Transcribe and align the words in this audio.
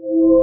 thank 0.00 0.12
you 0.12 0.37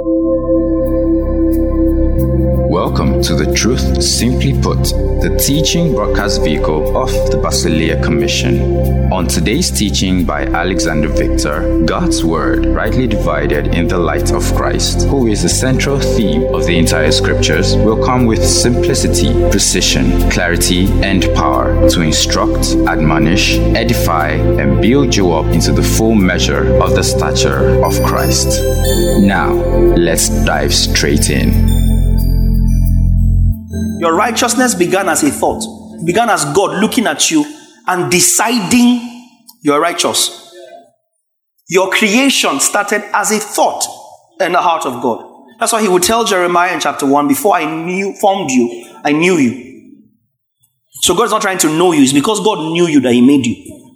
Welcome 2.18 3.20
to 3.24 3.34
the 3.34 3.52
Truth 3.54 4.02
Simply 4.02 4.54
Put, 4.54 4.84
the 5.20 5.38
teaching 5.38 5.94
broadcast 5.94 6.42
vehicle 6.42 6.96
of 6.96 7.10
the 7.30 7.36
Basileia 7.36 8.02
Commission. 8.02 9.12
On 9.12 9.26
today's 9.26 9.70
teaching 9.70 10.24
by 10.24 10.44
Alexander 10.46 11.08
Victor, 11.08 11.84
God's 11.84 12.24
Word, 12.24 12.64
rightly 12.64 13.06
divided 13.06 13.74
in 13.74 13.86
the 13.86 13.98
light 13.98 14.32
of 14.32 14.42
Christ, 14.54 15.06
who 15.08 15.26
is 15.26 15.42
the 15.42 15.50
central 15.50 16.00
theme 16.00 16.54
of 16.54 16.64
the 16.64 16.78
entire 16.78 17.12
scriptures, 17.12 17.76
will 17.76 18.02
come 18.02 18.24
with 18.24 18.42
simplicity, 18.42 19.34
precision, 19.50 20.30
clarity, 20.30 20.86
and 21.02 21.24
power 21.34 21.86
to 21.90 22.00
instruct, 22.00 22.76
admonish, 22.88 23.58
edify, 23.76 24.30
and 24.30 24.80
build 24.80 25.14
you 25.14 25.32
up 25.32 25.52
into 25.52 25.70
the 25.70 25.82
full 25.82 26.14
measure 26.14 26.80
of 26.82 26.94
the 26.94 27.02
stature 27.02 27.84
of 27.84 27.92
Christ. 28.04 28.58
Now, 29.20 29.52
let's 29.52 30.30
dive 30.46 30.72
straight 30.72 31.28
in. 31.28 31.75
Your 33.98 34.14
righteousness 34.14 34.74
began 34.74 35.08
as 35.08 35.22
a 35.22 35.30
thought, 35.30 35.62
began 36.04 36.28
as 36.28 36.44
God 36.44 36.80
looking 36.80 37.06
at 37.06 37.30
you 37.30 37.44
and 37.86 38.10
deciding 38.10 39.30
you're 39.62 39.80
righteous. 39.80 40.54
Your 41.68 41.90
creation 41.90 42.60
started 42.60 43.02
as 43.14 43.32
a 43.32 43.38
thought 43.38 43.84
in 44.40 44.52
the 44.52 44.60
heart 44.60 44.86
of 44.86 45.02
God. 45.02 45.32
That's 45.58 45.72
why 45.72 45.80
he 45.80 45.88
would 45.88 46.02
tell 46.02 46.24
Jeremiah 46.24 46.74
in 46.74 46.80
chapter 46.80 47.06
1 47.06 47.26
Before 47.26 47.56
I 47.56 47.64
knew, 47.64 48.14
formed 48.14 48.50
you, 48.50 48.86
I 49.02 49.12
knew 49.12 49.34
you. 49.34 50.02
So 51.02 51.14
God's 51.14 51.32
not 51.32 51.42
trying 51.42 51.58
to 51.58 51.68
know 51.68 51.92
you, 51.92 52.02
it's 52.02 52.12
because 52.12 52.40
God 52.44 52.72
knew 52.72 52.86
you 52.86 53.00
that 53.00 53.12
He 53.12 53.20
made 53.20 53.46
you. 53.46 53.92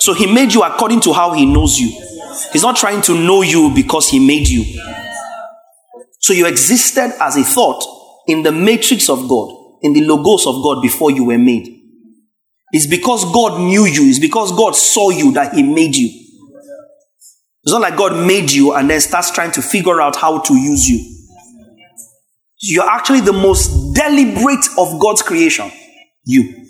So 0.00 0.14
He 0.14 0.32
made 0.32 0.52
you 0.52 0.62
according 0.62 1.00
to 1.00 1.12
how 1.12 1.32
He 1.32 1.46
knows 1.46 1.78
you. 1.78 1.88
He's 2.52 2.62
not 2.62 2.76
trying 2.76 3.02
to 3.02 3.14
know 3.14 3.42
you 3.42 3.72
because 3.74 4.08
He 4.08 4.24
made 4.24 4.48
you. 4.48 4.64
So 6.20 6.32
you 6.32 6.46
existed 6.46 7.12
as 7.20 7.36
a 7.36 7.42
thought 7.42 7.97
in 8.28 8.42
the 8.42 8.52
matrix 8.52 9.08
of 9.08 9.28
God, 9.28 9.78
in 9.82 9.94
the 9.94 10.02
logos 10.02 10.46
of 10.46 10.62
God 10.62 10.80
before 10.80 11.10
you 11.10 11.24
were 11.24 11.38
made. 11.38 11.74
It's 12.70 12.86
because 12.86 13.24
God 13.32 13.60
knew 13.60 13.86
you, 13.86 14.08
it's 14.08 14.18
because 14.18 14.52
God 14.52 14.76
saw 14.76 15.10
you 15.10 15.32
that 15.32 15.54
He 15.54 15.62
made 15.62 15.96
you. 15.96 16.08
It's 17.64 17.72
not 17.72 17.80
like 17.80 17.96
God 17.96 18.26
made 18.26 18.52
you 18.52 18.74
and 18.74 18.88
then 18.88 19.00
starts 19.00 19.30
trying 19.30 19.50
to 19.52 19.62
figure 19.62 20.00
out 20.00 20.16
how 20.16 20.40
to 20.40 20.54
use 20.54 20.86
you. 20.86 21.16
You're 22.60 22.88
actually 22.88 23.20
the 23.20 23.32
most 23.32 23.94
deliberate 23.94 24.64
of 24.76 25.00
God's 25.00 25.22
creation. 25.22 25.70
You. 26.24 26.66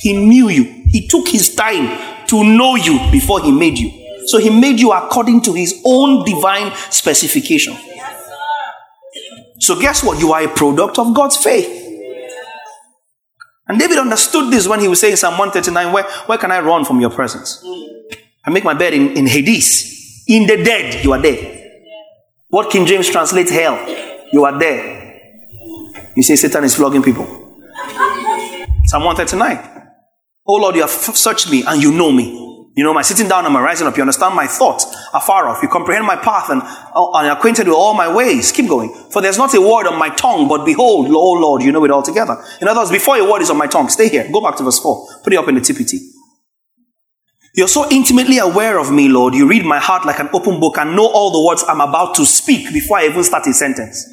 He 0.00 0.16
knew 0.16 0.48
you. 0.48 0.64
He 0.86 1.08
took 1.08 1.28
his 1.28 1.54
time 1.54 2.26
to 2.28 2.44
know 2.44 2.76
you 2.76 2.98
before 3.10 3.42
he 3.42 3.50
made 3.50 3.78
you. 3.78 4.26
So 4.26 4.38
he 4.38 4.50
made 4.50 4.78
you 4.78 4.92
according 4.92 5.42
to 5.42 5.54
his 5.54 5.82
own 5.84 6.24
divine 6.24 6.72
specification. 6.90 7.76
So, 9.58 9.80
guess 9.80 10.04
what? 10.04 10.18
You 10.18 10.32
are 10.32 10.42
a 10.42 10.48
product 10.48 10.98
of 10.98 11.14
God's 11.14 11.36
faith. 11.36 11.86
And 13.68 13.78
David 13.78 13.98
understood 13.98 14.50
this 14.52 14.66
when 14.66 14.80
he 14.80 14.88
was 14.88 15.00
saying 15.00 15.16
Psalm 15.16 15.36
139 15.36 15.92
where, 15.92 16.04
where 16.26 16.38
can 16.38 16.50
I 16.50 16.60
run 16.60 16.84
from 16.84 17.00
your 17.00 17.10
presence? 17.10 17.62
I 18.44 18.50
make 18.50 18.64
my 18.64 18.72
bed 18.72 18.94
in, 18.94 19.16
in 19.16 19.26
Hades. 19.26 20.24
In 20.26 20.46
the 20.46 20.62
dead, 20.62 21.04
you 21.04 21.12
are 21.12 21.20
there. 21.20 21.58
What 22.48 22.70
King 22.70 22.86
James 22.86 23.10
translates 23.10 23.50
hell, 23.50 23.78
you 24.32 24.44
are 24.44 24.58
there. 24.58 25.20
You 26.16 26.22
say 26.22 26.36
Satan 26.36 26.64
is 26.64 26.74
flogging 26.74 27.02
people. 27.02 27.26
Psalm 28.86 29.04
139. 29.04 29.92
Oh 30.46 30.54
Lord, 30.54 30.76
you 30.76 30.80
have 30.80 30.90
searched 30.90 31.50
me 31.50 31.62
and 31.66 31.82
you 31.82 31.92
know 31.92 32.10
me. 32.10 32.47
You 32.78 32.84
know 32.84 32.94
my 32.94 33.02
sitting 33.02 33.26
down 33.26 33.44
and 33.44 33.52
my 33.52 33.60
rising 33.60 33.88
up. 33.88 33.96
You 33.96 34.04
understand 34.04 34.36
my 34.36 34.46
thoughts 34.46 34.86
afar 35.12 35.48
off. 35.48 35.64
You 35.64 35.68
comprehend 35.68 36.06
my 36.06 36.14
path 36.14 36.48
and, 36.48 36.62
uh, 36.62 37.10
are 37.10 37.28
acquainted 37.28 37.66
with 37.66 37.74
all 37.74 37.92
my 37.92 38.06
ways. 38.06 38.52
Keep 38.52 38.68
going. 38.68 38.94
For 39.10 39.20
there's 39.20 39.36
not 39.36 39.52
a 39.52 39.60
word 39.60 39.88
on 39.88 39.98
my 39.98 40.10
tongue, 40.10 40.46
but 40.46 40.64
behold, 40.64 41.08
oh 41.10 41.32
Lord, 41.32 41.64
you 41.64 41.72
know 41.72 41.84
it 41.84 41.90
all 41.90 42.04
together. 42.04 42.40
In 42.60 42.68
other 42.68 42.78
words, 42.78 42.92
before 42.92 43.16
a 43.16 43.28
word 43.28 43.42
is 43.42 43.50
on 43.50 43.56
my 43.56 43.66
tongue, 43.66 43.88
stay 43.88 44.08
here. 44.08 44.30
Go 44.32 44.40
back 44.40 44.54
to 44.58 44.62
verse 44.62 44.78
4. 44.78 45.08
Put 45.24 45.32
it 45.32 45.36
up 45.40 45.48
in 45.48 45.56
the 45.56 45.60
TPT. 45.60 45.98
You're 47.52 47.66
so 47.66 47.84
intimately 47.90 48.38
aware 48.38 48.78
of 48.78 48.92
me, 48.92 49.08
Lord. 49.08 49.34
You 49.34 49.48
read 49.48 49.64
my 49.64 49.80
heart 49.80 50.06
like 50.06 50.20
an 50.20 50.28
open 50.32 50.60
book 50.60 50.78
and 50.78 50.94
know 50.94 51.08
all 51.08 51.32
the 51.32 51.44
words 51.44 51.64
I'm 51.66 51.80
about 51.80 52.14
to 52.14 52.24
speak 52.24 52.72
before 52.72 52.98
I 52.98 53.06
even 53.06 53.24
start 53.24 53.44
a 53.48 53.54
sentence. 53.54 54.08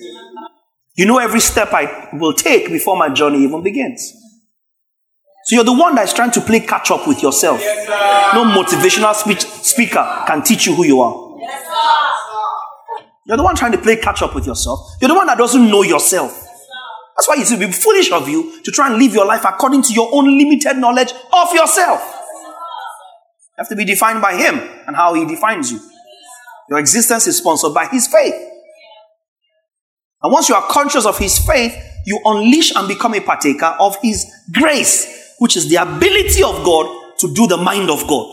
You 0.95 1.05
know 1.05 1.19
every 1.19 1.39
step 1.39 1.69
I 1.71 2.09
will 2.13 2.33
take 2.33 2.69
before 2.69 2.97
my 2.97 3.09
journey 3.09 3.43
even 3.43 3.61
begins. 3.61 4.24
So 5.45 5.55
you're 5.55 5.63
the 5.63 5.73
one 5.73 5.93
that's 5.93 6.11
trying 6.11 6.31
to 6.31 6.41
play 6.41 6.59
catch 6.59 6.89
up 6.89 7.07
with 7.07 7.21
yourself. 7.21 7.59
Yes, 7.61 8.33
no 8.33 8.45
motivational 8.45 9.13
speech 9.13 9.41
speaker 9.41 10.23
can 10.25 10.41
teach 10.41 10.65
you 10.65 10.73
who 10.73 10.83
you 10.83 11.01
are. 11.01 11.37
Yes, 11.39 11.67
you're 13.27 13.37
the 13.37 13.43
one 13.43 13.55
trying 13.55 13.71
to 13.73 13.77
play 13.77 13.97
catch 13.97 14.23
up 14.23 14.33
with 14.33 14.47
yourself. 14.47 14.79
You're 14.99 15.09
the 15.09 15.15
one 15.15 15.27
that 15.27 15.37
doesn't 15.37 15.69
know 15.69 15.83
yourself. 15.83 16.31
That's 17.15 17.27
why 17.27 17.35
it 17.37 17.47
would 17.51 17.59
be 17.59 17.71
foolish 17.71 18.11
of 18.11 18.27
you 18.27 18.59
to 18.63 18.71
try 18.71 18.89
and 18.89 18.97
live 18.97 19.13
your 19.13 19.25
life 19.25 19.45
according 19.45 19.83
to 19.83 19.93
your 19.93 20.09
own 20.11 20.25
limited 20.25 20.77
knowledge 20.77 21.11
of 21.11 21.53
yourself. 21.53 22.01
You 22.01 23.59
have 23.59 23.69
to 23.69 23.75
be 23.75 23.85
defined 23.85 24.23
by 24.23 24.35
Him 24.35 24.59
and 24.87 24.95
how 24.95 25.13
He 25.13 25.25
defines 25.25 25.71
you. 25.71 25.79
Your 26.71 26.79
existence 26.79 27.27
is 27.27 27.37
sponsored 27.37 27.73
by 27.73 27.85
His 27.87 28.07
faith. 28.07 28.33
And 30.23 30.33
once 30.33 30.49
you 30.49 30.55
are 30.55 30.67
conscious 30.69 31.05
of 31.05 31.19
His 31.19 31.37
faith, 31.37 31.75
you 32.07 32.19
unleash 32.25 32.75
and 32.75 32.87
become 32.87 33.13
a 33.13 33.21
partaker 33.21 33.75
of 33.79 33.95
His 34.01 34.25
grace 34.51 35.24
which 35.39 35.57
is 35.57 35.69
the 35.69 35.75
ability 35.75 36.43
of 36.43 36.63
God 36.63 37.17
to 37.19 37.33
do 37.33 37.47
the 37.47 37.57
mind 37.57 37.89
of 37.89 38.07
God. 38.07 38.31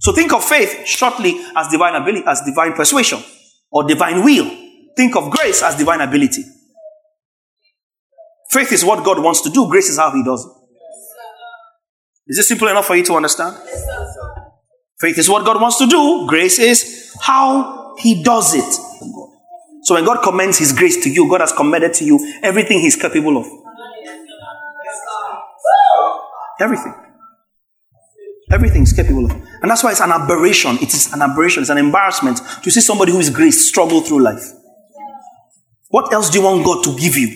So 0.00 0.12
think 0.12 0.32
of 0.32 0.44
faith 0.44 0.86
shortly 0.86 1.40
as 1.56 1.68
divine 1.68 1.94
ability, 1.94 2.24
as 2.26 2.42
divine 2.42 2.74
persuasion 2.74 3.22
or 3.70 3.84
divine 3.84 4.24
will. 4.24 4.50
Think 4.96 5.16
of 5.16 5.30
grace 5.30 5.62
as 5.62 5.76
divine 5.76 6.00
ability. 6.00 6.42
Faith 8.50 8.72
is 8.72 8.84
what 8.84 9.04
God 9.04 9.22
wants 9.22 9.40
to 9.42 9.50
do, 9.50 9.68
grace 9.68 9.88
is 9.88 9.98
how 9.98 10.12
He 10.12 10.22
does 10.22 10.44
it. 10.44 10.52
Is 12.26 12.36
this 12.36 12.48
simple 12.48 12.68
enough 12.68 12.86
for 12.86 12.96
you 12.96 13.04
to 13.04 13.14
understand? 13.14 13.56
Faith 15.00 15.18
is 15.18 15.28
what 15.28 15.44
God 15.44 15.60
wants 15.60 15.78
to 15.78 15.86
do, 15.86 16.26
grace 16.28 16.58
is 16.58 17.16
how 17.20 17.94
He 17.98 18.22
does 18.22 18.54
it. 18.54 18.80
So 19.82 19.94
when 19.94 20.04
God 20.04 20.22
commends 20.22 20.58
His 20.58 20.72
grace 20.72 21.02
to 21.02 21.10
you, 21.10 21.28
God 21.28 21.40
has 21.40 21.52
commended 21.52 21.94
to 21.94 22.04
you 22.04 22.38
everything 22.42 22.80
He's 22.80 22.96
capable 22.96 23.38
of. 23.38 23.46
Everything. 26.64 26.94
Everything 28.50 28.82
is 28.84 28.92
capable 28.94 29.26
of. 29.26 29.32
And 29.32 29.70
that's 29.70 29.84
why 29.84 29.90
it's 29.90 30.00
an 30.00 30.10
aberration. 30.10 30.76
It 30.80 30.94
is 30.94 31.12
an 31.12 31.20
aberration. 31.20 31.62
It's 31.62 31.70
an 31.70 31.76
embarrassment 31.76 32.38
to 32.62 32.70
see 32.70 32.80
somebody 32.80 33.12
who 33.12 33.20
is 33.20 33.28
grace 33.28 33.68
struggle 33.68 34.00
through 34.00 34.22
life. 34.22 34.44
What 35.88 36.10
else 36.12 36.30
do 36.30 36.38
you 36.38 36.44
want 36.44 36.64
God 36.64 36.82
to 36.84 36.98
give 36.98 37.16
you? 37.16 37.28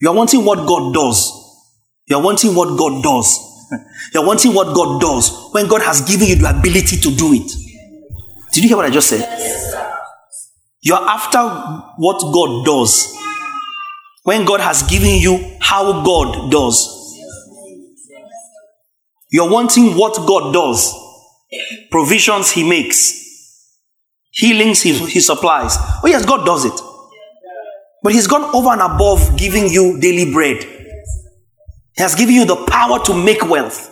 You 0.00 0.10
are 0.10 0.14
wanting 0.14 0.44
what 0.44 0.66
God 0.66 0.94
does. 0.94 1.32
You 2.06 2.16
are 2.16 2.22
wanting 2.22 2.54
what 2.54 2.78
God 2.78 3.02
does. 3.02 3.46
You 4.12 4.20
are 4.20 4.26
wanting 4.26 4.52
what 4.52 4.74
God 4.74 5.00
does 5.00 5.30
when 5.52 5.68
God 5.68 5.82
has 5.82 6.00
given 6.00 6.26
you 6.26 6.34
the 6.34 6.50
ability 6.50 6.96
to 6.96 7.14
do 7.14 7.32
it. 7.32 7.48
Did 8.52 8.64
you 8.64 8.68
hear 8.68 8.76
what 8.76 8.86
I 8.86 8.90
just 8.90 9.08
said? 9.08 9.22
You 10.80 10.94
are 10.94 11.08
after 11.08 11.38
what 11.98 12.18
God 12.34 12.64
does 12.66 13.16
when 14.24 14.44
God 14.44 14.60
has 14.60 14.82
given 14.82 15.20
you 15.20 15.56
how 15.60 16.02
God 16.02 16.50
does. 16.50 16.99
You're 19.30 19.50
wanting 19.50 19.96
what 19.96 20.16
God 20.26 20.52
does, 20.52 20.92
provisions 21.90 22.50
He 22.50 22.68
makes, 22.68 23.76
healings 24.30 24.82
He, 24.82 24.92
he 25.06 25.20
supplies. 25.20 25.76
Oh, 26.02 26.06
yes, 26.06 26.26
God 26.26 26.44
does 26.44 26.64
it. 26.64 26.80
But 28.02 28.12
He's 28.12 28.26
gone 28.26 28.54
over 28.54 28.70
and 28.70 28.80
above 28.80 29.38
giving 29.38 29.68
you 29.68 30.00
daily 30.00 30.32
bread. 30.32 30.62
He 30.62 32.02
has 32.02 32.14
given 32.14 32.34
you 32.34 32.44
the 32.44 32.56
power 32.66 33.02
to 33.04 33.14
make 33.14 33.48
wealth. 33.48 33.88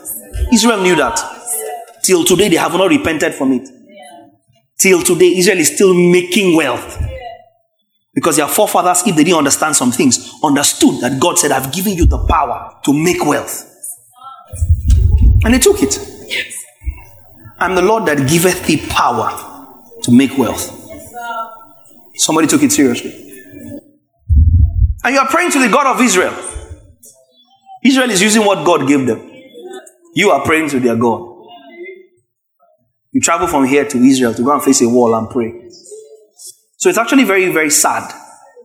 Israel 0.53 0.83
knew 0.83 0.97
that. 0.97 1.21
Till 2.03 2.25
today, 2.25 2.49
they 2.49 2.57
have 2.57 2.73
not 2.73 2.89
repented 2.91 3.35
from 3.35 3.53
it. 3.53 3.69
Till 4.79 5.03
today, 5.03 5.37
Israel 5.37 5.59
is 5.59 5.75
still 5.75 5.93
making 5.93 6.57
wealth. 6.57 7.03
Because 8.15 8.37
their 8.37 8.49
forefathers, 8.49 9.03
if 9.07 9.15
they 9.15 9.25
didn't 9.25 9.39
understand 9.39 9.77
some 9.77 9.93
things, 9.93 10.33
understood 10.43 11.01
that 11.01 11.21
God 11.21 11.39
said, 11.39 11.53
I've 11.53 11.73
given 11.73 11.93
you 11.93 12.07
the 12.07 12.19
power 12.27 12.81
to 12.85 12.93
make 12.93 13.25
wealth. 13.25 13.65
And 15.45 15.55
they 15.55 15.59
took 15.59 15.83
it. 15.83 15.97
Yes. 16.27 16.55
I'm 17.59 17.75
the 17.75 17.83
Lord 17.83 18.07
that 18.07 18.29
giveth 18.29 18.67
thee 18.67 18.85
power 18.89 19.31
to 20.03 20.13
make 20.13 20.37
wealth. 20.39 20.75
Somebody 22.17 22.49
took 22.49 22.63
it 22.63 22.73
seriously. 22.73 23.11
And 25.05 25.15
you 25.15 25.21
are 25.21 25.29
praying 25.29 25.53
to 25.53 25.59
the 25.61 25.69
God 25.69 25.87
of 25.87 26.01
Israel. 26.01 26.35
Israel 27.85 28.11
is 28.11 28.21
using 28.21 28.45
what 28.45 28.65
God 28.65 28.89
gave 28.89 29.07
them. 29.07 29.31
You 30.15 30.31
are 30.31 30.45
praying 30.45 30.71
to 30.71 30.81
their 30.81 30.97
God. 30.97 31.37
You 33.13 33.21
travel 33.21 33.47
from 33.47 33.67
here 33.67 33.85
to 33.85 33.99
Israel 33.99 34.35
to 34.35 34.43
go 34.43 34.53
and 34.53 34.63
face 34.63 34.83
a 34.83 34.89
wall 34.89 35.15
and 35.15 35.31
pray. 35.31 35.71
So 36.77 36.89
it's 36.89 36.99
actually 36.99 37.25
very, 37.25 37.51
very 37.53 37.71
sad 37.71 38.13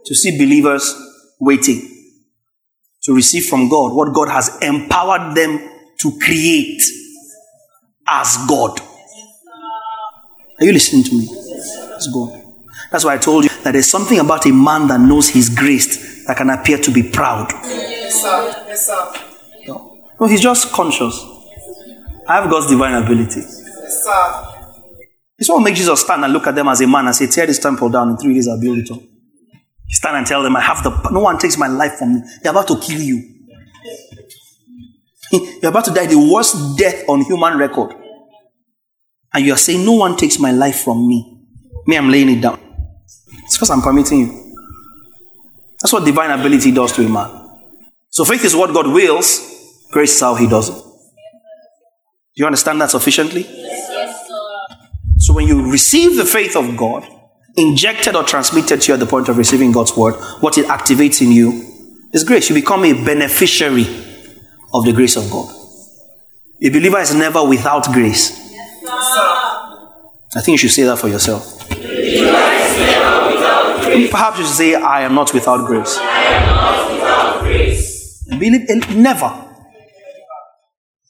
to 0.06 0.16
see 0.16 0.38
believers 0.38 0.94
waiting 1.40 1.90
to 3.04 3.14
receive 3.14 3.46
from 3.46 3.70
God 3.70 3.94
what 3.94 4.14
God 4.14 4.30
has 4.30 4.58
empowered 4.62 5.36
them 5.36 5.60
to 6.04 6.20
create 6.20 6.82
as 8.08 8.38
God. 8.48 8.80
Are 10.60 10.66
you 10.66 10.74
listening 10.74 11.04
to 11.06 11.12
me? 11.18 11.28
As 11.96 12.08
God. 12.14 12.42
That's 12.92 13.06
why 13.06 13.16
I 13.16 13.18
told 13.18 13.46
you 13.46 13.50
that 13.64 13.72
there's 13.72 13.90
something 13.90 14.20
about 14.20 14.46
a 14.46 14.52
man 14.52 14.88
that 14.90 15.00
knows 15.00 15.30
his 15.30 15.50
grace 15.50 16.26
that 16.28 16.38
can 16.38 16.50
appear 16.50 16.78
to 16.78 16.92
be 16.92 17.04
proud. 17.04 17.52
Yes, 17.64 18.22
sir. 18.22 18.66
Yes, 18.68 18.86
sir. 18.86 19.14
No, 19.68 19.98
no 20.20 20.28
he's 20.28 20.42
just 20.42 20.72
conscious. 20.72 21.26
I 22.28 22.42
have 22.42 22.50
God's 22.50 22.68
divine 22.68 23.02
ability. 23.02 23.40
Yes, 23.40 24.04
sir. 24.04 24.50
It's 25.40 25.50
what 25.50 25.62
makes 25.64 25.80
Jesus 25.80 26.02
stand 26.02 26.24
and 26.24 26.32
look 26.32 26.48
at 26.48 26.56
them 26.56 26.68
as 26.68 26.82
a 26.82 26.88
man 26.88 27.08
and 27.08 27.16
say, 27.16 27.28
Tear 27.28 27.48
this 27.48 27.60
temple 27.60 27.90
down 27.90 28.10
in 28.10 28.18
three 28.18 28.34
days, 28.34 28.48
I'll 28.48 28.60
build 28.60 28.78
it 28.78 28.92
up. 28.92 29.00
Stand 29.90 30.18
and 30.18 30.28
tell 30.28 30.44
them, 30.44 30.56
I 30.56 30.62
have 30.62 30.84
the 30.84 31.10
no 31.12 31.22
one 31.22 31.38
takes 31.38 31.58
my 31.58 31.68
life 31.68 31.94
from 31.94 32.16
me. 32.16 32.22
They're 32.42 32.52
about 32.52 32.68
to 32.68 32.80
kill 32.80 33.02
you. 33.02 33.34
You're 35.62 35.72
about 35.72 35.86
to 35.86 35.92
die 35.92 36.06
the 36.06 36.18
worst 36.32 36.78
death 36.78 37.04
on 37.10 37.22
human 37.22 37.58
record. 37.58 37.96
And 39.34 39.46
you 39.46 39.54
are 39.54 39.58
saying, 39.58 39.84
No 39.84 39.94
one 39.94 40.16
takes 40.16 40.40
my 40.40 40.52
life 40.52 40.82
from 40.82 41.08
me. 41.08 41.42
Me, 41.88 41.98
I'm 41.98 42.10
laying 42.10 42.30
it 42.30 42.42
down. 42.42 42.60
It's 43.44 43.58
because 43.58 43.72
I'm 43.72 43.82
permitting 43.82 44.20
you. 44.20 44.56
That's 45.82 45.92
what 45.92 46.06
divine 46.06 46.32
ability 46.32 46.72
does 46.72 46.94
to 46.94 47.06
a 47.06 47.10
man. 47.10 47.50
So 48.10 48.24
faith 48.24 48.46
is 48.46 48.56
what 48.56 48.74
God 48.74 48.88
wills, 48.88 49.88
grace 49.92 50.14
is 50.14 50.22
how 50.22 50.36
he 50.36 50.48
does 50.48 50.70
it. 50.70 50.76
Do 50.76 52.42
you 52.42 52.46
understand 52.46 52.80
that 52.82 52.92
sufficiently? 52.92 53.42
Yes. 53.42 54.30
So 55.18 55.34
when 55.34 55.48
you 55.48 55.72
receive 55.72 56.16
the 56.16 56.26
faith 56.26 56.56
of 56.56 56.78
God, 56.78 57.08
injected 57.56 58.16
or 58.16 58.24
transmitted 58.24 58.82
to 58.82 58.88
you 58.88 58.94
at 58.94 59.00
the 59.00 59.06
point 59.06 59.30
of 59.30 59.38
receiving 59.38 59.72
God's 59.72 59.96
word, 59.96 60.14
what 60.42 60.58
it 60.58 60.66
activates 60.68 61.22
in 61.22 61.32
you 61.32 61.64
is 62.14 62.24
grace. 62.24 62.50
You 62.50 62.56
become 62.56 62.86
a 62.86 62.94
beneficiary 62.94 63.86
of 64.74 64.86
the 64.86 64.92
grace 64.94 65.16
of 65.16 65.30
God. 65.30 65.54
A 66.62 66.70
believer 66.70 67.00
is 67.00 67.14
never 67.14 67.44
without 67.44 67.86
grace. 67.92 68.32
I 70.36 70.42
think 70.42 70.54
you 70.54 70.58
should 70.58 70.72
say 70.72 70.84
that 70.84 70.98
for 70.98 71.08
yourself. 71.08 71.60
Perhaps 74.10 74.40
you 74.40 74.46
should 74.46 74.56
say, 74.56 74.76
I 74.76 75.02
am 75.02 75.14
not 75.14 75.34
without 75.34 75.66
grace. 75.68 76.00
Believe 78.30 78.66
eh, 78.70 78.94
never. 78.96 79.32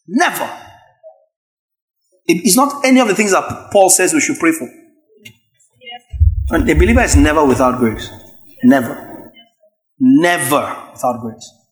Never. 0.08 0.60
It's 2.26 2.56
not 2.58 2.86
any 2.86 3.00
of 3.00 3.08
the 3.08 3.16
things 3.16 3.32
that 3.32 3.70
Paul 3.72 3.90
says 3.90 4.14
we 4.14 4.20
should 4.22 4.40
pray 4.40 4.52
for. 4.52 4.70
And 6.50 6.66
believer 6.66 7.02
is 7.02 7.16
never 7.16 7.46
without 7.46 7.78
grace. 7.80 8.10
Never. 8.64 9.32
Never 10.00 10.90
without 10.94 11.22
grace. 11.22 11.63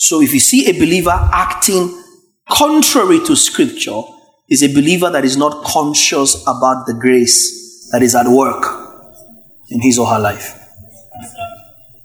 So 0.00 0.22
if 0.22 0.32
you 0.32 0.40
see 0.40 0.66
a 0.70 0.72
believer 0.72 1.10
acting 1.10 2.02
contrary 2.48 3.20
to 3.26 3.36
scripture, 3.36 4.00
is 4.48 4.62
a 4.62 4.68
believer 4.68 5.10
that 5.10 5.24
is 5.24 5.36
not 5.36 5.62
conscious 5.64 6.42
about 6.42 6.86
the 6.86 6.94
grace 6.94 7.88
that 7.92 8.02
is 8.02 8.14
at 8.14 8.26
work 8.26 8.64
in 9.68 9.80
his 9.80 9.98
or 9.98 10.06
her 10.06 10.18
life. 10.18 10.58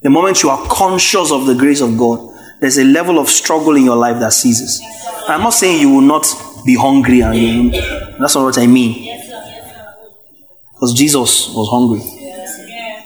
The 0.03 0.09
moment 0.09 0.43
you 0.43 0.49
are 0.49 0.67
conscious 0.67 1.31
of 1.31 1.47
the 1.47 1.55
grace 1.55 1.81
of 1.81 1.97
God, 1.97 2.19
there's 2.59 2.77
a 2.77 2.83
level 2.83 3.17
of 3.17 3.29
struggle 3.29 3.75
in 3.77 3.85
your 3.85 3.95
life 3.95 4.19
that 4.19 4.33
ceases. 4.33 4.81
I'm 5.27 5.41
not 5.41 5.53
saying 5.53 5.79
you 5.79 5.89
will 5.89 6.01
not 6.01 6.27
be 6.65 6.75
hungry, 6.75 7.21
and 7.21 7.35
you, 7.35 7.71
that's 8.19 8.35
not 8.35 8.43
what 8.43 8.57
I 8.57 8.67
mean. 8.67 9.21
Because 10.73 10.93
Jesus 10.93 11.47
was 11.55 11.69
hungry. 11.71 12.01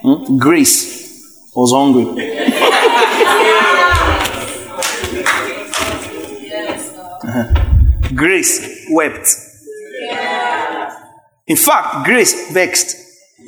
Hmm? 0.01 0.37
Grace 0.37 1.53
was 1.55 1.71
hungry. 1.71 2.38
Grace 8.19 8.85
wept. 8.89 9.29
In 11.47 11.55
fact, 11.55 12.05
grace 12.05 12.51
vexed. 12.51 12.97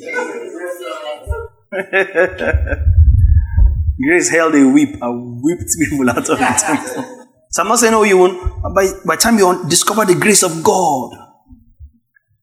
grace 4.02 4.30
held 4.30 4.54
a 4.54 4.64
whip 4.72 4.96
and 5.02 5.40
whipped 5.42 5.70
people 5.78 6.08
out 6.08 6.26
of 6.26 6.38
the 6.38 6.54
temple. 6.58 7.26
So 7.50 7.62
I'm 7.62 7.68
not 7.68 7.80
saying, 7.80 7.92
oh, 7.92 8.02
you 8.04 8.16
won't. 8.16 8.62
By, 8.74 8.90
by 9.04 9.16
time 9.16 9.36
you 9.36 9.62
discover 9.68 10.06
the 10.06 10.14
grace 10.14 10.42
of 10.42 10.64
God, 10.64 11.10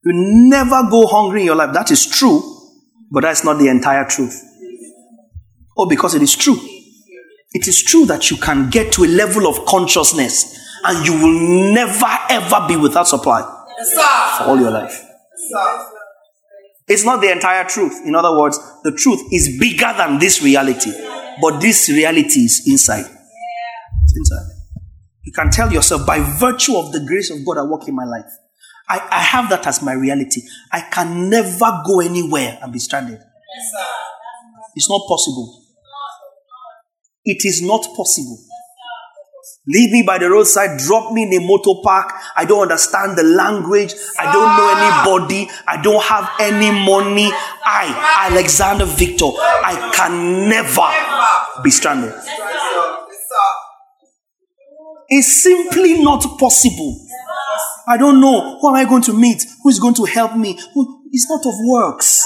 you 0.05 0.13
never 0.13 0.87
go 0.87 1.07
hungry 1.07 1.39
in 1.41 1.47
your 1.47 1.55
life. 1.55 1.73
That 1.73 1.89
is 1.89 2.05
true, 2.05 2.43
but 3.09 3.21
that's 3.21 3.43
not 3.43 3.57
the 3.57 3.69
entire 3.69 4.05
truth. 4.05 4.39
Oh, 5.75 5.87
because 5.87 6.13
it 6.13 6.21
is 6.21 6.35
true. 6.35 6.57
It 7.53 7.67
is 7.67 7.81
true 7.81 8.05
that 8.05 8.29
you 8.29 8.37
can 8.37 8.69
get 8.69 8.93
to 8.93 9.03
a 9.03 9.07
level 9.07 9.47
of 9.47 9.65
consciousness 9.65 10.59
and 10.85 11.05
you 11.05 11.13
will 11.13 11.73
never 11.73 12.07
ever 12.29 12.67
be 12.67 12.75
without 12.75 13.07
supply 13.07 13.41
for 14.37 14.43
all 14.43 14.59
your 14.59 14.71
life. 14.71 15.03
It's 16.87 17.05
not 17.05 17.21
the 17.21 17.31
entire 17.31 17.63
truth. 17.65 18.01
In 18.05 18.15
other 18.15 18.37
words, 18.37 18.59
the 18.83 18.91
truth 18.91 19.21
is 19.31 19.57
bigger 19.59 19.93
than 19.95 20.19
this 20.19 20.41
reality, 20.41 20.91
but 21.41 21.59
this 21.59 21.87
reality 21.89 22.41
is 22.41 22.63
inside. 22.65 23.05
It's 23.05 24.17
inside. 24.17 24.55
You 25.23 25.31
can 25.31 25.51
tell 25.51 25.71
yourself 25.71 26.07
by 26.07 26.19
virtue 26.19 26.75
of 26.75 26.91
the 26.91 27.05
grace 27.05 27.29
of 27.29 27.45
God 27.45 27.59
I 27.59 27.63
work 27.63 27.87
in 27.87 27.95
my 27.95 28.05
life. 28.05 28.25
I, 28.89 29.07
I 29.11 29.19
have 29.19 29.49
that 29.51 29.67
as 29.67 29.83
my 29.83 29.93
reality. 29.93 30.41
I 30.71 30.81
can 30.81 31.29
never 31.29 31.83
go 31.85 31.99
anywhere 31.99 32.57
and 32.61 32.73
be 32.73 32.79
stranded. 32.79 33.19
It's 34.75 34.89
not 34.89 35.01
possible. 35.07 35.63
It 37.23 37.45
is 37.45 37.61
not 37.61 37.81
possible. 37.95 38.39
Leave 39.71 39.91
me 39.91 40.01
by 40.01 40.17
the 40.17 40.27
roadside, 40.27 40.79
drop 40.79 41.13
me 41.13 41.23
in 41.23 41.33
a 41.33 41.45
motor 41.45 41.79
park. 41.83 42.11
I 42.35 42.43
don't 42.45 42.63
understand 42.63 43.15
the 43.15 43.23
language. 43.23 43.93
I 44.17 44.31
don't 44.33 44.57
know 44.57 44.67
anybody. 44.73 45.47
I 45.67 45.79
don't 45.79 46.03
have 46.03 46.27
any 46.39 46.71
money. 46.71 47.29
I, 47.31 48.27
Alexander 48.31 48.85
Victor, 48.85 49.25
I 49.25 49.91
can 49.93 50.49
never 50.49 51.61
be 51.61 51.69
stranded. 51.69 52.15
It's 55.07 55.43
simply 55.43 56.01
not 56.01 56.21
possible. 56.39 57.05
I 57.87 57.97
don't 57.97 58.19
know. 58.19 58.57
Who 58.59 58.69
am 58.69 58.75
I 58.75 58.85
going 58.85 59.03
to 59.03 59.13
meet? 59.13 59.45
Who 59.61 59.69
is 59.69 59.79
going 59.79 59.95
to 59.95 60.05
help 60.05 60.35
me? 60.35 60.57
It's 61.11 61.29
not 61.29 61.45
of 61.45 61.53
works. 61.65 62.25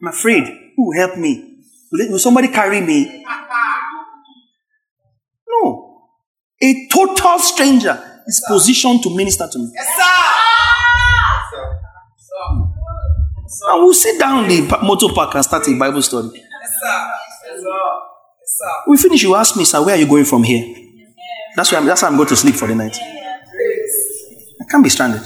I'm 0.00 0.08
afraid. 0.08 0.44
Who 0.76 0.86
will 0.86 0.96
help 0.96 1.18
me? 1.18 1.49
Will, 1.92 2.18
somebody 2.18 2.48
carry 2.48 2.80
me? 2.80 3.24
No. 5.48 6.08
A 6.62 6.88
total 6.92 7.38
stranger 7.38 8.22
is 8.26 8.44
positioned 8.46 9.02
to 9.02 9.16
minister 9.16 9.48
to 9.50 9.58
me. 9.58 9.70
Yes, 9.74 9.86
sir. 9.96 10.30
And 13.62 13.82
we'll 13.82 13.94
sit 13.94 14.18
down 14.18 14.44
in 14.44 14.66
the 14.68 14.78
motor 14.82 15.12
park 15.12 15.34
and 15.34 15.44
start 15.44 15.66
a 15.68 15.74
Bible 15.74 16.00
study. 16.02 16.28
Yes, 16.34 16.44
sir. 16.80 17.10
Yes, 17.48 17.62
sir. 18.46 18.72
We 18.86 18.96
finish, 18.96 19.22
you 19.22 19.34
ask 19.34 19.56
me, 19.56 19.64
sir, 19.64 19.84
where 19.84 19.96
are 19.96 19.98
you 19.98 20.06
going 20.06 20.24
from 20.24 20.44
here? 20.44 20.76
That's 21.56 21.72
where 21.72 21.80
I'm, 21.80 21.86
that's 21.86 22.02
why 22.02 22.08
I'm 22.08 22.16
going 22.16 22.28
to 22.28 22.36
sleep 22.36 22.54
for 22.54 22.68
the 22.68 22.74
night. 22.74 22.96
I 23.00 24.64
can't 24.70 24.84
be 24.84 24.90
stranded. 24.90 25.22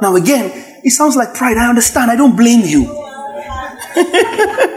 Now, 0.00 0.16
again, 0.16 0.50
it 0.82 0.90
sounds 0.90 1.14
like 1.16 1.34
pride. 1.34 1.56
I 1.56 1.68
understand. 1.68 2.10
I 2.10 2.16
don't 2.16 2.36
blame 2.36 2.62
you. 2.66 2.84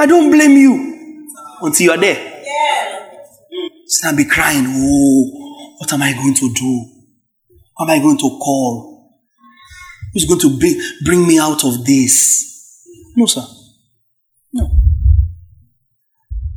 I 0.00 0.06
don't 0.06 0.30
blame 0.30 0.52
you 0.52 1.18
until 1.62 1.84
you 1.84 1.90
are 1.92 1.98
there. 1.98 2.44
Still 3.86 4.16
be 4.16 4.24
crying, 4.26 4.64
oh, 4.66 5.74
what 5.78 5.92
am 5.92 6.02
I 6.02 6.12
going 6.12 6.34
to 6.34 6.52
do? 6.52 6.84
Who 7.76 7.84
am 7.84 7.90
I 7.90 7.98
going 7.98 8.18
to 8.18 8.28
call? 8.38 9.18
Who's 10.12 10.24
going 10.26 10.40
to 10.40 10.58
bring, 10.58 10.80
bring 11.04 11.26
me 11.26 11.38
out 11.38 11.64
of 11.64 11.84
this? 11.84 12.84
No, 13.16 13.26
sir. 13.26 13.44
No. 14.52 14.68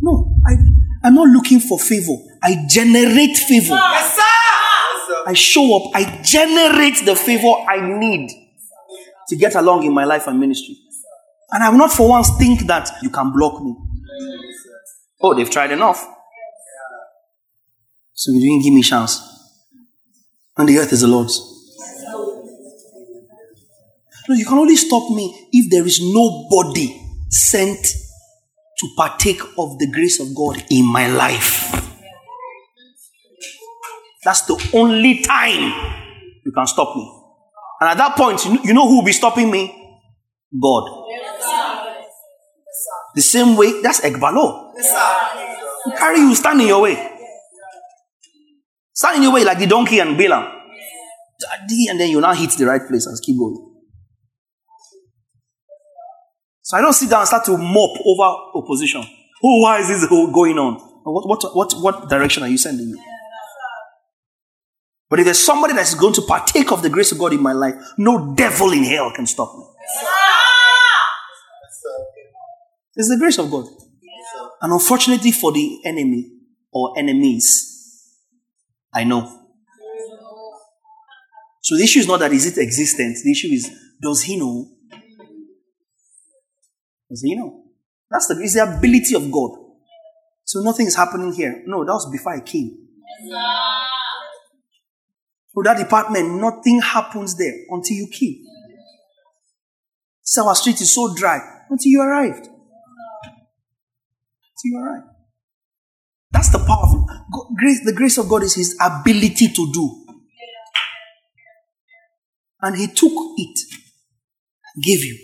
No, 0.01 0.35
I, 0.47 0.55
I'm 1.03 1.15
not 1.15 1.27
looking 1.27 1.59
for 1.59 1.79
favor. 1.79 2.15
I 2.43 2.65
generate 2.67 3.37
favor. 3.37 3.75
Yes, 3.75 4.15
sir. 4.15 5.23
I 5.27 5.33
show 5.33 5.75
up. 5.77 5.91
I 5.95 6.21
generate 6.23 7.05
the 7.05 7.15
favor 7.15 7.51
I 7.69 7.79
need 7.99 8.29
to 9.27 9.35
get 9.35 9.55
along 9.55 9.83
in 9.83 9.93
my 9.93 10.05
life 10.05 10.27
and 10.27 10.39
ministry. 10.39 10.77
And 11.51 11.63
I 11.63 11.69
will 11.69 11.77
not 11.77 11.91
for 11.91 12.07
once 12.07 12.29
think 12.37 12.67
that 12.67 12.89
you 13.01 13.09
can 13.09 13.31
block 13.33 13.61
me. 13.61 13.75
Oh, 15.21 15.33
they've 15.35 15.49
tried 15.49 15.71
enough. 15.71 16.07
So 18.13 18.31
you 18.31 18.39
didn't 18.39 18.63
give 18.63 18.73
me 18.73 18.83
chance. 18.83 19.21
And 20.57 20.69
the 20.69 20.79
earth 20.79 20.93
is 20.93 21.01
the 21.01 21.07
Lord's. 21.07 21.39
No, 24.29 24.35
you 24.35 24.45
can 24.45 24.57
only 24.57 24.75
stop 24.75 25.11
me 25.11 25.49
if 25.51 25.71
there 25.71 25.85
is 25.85 25.99
nobody 26.01 26.95
sent 27.29 27.85
to 28.77 28.87
partake 28.95 29.41
of 29.57 29.77
the 29.79 29.89
grace 29.91 30.19
of 30.19 30.35
God 30.35 30.63
in 30.69 30.85
my 30.85 31.07
life. 31.07 31.71
That's 34.23 34.41
the 34.43 34.69
only 34.73 35.21
time 35.21 35.73
you 36.45 36.51
can 36.51 36.67
stop 36.67 36.95
me. 36.95 37.11
And 37.79 37.89
at 37.89 37.97
that 37.97 38.15
point, 38.15 38.45
you 38.45 38.73
know 38.73 38.87
who 38.87 38.97
will 38.97 39.05
be 39.05 39.11
stopping 39.11 39.49
me? 39.49 39.99
God. 40.61 41.07
The 43.15 43.21
same 43.21 43.57
way, 43.57 43.81
that's 43.81 44.01
Egbalo. 44.01 44.73
You 45.85 45.91
carry 45.97 46.19
you, 46.19 46.35
stand 46.35 46.61
in 46.61 46.67
your 46.67 46.81
way. 46.81 47.09
Stand 48.93 49.17
in 49.17 49.23
your 49.23 49.33
way 49.33 49.43
like 49.43 49.59
the 49.59 49.67
donkey 49.67 49.99
and 49.99 50.17
Balaam. 50.17 50.47
And 51.89 51.99
then 51.99 52.09
you 52.09 52.21
now 52.21 52.33
hit 52.33 52.51
the 52.51 52.65
right 52.65 52.87
place 52.87 53.05
and 53.07 53.17
keep 53.21 53.37
going. 53.37 53.57
So 56.61 56.77
I 56.77 56.81
don't 56.81 56.93
sit 56.93 57.09
down 57.09 57.21
and 57.21 57.27
start 57.27 57.43
to 57.45 57.57
mop 57.57 57.97
over 58.05 58.35
opposition. 58.55 59.03
Oh, 59.43 59.61
why 59.61 59.79
is 59.79 59.87
this 59.87 60.07
going 60.07 60.57
on? 60.57 60.75
What, 61.03 61.27
what, 61.27 61.55
what, 61.55 61.73
what 61.81 62.09
direction 62.09 62.43
are 62.43 62.49
you 62.49 62.57
sending 62.57 62.91
me? 62.91 63.03
But 65.09 65.19
if 65.19 65.25
there's 65.25 65.39
somebody 65.39 65.73
that's 65.73 65.95
going 65.95 66.13
to 66.13 66.21
partake 66.21 66.71
of 66.71 66.81
the 66.83 66.89
grace 66.89 67.11
of 67.11 67.17
God 67.17 67.33
in 67.33 67.41
my 67.41 67.51
life, 67.51 67.75
no 67.97 68.33
devil 68.33 68.71
in 68.71 68.83
hell 68.83 69.11
can 69.11 69.25
stop 69.25 69.53
me. 69.57 69.65
It's 72.95 73.09
the 73.09 73.17
grace 73.17 73.37
of 73.37 73.49
God. 73.49 73.65
And 74.61 74.73
unfortunately 74.73 75.31
for 75.31 75.51
the 75.51 75.79
enemy 75.85 76.31
or 76.71 76.97
enemies, 76.97 78.15
I 78.93 79.03
know. 79.03 79.39
So 81.61 81.77
the 81.77 81.83
issue 81.83 81.99
is 81.99 82.07
not 82.07 82.19
that 82.19 82.31
is 82.31 82.45
it 82.45 82.61
existent, 82.61 83.17
the 83.23 83.31
issue 83.31 83.47
is 83.47 83.69
does 84.01 84.23
he 84.23 84.37
know? 84.37 84.67
Does 87.09 87.21
he 87.21 87.35
know? 87.35 87.63
That's 88.09 88.27
the, 88.27 88.39
it's 88.41 88.55
the 88.55 88.63
ability 88.63 89.15
of 89.15 89.31
God. 89.31 89.51
So 90.43 90.59
nothing 90.61 90.87
is 90.87 90.95
happening 90.95 91.31
here. 91.33 91.63
No, 91.65 91.85
that 91.85 91.91
was 91.91 92.09
before 92.11 92.35
I 92.35 92.41
came. 92.41 92.77
For 95.53 95.63
that 95.65 95.77
department, 95.77 96.41
nothing 96.41 96.81
happens 96.81 97.37
there 97.37 97.53
until 97.69 97.95
you 97.95 98.07
came. 98.11 98.43
So 100.23 100.47
our 100.47 100.55
street 100.55 100.79
is 100.81 100.93
so 100.93 101.13
dry 101.13 101.39
until 101.69 101.89
you 101.89 102.01
arrived. 102.01 102.47
You 104.63 104.79
right. 104.79 105.03
That's 106.31 106.51
the 106.51 106.59
power 106.59 106.83
of 106.83 107.07
God, 107.33 107.47
grace. 107.57 107.83
The 107.83 107.93
grace 107.93 108.17
of 108.17 108.29
God 108.29 108.43
is 108.43 108.55
His 108.55 108.77
ability 108.79 109.49
to 109.49 109.71
do. 109.73 110.05
And 112.61 112.77
He 112.77 112.87
took 112.87 113.11
it, 113.37 113.59
and 114.75 114.83
gave 114.83 115.03
you. 115.03 115.17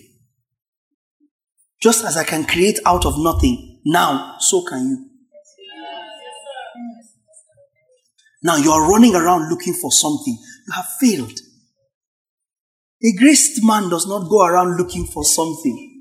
Just 1.81 2.03
as 2.03 2.17
I 2.17 2.23
can 2.23 2.45
create 2.45 2.79
out 2.85 3.05
of 3.05 3.13
nothing, 3.17 3.81
now, 3.85 4.35
so 4.39 4.63
can 4.63 4.85
you. 4.85 5.09
Now 8.43 8.55
you 8.57 8.71
are 8.71 8.89
running 8.89 9.15
around 9.15 9.49
looking 9.49 9.73
for 9.73 9.91
something. 9.91 10.37
You 10.67 10.73
have 10.73 10.85
failed. 10.99 11.39
A 13.03 13.13
graced 13.17 13.63
man 13.63 13.89
does 13.89 14.07
not 14.07 14.29
go 14.29 14.45
around 14.45 14.77
looking 14.77 15.05
for 15.05 15.23
something. 15.23 15.96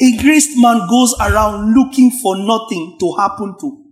A 0.00 0.16
graced 0.18 0.56
man 0.56 0.86
goes 0.88 1.14
around 1.20 1.74
looking 1.74 2.10
for 2.10 2.36
nothing 2.36 2.96
to 3.00 3.16
happen 3.18 3.56
to. 3.60 3.84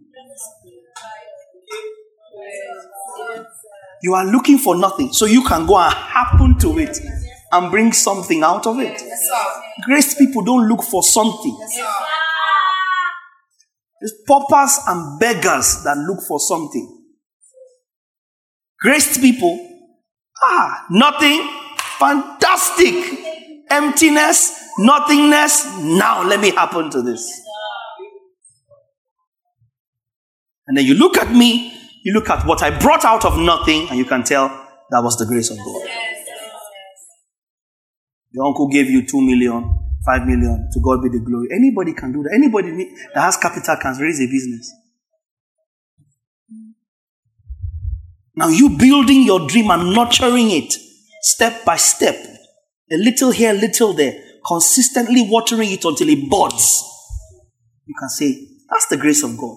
You 4.02 4.14
are 4.14 4.24
looking 4.24 4.58
for 4.58 4.76
nothing, 4.76 5.12
so 5.12 5.26
you 5.26 5.42
can 5.42 5.66
go 5.66 5.76
and 5.78 5.92
happen 5.92 6.58
to 6.58 6.78
it 6.78 6.98
and 7.50 7.70
bring 7.70 7.92
something 7.92 8.42
out 8.42 8.66
of 8.66 8.78
it. 8.78 9.02
Graced 9.84 10.18
people 10.18 10.42
don't 10.42 10.68
look 10.68 10.82
for 10.82 11.02
something. 11.02 11.58
It's 14.00 14.14
paupers 14.28 14.78
and 14.86 15.18
beggars 15.18 15.82
that 15.82 15.96
look 15.96 16.20
for 16.28 16.38
something. 16.38 17.04
Graced 18.80 19.20
people, 19.20 19.58
ah, 20.44 20.86
nothing, 20.90 21.48
fantastic. 21.98 22.94
Emptiness, 23.70 24.65
nothingness. 24.78 25.66
Now 25.80 26.22
let 26.22 26.40
me 26.40 26.50
happen 26.50 26.90
to 26.90 27.02
this. 27.02 27.42
And 30.66 30.76
then 30.76 30.84
you 30.84 30.94
look 30.94 31.16
at 31.16 31.32
me, 31.32 31.72
you 32.02 32.12
look 32.12 32.28
at 32.28 32.44
what 32.46 32.62
I 32.62 32.76
brought 32.76 33.04
out 33.04 33.24
of 33.24 33.38
nothing, 33.38 33.88
and 33.88 33.98
you 33.98 34.04
can 34.04 34.24
tell 34.24 34.48
that 34.90 35.02
was 35.02 35.16
the 35.16 35.26
grace 35.26 35.50
of 35.50 35.58
God. 35.58 35.88
Your 38.32 38.46
uncle 38.46 38.68
gave 38.68 38.90
you 38.90 39.06
two 39.06 39.20
million, 39.20 39.78
five 40.04 40.26
million. 40.26 40.68
To 40.72 40.80
God 40.80 41.02
be 41.02 41.08
the 41.08 41.24
glory. 41.24 41.48
Anybody 41.54 41.94
can 41.94 42.12
do 42.12 42.22
that. 42.22 42.32
Anybody 42.34 42.70
that 43.14 43.20
has 43.20 43.36
capital 43.36 43.76
can 43.80 43.96
raise 43.98 44.20
a 44.20 44.26
business. 44.26 44.72
Now 48.34 48.48
you 48.48 48.76
building 48.76 49.22
your 49.22 49.46
dream 49.48 49.70
and 49.70 49.94
nurturing 49.94 50.50
it 50.50 50.74
step 51.22 51.64
by 51.64 51.76
step, 51.76 52.14
a 52.92 52.96
little 52.96 53.30
here, 53.30 53.52
little 53.52 53.94
there, 53.94 54.12
consistently 54.46 55.26
watering 55.28 55.70
it 55.72 55.84
until 55.84 56.08
it 56.08 56.30
buds. 56.30 56.84
You 57.86 57.94
can 57.98 58.08
say, 58.08 58.48
that's 58.70 58.86
the 58.86 58.96
grace 58.96 59.22
of 59.22 59.36
God. 59.36 59.56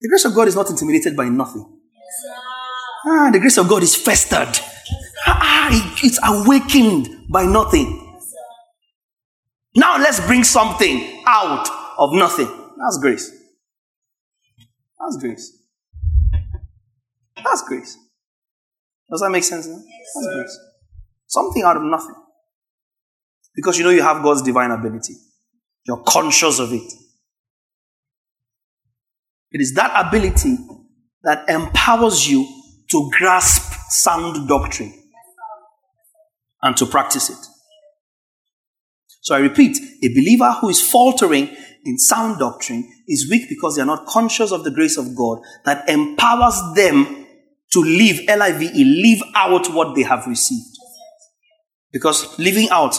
The 0.00 0.08
grace 0.08 0.24
of 0.24 0.34
God 0.34 0.48
is 0.48 0.54
not 0.54 0.70
intimidated 0.70 1.16
by 1.16 1.28
nothing. 1.28 1.80
Ah, 3.06 3.30
the 3.32 3.38
grace 3.38 3.58
of 3.58 3.68
God 3.68 3.82
is 3.82 3.96
festered. 3.96 4.58
Ah, 5.26 5.68
it's 6.02 6.20
awakened 6.24 7.26
by 7.30 7.44
nothing. 7.44 8.04
Now 9.74 9.98
let's 9.98 10.24
bring 10.26 10.44
something 10.44 11.22
out 11.26 11.68
of 11.98 12.12
nothing. 12.12 12.46
That's 12.46 12.98
grace. 13.00 13.30
That's 14.98 15.16
grace. 15.20 15.52
That's 17.36 17.62
grace. 17.62 17.96
Does 19.10 19.20
that 19.20 19.30
make 19.30 19.44
sense? 19.44 19.66
That's 19.66 20.34
grace. 20.34 20.58
Something 21.26 21.62
out 21.62 21.76
of 21.76 21.82
nothing. 21.82 22.14
Because 23.58 23.76
you 23.76 23.82
know 23.82 23.90
you 23.90 24.02
have 24.02 24.22
God's 24.22 24.42
divine 24.42 24.70
ability. 24.70 25.14
You're 25.84 26.04
conscious 26.06 26.60
of 26.60 26.72
it. 26.72 26.92
It 29.50 29.60
is 29.60 29.74
that 29.74 30.06
ability 30.06 30.56
that 31.24 31.48
empowers 31.48 32.30
you 32.30 32.46
to 32.88 33.10
grasp 33.18 33.72
sound 33.88 34.46
doctrine 34.46 34.94
and 36.62 36.76
to 36.76 36.86
practice 36.86 37.30
it. 37.30 37.46
So 39.22 39.34
I 39.34 39.40
repeat, 39.40 39.76
a 40.04 40.08
believer 40.08 40.52
who 40.60 40.68
is 40.68 40.80
faltering 40.88 41.48
in 41.84 41.98
sound 41.98 42.38
doctrine 42.38 42.88
is 43.08 43.28
weak 43.28 43.48
because 43.48 43.74
they 43.74 43.82
are 43.82 43.86
not 43.86 44.06
conscious 44.06 44.52
of 44.52 44.62
the 44.62 44.70
grace 44.70 44.96
of 44.96 45.16
God 45.16 45.40
that 45.64 45.88
empowers 45.88 46.60
them 46.76 47.26
to 47.72 47.80
live, 47.80 48.20
L-I-V-E, 48.28 48.84
live 49.02 49.32
out 49.34 49.74
what 49.74 49.96
they 49.96 50.04
have 50.04 50.28
received. 50.28 50.76
Because 51.90 52.38
living 52.38 52.68
out 52.70 52.96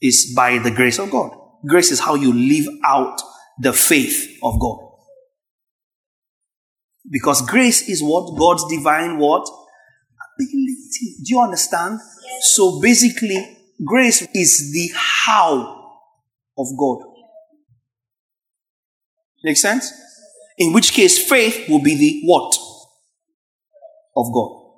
is 0.00 0.32
by 0.34 0.58
the 0.58 0.70
grace 0.70 0.98
of 0.98 1.10
God. 1.10 1.30
Grace 1.66 1.90
is 1.90 2.00
how 2.00 2.14
you 2.14 2.32
live 2.32 2.66
out 2.84 3.20
the 3.58 3.72
faith 3.72 4.38
of 4.42 4.58
God. 4.58 4.78
Because 7.10 7.42
grace 7.42 7.88
is 7.88 8.02
what 8.02 8.38
God's 8.38 8.64
divine 8.68 9.18
what? 9.18 9.46
Ability. 10.38 11.16
Do 11.24 11.34
you 11.34 11.40
understand? 11.40 12.00
So 12.40 12.80
basically, 12.80 13.58
Grace 13.84 14.22
is 14.34 14.72
the 14.72 14.90
how 14.94 16.00
of 16.58 16.66
God. 16.78 16.98
Make 19.42 19.56
sense? 19.56 19.90
In 20.58 20.74
which 20.74 20.92
case, 20.92 21.18
faith 21.26 21.66
will 21.68 21.82
be 21.82 21.94
the 21.94 22.20
what 22.24 22.54
of 24.16 24.26
God. 24.34 24.74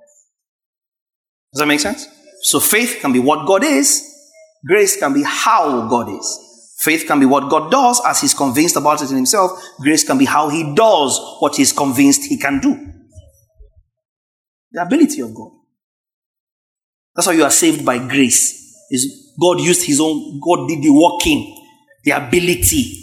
Does 1.52 1.60
that 1.60 1.66
make 1.66 1.80
sense? 1.80 2.06
So 2.42 2.60
faith 2.60 2.98
can 3.00 3.12
be 3.12 3.18
what 3.18 3.46
God 3.46 3.64
is, 3.64 4.08
grace 4.66 4.97
can 4.97 5.12
be 5.12 5.23
how 5.25 5.88
God 5.88 6.09
is. 6.09 6.75
Faith 6.81 7.04
can 7.07 7.21
be 7.21 7.26
what 7.26 7.49
God 7.49 7.71
does 7.71 8.00
as 8.04 8.21
He's 8.21 8.35
convinced 8.35 8.76
about 8.76 9.02
it 9.02 9.11
in 9.11 9.16
Himself. 9.16 9.62
Grace 9.81 10.04
can 10.04 10.19
be 10.19 10.25
how 10.25 10.49
He 10.49 10.75
does 10.75 11.21
what 11.38 11.57
He's 11.57 11.73
convinced 11.73 12.25
He 12.25 12.38
can 12.38 12.61
do. 12.61 12.92
The 14.73 14.83
ability 14.83 15.21
of 15.21 15.35
God. 15.35 15.50
That's 17.14 17.26
why 17.26 17.35
you 17.35 17.45
are 17.45 17.50
saved 17.50 17.85
by 17.85 17.99
grace 17.99 18.62
is 18.90 19.35
God 19.40 19.61
used 19.61 19.87
his 19.87 20.00
own, 20.00 20.40
God 20.40 20.69
did 20.69 20.83
the 20.83 20.90
working, 20.90 21.57
the 22.04 22.12
ability. 22.12 22.99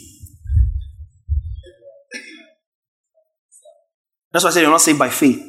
That's 4.31 4.43
why 4.43 4.51
I 4.51 4.53
said 4.53 4.61
you're 4.61 4.69
not 4.69 4.81
saved 4.81 4.99
by 4.99 5.09
faith. 5.09 5.43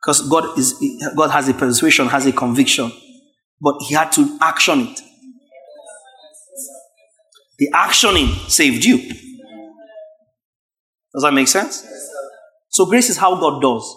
Because 0.00 0.28
God 0.28 0.58
is 0.58 0.74
God 1.16 1.30
has 1.30 1.48
a 1.48 1.54
persuasion, 1.54 2.08
has 2.08 2.26
a 2.26 2.32
conviction, 2.32 2.92
but 3.62 3.76
he 3.80 3.94
had 3.94 4.10
to 4.12 4.38
action 4.40 4.88
it. 4.88 5.00
The 7.58 7.70
actioning 7.72 8.50
saved 8.50 8.84
you. 8.84 8.98
Does 11.14 11.22
that 11.22 11.32
make 11.32 11.46
sense? 11.46 11.86
So 12.70 12.86
grace 12.86 13.08
is 13.08 13.18
how 13.18 13.38
God 13.38 13.62
does. 13.62 13.96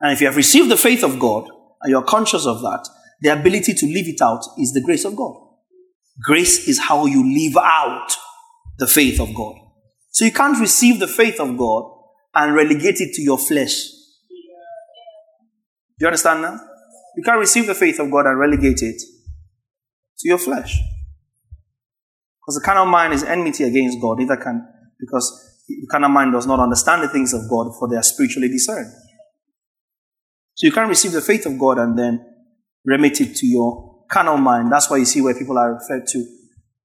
And 0.00 0.12
if 0.12 0.20
you 0.20 0.26
have 0.26 0.36
received 0.36 0.70
the 0.70 0.76
faith 0.76 1.04
of 1.04 1.18
God 1.18 1.48
and 1.82 1.90
you're 1.90 2.02
conscious 2.02 2.46
of 2.46 2.62
that, 2.62 2.88
the 3.20 3.28
ability 3.30 3.74
to 3.74 3.86
live 3.86 4.06
it 4.06 4.22
out 4.22 4.44
is 4.58 4.72
the 4.72 4.80
grace 4.80 5.04
of 5.04 5.14
God. 5.14 5.34
Grace 6.22 6.66
is 6.68 6.78
how 6.78 7.04
you 7.06 7.22
live 7.34 7.56
out 7.56 8.08
the 8.78 8.86
faith 8.86 9.20
of 9.20 9.34
God. 9.34 9.56
So 10.10 10.24
you 10.24 10.32
can't 10.32 10.58
receive 10.60 11.00
the 11.00 11.08
faith 11.08 11.40
of 11.40 11.58
God 11.58 11.84
and 12.34 12.54
relegate 12.54 13.00
it 13.00 13.14
to 13.14 13.22
your 13.22 13.38
flesh. 13.38 13.88
Do 15.98 16.02
you 16.02 16.06
understand 16.06 16.42
now? 16.42 16.60
You 17.16 17.22
can't 17.22 17.38
receive 17.38 17.66
the 17.66 17.74
faith 17.74 17.98
of 18.00 18.10
God 18.10 18.26
and 18.26 18.38
relegate 18.38 18.82
it 18.82 19.00
to 20.18 20.28
your 20.28 20.38
flesh. 20.38 20.78
Because 22.40 22.60
the 22.60 22.64
carnal 22.64 22.86
mind 22.86 23.12
is 23.12 23.22
enmity 23.22 23.64
against 23.64 24.00
God. 24.00 24.18
Neither 24.18 24.36
can, 24.36 24.66
because 24.98 25.62
the 25.68 25.86
carnal 25.90 26.10
mind 26.10 26.32
does 26.32 26.46
not 26.46 26.60
understand 26.60 27.02
the 27.02 27.08
things 27.08 27.32
of 27.32 27.48
God, 27.48 27.72
for 27.78 27.88
they 27.88 27.96
are 27.96 28.02
spiritually 28.02 28.48
discerned. 28.48 28.92
So 30.54 30.66
you 30.66 30.72
can't 30.72 30.88
receive 30.88 31.12
the 31.12 31.20
faith 31.20 31.46
of 31.46 31.58
God 31.58 31.78
and 31.78 31.98
then 31.98 32.24
remit 32.84 33.20
it 33.20 33.34
to 33.36 33.46
your 33.46 34.04
carnal 34.10 34.36
mind. 34.36 34.70
That's 34.70 34.90
why 34.90 34.98
you 34.98 35.04
see 35.04 35.20
where 35.20 35.34
people 35.34 35.58
are 35.58 35.74
referred 35.74 36.06
to 36.08 36.26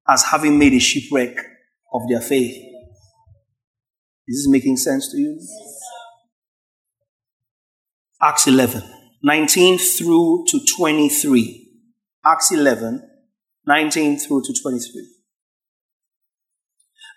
as 0.07 0.23
having 0.23 0.57
made 0.57 0.73
a 0.73 0.79
shipwreck 0.79 1.37
of 1.93 2.01
their 2.09 2.21
faith. 2.21 2.55
Is 4.27 4.43
this 4.43 4.47
making 4.47 4.77
sense 4.77 5.11
to 5.11 5.17
you? 5.17 5.39
Acts 8.21 8.47
11, 8.47 8.83
19 9.23 9.77
through 9.77 10.45
to 10.47 10.59
23. 10.77 11.67
Acts 12.25 12.51
11, 12.51 13.09
19 13.65 14.19
through 14.19 14.43
to 14.43 14.53
23. 14.61 15.07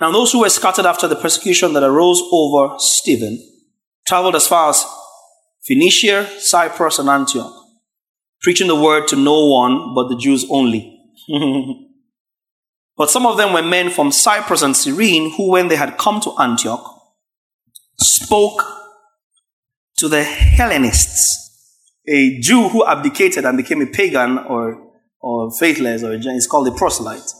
Now, 0.00 0.10
those 0.10 0.32
who 0.32 0.40
were 0.40 0.48
scattered 0.48 0.86
after 0.86 1.06
the 1.06 1.16
persecution 1.16 1.74
that 1.74 1.82
arose 1.82 2.20
over 2.32 2.74
Stephen 2.78 3.38
traveled 4.06 4.34
as 4.34 4.48
far 4.48 4.70
as 4.70 4.84
Phoenicia, 5.64 6.28
Cyprus, 6.40 6.98
and 6.98 7.08
Antioch, 7.08 7.52
preaching 8.40 8.66
the 8.66 8.74
word 8.74 9.06
to 9.08 9.16
no 9.16 9.46
one 9.46 9.94
but 9.94 10.08
the 10.08 10.16
Jews 10.16 10.44
only. 10.50 10.98
but 12.96 13.10
some 13.10 13.26
of 13.26 13.36
them 13.36 13.52
were 13.52 13.62
men 13.62 13.90
from 13.90 14.10
Cyprus 14.10 14.62
and 14.62 14.76
Cyrene 14.76 15.34
who, 15.36 15.50
when 15.50 15.68
they 15.68 15.76
had 15.76 15.98
come 15.98 16.20
to 16.22 16.32
Antioch, 16.36 17.00
spoke 17.98 18.64
to 19.98 20.08
the 20.08 20.24
Hellenists, 20.24 21.51
a 22.06 22.40
Jew 22.40 22.68
who 22.68 22.86
abdicated 22.86 23.44
and 23.44 23.56
became 23.56 23.82
a 23.82 23.86
pagan 23.86 24.38
or, 24.38 24.92
or 25.20 25.50
faithless, 25.52 26.02
or 26.02 26.12
a, 26.12 26.18
it's 26.18 26.46
called 26.46 26.68
a 26.68 26.72
proselyte. 26.72 27.32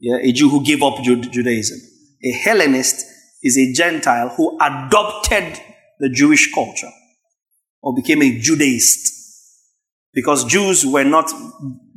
Yeah, 0.00 0.18
a 0.22 0.32
Jew 0.32 0.48
who 0.48 0.64
gave 0.64 0.82
up 0.82 1.02
Judaism. 1.02 1.78
A 2.24 2.30
Hellenist 2.30 3.04
is 3.42 3.58
a 3.58 3.72
Gentile 3.72 4.30
who 4.30 4.56
adopted 4.60 5.60
the 5.98 6.08
Jewish 6.10 6.52
culture 6.52 6.90
or 7.82 7.94
became 7.94 8.22
a 8.22 8.38
Judaist. 8.38 9.14
Because 10.12 10.44
Jews 10.44 10.86
were 10.86 11.04
not 11.04 11.30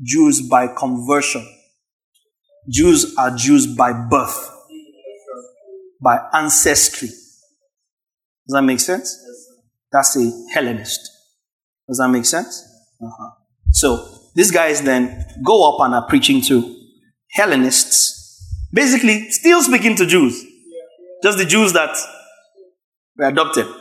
Jews 0.03 0.41
by 0.41 0.67
conversion. 0.67 1.47
Jews 2.69 3.15
are 3.17 3.35
Jews 3.35 3.65
by 3.67 3.93
birth, 3.93 4.49
by 6.01 6.19
ancestry. 6.33 7.07
Does 7.07 8.53
that 8.53 8.61
make 8.61 8.79
sense? 8.79 9.17
That's 9.91 10.15
a 10.17 10.31
Hellenist. 10.53 11.10
Does 11.91 11.97
that 11.97 12.07
make 12.07 12.23
sense? 12.23 12.63
Uh-huh. 13.03 13.31
So 13.71 14.07
these 14.33 14.49
guys 14.49 14.81
then 14.81 15.25
go 15.43 15.69
up 15.69 15.81
and 15.81 15.93
are 15.93 16.07
preaching 16.07 16.41
to 16.43 16.73
Hellenists, 17.31 18.69
basically 18.71 19.29
still 19.29 19.61
speaking 19.61 19.97
to 19.97 20.05
Jews, 20.05 20.41
just 21.21 21.37
the 21.37 21.43
Jews 21.43 21.73
that 21.73 21.93
were 23.17 23.25
adopted. 23.25 23.67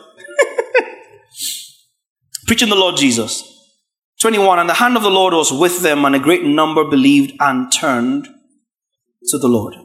preaching 2.49 2.69
the 2.69 2.75
Lord 2.75 2.97
Jesus. 2.97 3.45
21 4.21 4.59
And 4.59 4.69
the 4.69 4.75
hand 4.75 4.97
of 4.97 5.05
the 5.05 5.09
Lord 5.09 5.33
was 5.33 5.52
with 5.52 5.83
them, 5.83 6.05
and 6.05 6.17
a 6.17 6.19
great 6.19 6.43
number 6.43 6.85
believed 6.85 7.37
and 7.38 7.71
turned 7.71 8.26
to 9.29 9.38
the 9.38 9.47
Lord. 9.47 9.76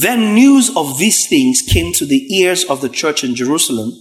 Then 0.00 0.34
news 0.34 0.74
of 0.74 0.96
these 0.96 1.28
things 1.28 1.60
came 1.60 1.92
to 1.92 2.06
the 2.06 2.34
ears 2.34 2.64
of 2.64 2.80
the 2.80 2.88
church 2.88 3.22
in 3.22 3.34
Jerusalem, 3.34 3.92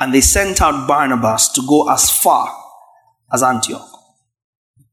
and 0.00 0.12
they 0.12 0.20
sent 0.20 0.60
out 0.60 0.88
Barnabas 0.88 1.48
to 1.52 1.62
go 1.66 1.90
as 1.90 2.10
far 2.10 2.54
as 3.32 3.42
Antioch. 3.42 3.88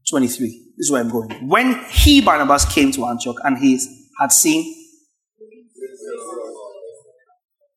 23. 0.09 0.47
This 0.77 0.87
is 0.87 0.91
where 0.91 1.01
I'm 1.01 1.09
going. 1.09 1.47
When 1.47 1.83
he, 1.85 2.21
Barnabas, 2.21 2.65
came 2.65 2.91
to 2.93 3.05
Antioch 3.05 3.37
and 3.43 3.57
he 3.57 3.79
had 4.19 4.31
seen, 4.31 4.75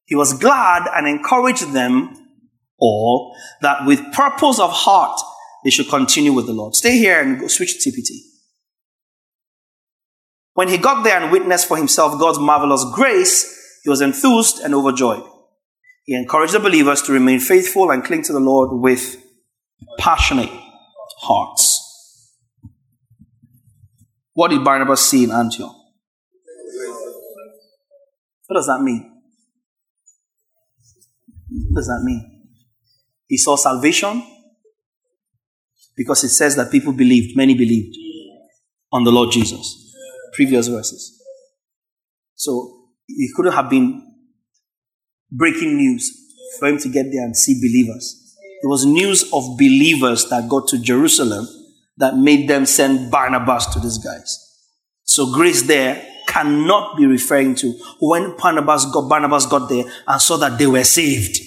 he 0.07 0.15
was 0.15 0.35
glad 0.35 0.89
and 0.95 1.09
encouraged 1.09 1.73
them 1.73 2.15
all 2.79 3.37
that 3.63 3.87
with 3.87 4.13
purpose 4.13 4.59
of 4.59 4.71
heart 4.71 5.19
they 5.65 5.71
should 5.71 5.89
continue 5.89 6.33
with 6.33 6.47
the 6.47 6.53
Lord. 6.53 6.75
Stay 6.75 6.99
here 6.99 7.21
and 7.21 7.41
go 7.41 7.47
switch 7.49 7.83
to 7.83 7.91
TPT. 7.91 8.19
When 10.53 10.69
he 10.69 10.77
got 10.77 11.03
there 11.03 11.21
and 11.21 11.33
witnessed 11.33 11.67
for 11.67 11.77
himself 11.77 12.21
God's 12.21 12.39
marvelous 12.39 12.85
grace, 12.95 13.81
he 13.83 13.91
was 13.91 14.01
enthused 14.01 14.61
and 14.61 14.75
overjoyed. 14.75 15.25
He 16.05 16.15
encouraged 16.15 16.53
the 16.53 16.61
believers 16.61 17.03
to 17.03 17.13
remain 17.13 17.41
faithful 17.41 17.91
and 17.91 18.05
cling 18.05 18.23
to 18.25 18.33
the 18.33 18.41
Lord 18.41 18.69
with 18.73 19.17
passionate 19.99 20.51
hearts. 21.21 22.35
What 24.35 24.49
did 24.49 24.65
Barnabas 24.65 25.01
see 25.01 25.25
in 25.25 25.31
Antioch? 25.31 25.75
What 28.47 28.57
does 28.57 28.67
that 28.67 28.83
mean? 28.83 29.11
What 31.71 31.81
does 31.81 31.87
that 31.87 32.03
mean? 32.05 32.49
He 33.27 33.39
saw 33.39 33.57
salvation 33.57 34.23
because 35.97 36.23
it 36.25 36.31
says 36.31 36.57
that 36.57 36.71
people 36.71 36.93
believed, 36.93 37.37
many 37.37 37.55
believed 37.55 37.97
on 38.93 39.05
the 39.05 39.13
Lord 39.13 39.33
Jesus. 39.33 39.95
Previous 40.35 40.69
verses. 40.69 41.23
So 42.35 42.89
it 43.09 43.31
couldn't 43.35 43.53
have 43.53 43.71
been 43.71 44.14
breaking 45.37 45.77
news 45.77 46.11
for 46.59 46.69
him 46.69 46.79
to 46.79 46.89
get 46.89 47.11
there 47.13 47.25
and 47.25 47.37
see 47.37 47.55
believers. 47.61 48.21
It 48.63 48.67
was 48.69 48.87
news 48.87 49.25
of 49.33 49.59
believers 49.59 50.29
that 50.31 50.49
got 50.49 50.69
to 50.69 50.79
Jerusalem 50.79 51.47
that 51.99 52.17
made 52.17 52.49
them 52.49 52.67
send 52.67 53.11
Barnabas 53.11 53.67
to 53.67 53.81
these 53.81 53.99
guys. 53.99 54.41
So 55.05 55.33
grace 55.33 55.63
there 55.63 56.05
cannot 56.27 56.97
be 56.97 57.07
referring 57.07 57.55
to 57.57 57.73
when 58.01 58.37
Barnabas 58.37 58.87
got, 58.87 59.09
Barnabas 59.09 59.47
got 59.47 59.69
there 59.69 59.85
and 60.07 60.21
saw 60.21 60.37
that 60.39 60.59
they 60.59 60.67
were 60.67 60.85
saved. 60.85 61.39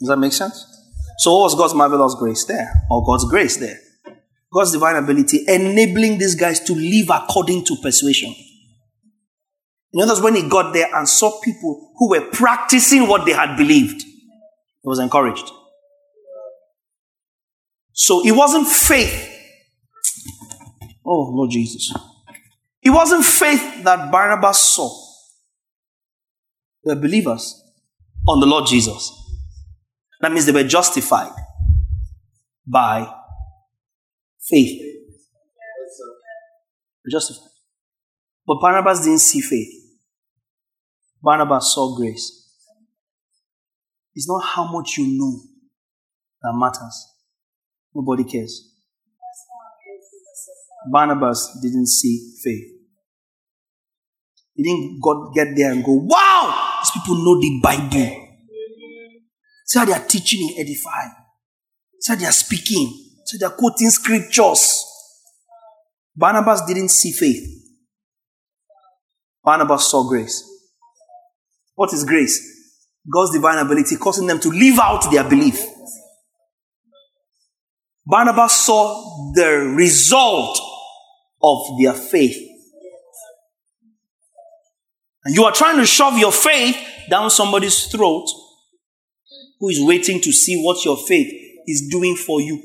Does 0.00 0.08
that 0.08 0.16
make 0.16 0.32
sense? 0.32 0.66
So 1.18 1.32
what 1.32 1.44
was 1.44 1.54
God's 1.54 1.74
marvelous 1.74 2.14
grace 2.18 2.44
there? 2.44 2.72
Or 2.90 3.04
God's 3.04 3.26
grace 3.26 3.58
there? 3.58 3.78
God's 4.52 4.72
divine 4.72 4.96
ability 4.96 5.44
enabling 5.46 6.18
these 6.18 6.34
guys 6.34 6.58
to 6.60 6.72
live 6.72 7.10
according 7.10 7.64
to 7.66 7.76
persuasion. 7.82 8.34
In 9.92 10.00
other 10.00 10.12
words, 10.12 10.22
when 10.22 10.36
he 10.36 10.48
got 10.48 10.72
there 10.72 10.88
and 10.94 11.08
saw 11.08 11.40
people 11.40 11.92
who 11.96 12.10
were 12.10 12.30
practicing 12.30 13.08
what 13.08 13.24
they 13.24 13.32
had 13.32 13.56
believed, 13.56 14.02
he 14.02 14.84
was 14.84 15.00
encouraged. 15.00 15.50
So 17.92 18.24
it 18.24 18.32
wasn't 18.32 18.68
faith. 18.68 19.28
Oh, 21.04 21.30
Lord 21.32 21.50
Jesus. 21.50 21.92
It 22.82 22.90
wasn't 22.90 23.24
faith 23.24 23.82
that 23.84 24.10
Barnabas 24.10 24.58
saw. 24.58 24.88
They 26.84 26.94
were 26.94 27.00
believers 27.00 27.62
on 28.28 28.40
the 28.40 28.46
Lord 28.46 28.66
Jesus. 28.66 29.12
That 30.20 30.32
means 30.32 30.46
they 30.46 30.52
were 30.52 30.64
justified 30.64 31.32
by 32.66 33.12
faith. 34.48 34.80
Justified. 37.10 37.48
But 38.46 38.60
Barnabas 38.60 39.00
didn't 39.00 39.18
see 39.18 39.40
faith. 39.40 39.79
Barnabas 41.22 41.74
saw 41.74 41.96
grace. 41.96 42.40
It's 44.14 44.28
not 44.28 44.40
how 44.44 44.70
much 44.70 44.96
you 44.98 45.06
know 45.18 45.40
that 46.42 46.52
matters. 46.54 47.06
Nobody 47.94 48.24
cares. 48.24 48.74
Barnabas 50.90 51.58
didn't 51.62 51.86
see 51.86 52.34
faith. 52.42 52.64
He 54.54 54.62
didn't 54.62 55.00
God 55.02 55.32
get 55.34 55.48
there 55.56 55.72
and 55.72 55.84
go, 55.84 55.92
wow, 55.92 56.78
these 56.80 56.90
people 56.90 57.16
know 57.16 57.40
the 57.40 57.60
Bible. 57.62 58.28
See 59.66 59.78
how 59.78 59.84
they 59.84 59.92
are 59.92 60.06
teaching 60.06 60.48
and 60.48 60.58
edifying. 60.58 61.14
See 62.00 62.12
how 62.12 62.18
they 62.18 62.26
are 62.26 62.32
speaking. 62.32 62.88
See 63.24 63.38
how 63.40 63.48
they 63.48 63.54
are 63.54 63.56
quoting 63.56 63.90
scriptures. 63.90 64.84
Barnabas 66.16 66.62
didn't 66.66 66.88
see 66.88 67.12
faith. 67.12 67.46
Barnabas 69.44 69.90
saw 69.90 70.08
grace. 70.08 70.49
What 71.80 71.94
is 71.94 72.04
grace? 72.04 72.76
God's 73.10 73.32
divine 73.32 73.56
ability 73.56 73.96
causing 73.96 74.26
them 74.26 74.38
to 74.40 74.50
live 74.50 74.78
out 74.78 75.10
their 75.10 75.24
belief. 75.24 75.64
Barnabas 78.04 78.66
saw 78.66 79.32
the 79.32 79.72
result 79.74 80.60
of 81.42 81.58
their 81.80 81.94
faith. 81.94 82.36
And 85.24 85.34
you 85.34 85.44
are 85.44 85.52
trying 85.52 85.78
to 85.78 85.86
shove 85.86 86.18
your 86.18 86.32
faith 86.32 86.76
down 87.08 87.30
somebody's 87.30 87.86
throat 87.86 88.26
who 89.58 89.70
is 89.70 89.80
waiting 89.80 90.20
to 90.20 90.32
see 90.32 90.62
what 90.62 90.84
your 90.84 90.98
faith 90.98 91.32
is 91.66 91.88
doing 91.90 92.14
for 92.14 92.42
you. 92.42 92.62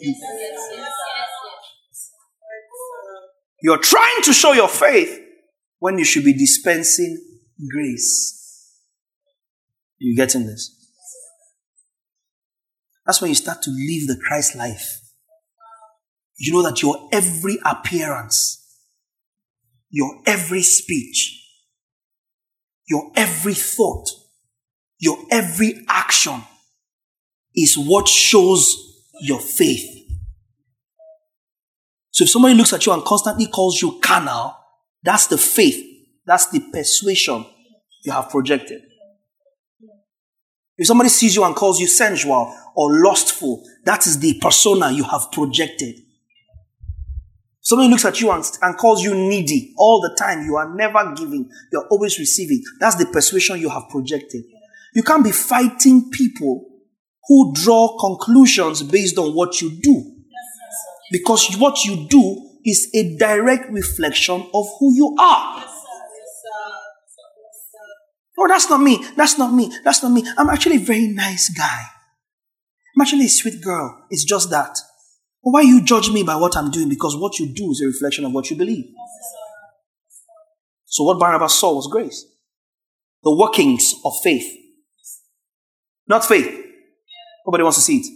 You're 3.62 3.78
trying 3.78 4.24
to 4.24 4.34
show 4.34 4.52
your 4.52 4.68
faith 4.68 5.22
when 5.80 5.98
you 6.00 6.04
should 6.04 6.26
be 6.26 6.34
dispensing 6.34 7.18
grace. 7.72 8.35
You 10.06 10.16
getting 10.16 10.46
this? 10.46 10.72
That's 13.08 13.20
when 13.22 13.30
you 13.30 13.36
start 13.36 13.64
to 13.64 13.72
live 13.72 14.06
the 14.06 14.22
Christ 14.24 14.56
life. 14.56 15.00
You 16.38 16.54
know 16.54 16.62
that 16.62 16.84
your 16.84 17.10
every 17.12 17.58
appearance, 17.66 18.64
your 19.90 20.22
every 20.28 20.62
speech, 20.62 21.44
your 22.88 23.12
every 23.16 23.56
thought, 23.56 24.08
your 25.00 25.18
every 25.32 25.84
action 25.90 26.40
is 27.56 27.76
what 27.76 28.08
shows 28.08 28.76
your 29.22 29.40
faith. 29.40 29.90
So 32.12 32.26
if 32.26 32.30
somebody 32.30 32.54
looks 32.54 32.74
at 32.74 32.86
you 32.86 32.94
and 32.94 33.04
constantly 33.04 33.48
calls 33.48 33.82
you 33.82 34.00
carnal, 34.04 34.56
that's 35.02 35.26
the 35.26 35.40
faith, 35.40 35.84
that's 36.28 36.48
the 36.52 36.60
persuasion 36.72 37.44
you 38.04 38.12
have 38.12 38.30
projected. 38.30 38.84
If 40.78 40.88
somebody 40.88 41.10
sees 41.10 41.36
you 41.36 41.44
and 41.44 41.56
calls 41.56 41.80
you 41.80 41.88
sensual 41.88 42.54
or 42.76 43.02
lustful, 43.02 43.64
that 43.86 44.06
is 44.06 44.20
the 44.20 44.40
persona 44.42 44.92
you 44.92 45.04
have 45.04 45.32
projected. 45.32 45.96
Somebody 47.62 47.90
looks 47.90 48.06
at 48.06 48.22
you 48.22 48.30
and, 48.32 48.44
and 48.62 48.78
calls 48.78 49.04
you 49.04 49.16
needy 49.16 49.74
all 49.78 50.00
the 50.02 50.16
time. 50.16 50.46
You 50.46 50.56
are 50.58 50.76
never 50.76 51.14
giving. 51.16 51.50
You're 51.72 51.88
always 51.88 52.20
receiving. 52.20 52.62
That's 52.80 52.96
the 52.96 53.08
persuasion 53.08 53.60
you 53.60 53.70
have 53.70 53.90
projected. 53.90 54.44
You 54.94 55.02
can't 55.02 55.24
be 55.24 55.32
fighting 55.32 56.12
people 56.12 56.64
who 57.28 57.54
draw 57.56 57.98
conclusions 57.98 58.84
based 58.84 59.18
on 59.18 59.34
what 59.34 59.62
you 59.62 59.72
do. 59.82 60.12
Because 61.12 61.56
what 61.58 61.84
you 61.86 62.08
do 62.08 62.50
is 62.66 62.90
a 62.94 63.18
direct 63.18 63.72
reflection 63.72 64.42
of 64.54 64.66
who 64.80 64.94
you 64.96 65.16
are. 65.20 65.66
Oh, 68.38 68.48
that's 68.48 68.70
not 68.70 68.82
me. 68.82 69.06
That's 69.16 69.38
not 69.38 69.54
me. 69.54 69.72
That's 69.84 70.04
not 70.04 70.12
me. 70.12 70.24
I'm 70.38 70.50
actually 70.50 70.78
a 70.78 70.80
very 70.80 71.08
nice 71.08 71.50
guy. 71.50 71.84
I'm 72.96 73.02
actually 73.02 73.26
a 73.26 73.30
sweet 73.30 73.62
girl. 73.62 74.06
It's 74.10 74.24
just 74.24 74.50
that. 74.50 74.78
Why 75.42 75.62
you 75.62 75.84
judge 75.84 76.10
me 76.10 76.24
by 76.24 76.36
what 76.36 76.58
I'm 76.58 76.72
doing? 76.72 76.90
Because 76.90 77.16
what 77.16 77.40
you 77.40 77.54
do 77.54 77.72
is 77.72 77.82
a 77.82 77.88
reflection 77.88 78.26
of 78.26 78.32
what 78.32 78.50
you 78.50 78.56
believe. 78.56 78.86
So 80.86 81.04
what 81.04 81.20
Barnabas 81.20 81.54
saw 81.54 81.76
was 81.76 81.88
grace. 81.88 82.26
The 83.24 83.36
workings 83.36 83.94
of 84.04 84.14
faith. 84.24 84.46
Not 86.08 86.26
faith. 86.26 86.48
Nobody 87.46 87.64
wants 87.64 87.78
to 87.78 87.84
see 87.84 87.98
it. 87.98 88.08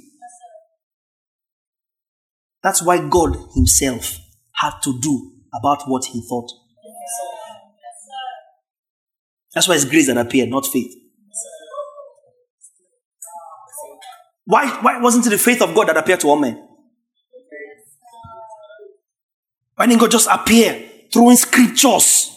That's 2.63 2.81
why 2.81 3.07
God 3.07 3.37
Himself 3.55 4.17
had 4.55 4.73
to 4.83 4.99
do 4.99 5.31
about 5.53 5.83
what 5.87 6.05
He 6.05 6.21
thought. 6.27 6.51
That's 9.53 9.67
why 9.67 9.75
it's 9.75 9.85
grace 9.85 10.07
that 10.07 10.17
appeared, 10.17 10.49
not 10.49 10.67
faith. 10.67 10.93
Why, 14.45 14.67
why 14.81 14.99
wasn't 14.99 15.27
it 15.27 15.29
the 15.29 15.37
faith 15.37 15.61
of 15.61 15.75
God 15.75 15.89
that 15.89 15.97
appeared 15.97 16.21
to 16.21 16.27
all 16.27 16.35
men? 16.35 16.67
Why 19.75 19.85
didn't 19.85 20.01
God 20.01 20.11
just 20.11 20.27
appear 20.29 20.89
throwing 21.13 21.37
scriptures? 21.37 22.35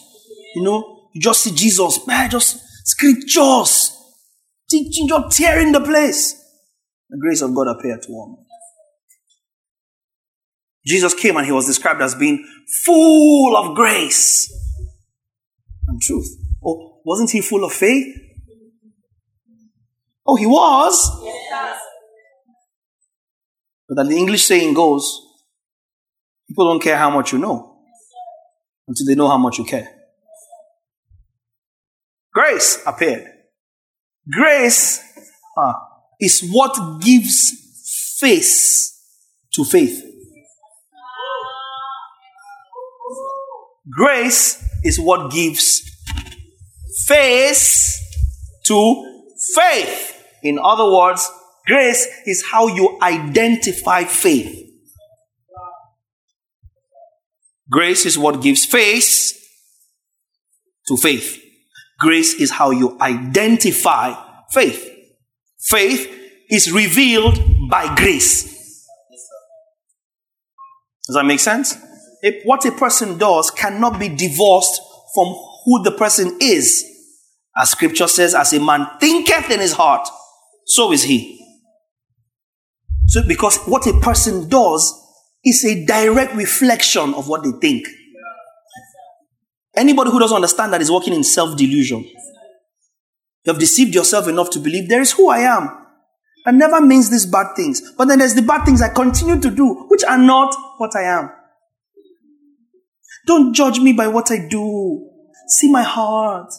You 0.55 0.63
know, 0.63 1.09
you 1.13 1.21
just 1.21 1.41
see 1.41 1.51
Jesus, 1.53 2.05
man, 2.05 2.29
just 2.29 2.59
scriptures, 2.85 3.97
teaching, 4.69 5.07
just 5.07 5.37
tearing 5.37 5.71
the 5.71 5.81
place. 5.81 6.39
The 7.09 7.17
grace 7.17 7.41
of 7.41 7.55
God 7.55 7.67
appeared 7.67 8.01
to 8.03 8.09
all 8.09 8.37
men. 8.37 8.45
Jesus 10.85 11.13
came 11.13 11.37
and 11.37 11.45
he 11.45 11.51
was 11.51 11.65
described 11.65 12.01
as 12.01 12.13
being 12.13 12.45
full 12.83 13.55
of 13.55 13.75
grace 13.75 14.51
and 15.87 16.01
truth. 16.01 16.27
Oh, 16.63 16.92
wasn't 17.05 17.31
he 17.31 17.41
full 17.41 17.63
of 17.63 17.73
faith? 17.73 18.15
Oh, 20.25 20.35
he 20.35 20.45
was. 20.45 21.21
Yes. 21.23 21.79
But 23.87 23.95
then 23.95 24.07
the 24.09 24.17
English 24.17 24.43
saying 24.43 24.73
goes, 24.73 25.21
people 26.47 26.65
don't 26.65 26.81
care 26.81 26.97
how 26.97 27.09
much 27.09 27.33
you 27.33 27.39
know 27.39 27.77
until 28.87 29.05
they 29.05 29.15
know 29.15 29.27
how 29.27 29.37
much 29.37 29.57
you 29.57 29.65
care. 29.65 29.89
Grace 32.33 32.81
appeared. 32.85 33.27
Grace 34.31 35.03
uh, 35.57 35.73
is 36.19 36.49
what 36.51 37.01
gives 37.01 38.17
face 38.19 38.99
to 39.53 39.63
faith. 39.65 40.01
Grace 43.91 44.63
is 44.83 44.99
what 44.99 45.29
gives 45.31 45.92
face 47.07 47.99
to 48.65 49.25
faith. 49.55 50.25
In 50.43 50.59
other 50.59 50.85
words, 50.85 51.29
grace 51.65 52.07
is 52.25 52.43
how 52.51 52.67
you 52.67 52.97
identify 53.01 54.03
faith. 54.03 54.59
Grace 57.69 58.05
is 58.05 58.17
what 58.17 58.41
gives 58.41 58.65
face 58.65 59.33
to 60.87 60.97
faith. 60.97 61.41
Grace 61.99 62.33
is 62.33 62.51
how 62.51 62.71
you 62.71 62.97
identify 62.99 64.13
faith. 64.51 64.89
Faith 65.59 66.09
is 66.49 66.71
revealed 66.71 67.39
by 67.69 67.93
grace. 67.95 68.43
Does 71.07 71.15
that 71.15 71.25
make 71.25 71.39
sense? 71.39 71.75
If 72.21 72.43
what 72.45 72.65
a 72.65 72.71
person 72.71 73.17
does 73.17 73.49
cannot 73.51 73.99
be 73.99 74.09
divorced 74.09 74.79
from 75.13 75.35
who 75.65 75.83
the 75.83 75.91
person 75.91 76.37
is. 76.41 76.85
As 77.55 77.69
scripture 77.69 78.07
says, 78.07 78.33
as 78.33 78.51
a 78.53 78.59
man 78.59 78.87
thinketh 78.99 79.51
in 79.51 79.59
his 79.59 79.73
heart, 79.73 80.07
so 80.65 80.91
is 80.91 81.03
he. 81.03 81.39
So, 83.07 83.21
because 83.27 83.57
what 83.65 83.85
a 83.85 83.99
person 83.99 84.49
does 84.49 84.99
is 85.43 85.63
a 85.65 85.85
direct 85.85 86.33
reflection 86.35 87.13
of 87.13 87.27
what 87.27 87.43
they 87.43 87.51
think. 87.51 87.87
Anybody 89.75 90.11
who 90.11 90.19
doesn't 90.19 90.35
understand 90.35 90.73
that 90.73 90.81
is 90.81 90.91
working 90.91 91.13
in 91.13 91.23
self 91.23 91.57
delusion. 91.57 92.03
You 93.45 93.51
have 93.51 93.59
deceived 93.59 93.93
yourself 93.93 94.27
enough 94.27 94.49
to 94.51 94.59
believe 94.59 94.87
there 94.87 95.01
is 95.01 95.11
who 95.11 95.29
I 95.29 95.39
am. 95.39 95.69
That 96.45 96.55
never 96.55 96.81
means 96.81 97.09
these 97.09 97.25
bad 97.25 97.55
things. 97.55 97.81
But 97.97 98.07
then 98.07 98.19
there's 98.19 98.35
the 98.35 98.41
bad 98.41 98.65
things 98.65 98.81
I 98.81 98.89
continue 98.89 99.39
to 99.39 99.49
do, 99.49 99.85
which 99.89 100.03
are 100.03 100.17
not 100.17 100.55
what 100.77 100.95
I 100.95 101.03
am. 101.03 101.29
Don't 103.25 103.53
judge 103.53 103.79
me 103.79 103.93
by 103.93 104.07
what 104.07 104.31
I 104.31 104.47
do. 104.49 105.09
See 105.47 105.71
my 105.71 105.83
heart. 105.83 106.51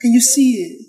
Can 0.00 0.12
you 0.12 0.20
see 0.20 0.50
it? 0.54 0.86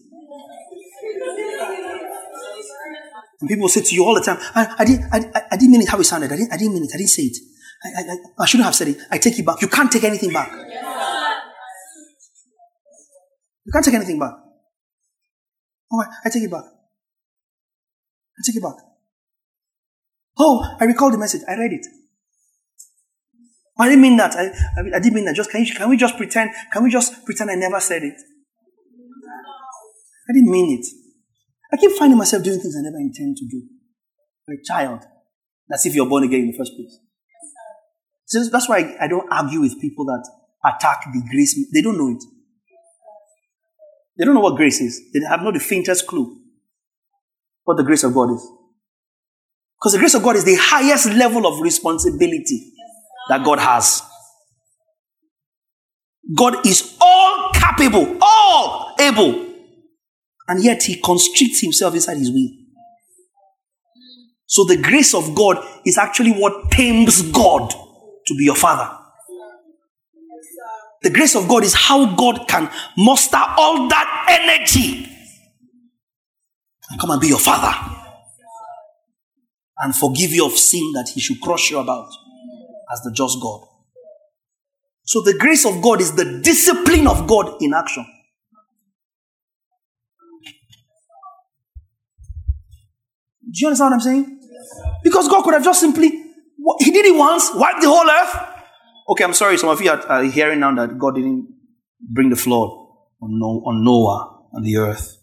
And 3.41 3.49
people 3.49 3.67
say 3.67 3.81
to 3.81 3.95
you 3.95 4.05
all 4.05 4.15
the 4.15 4.21
time, 4.21 4.37
I, 4.55 4.75
I, 4.79 4.85
didn't, 4.85 5.05
I, 5.11 5.43
I 5.51 5.57
didn't 5.57 5.71
mean 5.71 5.81
it 5.81 5.89
how 5.89 5.99
it 5.99 6.05
sounded. 6.05 6.31
I 6.31 6.37
didn't, 6.37 6.53
I 6.53 6.57
didn't 6.57 6.73
mean 6.73 6.83
it. 6.85 6.91
I 6.93 6.97
didn't 6.97 7.09
say 7.09 7.23
it. 7.23 7.37
I, 7.83 8.01
I, 8.01 8.17
I 8.39 8.45
shouldn't 8.45 8.65
have 8.65 8.75
said 8.75 8.87
it. 8.87 8.97
I 9.11 9.17
take 9.17 9.37
it 9.37 9.45
back. 9.45 9.61
You 9.61 9.67
can't 9.67 9.91
take 9.91 10.05
anything 10.05 10.31
back. 10.31 10.51
You 13.65 13.71
can't 13.71 13.83
take 13.83 13.93
anything 13.93 14.19
back. 14.19 14.33
Right, 15.91 16.07
I 16.25 16.29
take 16.29 16.43
it 16.43 16.51
back. 16.51 16.63
I 16.63 18.41
take 18.45 18.55
it 18.55 18.63
back. 18.63 18.75
Oh, 20.39 20.65
I 20.79 20.85
recall 20.85 21.11
the 21.11 21.17
message. 21.17 21.41
I 21.47 21.55
read 21.55 21.73
it. 21.73 21.85
I 23.77 23.89
didn't 23.89 24.01
mean 24.01 24.17
that. 24.17 24.35
I, 24.35 24.45
I, 24.45 24.97
I 24.97 24.99
didn't 24.99 25.13
mean 25.13 25.25
that. 25.25 25.35
Just 25.35 25.49
can, 25.49 25.63
you, 25.65 25.73
can 25.73 25.89
we 25.89 25.97
just 25.97 26.15
pretend? 26.17 26.51
Can 26.71 26.83
we 26.83 26.91
just 26.91 27.25
pretend 27.25 27.49
I 27.49 27.55
never 27.55 27.79
said 27.79 28.03
it? 28.03 28.13
I 30.29 30.33
didn't 30.33 30.51
mean 30.51 30.79
it. 30.79 30.85
I 31.73 31.77
keep 31.77 31.91
finding 31.97 32.17
myself 32.17 32.43
doing 32.43 32.59
things 32.59 32.75
I 32.77 32.83
never 32.83 32.97
intend 32.97 33.37
to 33.37 33.45
do. 33.49 33.63
For 34.45 34.53
a 34.53 34.63
child. 34.63 35.01
That's 35.67 35.85
if 35.85 35.95
you're 35.95 36.07
born 36.07 36.23
again 36.23 36.41
in 36.41 36.51
the 36.51 36.57
first 36.57 36.73
place. 36.75 36.99
So 38.25 38.43
that's 38.51 38.69
why 38.69 38.95
I 38.99 39.07
don't 39.07 39.31
argue 39.31 39.61
with 39.61 39.79
people 39.81 40.05
that 40.05 40.29
attack 40.65 41.05
the 41.11 41.21
grace. 41.31 41.57
They 41.73 41.81
don't 41.81 41.97
know 41.97 42.09
it. 42.09 42.23
They 44.17 44.25
don't 44.25 44.35
know 44.35 44.41
what 44.41 44.55
grace 44.55 44.79
is. 44.81 45.01
They 45.13 45.21
have 45.27 45.41
not 45.41 45.55
the 45.55 45.59
faintest 45.59 46.05
clue 46.05 46.39
what 47.63 47.77
the 47.77 47.83
grace 47.83 48.03
of 48.03 48.13
God 48.13 48.31
is. 48.33 48.47
Because 49.79 49.93
the 49.93 49.99
grace 49.99 50.13
of 50.13 50.23
God 50.23 50.35
is 50.35 50.45
the 50.45 50.57
highest 50.59 51.07
level 51.07 51.47
of 51.47 51.61
responsibility 51.61 52.73
that 53.29 53.43
God 53.43 53.59
has. 53.59 54.01
God 56.35 56.65
is 56.65 56.97
all 57.01 57.51
capable, 57.53 58.17
all 58.21 58.95
able, 58.99 59.53
and 60.47 60.63
yet 60.63 60.83
he 60.83 60.99
constricts 61.01 61.61
himself 61.61 61.93
inside 61.93 62.17
his 62.17 62.31
will. 62.31 62.49
So 64.45 64.63
the 64.65 64.77
grace 64.77 65.13
of 65.13 65.35
God 65.35 65.57
is 65.85 65.97
actually 65.97 66.31
what 66.31 66.71
tames 66.71 67.21
God 67.31 67.71
to 67.71 68.35
be 68.35 68.45
your 68.45 68.55
father. 68.55 68.97
The 71.01 71.09
grace 71.09 71.35
of 71.35 71.47
God 71.49 71.63
is 71.63 71.73
how 71.73 72.15
God 72.15 72.47
can 72.47 72.69
muster 72.97 73.37
all 73.37 73.89
that 73.89 74.27
energy 74.29 75.05
and 76.89 76.99
come 76.99 77.11
and 77.11 77.19
be 77.19 77.27
your 77.27 77.39
father 77.39 77.73
and 79.79 79.93
forgive 79.93 80.31
you 80.31 80.45
of 80.45 80.53
sin 80.53 80.91
that 80.93 81.09
he 81.13 81.19
should 81.19 81.41
crush 81.41 81.71
you 81.71 81.79
about 81.79 82.09
as 82.91 83.01
the 83.01 83.11
just 83.11 83.39
God. 83.41 83.67
So 85.05 85.21
the 85.21 85.37
grace 85.37 85.65
of 85.65 85.81
God 85.81 86.01
is 86.01 86.15
the 86.15 86.39
discipline 86.41 87.07
of 87.07 87.27
God 87.27 87.61
in 87.61 87.73
action. 87.73 88.05
Do 93.45 93.59
you 93.59 93.67
understand 93.67 93.91
what 93.91 93.93
I'm 93.95 93.99
saying? 93.99 94.39
Because 95.03 95.27
God 95.27 95.43
could 95.43 95.53
have 95.53 95.63
just 95.63 95.79
simply, 95.79 96.09
He 96.79 96.91
did 96.91 97.05
it 97.05 97.15
once, 97.15 97.51
wiped 97.53 97.81
the 97.81 97.87
whole 97.89 98.09
earth. 98.09 98.49
Okay, 99.09 99.23
I'm 99.23 99.33
sorry, 99.33 99.57
some 99.57 99.69
of 99.69 99.81
you 99.81 99.91
are, 99.91 100.23
hearing 100.23 100.59
now 100.61 100.73
that 100.73 100.97
God 100.97 101.15
didn't 101.15 101.47
bring 101.99 102.29
the 102.29 102.35
flood 102.35 102.69
on, 103.21 103.37
No- 103.39 103.61
on 103.65 103.83
Noah 103.83 104.47
and 104.53 104.65
the 104.65 104.77
earth. 104.77 105.17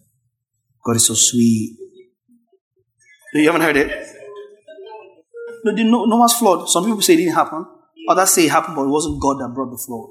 God 0.84 0.96
is 0.96 1.06
so 1.06 1.14
sweet. 1.14 1.76
You 3.34 3.46
haven't 3.46 3.62
heard 3.62 3.76
it? 3.76 4.19
No, 5.64 5.74
the 5.74 5.84
No- 5.84 6.04
Noah's 6.04 6.34
flood. 6.34 6.68
Some 6.68 6.84
people 6.84 7.02
say 7.02 7.14
it 7.14 7.18
didn't 7.18 7.34
happen. 7.34 7.66
Others 8.08 8.30
say 8.30 8.46
it 8.46 8.50
happened, 8.50 8.76
but 8.76 8.84
it 8.84 8.88
wasn't 8.88 9.20
God 9.20 9.38
that 9.40 9.52
brought 9.54 9.70
the 9.70 9.78
flood. 9.78 10.08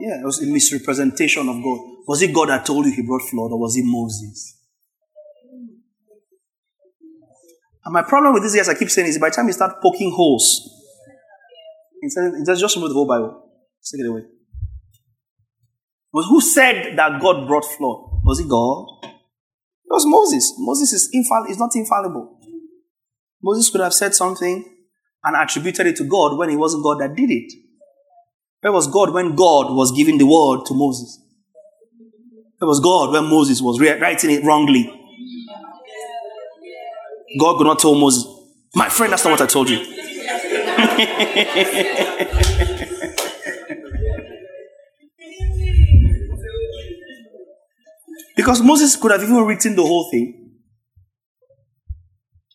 Yeah, 0.00 0.20
it 0.20 0.24
was 0.24 0.42
a 0.42 0.46
misrepresentation 0.46 1.48
of 1.48 1.62
God. 1.62 1.78
Was 2.08 2.22
it 2.22 2.32
God 2.34 2.48
that 2.48 2.66
told 2.66 2.86
you 2.86 2.92
he 2.92 3.02
brought 3.02 3.22
flood, 3.22 3.52
or 3.52 3.58
was 3.60 3.76
it 3.76 3.84
Moses? 3.84 4.58
And 7.84 7.92
my 7.92 8.02
problem 8.02 8.32
with 8.32 8.42
this, 8.42 8.56
guys, 8.56 8.68
I 8.68 8.74
keep 8.74 8.90
saying, 8.90 9.08
is 9.08 9.18
by 9.18 9.28
the 9.28 9.36
time 9.36 9.46
you 9.46 9.52
start 9.52 9.80
poking 9.82 10.10
holes, 10.10 10.70
instead 12.02 12.32
just 12.56 12.76
remove 12.76 12.90
the 12.90 12.94
whole 12.94 13.06
Bible. 13.06 13.50
Take 13.84 14.00
it 14.00 14.08
away. 14.08 14.22
But 16.12 16.22
who 16.24 16.40
said 16.40 16.96
that 16.96 17.20
God 17.20 17.46
brought 17.46 17.64
flood? 17.64 18.22
Was 18.24 18.40
it 18.40 18.48
God? 18.48 18.86
It 19.04 19.90
was 19.90 20.06
Moses. 20.06 20.54
Moses 20.58 20.92
is, 20.92 21.10
infall- 21.14 21.50
is 21.50 21.58
not 21.58 21.70
infallible. 21.74 22.40
Moses 23.44 23.68
could 23.68 23.82
have 23.82 23.92
said 23.92 24.14
something 24.14 24.64
and 25.22 25.36
attributed 25.36 25.86
it 25.86 25.96
to 25.96 26.04
God 26.04 26.38
when 26.38 26.48
it 26.48 26.56
wasn't 26.56 26.82
God 26.82 26.98
that 27.00 27.14
did 27.14 27.30
it. 27.30 27.52
Where 28.62 28.72
was 28.72 28.86
God 28.86 29.12
when 29.12 29.34
God 29.34 29.74
was 29.74 29.92
giving 29.92 30.16
the 30.16 30.24
word 30.24 30.64
to 30.64 30.72
Moses? 30.72 31.20
Where 32.56 32.66
was 32.66 32.80
God 32.80 33.12
when 33.12 33.26
Moses 33.26 33.60
was 33.60 33.78
re- 33.78 34.00
writing 34.00 34.30
it 34.30 34.42
wrongly? 34.44 34.84
God 37.38 37.58
could 37.58 37.66
not 37.66 37.80
tell 37.80 37.94
Moses, 37.94 38.24
My 38.74 38.88
friend, 38.88 39.12
that's 39.12 39.26
not 39.26 39.32
what 39.32 39.42
I 39.42 39.46
told 39.46 39.68
you. 39.68 39.76
because 48.36 48.62
Moses 48.62 48.96
could 48.96 49.10
have 49.10 49.22
even 49.22 49.44
written 49.44 49.76
the 49.76 49.82
whole 49.82 50.10
thing, 50.10 50.43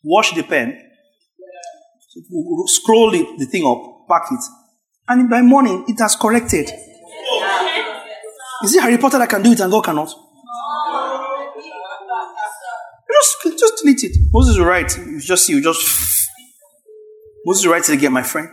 wash 0.03 0.33
the 0.33 0.43
pen, 0.43 0.79
scroll 2.65 3.11
the, 3.11 3.27
the 3.37 3.45
thing 3.45 3.65
up, 3.65 4.07
pack 4.07 4.31
it, 4.31 4.39
and 5.07 5.29
by 5.29 5.41
morning 5.41 5.85
it 5.87 5.99
has 5.99 6.15
corrected. 6.15 6.69
Is 8.63 8.75
it 8.75 8.81
Harry 8.81 8.97
Potter 8.97 9.19
that 9.19 9.29
can 9.29 9.41
do 9.41 9.51
it 9.51 9.59
and 9.59 9.71
God 9.71 9.85
cannot? 9.85 10.13
Just, 13.11 13.59
just 13.59 13.73
delete 13.81 14.03
it. 14.03 14.17
Moses 14.31 14.57
will 14.57 14.65
write. 14.65 14.95
You 14.97 15.19
just 15.19 15.45
see, 15.45 15.53
you 15.53 15.61
just. 15.61 16.29
Moses 17.45 17.65
will 17.65 17.73
write 17.73 17.89
it 17.89 17.93
again, 17.93 18.13
my 18.13 18.23
friend. 18.23 18.49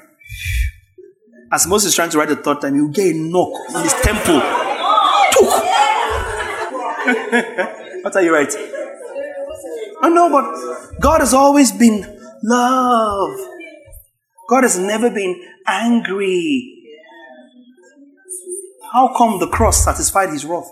As 1.53 1.67
Moses 1.67 1.91
is 1.91 1.95
trying 1.95 2.11
to 2.11 2.19
write 2.19 2.29
the 2.29 2.37
third 2.37 2.61
time, 2.61 2.75
you 2.75 2.91
get 2.91 3.15
a 3.15 3.19
knock 3.19 3.75
on 3.75 3.83
his 3.83 3.93
temple. 3.95 4.35
what 8.03 8.17
are 8.17 8.23
you 8.23 8.33
writing? 8.33 8.86
I 10.03 10.09
know, 10.09 10.31
but 10.31 11.01
God 11.01 11.21
has 11.21 11.35
always 11.35 11.73
been 11.73 12.05
love. 12.43 13.39
God 14.49 14.63
has 14.63 14.79
never 14.79 15.11
been 15.11 15.43
angry. 15.67 16.73
How 18.93 19.15
come 19.17 19.41
the 19.41 19.49
cross 19.49 19.85
satisfied 19.85 20.31
his 20.31 20.45
wrath? 20.45 20.71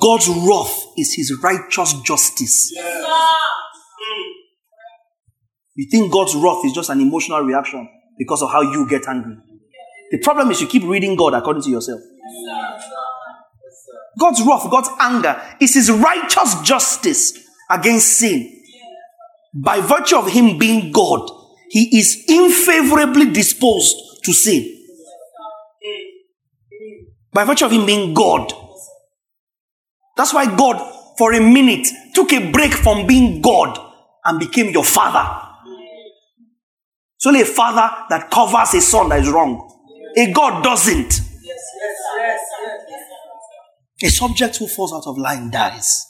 God's 0.00 0.28
wrath 0.28 0.86
is 0.96 1.14
his 1.14 1.38
righteous 1.42 1.94
justice. 2.02 2.72
You 5.76 5.88
think 5.90 6.12
God's 6.12 6.34
wrath 6.36 6.64
is 6.64 6.72
just 6.72 6.90
an 6.90 7.00
emotional 7.00 7.40
reaction 7.40 7.88
because 8.18 8.42
of 8.42 8.50
how 8.50 8.62
you 8.62 8.88
get 8.88 9.06
angry. 9.08 9.36
The 10.10 10.18
problem 10.18 10.50
is 10.50 10.60
you 10.60 10.66
keep 10.66 10.84
reading 10.84 11.16
God 11.16 11.34
according 11.34 11.62
to 11.62 11.70
yourself. 11.70 12.00
God's 14.18 14.42
wrath, 14.42 14.70
God's 14.70 14.90
anger 15.00 15.40
is 15.60 15.74
his 15.74 15.90
righteous 15.90 16.60
justice 16.62 17.38
against 17.70 18.18
sin. 18.18 18.62
By 19.54 19.80
virtue 19.80 20.16
of 20.16 20.28
him 20.28 20.58
being 20.58 20.92
God, 20.92 21.30
he 21.70 21.98
is 21.98 22.24
unfavorably 22.28 23.32
disposed 23.32 23.96
to 24.24 24.32
sin. 24.32 24.70
By 27.32 27.44
virtue 27.44 27.66
of 27.66 27.72
him 27.72 27.86
being 27.86 28.14
God. 28.14 28.52
That's 30.16 30.32
why 30.32 30.54
God, 30.56 31.16
for 31.18 31.32
a 31.32 31.40
minute, 31.40 31.88
took 32.14 32.32
a 32.32 32.50
break 32.52 32.72
from 32.72 33.06
being 33.06 33.42
God 33.42 33.78
and 34.24 34.38
became 34.38 34.70
your 34.70 34.84
father. 34.84 35.42
It's 37.16 37.26
only 37.26 37.40
a 37.42 37.46
father 37.46 37.90
that 38.10 38.30
covers 38.30 38.74
a 38.74 38.80
son 38.80 39.08
that 39.08 39.20
is 39.20 39.30
wrong. 39.30 39.70
A 40.16 40.32
God 40.32 40.62
doesn't. 40.62 41.20
A 44.04 44.08
subject 44.08 44.58
who 44.58 44.68
falls 44.68 44.92
out 44.92 45.06
of 45.06 45.16
line 45.16 45.50
dies. 45.50 46.04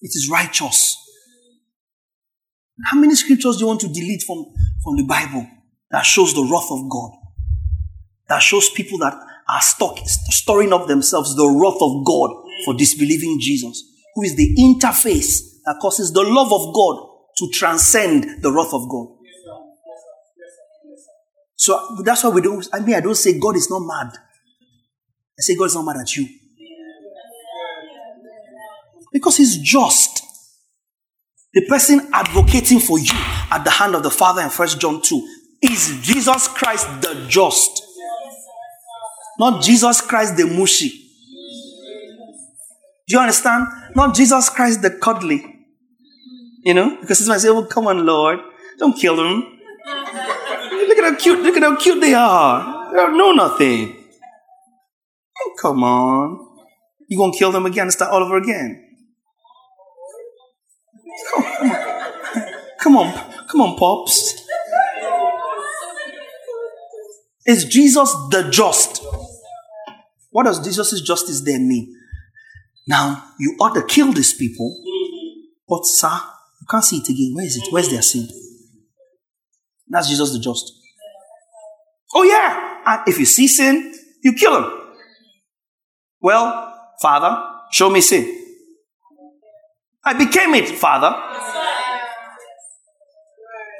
It 0.00 0.12
is 0.14 0.28
righteous. 0.30 0.96
How 2.84 3.00
many 3.00 3.16
scriptures 3.16 3.56
do 3.56 3.62
you 3.62 3.66
want 3.66 3.80
to 3.80 3.88
delete 3.88 4.22
from, 4.22 4.46
from 4.84 4.96
the 4.96 5.02
Bible 5.02 5.48
that 5.90 6.02
shows 6.02 6.32
the 6.32 6.42
wrath 6.42 6.68
of 6.70 6.88
God? 6.88 7.10
That 8.28 8.38
shows 8.38 8.70
people 8.70 8.98
that 8.98 9.14
are 9.48 9.60
stuck, 9.60 9.98
storing 10.06 10.72
up 10.72 10.86
themselves 10.86 11.34
the 11.34 11.48
wrath 11.48 11.80
of 11.80 12.06
God 12.06 12.30
for 12.64 12.74
disbelieving 12.74 13.38
Jesus, 13.40 13.82
who 14.14 14.22
is 14.22 14.36
the 14.36 14.54
interface 14.56 15.40
that 15.64 15.78
causes 15.82 16.12
the 16.12 16.22
love 16.22 16.52
of 16.52 16.72
God 16.72 17.08
to 17.38 17.50
transcend 17.52 18.42
the 18.42 18.52
wrath 18.52 18.72
of 18.72 18.88
God. 18.88 19.08
So 21.56 21.96
that's 22.04 22.22
why 22.22 22.30
we 22.30 22.42
don't, 22.42 22.64
I 22.72 22.78
mean, 22.78 22.94
I 22.94 23.00
don't 23.00 23.16
say 23.16 23.40
God 23.40 23.56
is 23.56 23.68
not 23.68 23.80
mad. 23.80 24.12
I 25.36 25.40
say 25.40 25.56
God 25.56 25.64
is 25.64 25.74
not 25.74 25.84
mad 25.84 25.96
at 26.00 26.16
you. 26.16 26.28
Because 29.14 29.38
He's 29.38 29.56
just. 29.56 30.22
The 31.54 31.64
person 31.68 32.10
advocating 32.12 32.80
for 32.80 32.98
you 32.98 33.12
at 33.50 33.62
the 33.64 33.70
hand 33.70 33.94
of 33.94 34.02
the 34.02 34.10
Father 34.10 34.42
in 34.42 34.50
First 34.50 34.80
John 34.80 35.00
2 35.00 35.28
is 35.62 36.00
Jesus 36.02 36.48
Christ 36.48 36.86
the 37.00 37.24
just. 37.28 37.82
Not 39.38 39.62
Jesus 39.62 40.00
Christ 40.00 40.36
the 40.36 40.46
mushy. 40.46 40.88
Do 43.06 43.16
you 43.16 43.20
understand? 43.20 43.68
Not 43.94 44.16
Jesus 44.16 44.48
Christ 44.48 44.82
the 44.82 44.90
cuddly. 44.90 45.44
You 46.64 46.74
know? 46.74 46.98
Because 47.00 47.20
this 47.20 47.28
might 47.28 47.38
say, 47.38 47.50
well, 47.50 47.66
come 47.66 47.86
on, 47.86 48.04
Lord. 48.04 48.40
Don't 48.78 48.98
kill 48.98 49.16
them. 49.16 49.58
Look 49.86 50.98
at 50.98 51.04
how 51.04 51.16
cute, 51.16 51.40
look 51.40 51.56
at 51.56 51.62
how 51.62 51.76
cute 51.76 52.00
they 52.00 52.14
are. 52.14 52.90
They 52.90 52.96
don't 52.96 53.16
know 53.16 53.32
nothing. 53.32 53.96
Oh, 55.40 55.54
come 55.60 55.84
on. 55.84 56.46
You 57.08 57.18
gonna 57.18 57.32
kill 57.32 57.52
them 57.52 57.66
again 57.66 57.84
and 57.84 57.92
start 57.92 58.12
all 58.12 58.22
over 58.22 58.36
again? 58.36 58.83
Come 61.32 61.44
on, 61.44 62.74
come 62.80 62.96
on, 62.96 63.46
come 63.46 63.60
on, 63.60 63.76
pops. 63.76 64.46
Is 67.46 67.64
Jesus 67.66 68.12
the 68.30 68.48
just? 68.50 69.04
What 70.30 70.44
does 70.44 70.64
Jesus' 70.64 71.00
justice 71.00 71.42
then 71.44 71.68
mean? 71.68 71.94
Now, 72.86 73.22
you 73.38 73.56
ought 73.60 73.74
to 73.74 73.84
kill 73.84 74.12
these 74.12 74.34
people, 74.34 74.76
but 75.68 75.84
sir, 75.86 76.08
you 76.60 76.66
can't 76.68 76.84
see 76.84 76.98
it 76.98 77.08
again. 77.08 77.32
Where 77.34 77.46
is 77.46 77.56
it? 77.56 77.72
Where's 77.72 77.88
their 77.88 78.02
sin? 78.02 78.28
That's 79.88 80.08
Jesus 80.08 80.32
the 80.32 80.40
just. 80.40 80.72
Oh, 82.14 82.22
yeah. 82.22 82.80
And 82.86 83.02
if 83.06 83.18
you 83.18 83.26
see 83.26 83.48
sin, 83.48 83.94
you 84.22 84.32
kill 84.32 84.56
him. 84.56 84.80
Well, 86.20 86.74
Father, 87.00 87.42
show 87.70 87.90
me 87.90 88.00
sin. 88.00 88.43
I 90.04 90.12
became 90.12 90.54
it, 90.54 90.68
Father. 90.68 91.14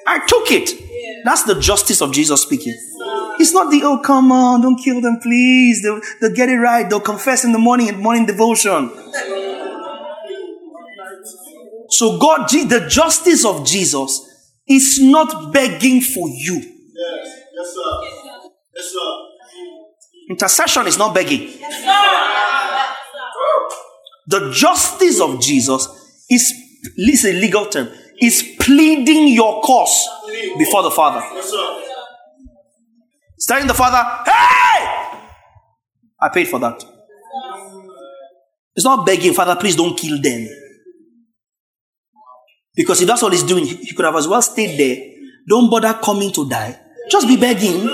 I 0.07 0.25
took 0.27 0.51
it. 0.51 1.25
That's 1.25 1.45
the 1.45 1.59
justice 1.61 2.01
of 2.01 2.13
Jesus 2.13 2.43
speaking. 2.43 2.75
It's 3.39 3.53
not 3.53 3.71
the, 3.71 3.83
oh, 3.85 3.99
come 3.99 4.31
on, 4.31 4.61
don't 4.61 4.77
kill 4.77 5.01
them, 5.01 5.19
please. 5.21 5.83
They'll, 5.83 6.01
they'll 6.21 6.35
get 6.35 6.49
it 6.49 6.57
right. 6.57 6.89
They'll 6.89 7.01
confess 7.01 7.45
in 7.45 7.53
the 7.53 7.59
morning 7.59 7.89
in 7.89 8.01
morning 8.01 8.27
devotion. 8.27 8.91
So, 11.89 12.19
God, 12.19 12.49
the 12.49 12.87
justice 12.89 13.45
of 13.45 13.67
Jesus 13.67 14.21
is 14.67 14.99
not 15.01 15.53
begging 15.53 16.01
for 16.01 16.29
you. 16.29 16.55
Yes, 16.57 17.41
yes, 17.55 17.75
sir. 17.75 18.41
Yes, 18.75 18.93
sir. 18.93 19.25
Intercession 20.31 20.87
is 20.87 20.97
not 20.97 21.15
begging. 21.15 21.53
The 24.27 24.51
justice 24.53 25.21
of 25.21 25.41
Jesus 25.41 26.04
is, 26.31 26.53
this 26.97 27.25
is 27.25 27.35
a 27.35 27.39
legal 27.39 27.67
term, 27.67 27.89
is 28.21 28.57
pleading 28.61 29.29
your 29.29 29.61
cause 29.63 30.09
before 30.59 30.83
the 30.83 30.91
Father. 30.91 31.25
It's 33.37 33.47
telling 33.47 33.67
the 33.67 33.75
Father, 33.75 34.03
hey! 34.25 35.21
I 36.21 36.29
paid 36.33 36.49
for 36.49 36.59
that. 36.61 36.83
It's 38.77 38.85
not 38.85 39.07
begging, 39.07 39.35
Father, 39.35 39.57
please 39.57 39.77
don't 39.77 39.97
kill 39.97 40.21
them. 40.21 40.49
Because 42.75 43.01
if 43.01 43.07
that's 43.07 43.23
what 43.23 43.33
he's 43.33 43.45
doing, 43.45 43.65
he 43.67 43.95
could 43.95 44.05
have 44.05 44.17
as 44.17 44.27
well 44.27 44.43
stayed 44.43 44.79
there. 44.79 44.97
Don't 45.49 45.71
bother 45.71 45.95
coming 46.03 46.33
to 46.33 46.49
die. 46.49 46.81
Just 47.11 47.29
be 47.29 47.37
begging. 47.37 47.87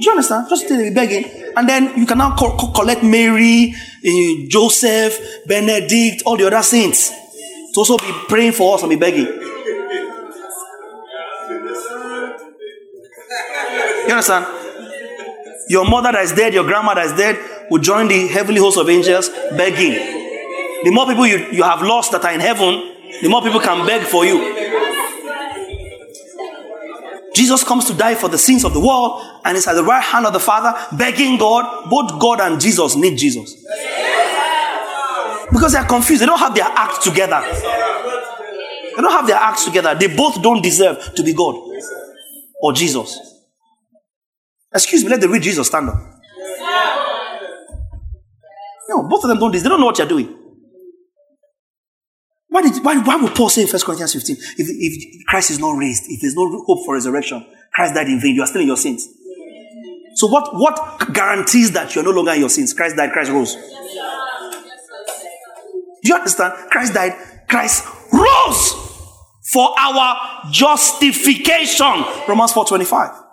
Do 0.00 0.06
you 0.06 0.10
understand? 0.12 0.46
Just 0.48 0.66
be 0.68 0.90
begging. 0.90 1.24
And 1.56 1.68
then 1.68 1.98
you 1.98 2.06
can 2.06 2.18
now 2.18 2.34
co- 2.34 2.56
co- 2.56 2.72
collect 2.72 3.02
Mary, 3.02 3.74
eh, 4.04 4.46
Joseph, 4.48 5.44
Benedict, 5.46 6.22
all 6.24 6.36
the 6.38 6.46
other 6.46 6.62
saints 6.62 7.10
to 7.74 7.80
also 7.80 7.98
be 7.98 8.10
praying 8.28 8.52
for 8.52 8.74
us 8.74 8.82
and 8.82 8.90
be 8.90 8.96
begging. 8.96 9.26
You 14.06 14.10
understand? 14.10 14.46
Your 15.68 15.88
mother 15.88 16.12
that 16.12 16.24
is 16.24 16.32
dead, 16.32 16.54
your 16.54 16.64
grandma 16.64 16.94
that 16.94 17.06
is 17.06 17.12
dead, 17.12 17.38
will 17.70 17.80
join 17.80 18.08
the 18.08 18.26
heavenly 18.26 18.60
host 18.60 18.78
of 18.78 18.88
angels 18.88 19.28
begging. 19.56 19.92
The 20.82 20.90
more 20.90 21.06
people 21.06 21.26
you, 21.26 21.46
you 21.52 21.62
have 21.62 21.82
lost 21.82 22.12
that 22.12 22.24
are 22.24 22.32
in 22.32 22.40
heaven, 22.40 22.96
the 23.22 23.28
more 23.28 23.42
people 23.42 23.60
can 23.60 23.86
beg 23.86 24.02
for 24.02 24.24
you. 24.24 24.38
Jesus 27.34 27.62
comes 27.62 27.84
to 27.86 27.94
die 27.94 28.14
for 28.14 28.28
the 28.28 28.38
sins 28.38 28.64
of 28.64 28.74
the 28.74 28.80
world 28.80 29.22
and 29.44 29.56
is 29.56 29.66
at 29.66 29.74
the 29.74 29.84
right 29.84 30.02
hand 30.02 30.26
of 30.26 30.32
the 30.32 30.40
Father 30.40 30.74
begging 30.96 31.38
God. 31.38 31.88
Both 31.88 32.20
God 32.20 32.40
and 32.40 32.60
Jesus 32.60 32.96
need 32.96 33.16
Jesus. 33.18 33.54
Because 35.52 35.72
they 35.72 35.78
are 35.78 35.86
confused. 35.86 36.22
They 36.22 36.26
don't 36.26 36.38
have 36.38 36.54
their 36.54 36.64
act 36.64 37.02
together. 37.02 37.40
They 37.40 39.02
don't 39.02 39.12
have 39.12 39.26
their 39.26 39.36
acts 39.36 39.64
together. 39.64 39.94
They 39.94 40.14
both 40.14 40.42
don't 40.42 40.62
deserve 40.62 41.14
to 41.14 41.22
be 41.22 41.32
God 41.32 41.54
or 42.60 42.72
Jesus. 42.72 43.18
Excuse 44.72 45.02
me, 45.04 45.10
let 45.10 45.20
the 45.20 45.28
real 45.28 45.40
Jesus 45.40 45.66
stand 45.66 45.88
up. 45.88 45.96
No, 48.88 49.08
both 49.08 49.24
of 49.24 49.28
them 49.28 49.38
don't. 49.38 49.52
They 49.52 49.60
don't 49.60 49.80
know 49.80 49.86
what 49.86 49.98
you're 49.98 50.08
doing. 50.08 50.36
Why, 52.50 52.62
did, 52.62 52.84
why, 52.84 52.98
why 52.98 53.16
would 53.16 53.34
Paul 53.34 53.48
say 53.48 53.62
in 53.62 53.68
1 53.68 53.80
Corinthians 53.82 54.12
15, 54.12 54.36
if, 54.36 54.66
if 54.68 55.26
Christ 55.26 55.52
is 55.52 55.60
not 55.60 55.70
raised, 55.78 56.04
if 56.08 56.20
there's 56.20 56.34
no 56.34 56.64
hope 56.66 56.84
for 56.84 56.94
resurrection, 56.94 57.46
Christ 57.72 57.94
died 57.94 58.08
in 58.08 58.20
vain, 58.20 58.34
you 58.34 58.42
are 58.42 58.46
still 58.46 58.60
in 58.60 58.66
your 58.66 58.76
sins? 58.76 59.08
So 60.14 60.26
what, 60.26 60.54
what 60.54 61.14
guarantees 61.14 61.70
that 61.72 61.94
you're 61.94 62.02
no 62.02 62.10
longer 62.10 62.32
in 62.32 62.40
your 62.40 62.48
sins? 62.48 62.74
Christ 62.74 62.96
died, 62.96 63.12
Christ 63.12 63.30
rose. 63.30 63.54
Do 66.02 66.08
you 66.08 66.14
understand? 66.16 66.54
Christ 66.70 66.92
died, 66.92 67.12
Christ 67.48 67.86
rose 68.12 68.72
for 69.52 69.72
our 69.78 70.50
justification. 70.50 72.04
Romans 72.28 72.52
4.25. 72.52 73.26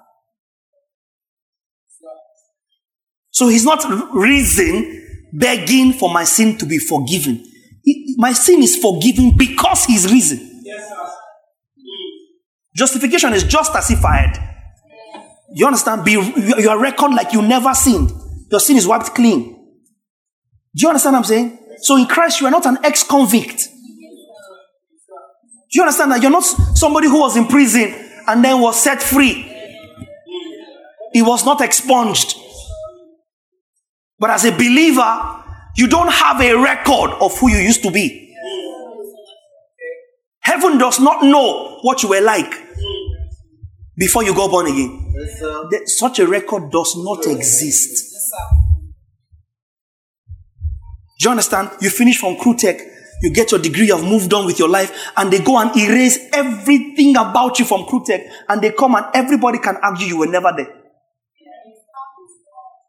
So 3.31 3.47
he's 3.47 3.65
not 3.65 3.83
risen 4.13 5.05
begging 5.33 5.93
for 5.93 6.13
my 6.13 6.23
sin 6.23 6.57
to 6.59 6.67
be 6.67 6.77
forgiven 6.77 7.43
my 8.17 8.33
sin 8.33 8.61
is 8.63 8.75
forgiven 8.77 9.35
because 9.37 9.85
he's 9.85 10.11
risen. 10.11 10.63
Justification 12.75 13.33
is 13.33 13.43
just 13.43 13.73
as 13.75 13.89
if 13.89 14.03
I 14.05 14.17
had. 14.17 14.37
You 15.53 15.65
understand? 15.65 16.03
Be, 16.05 16.11
you 16.11 16.69
are 16.69 16.79
reckoned 16.79 17.15
like 17.15 17.33
you 17.33 17.41
never 17.41 17.73
sinned. 17.73 18.11
Your 18.51 18.59
sin 18.59 18.77
is 18.77 18.85
wiped 18.85 19.15
clean. 19.15 19.53
Do 20.75 20.81
you 20.83 20.89
understand 20.89 21.13
what 21.13 21.19
I'm 21.19 21.25
saying? 21.25 21.59
So 21.79 21.97
in 21.97 22.05
Christ, 22.05 22.39
you 22.41 22.47
are 22.47 22.51
not 22.51 22.65
an 22.65 22.77
ex 22.83 23.03
convict. 23.03 23.67
Do 25.69 25.79
you 25.79 25.81
understand 25.81 26.11
that 26.11 26.21
you're 26.21 26.31
not 26.31 26.43
somebody 26.43 27.07
who 27.07 27.19
was 27.19 27.35
in 27.35 27.47
prison 27.47 27.93
and 28.27 28.43
then 28.43 28.61
was 28.61 28.79
set 28.81 29.01
free? 29.01 29.43
He 31.13 31.21
was 31.21 31.45
not 31.45 31.61
expunged. 31.61 32.35
But 34.19 34.29
as 34.31 34.45
a 34.45 34.51
believer, 34.51 35.43
you 35.77 35.87
don't 35.87 36.11
have 36.11 36.41
a 36.41 36.53
record 36.55 37.11
of 37.21 37.37
who 37.39 37.49
you 37.49 37.59
used 37.59 37.83
to 37.83 37.91
be. 37.91 38.35
Heaven 40.39 40.77
does 40.77 40.99
not 40.99 41.23
know 41.23 41.77
what 41.81 42.01
you 42.03 42.09
were 42.09 42.21
like 42.21 42.51
before 43.95 44.23
you 44.23 44.33
got 44.33 44.49
born 44.49 44.67
again. 44.67 45.13
Yes, 45.71 45.99
Such 45.99 46.19
a 46.19 46.27
record 46.27 46.71
does 46.71 46.95
not 46.97 47.25
exist. 47.27 48.03
Do 51.19 51.25
you 51.25 51.31
understand? 51.31 51.69
You 51.81 51.89
finish 51.89 52.17
from 52.17 52.37
CRUTECH, 52.37 52.81
you 53.21 53.31
get 53.33 53.51
your 53.51 53.59
degree, 53.59 53.87
you've 53.87 54.03
moved 54.03 54.33
on 54.33 54.45
with 54.45 54.59
your 54.59 54.69
life, 54.69 55.11
and 55.17 55.31
they 55.31 55.39
go 55.39 55.57
and 55.57 55.75
erase 55.75 56.19
everything 56.31 57.17
about 57.17 57.59
you 57.59 57.65
from 57.65 57.85
CRUTECH, 57.85 58.21
and 58.49 58.61
they 58.61 58.71
come 58.71 58.95
and 58.95 59.05
everybody 59.13 59.59
can 59.59 59.77
argue 59.83 60.07
you 60.07 60.17
were 60.19 60.27
never 60.27 60.53
there. 60.55 60.76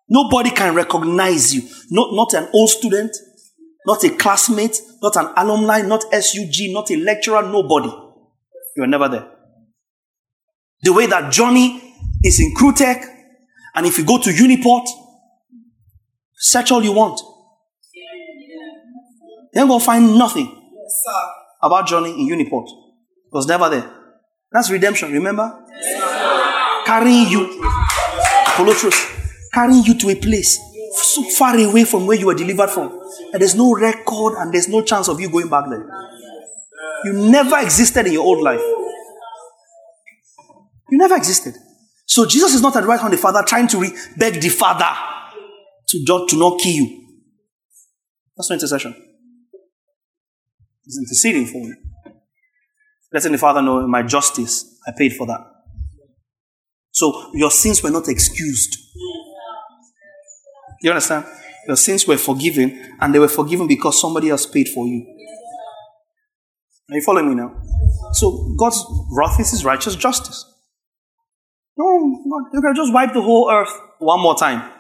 Nobody 0.09 0.51
can 0.51 0.75
recognize 0.75 1.55
you. 1.55 1.63
Not, 1.91 2.15
not 2.15 2.33
an 2.35 2.49
old 2.55 2.71
student, 2.71 3.15
not 3.87 4.03
a 4.05 4.11
classmate, 4.11 4.81
not 5.03 5.17
an 5.17 5.33
alumni, 5.37 5.83
not 5.83 6.03
SUG, 6.13 6.73
not 6.73 6.91
a 6.91 6.97
lecturer, 6.97 7.43
nobody. 7.43 7.91
You 8.77 8.85
are 8.85 8.87
never 8.87 9.09
there. 9.09 9.29
The 10.83 10.93
way 10.93 11.07
that 11.07 11.33
Johnny 11.33 11.95
is 12.23 12.41
in 12.41 12.55
CRUTECH, 12.55 13.05
and 13.75 13.87
if 13.87 13.99
you 13.99 14.05
go 14.05 14.19
to 14.19 14.31
Uniport, 14.31 14.87
search 16.37 16.73
all 16.73 16.83
you 16.83 16.93
want. 16.93 17.21
You're 19.55 19.67
going 19.67 19.81
to 19.81 19.85
find 19.85 20.17
nothing 20.17 20.55
about 21.63 21.87
Johnny 21.87 22.11
in 22.11 22.29
Uniport. 22.29 22.67
It 22.67 23.33
was 23.33 23.47
never 23.47 23.69
there. 23.69 23.91
That's 24.53 24.71
redemption, 24.71 25.13
remember? 25.13 25.67
Carrying 26.87 27.29
you. 27.29 27.63
Follow 28.57 28.73
truth 28.73 29.18
carrying 29.59 29.85
you 29.85 29.99
to 29.99 30.11
a 30.11 30.15
place 30.15 30.61
so 30.95 31.23
far 31.31 31.59
away 31.59 31.85
from 31.85 32.07
where 32.07 32.17
you 32.17 32.27
were 32.27 32.35
delivered 32.35 32.71
from. 32.71 32.93
And 33.33 33.43
there's 33.43 33.57
no 33.57 33.75
record 33.75 34.35
and 34.39 34.53
there's 34.53 34.69
no 34.69 34.83
chance 34.83 35.09
of 35.09 35.21
you 35.21 35.29
going 35.29 35.49
back 35.49 35.65
there. 35.69 35.85
You 37.05 37.13
never 37.13 37.59
existed 37.59 38.07
in 38.07 38.13
your 38.13 38.25
old 38.25 38.43
life. 38.43 38.61
You 40.91 40.99
never 40.99 41.17
existed. 41.17 41.55
So 42.07 42.25
Jesus 42.25 42.55
is 42.55 42.63
not 42.63 42.77
at 42.77 42.83
the 42.83 42.87
right 42.87 43.01
hand 43.01 43.13
of 43.13 43.19
the 43.19 43.23
Father 43.23 43.43
trying 43.47 43.67
to 43.69 43.81
re- 43.81 43.97
beg 44.17 44.41
the 44.41 44.49
Father 44.49 44.91
to, 45.89 46.05
do- 46.05 46.27
to 46.29 46.39
not 46.39 46.61
kill 46.61 46.73
you. 46.73 47.05
That's 48.37 48.49
not 48.49 48.55
intercession. 48.57 48.95
He's 50.85 50.99
interceding 50.99 51.47
for 51.47 51.59
you. 51.59 51.77
Letting 53.13 53.33
the 53.33 53.39
Father 53.39 53.61
know 53.61 53.87
my 53.89 54.03
justice, 54.03 54.79
I 54.87 54.93
paid 54.97 55.15
for 55.15 55.27
that. 55.27 55.41
So 56.91 57.31
your 57.35 57.51
sins 57.51 57.83
were 57.83 57.91
not 57.91 58.09
excused. 58.09 58.88
You 60.83 60.91
understand? 60.91 61.25
Your 61.67 61.77
sins 61.77 62.07
were 62.07 62.17
forgiven, 62.17 62.97
and 63.01 63.15
they 63.15 63.19
were 63.19 63.29
forgiven 63.29 63.67
because 63.67 64.01
somebody 64.01 64.31
else 64.31 64.47
paid 64.47 64.69
for 64.69 64.87
you. 64.87 65.07
Are 66.91 66.97
you 66.97 67.03
following 67.03 67.29
me 67.29 67.35
now? 67.35 67.55
So 68.13 68.55
God's 68.57 68.83
wrath 69.13 69.39
is 69.39 69.51
his 69.51 69.65
righteous 69.65 69.95
justice. 69.95 70.45
No, 71.77 71.85
God, 72.31 72.51
you 72.55 72.63
can 72.63 72.75
just 72.75 72.93
wipe 72.93 73.13
the 73.13 73.23
whole 73.23 73.51
earth 73.51 73.71
one 73.99 74.21
more 74.21 74.37
time. 74.37 74.73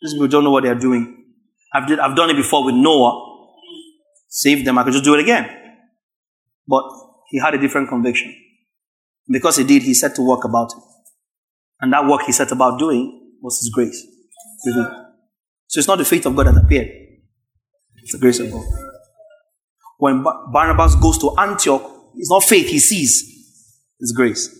These 0.00 0.14
people 0.14 0.28
don't 0.28 0.44
know 0.44 0.50
what 0.50 0.62
they 0.62 0.70
are 0.70 0.74
doing. 0.74 1.24
I've, 1.72 1.86
did, 1.86 1.98
I've 1.98 2.16
done 2.16 2.30
it 2.30 2.36
before 2.36 2.64
with 2.64 2.74
Noah. 2.74 3.28
Saved 4.28 4.66
them. 4.66 4.78
I 4.78 4.84
could 4.84 4.92
just 4.92 5.04
do 5.04 5.14
it 5.14 5.20
again. 5.20 5.48
But 6.66 6.84
he 7.28 7.38
had 7.38 7.54
a 7.54 7.58
different 7.58 7.88
conviction. 7.88 8.34
Because 9.28 9.56
he 9.56 9.64
did, 9.64 9.82
he 9.82 9.94
set 9.94 10.14
to 10.16 10.22
work 10.22 10.44
about 10.44 10.72
it. 10.72 10.82
And 11.80 11.92
that 11.92 12.06
work 12.06 12.22
he 12.22 12.32
set 12.32 12.50
about 12.50 12.78
doing 12.78 13.36
was 13.40 13.58
his 13.58 13.70
grace. 13.70 14.06
So 15.72 15.78
it's 15.78 15.88
not 15.88 15.96
the 15.96 16.04
faith 16.04 16.26
of 16.26 16.36
God 16.36 16.48
that 16.48 16.62
appeared, 16.62 16.88
it's 18.02 18.12
the 18.12 18.18
grace 18.18 18.38
of 18.40 18.52
God. 18.52 18.62
When 19.96 20.22
Barnabas 20.22 20.96
goes 20.96 21.16
to 21.18 21.34
Antioch, 21.38 21.82
it's 22.14 22.28
not 22.28 22.44
faith 22.44 22.68
he 22.68 22.78
sees, 22.78 23.24
it's 23.98 24.12
grace. 24.12 24.54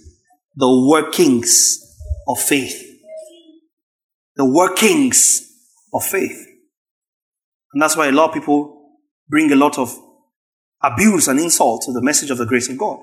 The 0.57 0.87
workings 0.89 1.79
of 2.27 2.39
faith. 2.39 2.83
The 4.37 4.47
workings 4.47 5.53
of 5.93 6.03
faith. 6.03 6.47
And 7.75 7.83
that's 7.83 7.95
why 7.95 8.07
a 8.07 8.13
lot 8.13 8.29
of 8.29 8.35
people 8.35 8.97
bring 9.29 9.53
a 9.53 9.57
lot 9.57 9.79
of 9.79 9.95
abuse 10.83 11.29
and 11.29 11.39
insult 11.39 11.83
to 11.83 11.93
the 11.93 12.01
message 12.01 12.31
of 12.31 12.39
the 12.39 12.47
grace 12.47 12.71
of 12.71 12.79
God. 12.79 13.01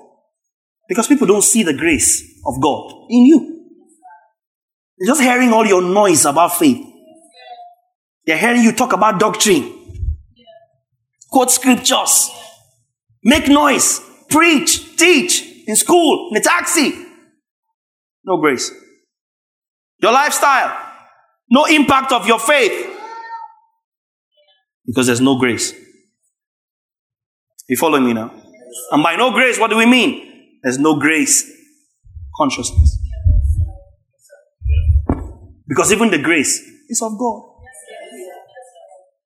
Because 0.88 1.06
people 1.06 1.28
don't 1.28 1.44
see 1.44 1.62
the 1.62 1.74
grace 1.74 2.24
of 2.44 2.60
God 2.60 2.90
in 3.08 3.26
you. 3.26 3.66
They're 4.98 5.06
just 5.06 5.20
hearing 5.20 5.52
all 5.52 5.64
your 5.64 5.82
noise 5.82 6.24
about 6.24 6.58
faith. 6.58 6.89
They're 8.26 8.38
hearing 8.38 8.62
you 8.62 8.72
talk 8.72 8.92
about 8.92 9.18
doctrine, 9.18 9.72
quote 11.30 11.50
scriptures, 11.50 12.30
make 13.24 13.48
noise, 13.48 14.00
preach, 14.28 14.96
teach 14.96 15.42
in 15.66 15.76
school, 15.76 16.30
in 16.30 16.36
a 16.36 16.40
taxi. 16.40 16.92
No 18.24 18.36
grace. 18.36 18.70
Your 20.02 20.12
lifestyle, 20.12 20.76
no 21.50 21.64
impact 21.64 22.12
of 22.12 22.26
your 22.26 22.38
faith 22.38 22.98
because 24.86 25.06
there's 25.06 25.20
no 25.20 25.38
grace. 25.38 25.72
You 27.68 27.76
following 27.76 28.04
me 28.04 28.12
now? 28.12 28.32
And 28.90 29.02
by 29.02 29.14
no 29.16 29.30
grace, 29.30 29.58
what 29.58 29.70
do 29.70 29.76
we 29.76 29.86
mean? 29.86 30.58
There's 30.62 30.78
no 30.78 30.98
grace 30.98 31.48
consciousness. 32.36 32.98
Because 35.68 35.92
even 35.92 36.10
the 36.10 36.18
grace 36.18 36.60
is 36.88 37.00
of 37.02 37.16
God. 37.16 37.49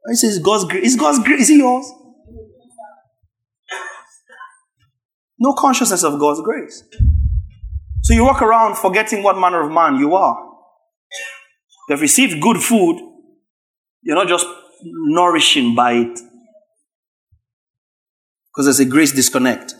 He 0.08 0.16
says 0.16 0.38
God's 0.38 0.64
grace. 0.64 0.84
Is 0.84 0.96
God's 0.96 1.18
grace? 1.20 1.42
Is 1.42 1.50
it 1.50 1.56
yours? 1.56 1.90
No 5.38 5.52
consciousness 5.54 6.04
of 6.04 6.18
God's 6.18 6.40
grace. 6.42 6.84
So 8.02 8.14
you 8.14 8.24
walk 8.24 8.42
around 8.42 8.76
forgetting 8.76 9.22
what 9.22 9.38
manner 9.38 9.62
of 9.62 9.72
man 9.72 9.96
you 9.96 10.14
are. 10.14 10.36
You 11.88 11.94
have 11.94 12.00
received 12.00 12.40
good 12.40 12.58
food, 12.58 12.98
you're 14.02 14.16
not 14.16 14.28
just 14.28 14.46
nourishing 14.82 15.74
by 15.74 15.92
it. 15.92 16.20
Because 18.50 18.66
there's 18.66 18.80
a 18.80 18.84
grace 18.84 19.12
disconnect. 19.12 19.74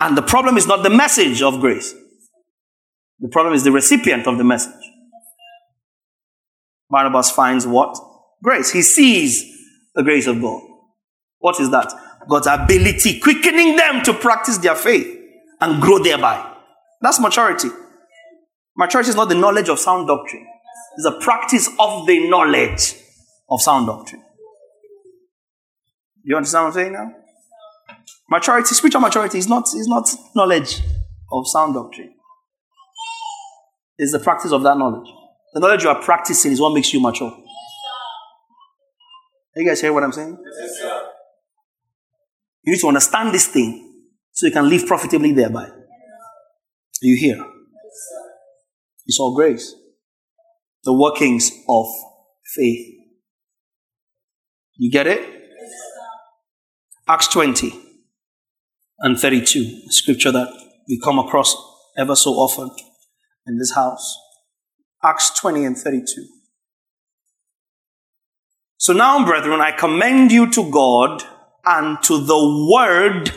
And 0.00 0.16
the 0.16 0.22
problem 0.22 0.56
is 0.56 0.66
not 0.66 0.82
the 0.82 0.90
message 0.90 1.40
of 1.40 1.60
grace. 1.60 1.94
The 3.20 3.28
problem 3.28 3.54
is 3.54 3.64
the 3.64 3.72
recipient 3.72 4.26
of 4.26 4.38
the 4.38 4.44
message. 4.44 4.72
Barnabas 6.90 7.30
finds 7.30 7.66
what? 7.66 7.96
Grace. 8.44 8.70
He 8.70 8.82
sees 8.82 9.42
the 9.94 10.02
grace 10.02 10.26
of 10.26 10.40
God. 10.40 10.62
What 11.38 11.58
is 11.60 11.70
that? 11.70 11.92
God's 12.28 12.46
ability, 12.46 13.18
quickening 13.18 13.76
them 13.76 14.02
to 14.04 14.12
practice 14.12 14.58
their 14.58 14.74
faith 14.74 15.18
and 15.60 15.80
grow 15.80 15.98
thereby. 15.98 16.54
That's 17.00 17.18
maturity. 17.18 17.68
Maturity 18.76 19.10
is 19.10 19.16
not 19.16 19.28
the 19.28 19.34
knowledge 19.34 19.68
of 19.68 19.78
sound 19.78 20.08
doctrine, 20.08 20.46
it's 20.96 21.04
the 21.04 21.18
practice 21.20 21.68
of 21.78 22.06
the 22.06 22.28
knowledge 22.28 22.94
of 23.50 23.60
sound 23.60 23.86
doctrine. 23.86 24.22
You 26.22 26.36
understand 26.36 26.64
what 26.64 26.68
I'm 26.68 26.74
saying 26.74 26.92
now? 26.92 27.12
Maturity, 28.30 28.74
spiritual 28.74 29.02
maturity 29.02 29.38
is 29.38 29.48
not, 29.48 29.64
is 29.74 29.86
not 29.86 30.08
knowledge 30.34 30.80
of 31.30 31.46
sound 31.46 31.74
doctrine. 31.74 32.14
It's 33.98 34.12
the 34.12 34.18
practice 34.18 34.52
of 34.52 34.62
that 34.62 34.78
knowledge. 34.78 35.08
The 35.52 35.60
knowledge 35.60 35.82
you 35.82 35.90
are 35.90 36.02
practicing 36.02 36.52
is 36.52 36.60
what 36.60 36.74
makes 36.74 36.92
you 36.92 37.00
mature. 37.00 37.43
You 39.56 39.66
guys 39.66 39.80
hear 39.80 39.92
what 39.92 40.02
I'm 40.02 40.12
saying? 40.12 40.36
Yes, 40.60 40.80
you 42.64 42.72
need 42.72 42.80
to 42.80 42.88
understand 42.88 43.32
this 43.32 43.46
thing 43.46 44.04
so 44.32 44.46
you 44.46 44.52
can 44.52 44.68
live 44.68 44.86
profitably 44.86 45.32
thereby. 45.32 45.68
Do 47.00 47.08
you 47.08 47.16
hear? 47.16 47.44
It's 49.06 49.18
all 49.20 49.34
grace. 49.34 49.74
The 50.82 50.92
workings 50.92 51.50
of 51.68 51.86
faith. 52.56 52.86
You 54.76 54.90
get 54.90 55.06
it? 55.06 55.20
Acts 57.06 57.28
20 57.28 57.78
and 59.00 59.18
32, 59.18 59.90
scripture 59.90 60.32
that 60.32 60.48
we 60.88 60.98
come 60.98 61.18
across 61.18 61.54
ever 61.98 62.16
so 62.16 62.30
often 62.32 62.70
in 63.46 63.58
this 63.58 63.74
house. 63.74 64.16
Acts 65.02 65.38
20 65.38 65.64
and 65.64 65.76
32. 65.76 66.26
So 68.76 68.92
now, 68.92 69.24
brethren, 69.24 69.60
I 69.60 69.72
commend 69.72 70.32
you 70.32 70.50
to 70.50 70.70
God 70.70 71.22
and 71.64 72.02
to 72.02 72.18
the 72.18 72.68
word 72.70 73.32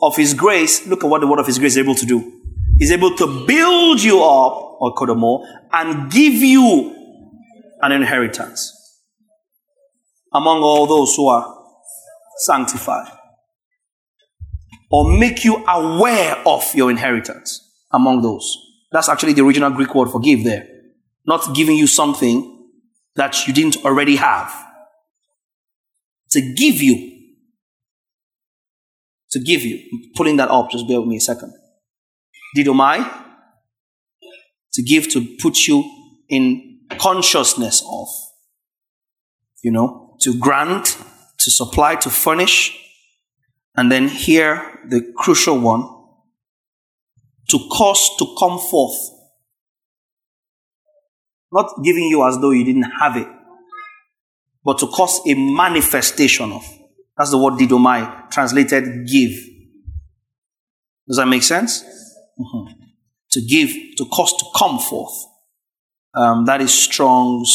of 0.00 0.16
his 0.16 0.34
grace. 0.34 0.86
Look 0.86 1.04
at 1.04 1.10
what 1.10 1.20
the 1.20 1.26
word 1.26 1.38
of 1.38 1.46
his 1.46 1.58
grace 1.58 1.72
is 1.72 1.78
able 1.78 1.94
to 1.94 2.06
do. 2.06 2.40
He's 2.78 2.90
able 2.90 3.14
to 3.16 3.46
build 3.46 4.02
you 4.02 4.22
up, 4.22 4.78
oikodomeo, 4.80 5.46
and 5.72 6.10
give 6.10 6.34
you 6.34 6.96
an 7.80 7.92
inheritance 7.92 8.72
among 10.32 10.62
all 10.62 10.86
those 10.86 11.14
who 11.14 11.28
are 11.28 11.58
sanctified. 12.38 13.12
Or 14.90 15.16
make 15.16 15.44
you 15.44 15.64
aware 15.66 16.36
of 16.46 16.74
your 16.74 16.90
inheritance 16.90 17.70
among 17.92 18.22
those. 18.22 18.56
That's 18.90 19.08
actually 19.08 19.32
the 19.32 19.44
original 19.44 19.70
Greek 19.70 19.94
word 19.94 20.10
for 20.10 20.20
give 20.20 20.44
there. 20.44 20.68
Not 21.26 21.54
giving 21.54 21.76
you 21.76 21.86
something 21.86 22.61
that 23.16 23.46
you 23.46 23.52
didn't 23.52 23.84
already 23.84 24.16
have. 24.16 24.52
To 26.30 26.40
give 26.40 26.80
you. 26.80 27.10
To 29.32 29.40
give 29.40 29.62
you. 29.62 29.78
I'm 29.92 30.12
pulling 30.16 30.36
that 30.36 30.50
up, 30.50 30.70
just 30.70 30.88
bear 30.88 31.00
with 31.00 31.08
me 31.08 31.16
a 31.16 31.20
second. 31.20 31.52
Didomai. 32.56 33.10
To 34.74 34.82
give, 34.82 35.08
to 35.10 35.36
put 35.40 35.66
you 35.66 35.84
in 36.28 36.80
consciousness 36.98 37.82
of. 37.86 38.08
You 39.62 39.70
know, 39.70 40.16
to 40.22 40.38
grant, 40.38 40.98
to 41.38 41.50
supply, 41.50 41.96
to 41.96 42.10
furnish. 42.10 42.78
And 43.76 43.90
then 43.90 44.08
here, 44.08 44.80
the 44.88 45.12
crucial 45.16 45.58
one, 45.58 45.82
to 47.50 47.58
cause 47.70 48.16
to 48.18 48.36
come 48.38 48.58
forth. 48.58 48.96
Not 51.52 51.70
giving 51.84 52.04
you 52.04 52.26
as 52.26 52.38
though 52.38 52.50
you 52.50 52.64
didn't 52.64 52.90
have 52.98 53.16
it, 53.16 53.28
but 54.64 54.78
to 54.78 54.86
cause 54.86 55.20
a 55.26 55.34
manifestation 55.34 56.50
of. 56.50 56.64
That's 57.16 57.30
the 57.30 57.38
word 57.38 57.54
didomai, 57.54 58.30
translated 58.30 59.06
give. 59.06 59.32
Does 61.06 61.18
that 61.18 61.26
make 61.26 61.42
sense? 61.42 61.82
Mm-hmm. 62.40 62.72
To 63.32 63.40
give, 63.42 63.70
to 63.98 64.06
cause 64.06 64.32
to 64.38 64.46
come 64.56 64.78
forth. 64.78 65.14
Um, 66.14 66.44
that 66.46 66.60
is 66.60 66.72
Strong's 66.72 67.50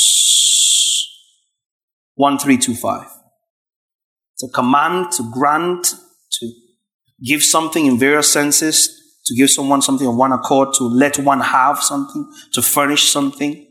1325. 2.16 3.08
To 4.40 4.48
command, 4.54 5.12
to 5.14 5.32
grant, 5.32 5.88
to 6.32 6.52
give 7.24 7.44
something 7.44 7.86
in 7.86 7.98
various 7.98 8.32
senses, 8.32 8.98
to 9.26 9.36
give 9.36 9.50
someone 9.50 9.82
something 9.82 10.08
of 10.08 10.16
one 10.16 10.32
accord, 10.32 10.74
to 10.76 10.84
let 10.84 11.18
one 11.20 11.42
have 11.42 11.82
something, 11.82 12.32
to 12.54 12.62
furnish 12.62 13.12
something, 13.12 13.67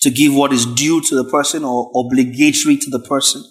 to 0.00 0.10
give 0.10 0.34
what 0.34 0.52
is 0.52 0.66
due 0.66 1.00
to 1.00 1.14
the 1.14 1.28
person 1.28 1.64
or 1.64 1.90
obligatory 1.94 2.76
to 2.76 2.90
the 2.90 3.00
person, 3.00 3.42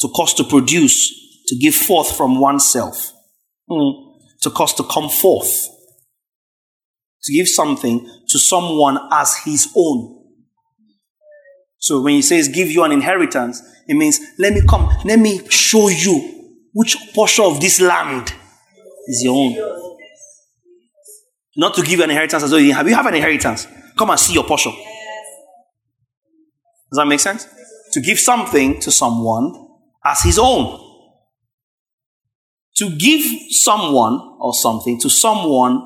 to 0.00 0.08
cause 0.08 0.34
to 0.34 0.44
produce, 0.44 1.44
to 1.46 1.56
give 1.56 1.74
forth 1.74 2.16
from 2.16 2.40
oneself, 2.40 3.12
mm. 3.70 4.14
to 4.42 4.50
cause 4.50 4.74
to 4.74 4.82
come 4.84 5.08
forth, 5.08 5.68
to 7.22 7.32
give 7.32 7.48
something 7.48 8.08
to 8.28 8.38
someone 8.38 8.98
as 9.12 9.36
his 9.44 9.68
own. 9.76 10.18
So 11.78 12.00
when 12.02 12.14
he 12.14 12.22
says 12.22 12.48
give 12.48 12.68
you 12.68 12.84
an 12.84 12.92
inheritance, 12.92 13.62
it 13.88 13.94
means 13.94 14.20
let 14.38 14.52
me 14.52 14.62
come, 14.68 14.88
let 15.04 15.18
me 15.18 15.40
show 15.48 15.88
you 15.88 16.58
which 16.72 16.96
portion 17.14 17.44
of 17.44 17.60
this 17.60 17.80
land 17.80 18.32
is 19.06 19.22
your 19.22 19.34
own. 19.34 19.88
Not 21.56 21.74
to 21.74 21.82
give 21.82 21.98
you 21.98 22.04
an 22.04 22.10
inheritance 22.10 22.42
as 22.42 22.50
though 22.50 22.56
you 22.56 22.72
have. 22.72 22.88
You 22.88 22.94
have 22.94 23.06
an 23.06 23.14
inheritance. 23.14 23.66
Come 23.98 24.10
and 24.10 24.18
see 24.18 24.32
your 24.32 24.44
portion. 24.44 24.72
Does 26.92 26.98
that 26.98 27.06
make 27.06 27.20
sense? 27.20 27.48
To 27.92 28.02
give 28.02 28.18
something 28.18 28.78
to 28.80 28.90
someone 28.90 29.66
as 30.04 30.20
his 30.20 30.38
own. 30.38 30.78
To 32.76 32.94
give 32.98 33.24
someone 33.50 34.36
or 34.38 34.52
something 34.52 35.00
to 35.00 35.08
someone 35.08 35.80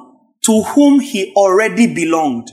to 0.47 0.63
whom 0.63 0.99
he 0.99 1.33
already 1.37 1.95
belonged. 1.95 2.47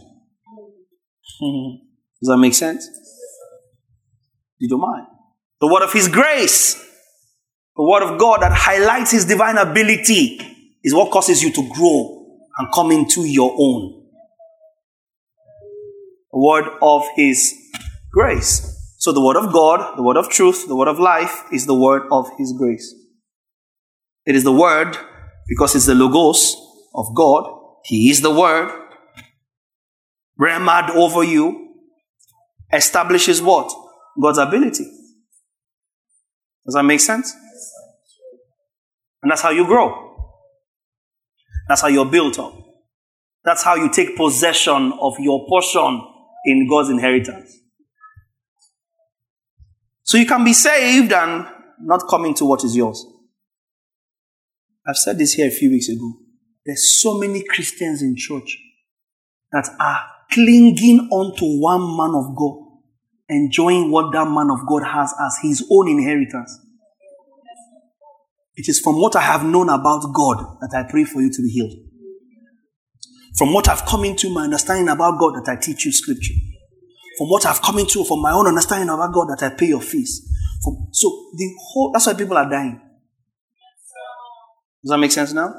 Does 1.41 2.29
that 2.29 2.37
make 2.37 2.53
sense? 2.53 2.87
You 4.59 4.69
don't 4.69 4.81
mind. 4.81 5.07
The 5.59 5.67
word 5.67 5.81
of 5.81 5.91
his 5.91 6.07
grace, 6.07 6.75
the 7.75 7.83
word 7.83 8.03
of 8.03 8.19
God 8.19 8.43
that 8.43 8.51
highlights 8.53 9.11
his 9.11 9.25
divine 9.25 9.57
ability 9.57 10.39
is 10.83 10.93
what 10.93 11.11
causes 11.11 11.41
you 11.41 11.51
to 11.53 11.69
grow 11.73 12.37
and 12.59 12.71
come 12.71 12.91
into 12.91 13.21
your 13.21 13.51
own. 13.57 14.03
The 16.31 16.39
word 16.39 16.65
of 16.83 17.03
his 17.15 17.62
grace. 18.13 18.95
So 18.99 19.11
the 19.11 19.25
word 19.25 19.35
of 19.35 19.51
God, 19.51 19.97
the 19.97 20.03
word 20.03 20.17
of 20.17 20.29
truth, 20.29 20.67
the 20.67 20.75
word 20.75 20.87
of 20.87 20.99
life 20.99 21.43
is 21.51 21.65
the 21.65 21.75
word 21.75 22.03
of 22.11 22.27
his 22.37 22.53
grace. 22.57 22.93
It 24.25 24.35
is 24.35 24.43
the 24.43 24.53
word 24.53 24.95
because 25.47 25.75
it's 25.75 25.87
the 25.87 25.95
logos 25.95 26.55
of 26.95 27.07
God. 27.13 27.59
He 27.83 28.09
is 28.09 28.21
the 28.21 28.31
word. 28.31 28.71
Rhema 30.39 30.89
over 30.91 31.23
you 31.23 31.73
establishes 32.71 33.41
what? 33.41 33.73
God's 34.21 34.37
ability. 34.37 34.85
Does 36.65 36.75
that 36.75 36.83
make 36.83 37.01
sense? 37.01 37.35
And 39.21 39.31
that's 39.31 39.41
how 39.41 39.49
you 39.49 39.65
grow. 39.65 40.15
That's 41.67 41.81
how 41.81 41.87
you're 41.87 42.09
built 42.09 42.39
up. 42.39 42.53
That's 43.43 43.63
how 43.63 43.75
you 43.75 43.91
take 43.91 44.15
possession 44.15 44.93
of 45.01 45.15
your 45.19 45.45
portion 45.49 46.01
in 46.45 46.67
God's 46.69 46.89
inheritance. 46.89 47.62
So 50.03 50.17
you 50.17 50.25
can 50.25 50.43
be 50.43 50.53
saved 50.53 51.11
and 51.13 51.47
not 51.81 52.07
come 52.09 52.25
into 52.25 52.45
what 52.45 52.63
is 52.63 52.75
yours. 52.75 53.05
I've 54.85 54.97
said 54.97 55.17
this 55.17 55.33
here 55.33 55.47
a 55.47 55.51
few 55.51 55.69
weeks 55.71 55.89
ago. 55.89 56.13
There's 56.65 57.01
so 57.01 57.17
many 57.17 57.43
Christians 57.43 58.01
in 58.01 58.15
church 58.17 58.57
that 59.51 59.69
are 59.79 59.99
clinging 60.31 61.07
on 61.11 61.35
to 61.37 61.45
one 61.61 61.97
man 61.97 62.15
of 62.15 62.35
God, 62.35 62.57
enjoying 63.29 63.91
what 63.91 64.11
that 64.13 64.25
man 64.25 64.49
of 64.49 64.67
God 64.67 64.83
has 64.83 65.13
as 65.25 65.37
his 65.41 65.65
own 65.71 65.87
inheritance. 65.87 66.59
It 68.55 68.67
is 68.67 68.79
from 68.79 68.99
what 68.99 69.15
I 69.15 69.21
have 69.21 69.45
known 69.45 69.69
about 69.69 70.13
God 70.13 70.57
that 70.61 70.73
I 70.75 70.89
pray 70.89 71.05
for 71.05 71.21
you 71.21 71.31
to 71.31 71.41
be 71.41 71.49
healed. 71.49 71.73
From 73.37 73.53
what 73.53 73.67
I've 73.67 73.85
come 73.85 74.03
into 74.03 74.29
my 74.29 74.43
understanding 74.43 74.89
about 74.89 75.19
God 75.19 75.35
that 75.35 75.49
I 75.49 75.59
teach 75.59 75.85
you 75.85 75.91
scripture 75.91 76.33
from 77.17 77.29
what 77.29 77.45
I've 77.45 77.61
come 77.61 77.79
into, 77.79 78.03
from 78.03 78.21
my 78.21 78.31
own 78.31 78.47
understanding 78.47 78.89
about 78.89 79.13
God, 79.13 79.27
that 79.29 79.43
I 79.43 79.55
pay 79.55 79.67
your 79.67 79.81
fees. 79.81 80.29
From, 80.63 80.87
so 80.91 81.09
the 81.35 81.53
whole 81.59 81.91
that's 81.91 82.07
why 82.07 82.13
people 82.13 82.37
are 82.37 82.49
dying. 82.49 82.81
Does 84.83 84.89
that 84.89 84.97
make 84.97 85.11
sense 85.11 85.33
now? 85.33 85.53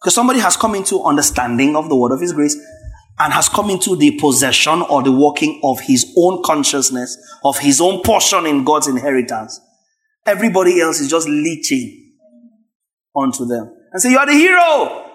Because 0.00 0.14
somebody 0.14 0.40
has 0.40 0.56
come 0.56 0.74
into 0.74 1.02
understanding 1.02 1.76
of 1.76 1.88
the 1.88 1.96
word 1.96 2.12
of 2.12 2.20
his 2.20 2.32
grace 2.32 2.56
and 3.18 3.32
has 3.32 3.48
come 3.48 3.70
into 3.70 3.96
the 3.96 4.18
possession 4.18 4.82
or 4.82 5.02
the 5.02 5.12
working 5.12 5.60
of 5.62 5.80
his 5.80 6.12
own 6.16 6.42
consciousness, 6.42 7.16
of 7.44 7.58
his 7.58 7.80
own 7.80 8.02
portion 8.02 8.46
in 8.46 8.64
God's 8.64 8.88
inheritance. 8.88 9.60
Everybody 10.26 10.80
else 10.80 11.00
is 11.00 11.08
just 11.08 11.28
leeching 11.28 12.16
onto 13.14 13.46
them 13.46 13.72
and 13.92 14.02
say, 14.02 14.10
You 14.10 14.18
are 14.18 14.26
the 14.26 14.32
hero. 14.32 15.10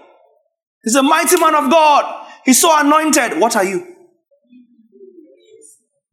He's 0.83 0.95
a 0.95 1.03
mighty 1.03 1.37
man 1.37 1.55
of 1.55 1.69
God. 1.69 2.27
He's 2.45 2.61
so 2.61 2.69
anointed. 2.79 3.39
What 3.39 3.55
are 3.55 3.65
you? 3.65 3.88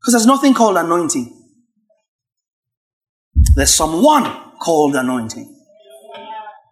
Because 0.07 0.23
there's 0.23 0.27
nothing 0.27 0.55
called 0.55 0.77
anointing. 0.77 1.37
There's 3.57 3.75
someone 3.75 4.23
called 4.61 4.95
anointing. 4.95 5.53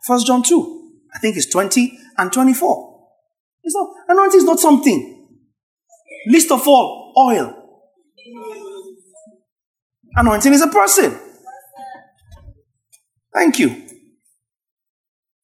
First 0.06 0.28
John 0.28 0.44
2, 0.44 0.92
I 1.12 1.18
think 1.18 1.36
it's 1.36 1.46
20 1.46 1.98
and 2.16 2.32
24. 2.32 3.08
It's 3.64 3.74
not, 3.74 3.88
anointing 4.06 4.38
is 4.38 4.44
not 4.44 4.60
something. 4.60 5.36
Least 6.28 6.52
of 6.52 6.68
all, 6.68 7.12
oil. 7.18 7.82
Anointing 10.14 10.52
is 10.52 10.62
a 10.62 10.68
person. 10.68 11.18
Thank 13.32 13.58
you. 13.58 13.70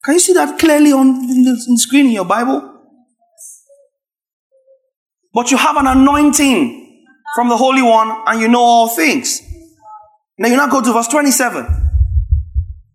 Can 0.05 0.15
you 0.15 0.21
see 0.21 0.35
that 0.35 0.61
clearly 0.61 0.93
on 0.93 1.27
the 1.27 1.77
screen 1.77 2.07
in 2.07 2.13
your 2.13 2.25
Bible? 2.25 2.69
But 5.35 5.51
you 5.51 5.57
have 5.57 5.77
an 5.77 5.89
anointing 5.89 6.80
from 7.35 7.49
the 7.49 7.57
Holy 7.57 7.83
One 7.83 8.23
and 8.27 8.41
you 8.41 8.49
know 8.49 8.61
all 8.61 8.89
things. 8.89 9.41
Now 10.39 10.49
you 10.49 10.57
now 10.57 10.69
go 10.69 10.81
to 10.81 10.93
verse 10.93 11.09
27. 11.09 11.67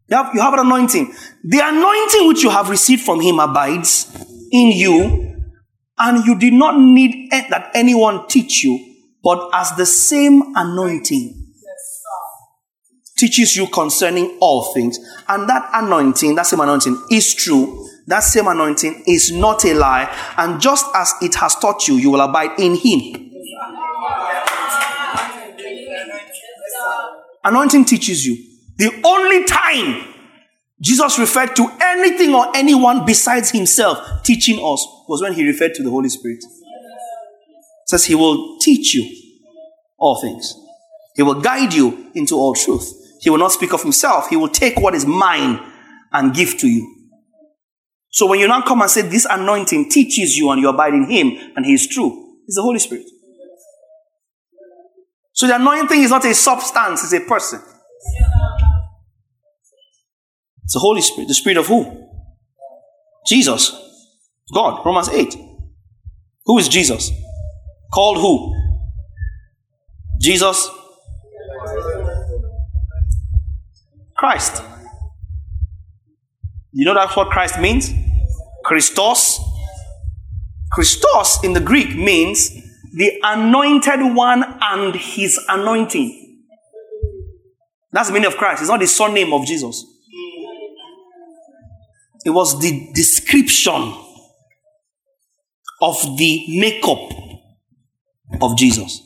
You 0.07 0.17
have, 0.17 0.36
you 0.36 0.41
have 0.41 0.53
an 0.53 0.59
anointing. 0.59 1.13
The 1.43 1.59
anointing 1.63 2.28
which 2.28 2.43
you 2.43 2.49
have 2.49 2.69
received 2.69 3.03
from 3.03 3.21
him 3.21 3.39
abides 3.39 4.07
in 4.51 4.71
you, 4.71 5.43
and 5.97 6.26
you 6.26 6.38
did 6.38 6.53
not 6.53 6.80
need 6.80 7.32
that 7.32 7.71
anyone 7.73 8.28
teach 8.28 8.63
you, 8.63 8.95
but 9.23 9.49
as 9.53 9.76
the 9.76 9.86
same 9.86 10.55
anointing 10.55 11.45
teaches 13.17 13.55
you 13.55 13.67
concerning 13.67 14.38
all 14.41 14.73
things. 14.73 14.99
And 15.28 15.49
that 15.49 15.69
anointing, 15.73 16.36
that 16.36 16.45
same 16.47 16.59
anointing 16.59 17.01
is 17.11 17.34
true. 17.34 17.88
That 18.07 18.19
same 18.19 18.47
anointing 18.47 19.03
is 19.07 19.32
not 19.32 19.65
a 19.65 19.73
lie. 19.73 20.13
And 20.38 20.61
just 20.61 20.86
as 20.93 21.13
it 21.21 21.36
has 21.36 21.55
taught 21.55 21.88
you, 21.88 21.95
you 21.95 22.11
will 22.11 22.21
abide 22.21 22.59
in 22.59 22.76
him. 22.76 23.24
Anointing 27.46 27.86
teaches 27.86 28.26
you. 28.26 28.36
The 28.78 29.02
only 29.06 29.46
time 29.46 30.16
Jesus 30.82 31.18
referred 31.20 31.56
to 31.56 31.72
anything 31.80 32.34
or 32.34 32.48
anyone 32.56 33.06
besides 33.06 33.52
himself 33.52 34.24
teaching 34.24 34.56
us 34.56 34.86
was 35.08 35.22
when 35.22 35.34
he 35.34 35.48
referred 35.48 35.76
to 35.76 35.84
the 35.84 35.91
Holy 35.91 36.10
Spirit. 36.10 36.39
It 36.43 37.89
says 37.89 38.06
he 38.06 38.16
will 38.16 38.58
teach 38.60 38.96
you 38.96 39.08
all 39.98 40.20
things. 40.20 40.56
He 41.16 41.22
will 41.22 41.39
guide 41.39 41.74
you 41.74 42.10
into 42.16 42.36
all 42.36 42.56
truth. 42.56 42.91
He 43.22 43.30
will 43.30 43.38
not 43.38 43.52
speak 43.52 43.74
of 43.74 43.84
himself. 43.84 44.28
He 44.28 44.36
will 44.36 44.50
take 44.50 44.80
what 44.80 44.96
is 44.96 45.06
mine 45.06 45.62
and 46.12 46.34
give 46.34 46.58
to 46.58 46.68
you. 46.68 47.10
So 48.10 48.28
when 48.28 48.39
you 48.39 48.48
now 48.48 48.62
come 48.64 48.82
and 48.82 48.89
say 48.89 49.04
this 49.04 49.28
anointing 49.30 49.89
teaches 49.89 50.36
you 50.36 50.50
and 50.50 50.60
you 50.60 50.70
abide 50.70 50.93
in 50.93 51.10
him 51.10 51.38
and 51.56 51.66
he 51.66 51.74
is 51.74 51.88
true, 51.88 52.38
it's 52.48 52.56
the 52.56 52.62
Holy 52.64 52.80
Spirit. 52.80 53.06
So 55.36 55.48
the 55.48 55.58
anointing 55.58 56.02
is 56.02 56.12
not 56.12 56.24
a 56.24 56.34
substance, 56.34 57.04
it's 57.04 57.14
a 57.14 57.20
person. 57.28 57.62
It's 60.64 60.74
the 60.74 60.80
Holy 60.80 61.02
Spirit. 61.02 61.28
The 61.28 61.36
Spirit 61.36 61.58
of 61.58 61.68
who? 61.68 62.10
Jesus. 63.28 63.72
God. 64.54 64.84
Romans 64.86 65.10
8. 65.10 65.36
Who 66.46 66.58
is 66.58 66.70
Jesus? 66.70 67.12
Called 67.94 68.18
who? 68.18 68.56
Jesus. 70.22 70.70
Christ. 74.16 74.64
You 76.72 76.86
know 76.86 76.94
that's 76.94 77.16
what 77.16 77.30
Christ 77.30 77.60
means? 77.60 77.92
Christos. 78.64 79.40
Christos 80.72 81.44
in 81.44 81.52
the 81.52 81.60
Greek 81.60 81.96
means 81.96 82.52
the 82.96 83.20
anointed 83.24 84.16
one 84.16 84.58
and 84.62 84.96
his 84.96 85.38
anointing. 85.50 86.43
That's 87.91 88.08
the 88.08 88.14
meaning 88.14 88.28
of 88.28 88.38
Christ. 88.38 88.62
It's 88.62 88.70
not 88.70 88.80
the 88.80 88.88
surname 88.88 89.34
of 89.34 89.46
Jesus. 89.46 89.86
It 92.26 92.30
was 92.30 92.60
the 92.62 92.89
description 92.93 93.93
of 95.82 95.98
the 96.18 96.46
makeup 96.58 97.12
of 98.41 98.58
Jesus. 98.58 99.02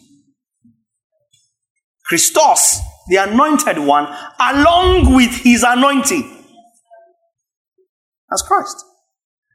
Christos, 2.05 2.79
the 3.07 3.17
anointed 3.17 3.79
one, 3.79 4.07
along 4.39 5.15
with 5.15 5.31
his 5.31 5.63
anointing. 5.67 6.45
That's 8.29 8.43
Christ. 8.43 8.85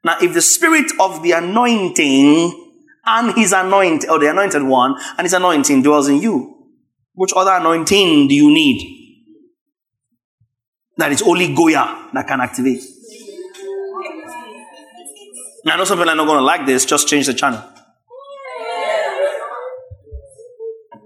Now, 0.03 0.17
if 0.21 0.35
the 0.35 0.43
spirit 0.43 0.91
of 0.99 1.23
the 1.23 1.33
anointing 1.33 2.64
and 3.07 3.35
his 3.35 3.53
anointing, 3.53 4.09
or 4.09 4.17
oh, 4.17 4.19
the 4.19 4.31
anointed 4.31 4.63
one 4.63 4.97
and 5.19 5.25
his 5.25 5.33
anointing 5.33 5.83
dwells 5.83 6.09
in 6.09 6.21
you, 6.21 6.73
which 7.15 7.33
other 7.37 7.53
anointing 7.53 8.29
do 8.29 8.35
you 8.35 8.53
need? 8.53 8.91
That 10.97 11.13
is 11.13 11.23
only 11.23 11.55
Goya 11.55 12.11
that 12.13 12.27
can 12.27 12.41
activate. 12.41 12.83
Now, 15.65 15.75
I 15.75 15.77
know 15.79 15.85
some 15.85 15.99
people 15.99 16.11
are 16.11 16.17
not 16.17 16.27
going 16.27 16.39
to 16.39 16.45
like 16.45 16.67
this, 16.67 16.85
just 16.85 17.09
change 17.09 17.27
the 17.27 17.35
channel. 17.35 17.63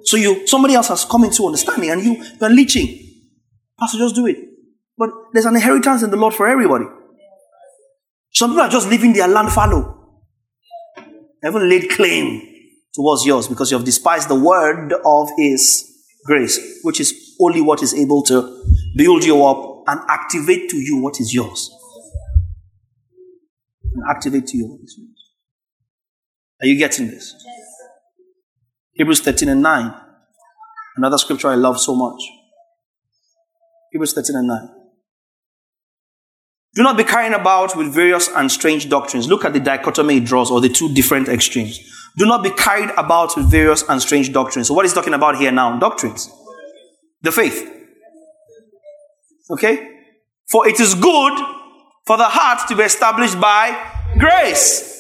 So 0.05 0.17
you, 0.17 0.47
somebody 0.47 0.75
else 0.75 0.89
has 0.89 1.05
come 1.05 1.25
into 1.25 1.47
understanding 1.47 1.91
and 1.91 2.03
you, 2.03 2.25
you're 2.41 2.51
leeching. 2.51 2.99
Pastor, 3.79 3.99
just 3.99 4.15
do 4.15 4.27
it. 4.27 4.39
But 4.97 5.11
there's 5.33 5.45
an 5.45 5.55
inheritance 5.55 6.03
in 6.03 6.11
the 6.11 6.17
Lord 6.17 6.35
for 6.35 6.49
everybody. 6.49 6.87
Some 8.33 8.51
people 8.51 8.63
are 8.63 8.69
just 8.69 8.89
leaving 8.89 9.13
their 9.13 9.29
land 9.29 9.53
fallow. 9.53 9.98
Haven't 11.43 11.69
laid 11.69 11.91
claim 11.91 12.43
towards 12.95 13.25
yours 13.25 13.49
because 13.49 13.71
you 13.71 13.77
have 13.77 13.85
despised 13.85 14.29
the 14.29 14.35
word 14.35 14.93
of 15.05 15.29
his 15.37 15.85
grace, 16.25 16.81
which 16.83 17.01
is 17.01 17.37
only 17.41 17.61
what 17.61 17.83
is 17.83 17.95
able 17.95 18.23
to 18.25 18.65
build 18.97 19.25
you 19.25 19.45
up 19.45 19.85
and 19.87 20.01
activate 20.09 20.69
to 20.71 20.77
you 20.77 20.99
what 21.01 21.21
is 21.21 21.33
yours. 21.33 21.71
And 23.95 24.03
activate 24.11 24.47
to 24.49 24.57
you 24.57 24.67
what 24.67 24.81
is 24.83 24.97
yours. 24.99 25.19
Are 26.61 26.67
you 26.67 26.77
getting 26.77 27.07
this? 27.09 27.35
Hebrews 28.95 29.21
13 29.21 29.49
and 29.49 29.63
9. 29.63 29.95
Another 30.97 31.19
scripture 31.19 31.49
I 31.49 31.55
love 31.55 31.79
so 31.79 31.95
much. 31.95 32.21
Hebrews 33.93 34.13
13 34.13 34.37
and 34.37 34.49
9. 34.49 34.78
Do 36.75 36.83
not 36.83 36.97
be 36.97 37.05
carrying 37.05 37.35
about 37.35 37.77
with 37.77 37.93
various 37.93 38.29
and 38.29 38.51
strange 38.51 38.89
doctrines. 38.89 39.29
Look 39.29 39.45
at 39.45 39.53
the 39.53 39.61
dichotomy 39.61 40.19
it 40.19 40.25
draws, 40.25 40.51
or 40.51 40.61
the 40.61 40.69
two 40.69 40.93
different 40.95 41.29
extremes. 41.29 41.81
Do 42.17 42.27
not 42.27 42.43
be 42.43 42.51
carried 42.51 42.91
about 42.97 43.37
with 43.37 43.51
various 43.51 43.83
and 43.89 44.01
strange 44.03 44.33
doctrines. 44.33 44.69
So, 44.69 44.75
what 44.75 44.85
is 44.85 44.93
talking 44.93 45.15
about 45.15 45.37
here 45.37 45.53
now? 45.53 45.79
Doctrines. 45.79 46.31
The 47.23 47.33
faith. 47.33 47.69
Okay? 49.51 49.89
For 50.51 50.69
it 50.69 50.81
is 50.81 50.95
good 50.95 51.39
for 52.07 52.17
the 52.17 52.25
heart 52.25 52.69
to 52.69 52.77
be 52.77 52.83
established 52.83 53.41
by 53.41 53.77
grace. 54.19 54.95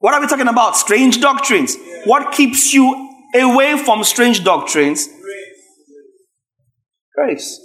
What 0.00 0.14
are 0.14 0.20
we 0.20 0.26
talking 0.26 0.48
about? 0.48 0.76
Strange 0.76 1.20
doctrines. 1.20 1.76
What 2.04 2.32
keeps 2.32 2.72
you 2.72 3.10
away 3.34 3.76
from 3.78 4.04
strange 4.04 4.44
doctrines? 4.44 5.08
Grace. 7.14 7.60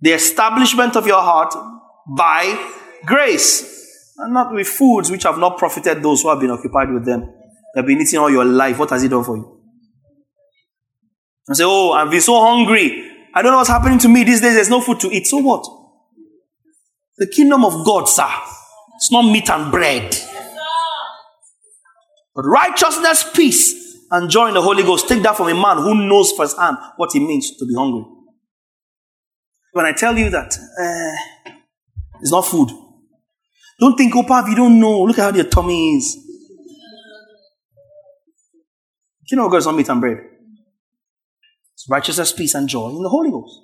The 0.00 0.12
establishment 0.12 0.96
of 0.96 1.06
your 1.06 1.20
heart 1.20 1.54
by 2.16 2.72
grace. 3.04 3.72
And 4.16 4.32
not 4.32 4.54
with 4.54 4.68
foods 4.68 5.10
which 5.10 5.24
have 5.24 5.38
not 5.38 5.58
profited 5.58 6.02
those 6.02 6.22
who 6.22 6.28
have 6.28 6.40
been 6.40 6.50
occupied 6.50 6.92
with 6.92 7.04
them. 7.04 7.32
They've 7.74 7.86
been 7.86 8.00
eating 8.00 8.20
all 8.20 8.30
your 8.30 8.44
life. 8.44 8.78
What 8.78 8.90
has 8.90 9.02
it 9.02 9.08
done 9.08 9.24
for 9.24 9.36
you? 9.36 9.60
And 11.48 11.56
say, 11.56 11.64
Oh, 11.66 11.92
I've 11.92 12.10
been 12.10 12.20
so 12.20 12.40
hungry. 12.40 13.10
I 13.34 13.42
don't 13.42 13.50
know 13.50 13.58
what's 13.58 13.68
happening 13.68 13.98
to 14.00 14.08
me 14.08 14.22
these 14.22 14.40
days. 14.40 14.54
There's 14.54 14.70
no 14.70 14.80
food 14.80 15.00
to 15.00 15.08
eat. 15.08 15.26
So 15.26 15.38
what? 15.38 15.66
The 17.18 17.26
kingdom 17.26 17.64
of 17.64 17.84
God, 17.84 18.04
sir. 18.08 18.28
It's 18.96 19.10
not 19.10 19.22
meat 19.22 19.50
and 19.50 19.72
bread. 19.72 20.16
But 22.34 22.42
righteousness, 22.42 23.30
peace, 23.34 24.06
and 24.10 24.30
joy 24.30 24.48
in 24.48 24.54
the 24.54 24.62
Holy 24.62 24.82
Ghost. 24.82 25.08
Take 25.08 25.22
that 25.22 25.36
from 25.36 25.48
a 25.48 25.54
man 25.54 25.78
who 25.78 26.08
knows 26.08 26.32
firsthand 26.32 26.76
what 26.96 27.14
it 27.14 27.20
means 27.20 27.56
to 27.56 27.66
be 27.66 27.74
hungry. 27.74 28.04
When 29.74 29.84
I 29.84 29.92
tell 29.92 30.16
you 30.16 30.30
that 30.30 30.56
uh, 30.56 31.40
it's 32.20 32.30
not 32.30 32.46
food, 32.46 32.70
don't 33.80 33.96
think, 33.96 34.14
oh, 34.14 34.22
Pap, 34.22 34.46
you 34.48 34.54
don't 34.54 34.78
know. 34.78 35.02
Look 35.02 35.18
at 35.18 35.22
how 35.32 35.36
your 35.36 35.46
tummy 35.46 35.96
is. 35.96 36.16
You 39.28 39.36
know, 39.36 39.48
God 39.48 39.56
is 39.56 39.66
not 39.66 39.74
meat 39.74 39.88
and 39.88 40.00
bread. 40.00 40.18
It's 41.72 41.86
righteousness, 41.90 42.32
peace, 42.32 42.54
and 42.54 42.68
joy 42.68 42.88
in 42.90 43.02
the 43.02 43.08
Holy 43.08 43.32
Ghost. 43.32 43.62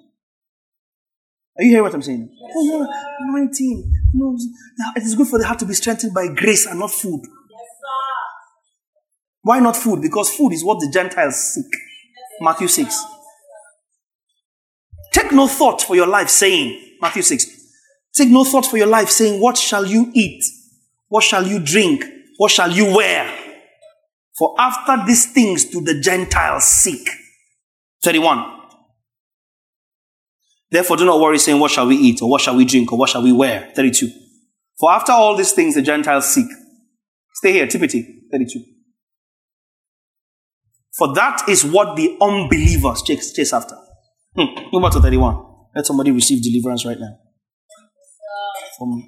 Are 1.56 1.62
you 1.62 1.70
hearing 1.70 1.84
what 1.84 1.94
I'm 1.94 2.02
saying? 2.02 2.28
Oh, 2.56 2.64
no, 2.64 2.92
anointing. 3.20 3.92
No, 4.14 4.36
it 4.96 5.04
is 5.04 5.14
good 5.14 5.28
for 5.28 5.38
the 5.38 5.46
heart 5.46 5.61
to 5.61 5.64
be 5.64 5.74
strengthened 5.74 6.12
by 6.12 6.26
grace 6.34 6.66
and 6.66 6.80
not 6.80 6.90
food. 6.90 7.20
Yes, 7.22 7.68
Why 9.42 9.61
not 9.61 9.76
food? 9.76 10.02
Because 10.02 10.34
food 10.34 10.54
is 10.54 10.64
what 10.64 10.80
the 10.80 10.90
Gentiles 10.92 11.36
seek. 11.36 11.70
Matthew 12.40 12.66
6. 12.66 13.04
Take 15.12 15.32
no 15.32 15.46
thought 15.46 15.82
for 15.82 15.96
your 15.96 16.06
life, 16.06 16.28
saying, 16.28 16.96
Matthew 17.00 17.22
6. 17.22 17.46
Take 18.14 18.28
no 18.28 18.44
thought 18.44 18.66
for 18.66 18.76
your 18.76 18.86
life, 18.86 19.08
saying, 19.08 19.40
What 19.40 19.56
shall 19.56 19.84
you 19.84 20.11
eat? 20.14 20.44
What 21.08 21.24
shall 21.24 21.46
you 21.46 21.58
drink? 21.58 22.04
What 22.36 22.50
shall 22.50 22.70
you 22.70 22.94
wear? 22.94 23.36
For 24.38 24.54
after 24.58 25.04
these 25.06 25.32
things 25.32 25.66
do 25.66 25.80
the 25.80 26.00
Gentiles 26.00 26.64
seek. 26.64 27.08
31. 28.02 28.58
Therefore, 30.70 30.96
do 30.96 31.04
not 31.04 31.20
worry, 31.20 31.38
saying, 31.38 31.61
What 31.61 31.70
shall 31.70 31.86
we 31.86 31.96
eat? 31.96 32.22
Or 32.22 32.30
what 32.30 32.40
shall 32.40 32.56
we 32.56 32.64
drink? 32.64 32.92
Or 32.92 32.98
what 32.98 33.11
shall 33.11 33.22
we 33.22 33.32
wear? 33.32 33.72
32. 33.74 34.11
For 34.78 34.90
after 34.90 35.12
all 35.12 35.36
these 35.36 35.52
things 35.52 35.74
the 35.74 35.82
Gentiles 35.82 36.26
seek. 36.26 36.46
Stay 37.34 37.52
here, 37.52 37.66
Timothy. 37.66 38.22
32. 38.32 38.64
For 40.96 41.14
that 41.14 41.48
is 41.48 41.64
what 41.64 41.96
the 41.96 42.16
unbelievers 42.20 43.02
chase, 43.02 43.32
chase 43.32 43.52
after. 43.52 43.76
Hmm. 44.36 44.70
To 44.92 45.00
31. 45.00 45.46
Let 45.74 45.86
somebody 45.86 46.10
receive 46.10 46.42
deliverance 46.42 46.84
right 46.86 46.98
now. 46.98 47.18
From 48.78 49.02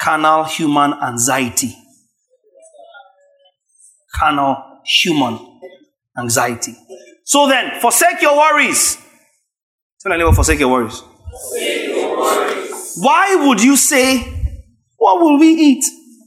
carnal 0.00 0.44
human 0.44 0.94
anxiety. 0.94 1.74
Carnal 4.14 4.80
human 4.84 5.38
anxiety. 6.18 6.74
So 7.24 7.46
then, 7.46 7.80
forsake 7.80 8.22
your 8.22 8.36
worries. 8.36 8.96
Tell 10.00 10.18
your. 10.18 10.32
Forsake 10.32 10.60
your 10.60 10.68
worries. 10.68 11.02
Why 13.00 13.46
would 13.46 13.62
you 13.62 13.76
say, 13.76 14.18
What 14.96 15.20
will 15.20 15.38
we 15.38 15.48
eat? 15.48 15.84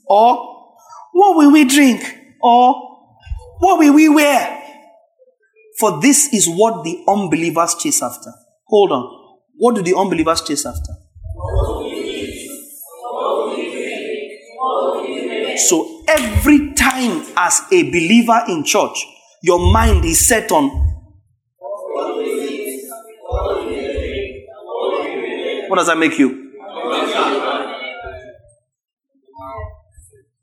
Or 0.08 0.76
what 1.14 1.38
will 1.38 1.52
we 1.52 1.66
drink? 1.66 2.02
Or 2.42 2.74
what 3.60 3.80
will 3.80 3.94
we 3.94 4.10
wear? 4.10 4.61
For 5.82 6.00
this 6.00 6.32
is 6.32 6.48
what 6.48 6.84
the 6.84 7.04
unbelievers 7.08 7.74
chase 7.74 8.04
after. 8.04 8.32
Hold 8.68 8.92
on. 8.92 9.38
What 9.56 9.74
do 9.74 9.82
the 9.82 9.96
unbelievers 9.98 10.44
chase 10.44 10.64
after? 10.64 10.94
So 15.58 16.04
every 16.08 16.74
time 16.76 17.26
as 17.36 17.62
a 17.72 17.82
believer 17.90 18.44
in 18.48 18.64
church, 18.64 19.04
your 19.42 19.74
mind 19.74 20.06
is 20.06 20.28
set 20.28 20.52
on 20.52 20.70
what 25.68 25.78
does 25.78 25.88
that 25.88 25.98
make 25.98 26.20
you? 26.20 26.52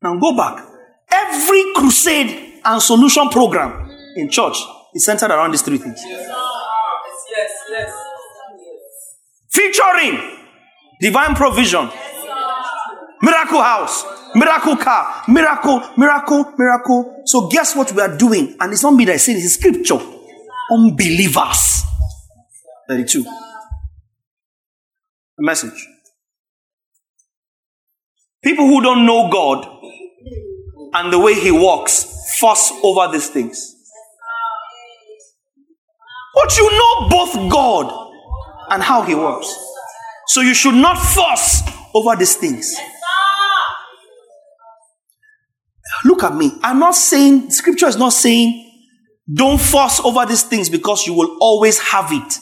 Now 0.03 0.19
go 0.19 0.37
back. 0.37 0.67
Every 1.13 1.63
crusade 1.77 2.61
and 2.65 2.83
solution 2.83 3.29
program 3.29 3.89
in 4.17 4.29
church 4.31 4.57
is 4.95 5.05
centered 5.05 5.31
around 5.31 5.53
these 5.53 5.63
three 5.63 5.79
things. 5.79 6.01
Yes, 6.05 7.51
yes. 7.71 7.93
Featuring 9.51 10.39
divine 11.01 11.35
provision, 11.35 11.91
miracle 13.23 13.63
house, 13.63 14.05
miracle 14.35 14.77
car, 14.77 15.23
miracle, 15.29 15.83
miracle, 15.97 16.53
miracle. 16.59 17.23
So 17.27 17.49
guess 17.49 17.75
what 17.77 17.93
we 17.93 18.03
are 18.03 18.17
doing? 18.17 18.57
And 18.61 18.73
it's 18.73 18.83
not 18.83 18.93
me 18.95 19.05
that 19.07 19.15
I 19.15 19.17
say 19.17 19.35
this, 19.35 19.45
it's 19.45 19.55
scripture. 19.55 19.99
Unbelievers. 20.71 21.83
32. 22.89 23.25
A 25.39 25.43
message. 25.43 25.87
People 28.43 28.67
who 28.67 28.83
don't 28.83 29.05
know 29.05 29.31
God 29.31 29.67
and 30.95 31.13
the 31.13 31.19
way 31.19 31.35
He 31.35 31.51
walks 31.51 32.39
fuss 32.39 32.73
over 32.83 33.11
these 33.13 33.29
things. 33.29 33.78
But 36.41 36.57
you 36.57 36.71
know 36.71 37.09
both 37.09 37.51
God 37.51 38.13
and 38.71 38.83
how 38.83 39.03
He 39.03 39.15
works. 39.15 39.53
So 40.29 40.41
you 40.41 40.55
should 40.55 40.75
not 40.75 40.99
fuss 40.99 41.63
over 41.95 42.15
these 42.17 42.37
things. 42.37 42.77
Look 46.05 46.23
at 46.23 46.35
me. 46.35 46.53
I'm 46.63 46.79
not 46.79 46.95
saying, 46.95 47.51
scripture 47.51 47.87
is 47.87 47.97
not 47.97 48.13
saying, 48.13 48.67
don't 49.33 49.61
fuss 49.61 50.01
over 50.01 50.25
these 50.27 50.45
things 50.45 50.71
because 50.71 51.07
you 51.07 51.15
will 51.15 51.37
always 51.41 51.79
have 51.79 52.13
it. 52.13 52.39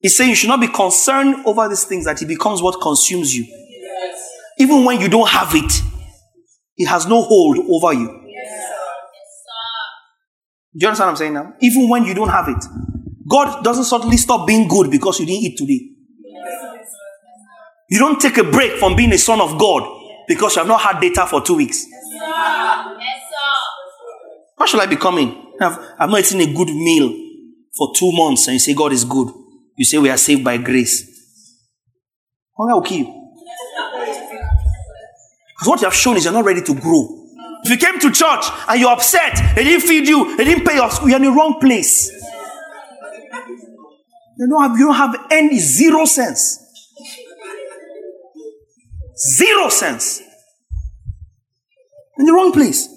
He's 0.00 0.16
saying 0.16 0.30
you 0.30 0.36
should 0.36 0.48
not 0.48 0.60
be 0.60 0.68
concerned 0.68 1.46
over 1.46 1.68
these 1.68 1.84
things 1.84 2.04
that 2.04 2.20
it 2.20 2.26
becomes 2.26 2.60
what 2.62 2.80
consumes 2.80 3.34
you. 3.34 3.46
Even 4.58 4.84
when 4.84 5.00
you 5.00 5.08
don't 5.08 5.28
have 5.28 5.54
it, 5.54 5.82
it 6.76 6.86
has 6.86 7.06
no 7.06 7.22
hold 7.22 7.58
over 7.58 7.92
you. 7.94 8.19
Do 10.72 10.84
you 10.84 10.88
understand 10.88 11.06
what 11.08 11.10
I'm 11.10 11.16
saying 11.16 11.34
now? 11.34 11.54
Even 11.60 11.88
when 11.88 12.04
you 12.04 12.14
don't 12.14 12.28
have 12.28 12.48
it, 12.48 12.64
God 13.28 13.64
doesn't 13.64 13.84
suddenly 13.84 14.16
stop 14.16 14.46
being 14.46 14.68
good 14.68 14.90
because 14.90 15.18
you 15.18 15.26
didn't 15.26 15.42
eat 15.42 15.58
today. 15.58 15.90
You 17.88 17.98
don't 17.98 18.20
take 18.20 18.38
a 18.38 18.44
break 18.44 18.78
from 18.78 18.94
being 18.94 19.12
a 19.12 19.18
son 19.18 19.40
of 19.40 19.58
God 19.58 19.82
because 20.28 20.54
you 20.54 20.60
have 20.60 20.68
not 20.68 20.80
had 20.80 21.00
data 21.00 21.26
for 21.26 21.42
two 21.42 21.56
weeks. 21.56 21.86
Why 24.56 24.66
should 24.66 24.80
I 24.80 24.86
be 24.86 24.96
coming? 24.96 25.54
I've, 25.60 25.78
I've 25.98 26.10
not 26.10 26.20
eaten 26.20 26.40
a 26.40 26.54
good 26.54 26.68
meal 26.68 27.08
for 27.76 27.92
two 27.96 28.12
months 28.12 28.46
and 28.46 28.54
you 28.54 28.60
say 28.60 28.74
God 28.74 28.92
is 28.92 29.04
good. 29.04 29.28
You 29.76 29.84
say 29.84 29.98
we 29.98 30.08
are 30.08 30.16
saved 30.16 30.44
by 30.44 30.56
grace. 30.58 31.04
Hunger 32.56 32.74
will 32.74 32.82
kill 32.82 32.98
you. 32.98 33.30
Because 35.58 35.68
what 35.68 35.80
you 35.80 35.86
have 35.86 35.94
shown 35.94 36.16
is 36.16 36.24
you're 36.24 36.32
not 36.32 36.44
ready 36.44 36.62
to 36.62 36.74
grow. 36.74 37.19
If 37.64 37.70
you 37.70 37.76
came 37.76 38.00
to 38.00 38.10
church 38.10 38.44
and 38.68 38.80
you're 38.80 38.90
upset, 38.90 39.54
they 39.54 39.64
didn't 39.64 39.86
feed 39.86 40.08
you, 40.08 40.36
they 40.36 40.44
didn't 40.44 40.66
pay 40.66 40.76
your 40.76 40.90
school, 40.90 41.08
you're 41.08 41.18
in 41.18 41.24
the 41.24 41.30
wrong 41.30 41.58
place. 41.60 42.10
You 44.38 44.48
don't 44.48 44.62
have, 44.62 44.78
you 44.78 44.86
don't 44.86 44.94
have 44.94 45.26
any 45.30 45.58
zero 45.58 46.06
sense. 46.06 46.58
Zero 49.36 49.68
sense. 49.68 50.22
In 52.18 52.24
the 52.24 52.32
wrong 52.32 52.52
place. 52.52 52.88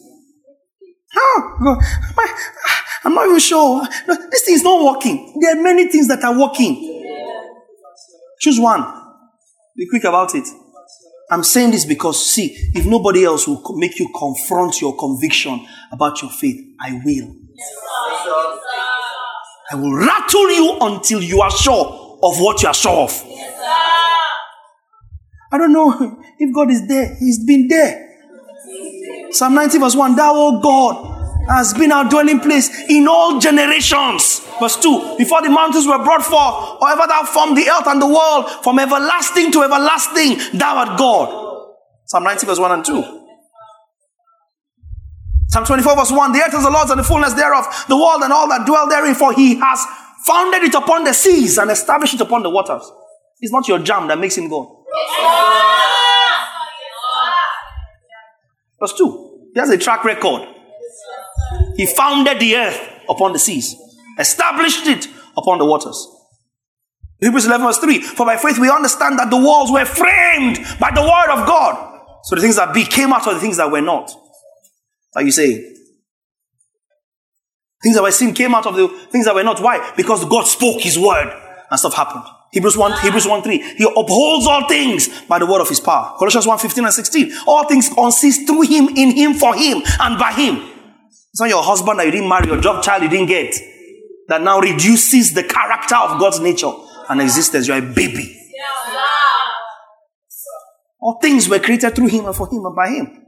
Oh, 1.16 1.58
God. 1.64 1.78
I'm 3.04 3.14
not 3.14 3.26
even 3.26 3.40
sure. 3.40 3.84
No, 4.08 4.16
this 4.32 4.44
thing 4.44 4.56
is 4.56 4.64
not 4.64 4.84
working. 4.84 5.38
There 5.42 5.58
are 5.58 5.62
many 5.62 5.92
things 5.92 6.08
that 6.08 6.24
are 6.24 6.38
working. 6.40 7.04
Choose 8.40 8.60
one. 8.60 8.86
Be 9.76 9.88
quick 9.90 10.06
about 10.06 10.34
it. 10.36 10.48
I'm 11.34 11.44
saying 11.44 11.72
this 11.72 11.84
because, 11.84 12.24
see, 12.24 12.56
if 12.76 12.86
nobody 12.86 13.26
else 13.26 13.48
will 13.48 13.62
make 13.76 13.98
you 14.00 14.08
confront 14.16 14.80
your 14.80 14.96
conviction 14.96 15.66
about 15.92 16.22
your 16.22 16.30
faith, 16.30 16.62
I 16.80 17.02
will. 17.04 17.36
I 19.72 19.76
will 19.76 19.96
rattle 19.96 20.52
you 20.52 20.78
until 20.82 21.24
you 21.24 21.42
are 21.42 21.50
sure 21.50 22.20
of 22.22 22.40
what 22.40 22.62
you 22.62 22.68
are 22.68 22.74
sure 22.76 23.04
of. 23.04 23.24
I 25.52 25.58
don't 25.58 25.74
know 25.74 26.22
if 26.40 26.54
God 26.54 26.70
is 26.70 26.88
there. 26.88 27.16
He's 27.16 27.44
been 27.44 27.68
there. 27.68 28.10
Psalm 29.32 29.56
90, 29.56 29.80
verse 29.80 29.96
1 29.96 30.16
Thou, 30.16 30.34
O 30.36 30.60
God, 30.62 31.23
has 31.48 31.74
been 31.74 31.92
our 31.92 32.10
dwelling 32.10 32.40
place 32.40 32.70
in 32.90 33.08
all 33.08 33.40
generations. 33.40 34.40
Verse 34.60 34.78
2 34.78 35.16
Before 35.18 35.42
the 35.42 35.50
mountains 35.50 35.88
were 35.88 36.04
brought 36.04 36.24
forth, 36.24 36.82
or 36.82 36.90
ever 36.90 37.08
thou 37.08 37.24
formed 37.24 37.58
the 37.58 37.70
earth 37.70 37.88
and 37.88 38.02
the 38.02 38.08
world, 38.08 38.50
from 38.64 38.80
everlasting 38.80 39.52
to 39.52 39.64
everlasting, 39.64 40.38
thou 40.58 40.78
art 40.78 40.98
God. 40.98 41.68
Psalm 42.06 42.24
90, 42.24 42.46
verse 42.46 42.60
1 42.60 42.72
and 42.72 42.86
2. 42.86 43.24
Psalm 45.50 45.66
24, 45.66 45.96
verse 45.96 46.12
1 46.12 46.32
The 46.32 46.40
earth 46.40 46.54
is 46.54 46.64
the 46.64 46.70
Lord's 46.70 46.92
and 46.92 47.00
the 47.00 47.04
fullness 47.04 47.34
thereof, 47.34 47.66
the 47.88 47.98
world 47.98 48.22
and 48.24 48.34
all 48.34 48.48
that 48.50 48.66
dwell 48.66 48.88
therein, 48.90 49.16
for 49.16 49.34
he 49.34 49.56
has 49.56 49.86
founded 50.26 50.64
it 50.64 50.74
upon 50.74 51.04
the 51.04 51.14
seas 51.14 51.58
and 51.58 51.70
established 51.70 52.14
it 52.14 52.22
upon 52.22 52.44
the 52.44 52.50
waters. 52.50 52.90
It's 53.40 53.52
not 53.52 53.68
your 53.68 53.80
jam 53.80 54.08
that 54.08 54.18
makes 54.18 54.38
him 54.38 54.50
God. 54.50 54.68
Verse 58.80 58.94
2 58.98 59.52
He 59.54 59.60
has 59.60 59.70
a 59.70 59.78
track 59.78 60.04
record. 60.04 60.53
He 61.76 61.86
founded 61.86 62.40
the 62.40 62.56
earth 62.56 62.80
upon 63.10 63.34
the 63.34 63.40
seas, 63.40 63.76
established 64.20 64.88
it 64.88 65.08
upon 65.38 65.58
the 65.58 65.66
waters. 65.66 66.08
Hebrews 67.20 67.46
11, 67.46 67.66
verse 67.66 67.78
3 67.80 68.02
For 68.02 68.26
by 68.26 68.38
faith 68.38 68.60
we 68.60 68.70
understand 68.70 69.18
that 69.18 69.30
the 69.30 69.38
walls 69.38 69.72
were 69.72 69.86
framed 69.86 70.58
by 70.80 70.92
the 70.92 71.02
word 71.02 71.42
of 71.42 71.48
God. 71.48 72.02
So 72.24 72.36
the 72.36 72.42
things 72.42 72.58
that 72.58 72.74
be 72.74 72.86
came 72.86 73.14
out 73.14 73.28
of 73.28 73.34
the 73.34 73.40
things 73.40 73.58
that 73.58 73.72
were 73.72 73.82
not. 73.82 74.12
Are 75.16 75.24
you 75.24 75.32
saying? 75.32 75.76
Things 77.82 77.96
that 77.96 78.04
were 78.04 78.12
seen 78.12 78.34
came 78.34 78.56
out 78.56 78.66
of 78.66 78.76
the 78.76 78.88
things 79.12 79.26
that 79.26 79.36
were 79.36 79.44
not. 79.44 79.62
Why? 79.62 79.94
Because 79.96 80.24
God 80.26 80.44
spoke 80.44 80.82
his 80.82 80.98
word 80.98 81.34
and 81.70 81.80
stuff 81.80 81.94
happened. 81.94 82.24
Hebrews 82.52 82.78
1, 82.78 83.02
Hebrews 83.02 83.28
1 83.28 83.42
3. 83.42 83.58
He 83.78 83.84
upholds 83.84 84.46
all 84.46 84.68
things 84.68 85.22
by 85.24 85.40
the 85.40 85.46
word 85.46 85.60
of 85.60 85.70
his 85.70 85.80
power. 85.80 86.16
Colossians 86.18 86.46
1 86.46 86.60
15 86.60 86.86
and 86.86 86.94
16. 86.94 87.34
All 87.48 87.68
things 87.68 87.90
consist 87.90 88.48
through 88.48 88.62
him, 88.62 88.90
in 88.96 89.12
him, 89.12 89.34
for 89.34 89.56
him, 89.56 89.82
and 90.00 90.20
by 90.20 90.32
him. 90.34 90.73
It's 91.34 91.42
not 91.42 91.50
your 91.50 91.64
husband 91.64 92.00
that 92.00 92.06
you 92.06 92.12
didn't 92.12 92.30
marry, 92.30 92.48
your 92.48 92.62
job 92.62 92.84
child 92.84 93.04
you 93.04 93.10
didn't 93.10 93.28
get. 93.28 93.56
that 94.28 94.42
now 94.42 94.60
reduces 94.60 95.34
the 95.34 95.44
character 95.44 95.96
of 95.96 96.20
God's 96.20 96.40
nature 96.40 96.72
and 97.10 97.22
existence. 97.22 97.68
You 97.68 97.74
are 97.74 97.80
a 97.80 97.94
baby. 97.94 98.40
All 101.02 101.20
things 101.22 101.50
were 101.50 101.60
created 101.60 101.94
through 101.96 102.08
Him 102.08 102.26
and 102.26 102.36
for 102.36 102.48
Him 102.48 102.66
and 102.66 102.76
by 102.76 102.90
Him. 102.90 103.26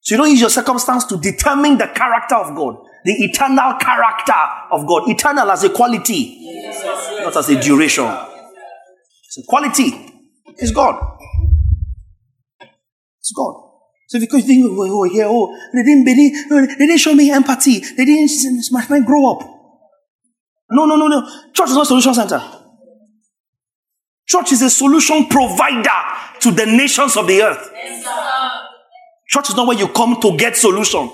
So 0.00 0.14
you 0.14 0.20
don't 0.20 0.30
use 0.30 0.40
your 0.40 0.50
circumstance 0.50 1.04
to 1.06 1.18
determine 1.18 1.76
the 1.78 1.88
character 1.88 2.36
of 2.36 2.54
God, 2.56 2.76
the 3.04 3.12
eternal 3.12 3.74
character 3.74 4.32
of 4.70 4.86
God. 4.86 5.08
Eternal 5.08 5.50
as 5.50 5.64
a 5.64 5.70
quality, 5.70 6.62
not 7.20 7.36
as 7.36 7.50
a 7.50 7.60
duration. 7.60 8.06
It's 9.26 9.38
a 9.38 9.42
quality. 9.46 10.12
It's 10.46 10.70
God. 10.70 11.18
It's 13.18 13.32
God. 13.36 13.63
So 14.06 14.20
because 14.20 14.46
you 14.46 14.46
think, 14.46 14.66
oh, 14.78 15.02
here, 15.04 15.26
oh, 15.26 15.56
they 15.72 15.82
didn't, 15.82 16.04
didn't, 16.04 16.78
they 16.78 16.86
didn't 16.86 16.98
show 16.98 17.14
me 17.14 17.30
empathy. 17.30 17.80
They 17.80 18.04
didn't, 18.04 18.30
my 18.70 18.82
friend, 18.82 19.04
grow 19.04 19.32
up. 19.32 19.40
No, 20.70 20.86
no, 20.86 20.96
no, 20.96 21.06
no. 21.06 21.26
Church 21.52 21.68
is 21.68 21.74
not 21.74 21.82
a 21.82 21.86
solution 21.86 22.14
center. 22.14 22.42
Church 24.26 24.52
is 24.52 24.62
a 24.62 24.70
solution 24.70 25.26
provider 25.26 25.88
to 26.40 26.50
the 26.50 26.66
nations 26.66 27.16
of 27.16 27.26
the 27.26 27.42
earth. 27.42 27.70
Church 29.28 29.50
is 29.50 29.56
not 29.56 29.66
where 29.66 29.78
you 29.78 29.88
come 29.88 30.20
to 30.20 30.36
get 30.36 30.56
solution. 30.56 31.10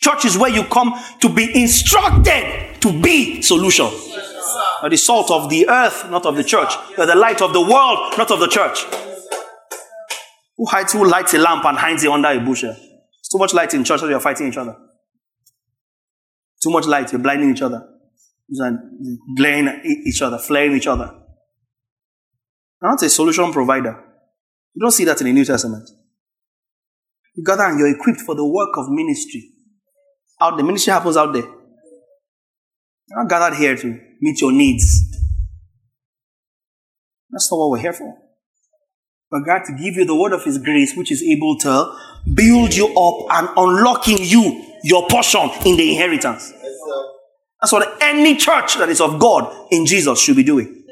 Church 0.00 0.24
is 0.24 0.38
where 0.38 0.50
you 0.50 0.64
come 0.64 0.94
to 1.20 1.28
be 1.28 1.60
instructed 1.60 2.80
to 2.80 3.00
be 3.00 3.42
solution. 3.42 3.88
You're 4.80 4.90
the 4.90 4.96
salt 4.96 5.30
of 5.30 5.50
the 5.50 5.68
earth, 5.68 6.08
not 6.10 6.26
of 6.26 6.36
the 6.36 6.44
church. 6.44 6.72
You're 6.96 7.06
the 7.06 7.16
light 7.16 7.42
of 7.42 7.52
the 7.52 7.60
world, 7.60 8.14
not 8.18 8.30
of 8.30 8.40
the 8.40 8.48
church. 8.48 8.84
Who 10.56 10.66
hides, 10.66 10.92
who 10.92 11.06
lights 11.06 11.34
a 11.34 11.38
lamp 11.38 11.64
and 11.64 11.76
hides 11.76 12.04
it 12.04 12.10
under 12.10 12.28
a 12.28 12.40
bushel? 12.40 12.70
Eh? 12.70 12.76
It's 13.20 13.28
too 13.30 13.38
much 13.38 13.52
light 13.52 13.74
in 13.74 13.84
church, 13.84 14.00
so 14.00 14.08
you're 14.08 14.20
fighting 14.20 14.48
each 14.48 14.56
other. 14.56 14.76
Too 16.62 16.70
much 16.70 16.86
light, 16.86 17.12
you're 17.12 17.20
blinding 17.20 17.50
each 17.50 17.62
other. 17.62 17.86
You're 18.48 18.78
glaring 19.36 19.68
at 19.68 19.84
each 19.84 20.22
other, 20.22 20.38
flaring 20.38 20.76
each 20.76 20.86
other. 20.86 21.12
You're 22.80 22.90
not 22.90 23.02
a 23.02 23.08
solution 23.08 23.52
provider. 23.52 24.02
You 24.74 24.80
don't 24.80 24.92
see 24.92 25.04
that 25.04 25.20
in 25.20 25.26
the 25.26 25.32
New 25.32 25.44
Testament. 25.44 25.88
You 27.34 27.44
gather 27.44 27.64
and 27.64 27.78
you're 27.78 27.94
equipped 27.94 28.20
for 28.20 28.34
the 28.34 28.46
work 28.46 28.76
of 28.76 28.88
ministry. 28.88 29.50
Out 30.40 30.56
the 30.56 30.62
ministry 30.62 30.92
happens 30.92 31.16
out 31.16 31.32
there. 31.32 31.42
You're 31.42 33.22
not 33.22 33.28
gathered 33.28 33.56
here 33.56 33.76
to 33.76 34.00
meet 34.20 34.40
your 34.40 34.52
needs. 34.52 35.02
That's 37.30 37.50
not 37.50 37.58
what 37.58 37.70
we're 37.70 37.82
here 37.82 37.92
for. 37.92 38.25
But 39.30 39.40
God 39.44 39.62
to 39.66 39.72
give 39.72 39.96
you 39.96 40.04
the 40.04 40.14
word 40.14 40.32
of 40.32 40.44
His 40.44 40.58
grace, 40.58 40.94
which 40.96 41.10
is 41.10 41.22
able 41.22 41.58
to 41.58 41.92
build 42.32 42.74
you 42.74 42.86
up 42.96 43.26
and 43.30 43.48
unlocking 43.56 44.18
you 44.20 44.64
your 44.84 45.08
portion 45.08 45.50
in 45.64 45.76
the 45.76 45.92
inheritance. 45.92 46.52
That's 47.60 47.72
what 47.72 48.00
any 48.00 48.36
church 48.36 48.76
that 48.76 48.88
is 48.88 49.00
of 49.00 49.18
God 49.18 49.68
in 49.72 49.86
Jesus 49.86 50.20
should 50.20 50.36
be 50.36 50.44
doing. 50.44 50.84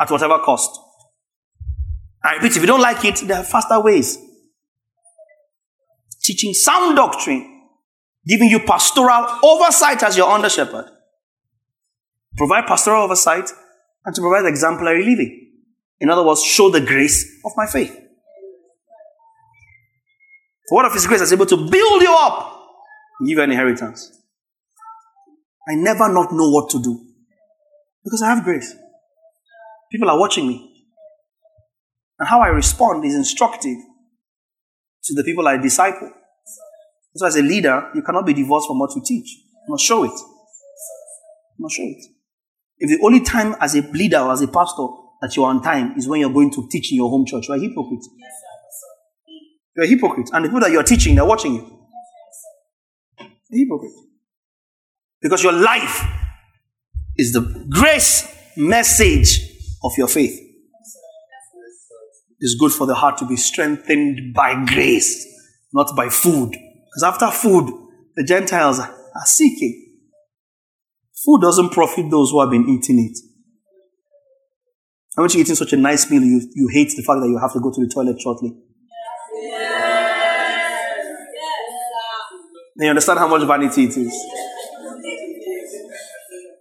At 0.00 0.10
whatever 0.10 0.38
cost. 0.38 0.78
I 2.24 2.36
repeat, 2.36 2.56
if 2.56 2.62
you 2.62 2.66
don't 2.66 2.80
like 2.80 3.04
it, 3.04 3.16
there 3.26 3.38
are 3.38 3.44
faster 3.44 3.80
ways. 3.80 4.18
Teaching 6.22 6.54
sound 6.54 6.96
doctrine, 6.96 7.66
giving 8.26 8.48
you 8.48 8.60
pastoral 8.60 9.26
oversight 9.42 10.02
as 10.04 10.16
your 10.16 10.30
under 10.30 10.48
shepherd. 10.48 10.86
Provide 12.36 12.66
pastoral 12.66 13.02
oversight 13.02 13.50
and 14.04 14.14
to 14.14 14.20
provide 14.20 14.46
exemplary 14.48 15.04
living. 15.04 15.51
In 16.02 16.10
other 16.10 16.24
words, 16.24 16.42
show 16.42 16.68
the 16.68 16.80
grace 16.80 17.40
of 17.44 17.52
my 17.56 17.64
faith. 17.64 17.94
The 20.68 20.74
word 20.74 20.86
of 20.86 20.92
His 20.92 21.06
grace 21.06 21.20
is 21.20 21.32
able 21.32 21.46
to 21.46 21.56
build 21.56 22.02
you 22.02 22.12
up 22.18 22.66
and 23.20 23.28
give 23.28 23.38
you 23.38 23.44
an 23.44 23.52
inheritance. 23.52 24.10
I 25.68 25.76
never 25.76 26.12
not 26.12 26.32
know 26.32 26.50
what 26.50 26.70
to 26.70 26.82
do 26.82 27.00
because 28.02 28.20
I 28.20 28.34
have 28.34 28.42
grace. 28.42 28.74
People 29.92 30.10
are 30.10 30.18
watching 30.18 30.48
me. 30.48 30.88
And 32.18 32.28
how 32.28 32.40
I 32.40 32.48
respond 32.48 33.04
is 33.04 33.14
instructive 33.14 33.76
to 35.04 35.14
the 35.14 35.22
people 35.22 35.46
I 35.46 35.56
disciple. 35.58 36.10
So, 37.14 37.26
as 37.26 37.36
a 37.36 37.42
leader, 37.42 37.90
you 37.94 38.02
cannot 38.02 38.26
be 38.26 38.34
divorced 38.34 38.66
from 38.66 38.80
what 38.80 38.90
you 38.96 39.02
teach. 39.06 39.28
You 39.28 39.68
must 39.68 39.84
show 39.84 40.02
it. 40.02 40.10
You 40.10 41.60
must 41.60 41.76
show 41.76 41.84
it. 41.84 42.04
If 42.78 42.98
the 42.98 43.06
only 43.06 43.20
time 43.20 43.54
as 43.60 43.76
a 43.76 43.82
leader 43.82 44.18
or 44.18 44.32
as 44.32 44.40
a 44.40 44.48
pastor 44.48 44.88
that 45.22 45.36
you 45.36 45.44
are 45.44 45.50
on 45.50 45.62
time 45.62 45.94
is 45.96 46.08
when 46.08 46.20
you're 46.20 46.32
going 46.32 46.50
to 46.50 46.68
teach 46.68 46.90
in 46.90 46.96
your 46.96 47.08
home 47.08 47.24
church. 47.24 47.46
You're 47.48 47.56
a 47.56 47.60
hypocrite. 47.60 48.04
You're 49.76 49.86
a 49.86 49.88
hypocrite. 49.88 50.28
And 50.32 50.44
the 50.44 50.48
people 50.48 50.60
that 50.60 50.72
you're 50.72 50.82
teaching, 50.82 51.14
they're 51.14 51.24
watching 51.24 51.54
you. 51.54 51.78
a 53.20 53.56
hypocrite. 53.56 53.92
Because 55.20 55.42
your 55.44 55.52
life 55.52 56.04
is 57.16 57.32
the 57.32 57.66
grace 57.70 58.28
message 58.56 59.40
of 59.84 59.92
your 59.96 60.08
faith. 60.08 60.38
It's 62.40 62.56
good 62.56 62.72
for 62.72 62.88
the 62.88 62.94
heart 62.96 63.18
to 63.18 63.26
be 63.26 63.36
strengthened 63.36 64.34
by 64.34 64.64
grace, 64.64 65.24
not 65.72 65.94
by 65.94 66.08
food. 66.08 66.50
Because 66.50 67.04
after 67.04 67.30
food, 67.30 67.72
the 68.16 68.24
Gentiles 68.24 68.80
are 68.80 69.26
seeking. 69.26 70.00
Food 71.24 71.42
doesn't 71.42 71.70
profit 71.70 72.10
those 72.10 72.32
who 72.32 72.40
have 72.40 72.50
been 72.50 72.68
eating 72.68 72.98
it. 72.98 73.31
And 75.14 75.22
when 75.22 75.30
you're 75.30 75.42
eating 75.42 75.54
such 75.54 75.74
a 75.74 75.76
nice 75.76 76.10
meal, 76.10 76.22
you, 76.22 76.40
you 76.54 76.68
hate 76.72 76.90
the 76.96 77.02
fact 77.02 77.20
that 77.20 77.28
you 77.28 77.36
have 77.38 77.52
to 77.52 77.60
go 77.60 77.70
to 77.70 77.84
the 77.84 77.92
toilet 77.92 78.18
shortly. 78.18 78.56
Then 82.76 82.86
you 82.86 82.90
understand 82.90 83.18
how 83.18 83.28
much 83.28 83.46
vanity 83.46 83.84
it 83.84 83.94
is. 83.96 84.14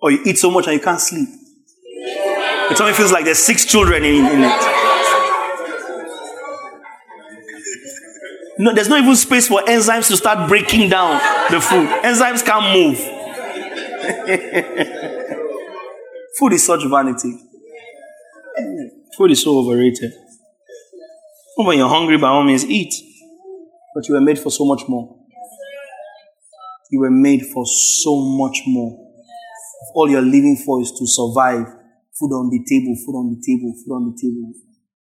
Or 0.02 0.12
you 0.12 0.22
eat 0.26 0.38
so 0.38 0.52
much 0.52 0.68
and 0.68 0.74
you 0.74 0.82
can't 0.82 1.00
sleep. 1.00 1.30
It 2.72 2.82
only 2.82 2.94
feels 2.94 3.14
like 3.14 3.24
there's 3.24 3.40
six 3.40 3.64
children 3.66 4.04
in, 4.04 4.26
in 4.26 4.44
it. 4.44 4.78
No, 8.60 8.74
there's 8.74 8.90
not 8.90 9.02
even 9.02 9.16
space 9.16 9.48
for 9.48 9.62
enzymes 9.62 10.10
to 10.10 10.18
start 10.18 10.50
breaking 10.50 10.90
down 10.90 11.22
the 11.52 11.62
food. 11.62 11.88
Enzymes 12.04 12.46
can't 12.46 12.78
move. 12.78 12.98
food 16.38 16.54
is 16.54 16.66
such 16.66 16.84
vanity. 16.86 17.51
Food 19.18 19.32
is 19.32 19.44
so 19.44 19.58
overrated. 19.60 20.12
When 21.58 21.78
you're 21.78 21.90
hungry, 21.90 22.18
by 22.18 22.30
all 22.30 22.44
means, 22.44 22.66
eat. 22.66 22.94
But 23.94 24.08
you 24.08 24.16
were 24.16 24.22
made 24.22 24.40
for 24.40 24.52
so 24.52 24.66
much 24.66 24.84
more. 24.88 25.18
You 26.92 27.02
were 27.02 27.12
made 27.12 27.46
for 27.54 27.66
so 27.66 28.16
much 28.38 28.62
more. 28.68 28.98
If 29.84 29.96
all 29.96 30.10
you're 30.10 30.22
living 30.22 30.62
for 30.66 30.82
is 30.82 30.92
to 30.98 31.06
survive, 31.08 31.66
food 32.18 32.32
on 32.32 32.50
the 32.50 32.64
table, 32.68 32.96
food 33.06 33.16
on 33.16 33.36
the 33.36 33.42
table, 33.46 33.74
food 33.84 33.94
on 33.94 34.12
the 34.12 34.18
table. 34.22 34.54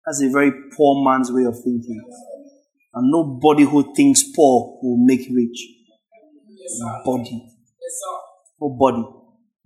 That's 0.05 0.21
a 0.21 0.29
very 0.29 0.51
poor 0.75 1.03
man's 1.05 1.31
way 1.31 1.43
of 1.45 1.55
thinking. 1.55 2.03
And 2.93 3.09
nobody 3.09 3.63
who 3.63 3.93
thinks 3.95 4.23
poor 4.35 4.79
will 4.81 4.97
make 4.97 5.27
rich. 5.31 5.67
Body. 7.05 7.49
Nobody 8.61 9.03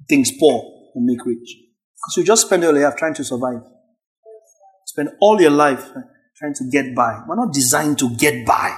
thinks 0.08 0.32
poor 0.32 0.62
will 0.94 1.02
make 1.02 1.26
rich. 1.26 1.58
Because 1.96 2.18
you 2.18 2.24
just 2.24 2.46
spend 2.46 2.64
all 2.64 2.74
your 2.74 2.84
life 2.84 2.96
trying 2.98 3.16
to 3.16 3.24
survive. 3.24 3.62
Spend 4.98 5.10
all 5.22 5.40
your 5.40 5.52
life 5.52 5.92
eh, 5.96 6.02
trying 6.36 6.56
to 6.56 6.64
get 6.72 6.96
by. 6.96 7.22
We're 7.28 7.36
not 7.36 7.54
designed 7.54 8.00
to 8.00 8.10
get 8.16 8.48
by. 8.48 8.76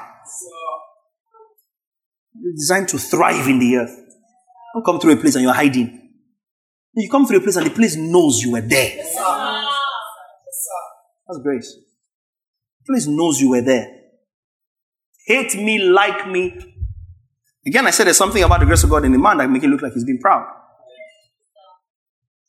We're 2.35 2.51
designed 2.51 2.89
to 2.89 2.97
thrive 2.97 3.47
in 3.47 3.59
the 3.59 3.77
earth. 3.77 3.97
Don't 4.73 4.85
come 4.85 4.99
through 4.99 5.13
a 5.13 5.15
place 5.15 5.35
and 5.35 5.45
you're 5.45 5.53
hiding. 5.53 6.09
You 6.93 7.09
come 7.09 7.25
through 7.25 7.37
a 7.37 7.41
place 7.41 7.55
and 7.55 7.65
the 7.65 7.69
place 7.69 7.95
knows 7.95 8.41
you 8.41 8.51
were 8.51 8.59
there. 8.59 8.97
That's 8.97 9.15
grace. 11.41 11.73
The 12.79 12.93
place 12.93 13.07
knows 13.07 13.39
you 13.39 13.51
were 13.51 13.61
there. 13.61 13.87
Hate 15.25 15.55
me, 15.55 15.79
like 15.79 16.27
me. 16.27 16.53
Again, 17.65 17.87
I 17.87 17.91
said 17.91 18.07
there's 18.07 18.17
something 18.17 18.43
about 18.43 18.59
the 18.59 18.65
grace 18.65 18.83
of 18.83 18.89
God 18.89 19.05
in 19.05 19.13
the 19.13 19.19
man 19.19 19.37
that 19.37 19.49
make 19.49 19.63
it 19.63 19.69
look 19.69 19.81
like 19.81 19.93
he's 19.93 20.03
being 20.03 20.19
proud. 20.19 20.45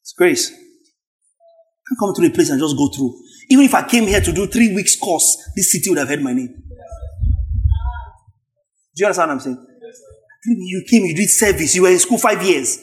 It's 0.01 0.13
grace. 0.13 0.51
I 0.51 1.95
come 2.01 2.13
through 2.17 2.27
a 2.27 2.31
place 2.31 2.51
and 2.51 2.59
just 2.59 2.77
go 2.77 2.89
through. 2.89 3.15
Even 3.51 3.65
if 3.65 3.75
I 3.75 3.87
came 3.87 4.05
here 4.05 4.21
to 4.21 4.33
do 4.33 4.47
three 4.47 4.75
weeks 4.75 4.97
course, 4.97 5.51
this 5.57 5.73
city 5.73 5.91
would 5.91 5.99
have 5.99 6.09
heard 6.09 6.23
my 6.23 6.33
name. 6.33 6.49
Do 8.95 9.03
you 9.03 9.07
understand 9.07 9.29
what 9.29 9.35
I'm 9.35 9.41
saying? 9.41 9.67
You 10.47 10.85
came, 10.89 11.05
you 11.05 11.15
did 11.15 11.29
service, 11.29 11.75
you 11.75 11.83
were 11.83 11.91
in 11.91 11.99
school 11.99 12.19
five 12.19 12.43
years. 12.43 12.79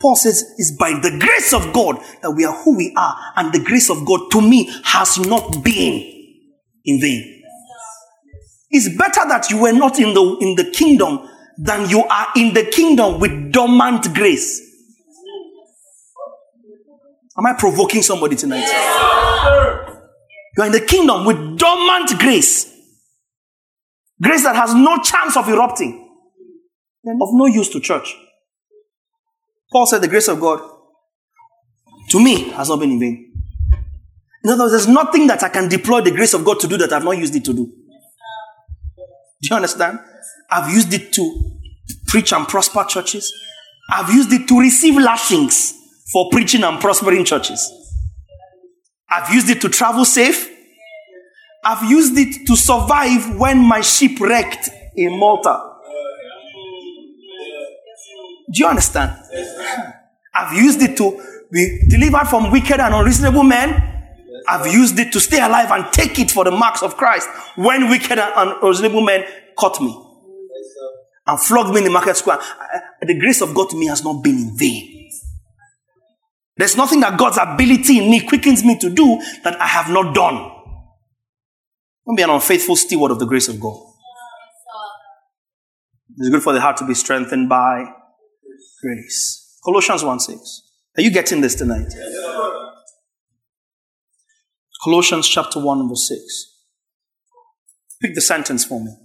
Paul 0.00 0.14
says 0.14 0.44
it's 0.56 0.76
by 0.78 0.92
the 0.92 1.18
grace 1.18 1.52
of 1.52 1.72
God 1.72 1.96
that 2.22 2.30
we 2.30 2.44
are 2.44 2.54
who 2.62 2.76
we 2.76 2.94
are, 2.96 3.16
and 3.36 3.52
the 3.52 3.58
grace 3.58 3.90
of 3.90 4.06
God 4.06 4.30
to 4.30 4.40
me 4.40 4.70
has 4.84 5.18
not 5.18 5.64
been 5.64 5.94
in 6.84 7.00
vain. 7.00 7.42
It's 8.70 8.96
better 8.96 9.26
that 9.28 9.50
you 9.50 9.60
were 9.60 9.72
not 9.72 9.98
in 9.98 10.14
the 10.14 10.36
in 10.40 10.54
the 10.54 10.70
kingdom 10.70 11.28
than 11.58 11.88
you 11.90 12.04
are 12.04 12.28
in 12.36 12.54
the 12.54 12.64
kingdom 12.64 13.18
with 13.18 13.52
dormant 13.52 14.14
grace. 14.14 14.67
Am 17.38 17.46
I 17.46 17.52
provoking 17.52 18.02
somebody 18.02 18.34
tonight? 18.34 18.66
you 20.56 20.62
are 20.62 20.66
in 20.66 20.72
the 20.72 20.80
kingdom 20.80 21.24
with 21.24 21.56
dormant 21.56 22.18
grace. 22.18 22.74
Grace 24.20 24.42
that 24.42 24.56
has 24.56 24.74
no 24.74 24.98
chance 24.98 25.36
of 25.36 25.48
erupting. 25.48 26.04
of 27.06 27.28
no 27.32 27.46
use 27.46 27.68
to 27.68 27.80
church. 27.80 28.16
Paul 29.70 29.86
said, 29.86 30.02
The 30.02 30.08
grace 30.08 30.26
of 30.26 30.40
God 30.40 30.60
to 32.10 32.18
me 32.22 32.50
has 32.50 32.68
not 32.68 32.80
been 32.80 32.90
in 32.90 32.98
vain. 32.98 33.32
In 34.42 34.50
other 34.50 34.64
words, 34.64 34.72
there's 34.72 34.88
nothing 34.88 35.28
that 35.28 35.42
I 35.44 35.48
can 35.48 35.68
deploy 35.68 36.00
the 36.00 36.10
grace 36.10 36.34
of 36.34 36.44
God 36.44 36.58
to 36.60 36.66
do 36.66 36.76
that 36.78 36.92
I've 36.92 37.04
not 37.04 37.18
used 37.18 37.36
it 37.36 37.44
to 37.44 37.52
do. 37.52 37.66
Do 37.66 39.48
you 39.48 39.56
understand? 39.56 40.00
I've 40.50 40.72
used 40.72 40.92
it 40.92 41.12
to 41.12 41.52
preach 42.08 42.32
and 42.32 42.48
prosper 42.48 42.84
churches. 42.88 43.32
I've 43.90 44.12
used 44.12 44.32
it 44.32 44.48
to 44.48 44.58
receive 44.58 44.96
lashings 44.96 45.77
for 46.12 46.30
preaching 46.30 46.64
and 46.64 46.80
prospering 46.80 47.24
churches. 47.24 47.72
I've 49.10 49.32
used 49.32 49.48
it 49.50 49.60
to 49.62 49.68
travel 49.68 50.04
safe. 50.04 50.48
I've 51.64 51.90
used 51.90 52.16
it 52.16 52.46
to 52.46 52.56
survive 52.56 53.36
when 53.38 53.58
my 53.58 53.80
ship 53.80 54.20
wrecked 54.20 54.70
in 54.96 55.18
Malta. 55.18 55.64
Do 58.50 58.60
you 58.60 58.66
understand? 58.66 59.12
I've 60.34 60.56
used 60.56 60.80
it 60.82 60.96
to 60.98 61.22
be 61.50 61.80
delivered 61.88 62.28
from 62.28 62.50
wicked 62.50 62.80
and 62.80 62.94
unreasonable 62.94 63.42
men. 63.42 63.84
I've 64.46 64.66
used 64.72 64.98
it 64.98 65.12
to 65.12 65.20
stay 65.20 65.40
alive 65.42 65.70
and 65.70 65.92
take 65.92 66.18
it 66.18 66.30
for 66.30 66.44
the 66.44 66.50
marks 66.50 66.82
of 66.82 66.96
Christ 66.96 67.28
when 67.56 67.90
wicked 67.90 68.18
and 68.18 68.54
unreasonable 68.62 69.02
men 69.02 69.24
caught 69.56 69.80
me 69.80 69.94
and 71.26 71.38
flogged 71.38 71.70
me 71.70 71.78
in 71.78 71.84
the 71.84 71.90
market 71.90 72.16
square. 72.16 72.38
The 73.02 73.18
grace 73.18 73.42
of 73.42 73.54
God 73.54 73.68
to 73.70 73.76
me 73.76 73.86
has 73.86 74.02
not 74.02 74.22
been 74.22 74.36
in 74.36 74.56
vain. 74.56 74.97
There's 76.58 76.76
nothing 76.76 77.00
that 77.00 77.18
God's 77.18 77.38
ability 77.38 77.98
in 77.98 78.10
me 78.10 78.26
quickens 78.26 78.64
me 78.64 78.78
to 78.80 78.90
do 78.90 79.20
that 79.44 79.60
I 79.60 79.66
have 79.66 79.88
not 79.88 80.14
done. 80.14 80.34
Don't 82.06 82.16
be 82.16 82.22
an 82.22 82.30
unfaithful 82.30 82.74
steward 82.76 83.12
of 83.12 83.18
the 83.18 83.26
grace 83.26 83.48
of 83.48 83.60
God. 83.60 83.80
It's 86.18 86.30
good 86.30 86.42
for 86.42 86.52
the 86.52 86.60
heart 86.60 86.76
to 86.78 86.86
be 86.86 86.94
strengthened 86.94 87.48
by 87.48 87.84
grace. 88.82 89.58
Colossians 89.64 90.02
1 90.02 90.20
6. 90.20 90.62
Are 90.96 91.02
you 91.02 91.12
getting 91.12 91.40
this 91.40 91.54
tonight? 91.54 91.86
Colossians 94.82 95.28
chapter 95.28 95.60
1, 95.60 95.88
verse 95.88 96.08
6. 96.08 96.56
Pick 98.00 98.14
the 98.14 98.20
sentence 98.20 98.64
for 98.64 98.80
me. 98.80 98.96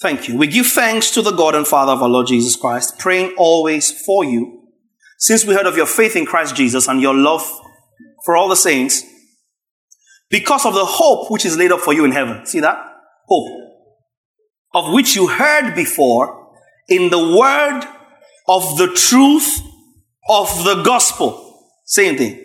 Thank 0.00 0.28
you. 0.28 0.36
We 0.36 0.46
give 0.46 0.66
thanks 0.66 1.10
to 1.12 1.22
the 1.22 1.30
God 1.30 1.54
and 1.54 1.66
Father 1.66 1.92
of 1.92 2.02
our 2.02 2.08
Lord 2.08 2.26
Jesus 2.26 2.56
Christ, 2.56 2.98
praying 2.98 3.34
always 3.38 3.90
for 4.04 4.24
you, 4.24 4.65
since 5.18 5.44
we 5.44 5.54
heard 5.54 5.66
of 5.66 5.76
your 5.76 5.86
faith 5.86 6.16
in 6.16 6.26
Christ 6.26 6.56
Jesus 6.56 6.88
and 6.88 7.00
your 7.00 7.14
love 7.14 7.48
for 8.24 8.36
all 8.36 8.48
the 8.48 8.56
saints, 8.56 9.04
because 10.28 10.66
of 10.66 10.74
the 10.74 10.84
hope 10.84 11.30
which 11.30 11.44
is 11.44 11.56
laid 11.56 11.72
up 11.72 11.80
for 11.80 11.92
you 11.92 12.04
in 12.04 12.10
heaven. 12.10 12.44
See 12.46 12.60
that? 12.60 12.76
Hope. 13.26 13.48
Of 14.74 14.92
which 14.92 15.14
you 15.14 15.28
heard 15.28 15.74
before 15.74 16.52
in 16.88 17.10
the 17.10 17.18
word 17.18 17.82
of 18.48 18.76
the 18.76 18.88
truth 18.88 19.60
of 20.28 20.64
the 20.64 20.82
gospel. 20.82 21.70
Same 21.84 22.16
thing. 22.16 22.42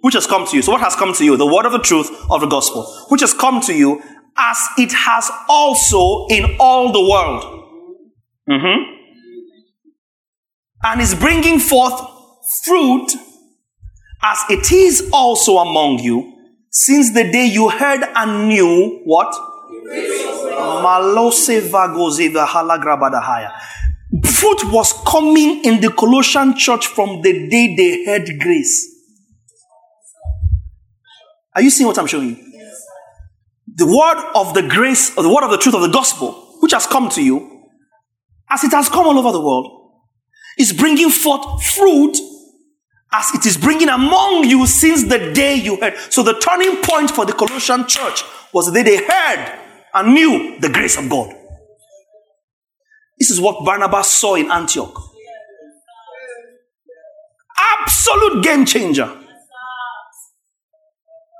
Which 0.00 0.14
has 0.14 0.26
come 0.26 0.46
to 0.46 0.56
you. 0.56 0.62
So 0.62 0.72
what 0.72 0.80
has 0.80 0.96
come 0.96 1.12
to 1.14 1.24
you? 1.24 1.36
The 1.36 1.46
word 1.46 1.66
of 1.66 1.72
the 1.72 1.78
truth 1.78 2.10
of 2.30 2.40
the 2.40 2.46
gospel. 2.46 2.84
Which 3.08 3.20
has 3.20 3.34
come 3.34 3.60
to 3.62 3.74
you 3.74 4.02
as 4.36 4.58
it 4.78 4.92
has 4.92 5.30
also 5.48 6.26
in 6.28 6.56
all 6.58 6.90
the 6.92 7.00
world. 7.00 7.44
Mm-hmm. 8.48 9.01
And 10.84 11.00
is 11.00 11.14
bringing 11.14 11.58
forth 11.58 12.00
fruit 12.64 13.12
as 14.22 14.38
it 14.50 14.72
is 14.72 15.08
also 15.12 15.58
among 15.58 16.00
you 16.00 16.32
since 16.70 17.12
the 17.12 17.30
day 17.30 17.46
you 17.46 17.68
heard 17.68 18.02
and 18.14 18.48
knew 18.48 19.00
what? 19.04 19.34
Fruit 24.24 24.64
was 24.72 24.92
coming 25.06 25.64
in 25.64 25.80
the 25.80 25.90
Colossian 25.90 26.56
church 26.56 26.86
from 26.86 27.22
the 27.22 27.48
day 27.48 27.74
they 27.76 28.04
heard 28.04 28.28
grace. 28.40 28.88
Are 31.54 31.62
you 31.62 31.70
seeing 31.70 31.86
what 31.86 31.98
I'm 31.98 32.06
showing 32.06 32.30
you? 32.30 32.52
the 33.74 33.86
word 33.86 34.32
of 34.34 34.54
the 34.54 34.62
grace, 34.62 35.16
or 35.16 35.22
the 35.22 35.28
word 35.28 35.44
of 35.44 35.50
the 35.50 35.56
truth 35.56 35.74
of 35.74 35.82
the 35.82 35.88
gospel, 35.88 36.32
which 36.60 36.72
has 36.72 36.86
come 36.86 37.08
to 37.10 37.22
you, 37.22 37.68
as 38.50 38.64
it 38.64 38.72
has 38.72 38.88
come 38.88 39.06
all 39.06 39.18
over 39.18 39.32
the 39.32 39.40
world, 39.40 39.81
is 40.58 40.72
bringing 40.72 41.10
forth 41.10 41.64
fruit 41.64 42.16
as 43.12 43.30
it 43.34 43.46
is 43.46 43.56
bringing 43.56 43.88
among 43.88 44.44
you 44.44 44.66
since 44.66 45.04
the 45.04 45.32
day 45.32 45.54
you 45.54 45.76
heard. 45.76 45.96
So 46.10 46.22
the 46.22 46.34
turning 46.34 46.82
point 46.82 47.10
for 47.10 47.26
the 47.26 47.32
Colossian 47.32 47.86
church 47.86 48.22
was 48.52 48.66
the 48.66 48.72
day 48.72 48.82
they 48.82 49.04
heard 49.04 49.58
and 49.94 50.14
knew 50.14 50.58
the 50.60 50.68
grace 50.68 50.96
of 50.96 51.08
God. 51.08 51.34
This 53.18 53.30
is 53.30 53.40
what 53.40 53.64
Barnabas 53.64 54.08
saw 54.08 54.34
in 54.34 54.50
Antioch. 54.50 54.98
Absolute 57.58 58.42
game 58.42 58.64
changer. 58.64 59.18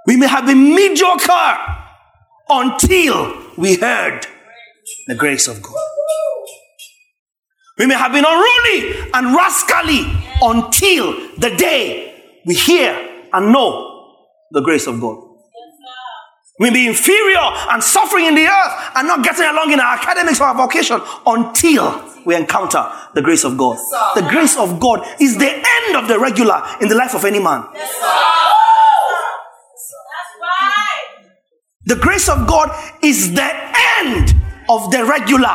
We 0.06 0.16
may 0.16 0.26
have 0.26 0.46
been 0.46 0.74
mediocre 0.74 1.56
until 2.48 3.34
we 3.56 3.76
heard 3.76 4.26
the 5.06 5.14
grace 5.14 5.48
of 5.48 5.62
God. 5.62 5.91
We 7.82 7.88
may 7.88 7.96
have 7.96 8.12
been 8.12 8.24
unruly 8.24 9.10
and 9.12 9.34
rascally 9.34 10.02
until 10.40 11.36
the 11.36 11.52
day 11.56 12.40
we 12.46 12.54
hear 12.54 13.24
and 13.32 13.52
know 13.52 14.18
the 14.52 14.60
grace 14.60 14.86
of 14.86 15.00
God. 15.00 15.18
We 16.60 16.70
may 16.70 16.74
be 16.74 16.86
inferior 16.86 17.40
and 17.40 17.82
suffering 17.82 18.26
in 18.26 18.36
the 18.36 18.46
earth 18.46 18.90
and 18.94 19.08
not 19.08 19.24
getting 19.24 19.46
along 19.46 19.72
in 19.72 19.80
our 19.80 19.94
academics 19.94 20.40
or 20.40 20.44
our 20.44 20.54
vocation 20.54 21.00
until 21.26 22.08
we 22.24 22.36
encounter 22.36 22.88
the 23.16 23.20
grace 23.20 23.42
of 23.42 23.58
God. 23.58 23.76
The 24.14 24.28
grace 24.30 24.56
of 24.56 24.78
God 24.78 25.04
is 25.20 25.36
the 25.36 25.50
end 25.50 25.96
of 25.96 26.06
the 26.06 26.20
regular 26.20 26.62
in 26.80 26.86
the 26.86 26.94
life 26.94 27.16
of 27.16 27.24
any 27.24 27.40
man. 27.40 27.66
The 31.86 31.96
grace 31.96 32.28
of 32.28 32.46
God 32.46 32.70
is 33.02 33.34
the 33.34 33.50
end 34.06 34.41
of 34.72 34.90
the 34.90 35.04
regular 35.04 35.54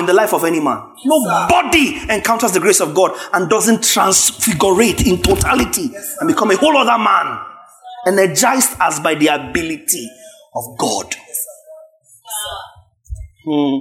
in 0.00 0.06
the 0.06 0.12
life 0.12 0.34
of 0.34 0.44
any 0.44 0.60
man. 0.60 0.92
Nobody 1.04 2.00
encounters 2.10 2.52
the 2.52 2.60
grace 2.60 2.80
of 2.80 2.94
God 2.94 3.12
and 3.32 3.48
doesn't 3.48 3.84
transfigurate 3.84 5.06
in 5.06 5.22
totality 5.22 5.90
and 6.20 6.28
become 6.28 6.50
a 6.50 6.56
whole 6.56 6.76
other 6.76 7.02
man, 7.02 7.38
energized 8.06 8.76
as 8.80 8.98
by 9.00 9.14
the 9.14 9.28
ability 9.28 10.08
of 10.54 10.64
God. 10.78 11.14
Hmm. 13.44 13.76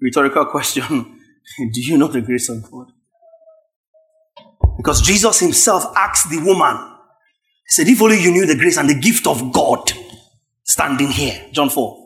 Rhetorical 0.00 0.46
question 0.46 0.82
Do 1.72 1.80
you 1.80 1.96
know 1.96 2.08
the 2.08 2.20
grace 2.20 2.48
of 2.48 2.70
God? 2.70 2.92
Because 4.76 5.02
Jesus 5.02 5.40
himself 5.40 5.84
asked 5.96 6.30
the 6.30 6.38
woman, 6.38 6.76
He 7.68 7.72
said, 7.72 7.88
If 7.88 8.00
only 8.02 8.20
you 8.20 8.32
knew 8.32 8.46
the 8.46 8.56
grace 8.56 8.76
and 8.76 8.88
the 8.88 8.94
gift 8.94 9.26
of 9.26 9.52
God 9.52 9.92
standing 10.64 11.08
here. 11.08 11.48
John 11.52 11.68
4. 11.70 11.99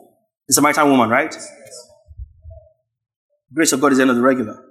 The 0.47 0.53
Samaritan 0.53 0.89
woman, 0.89 1.09
right? 1.09 1.35
Grace 3.53 3.71
of 3.71 3.81
God 3.81 3.91
is 3.91 3.97
the 3.97 4.21
regular. 4.21 4.61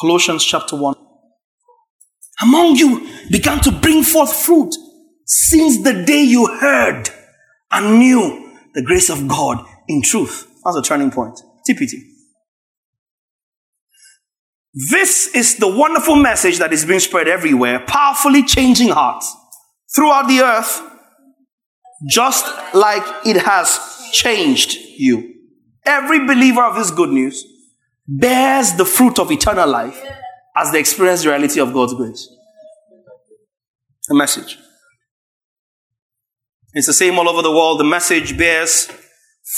Colossians 0.00 0.44
chapter 0.44 0.76
1. 0.76 0.94
Among 2.42 2.76
you 2.76 3.08
began 3.30 3.60
to 3.60 3.72
bring 3.72 4.02
forth 4.02 4.34
fruit 4.34 4.74
since 5.26 5.82
the 5.82 6.04
day 6.04 6.22
you 6.22 6.46
heard 6.46 7.10
and 7.70 7.98
knew 7.98 8.54
the 8.74 8.82
grace 8.82 9.10
of 9.10 9.28
God 9.28 9.66
in 9.88 10.02
truth. 10.02 10.46
That's 10.64 10.76
a 10.76 10.82
turning 10.82 11.10
point. 11.10 11.38
TPT. 11.68 11.92
This 14.72 15.34
is 15.34 15.56
the 15.56 15.68
wonderful 15.68 16.14
message 16.14 16.58
that 16.58 16.72
is 16.72 16.84
being 16.84 17.00
spread 17.00 17.28
everywhere, 17.28 17.80
powerfully 17.86 18.44
changing 18.44 18.90
hearts 18.90 19.34
throughout 19.94 20.28
the 20.28 20.40
earth 20.40 20.80
just 22.08 22.46
like 22.74 23.02
it 23.26 23.42
has 23.42 24.08
changed 24.12 24.76
you. 24.96 25.34
Every 25.84 26.26
believer 26.26 26.62
of 26.62 26.76
this 26.76 26.90
good 26.90 27.10
news 27.10 27.44
bears 28.06 28.74
the 28.74 28.84
fruit 28.84 29.18
of 29.18 29.30
eternal 29.30 29.68
life 29.68 30.02
as 30.56 30.72
they 30.72 30.80
experience 30.80 31.22
the 31.22 31.30
reality 31.30 31.60
of 31.60 31.72
God's 31.72 31.94
grace. 31.94 32.28
The 34.08 34.14
message. 34.14 34.58
It's 36.72 36.86
the 36.86 36.92
same 36.92 37.18
all 37.18 37.28
over 37.28 37.42
the 37.42 37.50
world. 37.50 37.80
The 37.80 37.84
message 37.84 38.36
bears 38.36 38.90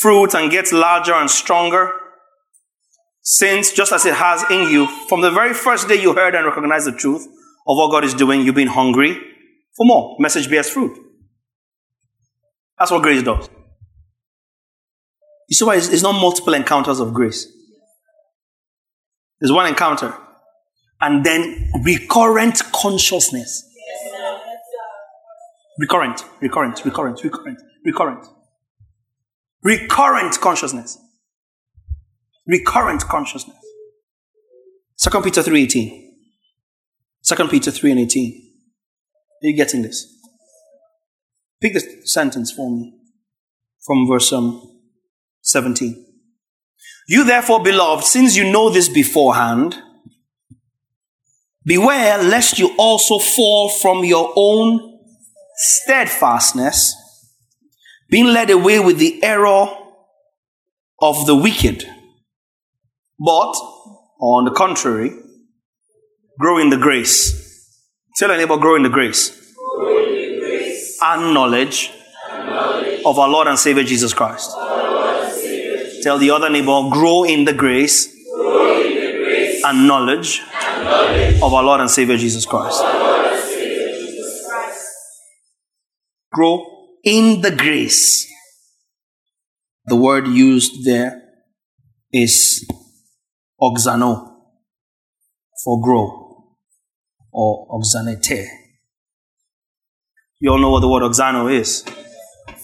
fruit 0.01 0.35
and 0.35 0.51
gets 0.51 0.73
larger 0.73 1.15
and 1.15 1.31
stronger. 1.31 1.93
Since, 3.23 3.73
just 3.73 3.93
as 3.93 4.05
it 4.05 4.15
has 4.15 4.45
in 4.51 4.69
you, 4.69 4.87
from 5.09 5.21
the 5.21 5.31
very 5.31 5.55
first 5.55 5.89
day 5.89 6.01
you 6.01 6.13
heard 6.13 6.35
and 6.35 6.45
recognized 6.45 6.87
the 6.87 6.93
truth 6.93 7.25
of 7.25 7.77
what 7.77 7.91
God 7.91 8.05
is 8.05 8.15
doing, 8.15 8.41
you've 8.43 8.55
been 8.55 8.69
hungry 8.69 9.17
for 9.77 9.87
more. 9.87 10.17
Message 10.19 10.51
bears 10.51 10.69
fruit. 10.69 10.99
That's 12.79 12.91
what 12.91 13.03
grace 13.03 13.23
does. 13.23 13.49
You 15.49 15.55
see 15.55 15.65
why 15.65 15.77
it's, 15.77 15.89
it's 15.89 16.03
not 16.03 16.13
multiple 16.13 16.55
encounters 16.55 16.99
of 17.01 17.13
grace. 17.13 17.47
There's 19.41 19.53
one 19.53 19.67
encounter. 19.67 20.15
And 21.01 21.25
then 21.25 21.71
recurrent 21.85 22.63
consciousness. 22.73 23.69
Recurrent, 25.79 26.25
recurrent, 26.41 26.85
recurrent, 26.85 27.23
recurrent, 27.25 27.59
recurrent. 27.85 28.27
Recurrent 29.63 30.41
consciousness. 30.41 30.99
Recurrent 32.47 33.03
consciousness. 33.03 33.57
2 34.99 35.23
Peter 35.23 35.43
3 35.43 35.63
18. 35.65 36.15
2 37.25 37.49
Peter 37.49 37.71
3 37.71 37.91
and 37.91 38.01
18. 38.01 38.53
Are 39.43 39.47
you 39.49 39.57
getting 39.57 39.83
this? 39.83 40.22
Pick 41.63 41.75
the 41.75 42.03
sentence 42.05 42.51
for 42.51 42.69
me 42.69 42.93
from 43.87 44.09
verse 44.09 44.33
um, 44.33 44.81
17. 45.43 46.05
You 47.09 47.25
therefore, 47.25 47.63
beloved, 47.63 48.05
since 48.05 48.37
you 48.37 48.51
know 48.51 48.69
this 48.69 48.89
beforehand, 48.89 49.77
beware 51.65 52.21
lest 52.21 52.59
you 52.59 52.75
also 52.77 53.19
fall 53.19 53.69
from 53.69 54.05
your 54.05 54.33
own 54.35 54.99
steadfastness, 55.55 56.97
being 58.11 58.27
led 58.27 58.51
away 58.51 58.81
with 58.81 58.99
the 58.99 59.23
error 59.23 59.67
of 61.01 61.27
the 61.27 61.37
wicked. 61.37 61.85
But, 63.19 63.55
on 64.21 64.47
the 64.47 64.51
contrary, 64.51 65.13
grow 66.41 66.59
in 66.59 66.71
the 66.71 66.77
grace. 66.77 67.41
Tell 68.17 68.31
your 68.31 68.39
neighbor, 68.39 68.57
grow 68.57 68.75
in 68.75 68.83
the 68.83 68.89
grace. 68.89 69.42
And 71.05 71.35
knowledge, 71.35 71.91
of 73.05 73.19
our 73.19 73.29
Lord 73.29 73.49
and 73.49 73.59
Savior 73.59 73.83
Jesus 73.83 74.15
Christ. 74.15 74.51
Tell 76.03 76.19
the 76.19 76.31
other 76.31 76.51
neighbor, 76.51 76.89
grow 76.91 77.25
in 77.25 77.45
the 77.45 77.53
grace, 77.53 78.09
and, 79.65 79.87
knowledge 79.87 80.41
of 81.43 81.55
our 81.55 81.63
Lord 81.63 81.81
and 81.81 81.91
Savior 81.91 82.17
Jesus 82.17 82.47
Christ. 82.47 82.83
Grow 86.33 86.65
in 87.05 87.41
the 87.41 87.51
grace. 87.51 88.29
The 89.87 89.97
word 89.97 90.27
used 90.29 90.85
there 90.85 91.23
is 92.13 92.67
auxano 93.61 94.37
for 95.65 95.83
grow 95.83 96.57
or 97.33 97.69
auxanete. 97.69 98.62
You 100.43 100.51
all 100.51 100.59
know 100.59 100.71
what 100.71 100.81
the 100.81 100.89
word 100.89 101.05
auxano 101.05 101.49
is 101.53 101.85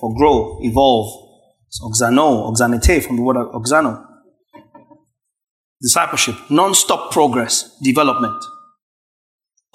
for 0.00 0.12
grow, 0.16 0.58
evolve. 0.62 1.28
It's 1.68 1.80
auxano, 1.80 2.50
auxanete 2.50 3.04
from 3.06 3.14
the 3.14 3.22
word 3.22 3.36
auxano. 3.36 4.04
Discipleship, 5.80 6.34
non-stop 6.50 7.12
progress, 7.12 7.78
development. 7.80 8.42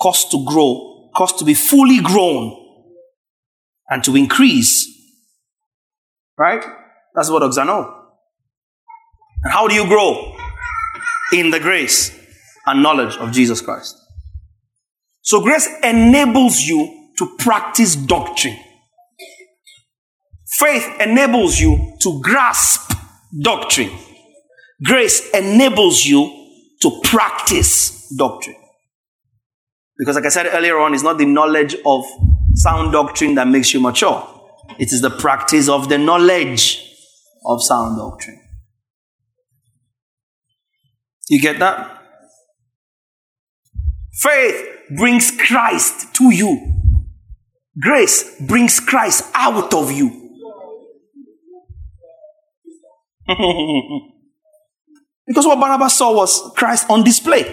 Cost 0.02 0.32
to 0.32 0.44
grow, 0.46 1.12
cost 1.16 1.40
to 1.40 1.46
be 1.46 1.54
fully 1.54 2.02
grown 2.02 2.54
and 3.90 4.04
to 4.04 4.18
increase. 4.18 4.86
Right? 6.38 6.66
That's 7.16 7.30
what 7.30 7.42
auxano. 7.42 7.90
And 9.46 9.54
how 9.54 9.70
do 9.70 9.76
you 9.76 9.88
grow? 9.88 10.36
In 11.32 11.52
the 11.52 11.60
grace 11.62 12.12
and 12.66 12.84
knowledge 12.84 13.16
of 13.16 13.32
Jesus 13.32 13.62
Christ. 13.62 13.96
So 15.22 15.42
grace 15.42 15.70
enables 15.82 16.60
you 16.60 17.03
to 17.18 17.36
practice 17.38 17.96
doctrine. 17.96 18.58
Faith 20.48 20.88
enables 21.00 21.60
you 21.60 21.98
to 22.02 22.22
grasp 22.22 22.94
doctrine. 23.42 23.92
Grace 24.84 25.30
enables 25.32 26.06
you 26.06 26.30
to 26.82 27.02
practice 27.04 28.10
doctrine. 28.16 28.56
Because, 29.98 30.16
like 30.16 30.26
I 30.26 30.30
said 30.30 30.48
earlier 30.48 30.78
on, 30.80 30.94
it's 30.94 31.04
not 31.04 31.18
the 31.18 31.26
knowledge 31.26 31.76
of 31.86 32.04
sound 32.56 32.92
doctrine 32.92 33.36
that 33.36 33.48
makes 33.48 33.74
you 33.74 33.80
mature, 33.80 34.30
it 34.80 34.92
is 34.92 35.02
the 35.02 35.10
practice 35.10 35.70
of 35.70 35.90
the 35.90 35.98
knowledge 35.98 36.90
of 37.46 37.64
sound 37.64 37.98
doctrine. 37.98 38.40
You 41.30 41.42
get 41.42 41.60
that? 41.60 42.02
Faith 44.14 44.68
brings 44.96 45.32
Christ 45.32 46.14
to 46.16 46.34
you. 46.34 46.73
Grace 47.80 48.40
brings 48.40 48.80
Christ 48.80 49.26
out 49.34 49.74
of 49.74 49.92
you. 49.92 50.20
because 55.26 55.46
what 55.46 55.60
Barnabas 55.60 55.98
saw 55.98 56.14
was 56.16 56.52
Christ 56.56 56.90
on 56.90 57.04
display. 57.04 57.44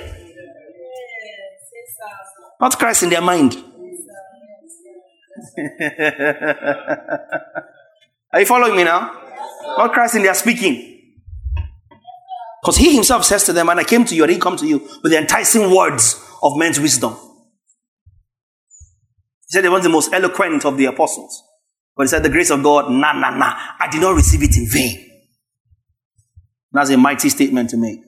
Not 2.61 2.79
Christ 2.79 3.05
in 3.05 3.11
their 3.11 3.23
mind. 3.23 3.57
Are 8.33 8.41
you 8.41 8.47
following 8.47 8.77
me 8.77 8.85
now? 8.85 9.19
Not 9.79 9.93
Christ 9.93 10.17
in 10.17 10.23
their 10.23 10.35
speaking. 10.35 10.99
Because 12.61 12.77
he 12.77 12.95
himself 12.95 13.25
says 13.25 13.45
to 13.45 13.55
them, 13.55 13.71
and 13.71 13.81
I 13.81 13.85
came 13.85 14.05
to 14.05 14.15
you, 14.15 14.25
I 14.25 14.27
didn't 14.27 14.43
come 14.43 14.59
to 14.59 14.67
you 14.67 14.81
with 15.03 15.13
the 15.13 15.19
enticing 15.19 15.75
words 15.75 16.23
of 16.43 16.59
men's 16.59 16.79
wisdom. 16.79 17.17
He 19.51 19.55
said 19.55 19.65
he 19.65 19.69
was 19.69 19.83
the 19.83 19.89
most 19.89 20.13
eloquent 20.13 20.65
of 20.65 20.77
the 20.77 20.85
apostles. 20.85 21.43
But 21.97 22.05
he 22.05 22.09
said, 22.09 22.23
The 22.23 22.29
grace 22.29 22.51
of 22.51 22.63
God, 22.63 22.89
nah, 22.89 23.13
nah, 23.13 23.37
nah. 23.37 23.53
I 23.81 23.89
did 23.91 24.01
not 24.01 24.15
receive 24.15 24.45
it 24.45 24.57
in 24.57 24.69
vain. 24.69 25.11
That's 26.71 26.91
a 26.91 26.97
mighty 26.97 27.29
statement 27.31 27.71
to 27.71 27.77
make. 27.77 27.99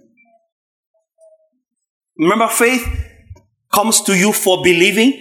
Remember, 2.16 2.46
faith 2.46 2.86
comes 3.74 4.02
to 4.02 4.16
you 4.16 4.32
for 4.32 4.62
believing. 4.62 5.12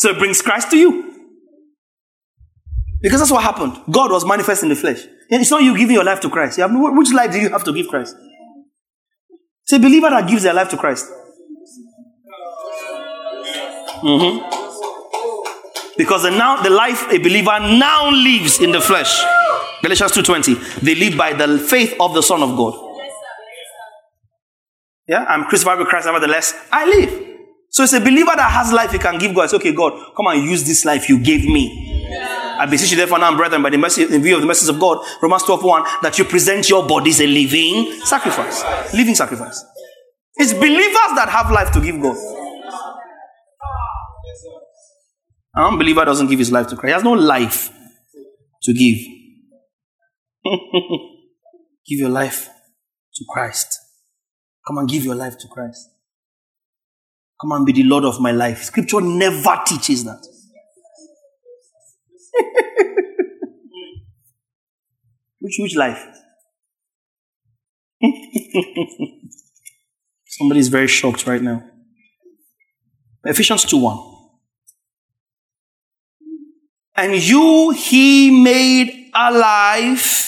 So 0.00 0.10
it 0.10 0.18
brings 0.18 0.42
Christ 0.42 0.70
to 0.72 0.76
you. 0.76 1.10
Because 3.00 3.20
that's 3.20 3.32
what 3.32 3.42
happened. 3.42 3.78
God 3.90 4.10
was 4.10 4.26
manifest 4.26 4.62
in 4.62 4.68
the 4.68 4.76
flesh. 4.76 5.06
It's 5.30 5.50
not 5.50 5.62
you 5.62 5.74
giving 5.78 5.94
your 5.94 6.04
life 6.04 6.20
to 6.20 6.28
Christ. 6.28 6.58
You 6.58 6.68
have, 6.68 6.72
which 6.74 7.12
life 7.14 7.32
do 7.32 7.38
you 7.38 7.48
have 7.48 7.64
to 7.64 7.72
give 7.72 7.88
Christ? 7.88 8.14
It's 9.62 9.72
a 9.72 9.78
believer 9.78 10.10
that 10.10 10.28
gives 10.28 10.42
their 10.42 10.52
life 10.52 10.68
to 10.68 10.76
Christ. 10.76 11.10
Mm-hmm. 14.04 15.96
Because 15.96 16.22
the 16.22 16.30
now 16.30 16.62
the 16.62 16.70
life 16.70 17.06
a 17.10 17.18
believer 17.18 17.58
now 17.60 18.10
lives 18.10 18.60
in 18.60 18.72
the 18.72 18.80
flesh 18.80 19.22
Galatians 19.84 20.12
2.20. 20.12 20.80
They 20.80 20.94
live 20.94 21.14
by 21.18 21.34
the 21.34 21.58
faith 21.58 21.94
of 22.00 22.14
the 22.14 22.22
Son 22.22 22.42
of 22.42 22.56
God. 22.56 22.74
Yeah, 25.06 25.24
I'm 25.28 25.44
crucified 25.44 25.78
with 25.78 25.88
Christ, 25.88 26.06
nevertheless, 26.06 26.54
I 26.72 26.86
live. 26.86 27.36
So 27.68 27.82
it's 27.82 27.92
a 27.92 28.00
believer 28.00 28.32
that 28.34 28.50
has 28.50 28.72
life 28.72 28.92
he 28.92 28.98
can 28.98 29.18
give 29.18 29.34
God. 29.34 29.44
It's 29.44 29.54
okay, 29.54 29.74
God, 29.74 29.92
come 30.16 30.28
and 30.28 30.42
use 30.42 30.64
this 30.64 30.86
life 30.86 31.10
you 31.10 31.22
gave 31.22 31.44
me. 31.44 32.08
Yeah. 32.08 32.56
I 32.60 32.64
beseech 32.64 32.92
you 32.92 32.96
therefore 32.96 33.18
now, 33.18 33.36
brethren, 33.36 33.62
by 33.62 33.68
the 33.68 33.76
mercy, 33.76 34.04
in 34.04 34.22
view 34.22 34.36
of 34.36 34.40
the 34.40 34.46
message 34.46 34.70
of 34.70 34.80
God, 34.80 35.04
Romans 35.20 35.42
12, 35.42 35.62
1, 35.62 35.84
that 36.00 36.18
you 36.18 36.24
present 36.24 36.70
your 36.70 36.86
bodies 36.86 37.20
a 37.20 37.26
living 37.26 37.92
sacrifice. 38.04 38.64
Living 38.94 39.14
sacrifice. 39.14 39.62
It's 40.36 40.54
believers 40.54 41.12
that 41.16 41.28
have 41.28 41.50
life 41.50 41.72
to 41.72 41.80
give 41.82 42.00
God. 42.00 42.16
An 45.54 45.64
unbeliever 45.64 46.04
doesn't 46.04 46.26
give 46.26 46.38
his 46.40 46.50
life 46.50 46.66
to 46.68 46.76
Christ. 46.76 46.90
He 46.90 46.94
has 46.94 47.04
no 47.04 47.12
life 47.12 47.70
to 48.62 48.72
give. 48.72 48.98
give 51.86 52.00
your 52.00 52.08
life 52.08 52.48
to 53.14 53.24
Christ. 53.28 53.78
Come 54.66 54.78
and 54.78 54.88
give 54.88 55.04
your 55.04 55.14
life 55.14 55.38
to 55.38 55.46
Christ. 55.48 55.90
Come 57.40 57.52
and 57.52 57.64
be 57.64 57.72
the 57.72 57.84
Lord 57.84 58.04
of 58.04 58.20
my 58.20 58.32
life. 58.32 58.64
Scripture 58.64 59.00
never 59.00 59.60
teaches 59.64 60.02
that. 60.04 60.26
which 65.38 65.56
which 65.60 65.76
life? 65.76 66.04
Somebody 70.26 70.60
is 70.60 70.68
very 70.68 70.88
shocked 70.88 71.26
right 71.26 71.42
now. 71.42 71.62
Ephesians 73.24 73.64
2 73.64 73.78
1. 73.78 74.13
And 76.96 77.14
you 77.14 77.70
he 77.70 78.30
made 78.30 79.10
alive 79.14 80.24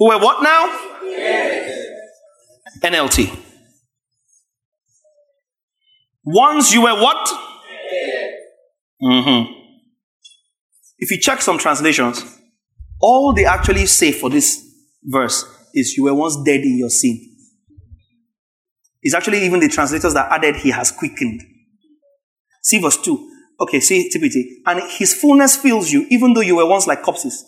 who 0.00 0.08
were 0.08 0.18
what 0.18 0.42
now? 0.42 0.66
Yes. 1.04 1.86
NLT. 2.82 3.38
Once 6.24 6.72
you 6.72 6.82
were 6.82 6.94
what? 6.94 7.28
Mm-hmm. 9.02 9.52
If 10.98 11.10
you 11.10 11.20
check 11.20 11.42
some 11.42 11.58
translations, 11.58 12.24
all 12.98 13.34
they 13.34 13.44
actually 13.44 13.84
say 13.84 14.10
for 14.10 14.30
this 14.30 14.66
verse 15.02 15.44
is 15.74 15.94
you 15.98 16.04
were 16.04 16.14
once 16.14 16.42
dead 16.44 16.62
in 16.62 16.78
your 16.78 16.90
sin. 16.90 17.20
It's 19.02 19.14
actually 19.14 19.44
even 19.44 19.60
the 19.60 19.68
translators 19.68 20.14
that 20.14 20.32
added 20.32 20.56
he 20.56 20.70
has 20.70 20.92
quickened. 20.92 21.42
See 22.62 22.80
verse 22.80 22.96
2. 22.96 23.29
Okay, 23.60 23.80
see 23.80 24.10
TPT. 24.14 24.62
And 24.66 24.82
his 24.90 25.14
fullness 25.14 25.56
fills 25.56 25.90
you, 25.90 26.06
even 26.10 26.32
though 26.32 26.40
you 26.40 26.56
were 26.56 26.66
once 26.66 26.86
like 26.86 27.02
corpses. 27.02 27.44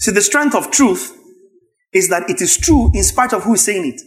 See, 0.00 0.12
the 0.12 0.20
strength 0.20 0.54
of 0.54 0.70
truth 0.70 1.16
is 1.92 2.08
that 2.10 2.28
it 2.28 2.40
is 2.40 2.56
true 2.56 2.90
in 2.94 3.02
spite 3.02 3.32
of 3.32 3.44
who 3.44 3.54
is 3.54 3.64
saying 3.64 3.86
it. 3.86 4.00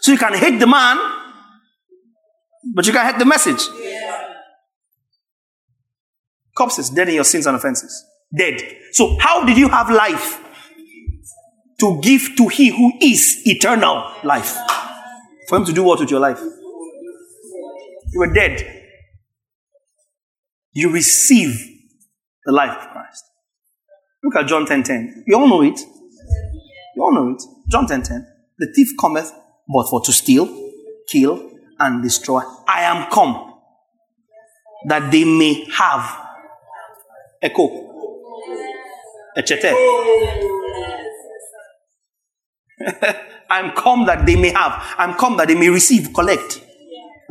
So 0.00 0.12
you 0.12 0.18
can 0.18 0.34
hate 0.34 0.58
the 0.58 0.66
man, 0.66 0.98
but 2.74 2.86
you 2.86 2.92
can 2.92 3.06
hate 3.06 3.18
the 3.18 3.24
message. 3.24 3.62
Corpses, 6.54 6.90
dead 6.90 7.08
in 7.08 7.14
your 7.14 7.24
sins 7.24 7.46
and 7.46 7.56
offenses. 7.56 8.04
Dead. 8.36 8.60
So, 8.92 9.16
how 9.18 9.44
did 9.44 9.56
you 9.56 9.68
have 9.68 9.90
life? 9.90 10.38
To 11.80 12.00
give 12.00 12.36
to 12.36 12.48
He 12.48 12.68
who 12.68 12.92
is 13.00 13.42
eternal 13.44 14.12
life. 14.22 14.56
For 15.48 15.56
Him 15.56 15.64
to 15.64 15.72
do 15.72 15.82
what 15.82 16.00
with 16.00 16.10
your 16.10 16.20
life? 16.20 16.40
You 18.12 18.20
were 18.20 18.32
dead. 18.32 18.82
You 20.72 20.92
receive 20.92 21.54
the 22.44 22.52
life 22.52 22.76
of 22.76 22.90
Christ. 22.90 23.24
Look 24.22 24.36
at 24.36 24.46
John 24.46 24.66
10 24.66 24.82
10. 24.82 25.24
You 25.26 25.36
all 25.36 25.48
know 25.48 25.62
it. 25.62 25.80
You 26.94 27.02
all 27.02 27.12
know 27.12 27.34
it. 27.34 27.42
John 27.70 27.86
10 27.86 28.02
10. 28.02 28.26
The 28.58 28.72
thief 28.74 28.88
cometh 29.00 29.32
but 29.72 29.88
for 29.88 30.00
to 30.02 30.12
steal, 30.12 30.48
kill, 31.08 31.50
and 31.78 32.02
destroy. 32.02 32.42
I 32.68 32.82
am 32.82 33.10
come 33.10 33.54
that 34.88 35.10
they 35.10 35.24
may 35.24 35.64
have 35.72 36.26
echo, 37.40 37.68
echete. 39.36 39.72
I'm 43.50 43.72
come 43.72 44.06
that 44.06 44.24
they 44.26 44.36
may 44.36 44.50
have. 44.50 44.82
I'm 44.98 45.14
come 45.14 45.36
that 45.36 45.48
they 45.48 45.54
may 45.54 45.68
receive, 45.68 46.12
collect. 46.12 46.60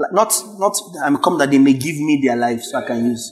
Like, 0.02 0.14
Not, 0.14 0.34
not. 0.58 0.76
I'm 1.04 1.18
come 1.18 1.38
that 1.38 1.52
they 1.52 1.60
may 1.60 1.74
give 1.74 1.98
me 1.98 2.20
their 2.24 2.36
life 2.36 2.62
so 2.64 2.80
I 2.80 2.88
can 2.88 3.06
use. 3.06 3.32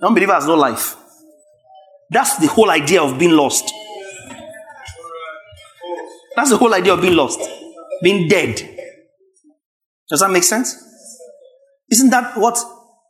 Non-believer 0.00 0.34
has 0.34 0.46
no 0.46 0.54
life. 0.54 0.96
That's 2.10 2.36
the 2.36 2.46
whole 2.46 2.70
idea 2.70 3.02
of 3.02 3.18
being 3.18 3.32
lost. 3.32 3.72
That's 6.36 6.50
the 6.50 6.56
whole 6.56 6.74
idea 6.74 6.92
of 6.94 7.00
being 7.00 7.16
lost, 7.16 7.40
being 8.02 8.28
dead. 8.28 8.56
Does 10.08 10.20
that 10.20 10.30
make 10.30 10.42
sense? 10.42 10.76
Isn't 11.90 12.10
that 12.10 12.36
what 12.36 12.58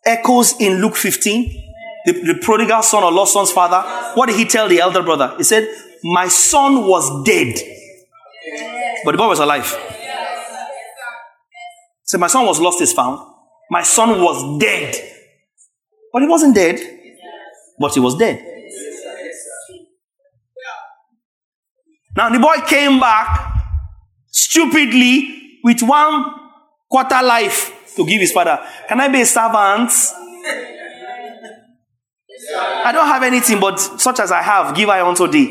echoes 0.05 0.55
in 0.61 0.81
Luke 0.81 0.97
15? 0.97 1.63
The, 2.07 2.13
the 2.13 2.39
prodigal 2.43 2.83
son 2.83 3.03
or 3.03 3.11
lost 3.11 3.33
son's 3.33 3.51
father. 3.51 3.81
What 4.15 4.27
did 4.27 4.37
he 4.37 4.45
tell 4.45 4.69
the 4.69 4.81
elder 4.81 5.03
brother? 5.03 5.35
He 5.39 5.43
said, 5.43 5.67
My 6.03 6.29
son 6.29 6.87
was 6.87 7.25
dead, 7.25 7.55
but 9.05 9.13
the 9.13 9.19
boy 9.19 9.29
was 9.29 9.41
alive. 9.41 9.75
So 12.15 12.19
my 12.19 12.29
son 12.29 12.47
was 12.47 12.61
lost 12.61 12.81
is 12.81 12.93
found. 12.93 13.19
My 13.69 13.83
son 13.83 14.23
was 14.23 14.61
dead, 14.61 14.95
but 16.13 16.23
he 16.23 16.29
wasn't 16.29 16.55
dead, 16.55 16.79
but 17.77 17.93
he 17.93 17.99
was 17.99 18.17
dead. 18.17 18.41
Now 22.17 22.29
the 22.29 22.39
boy 22.39 22.55
came 22.69 23.01
back 23.01 23.53
stupidly 24.29 25.59
with 25.65 25.83
one 25.83 26.25
quarter 26.89 27.21
life 27.21 27.93
to 27.97 28.07
give 28.07 28.21
his 28.21 28.31
father. 28.31 28.61
Can 28.87 29.01
I 29.01 29.09
be 29.09 29.23
a 29.23 29.27
servant? 29.27 29.91
I 32.85 32.93
don't 32.93 33.09
have 33.09 33.25
anything, 33.25 33.59
but 33.59 33.81
such 33.81 34.21
as 34.21 34.31
I 34.31 34.41
have, 34.41 34.77
give 34.77 34.89
I 34.89 35.01
unto 35.01 35.27
thee. 35.27 35.51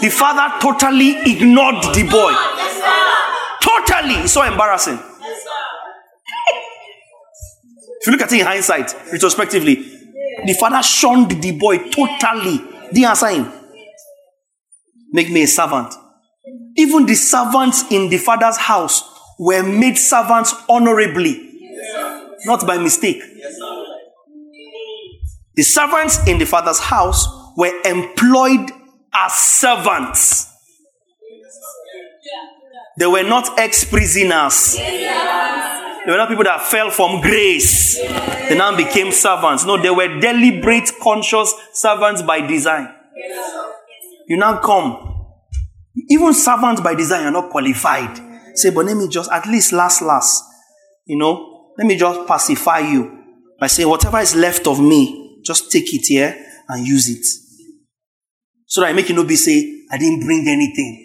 The 0.00 0.08
father 0.08 0.60
totally 0.62 1.18
ignored 1.30 1.94
the 1.94 2.08
boy. 2.10 2.54
It's 4.10 4.32
so 4.32 4.42
embarrassing. 4.42 4.98
If 8.00 8.08
you 8.08 8.12
look 8.12 8.20
at 8.20 8.32
it 8.34 8.40
in 8.40 8.46
hindsight, 8.46 8.94
retrospectively, 9.10 9.76
the 10.44 10.52
father 10.60 10.82
shunned 10.82 11.30
the 11.30 11.52
boy 11.52 11.78
totally. 11.88 12.58
Didn't 12.92 13.04
answer. 13.04 13.50
Make 15.10 15.30
me 15.30 15.44
a 15.44 15.46
servant. 15.46 15.94
Even 16.76 17.06
the 17.06 17.14
servants 17.14 17.90
in 17.90 18.10
the 18.10 18.18
father's 18.18 18.58
house 18.58 19.02
were 19.38 19.62
made 19.62 19.96
servants 19.96 20.54
honorably, 20.68 21.50
not 22.44 22.66
by 22.66 22.76
mistake. 22.76 23.22
The 25.54 25.62
servants 25.62 26.18
in 26.26 26.38
the 26.38 26.46
father's 26.46 26.80
house 26.80 27.26
were 27.56 27.72
employed 27.84 28.70
as 29.14 29.32
servants. 29.32 30.53
They 32.98 33.06
were 33.06 33.22
not 33.22 33.58
ex 33.58 33.84
prisoners. 33.84 34.76
They 34.76 36.10
were 36.10 36.16
not 36.16 36.28
people 36.28 36.44
that 36.44 36.62
fell 36.62 36.90
from 36.90 37.20
grace. 37.20 37.98
They 37.98 38.56
now 38.56 38.76
became 38.76 39.10
servants. 39.10 39.64
No, 39.64 39.80
they 39.80 39.90
were 39.90 40.20
deliberate, 40.20 40.90
conscious 41.02 41.52
servants 41.72 42.22
by 42.22 42.46
design. 42.46 42.88
You 44.28 44.36
now 44.36 44.58
come. 44.58 45.12
Even 46.10 46.34
servants 46.34 46.80
by 46.80 46.94
design 46.94 47.24
are 47.24 47.30
not 47.30 47.50
qualified. 47.50 48.20
Say, 48.54 48.70
but 48.70 48.84
let 48.84 48.96
me 48.96 49.08
just, 49.08 49.30
at 49.32 49.46
least 49.46 49.72
last, 49.72 50.02
last, 50.02 50.44
you 51.06 51.18
know, 51.18 51.72
let 51.76 51.86
me 51.86 51.96
just 51.96 52.26
pacify 52.28 52.80
you 52.80 53.18
by 53.58 53.66
saying, 53.66 53.88
whatever 53.88 54.18
is 54.18 54.34
left 54.36 54.66
of 54.66 54.80
me, 54.80 55.40
just 55.44 55.72
take 55.72 55.92
it 55.92 56.06
here 56.06 56.36
and 56.68 56.86
use 56.86 57.08
it. 57.08 57.24
So 58.66 58.80
that 58.80 58.88
I 58.88 58.92
make 58.92 59.08
you 59.08 59.14
not 59.14 59.26
be 59.26 59.36
say, 59.36 59.82
I 59.90 59.98
didn't 59.98 60.24
bring 60.24 60.46
anything. 60.48 61.03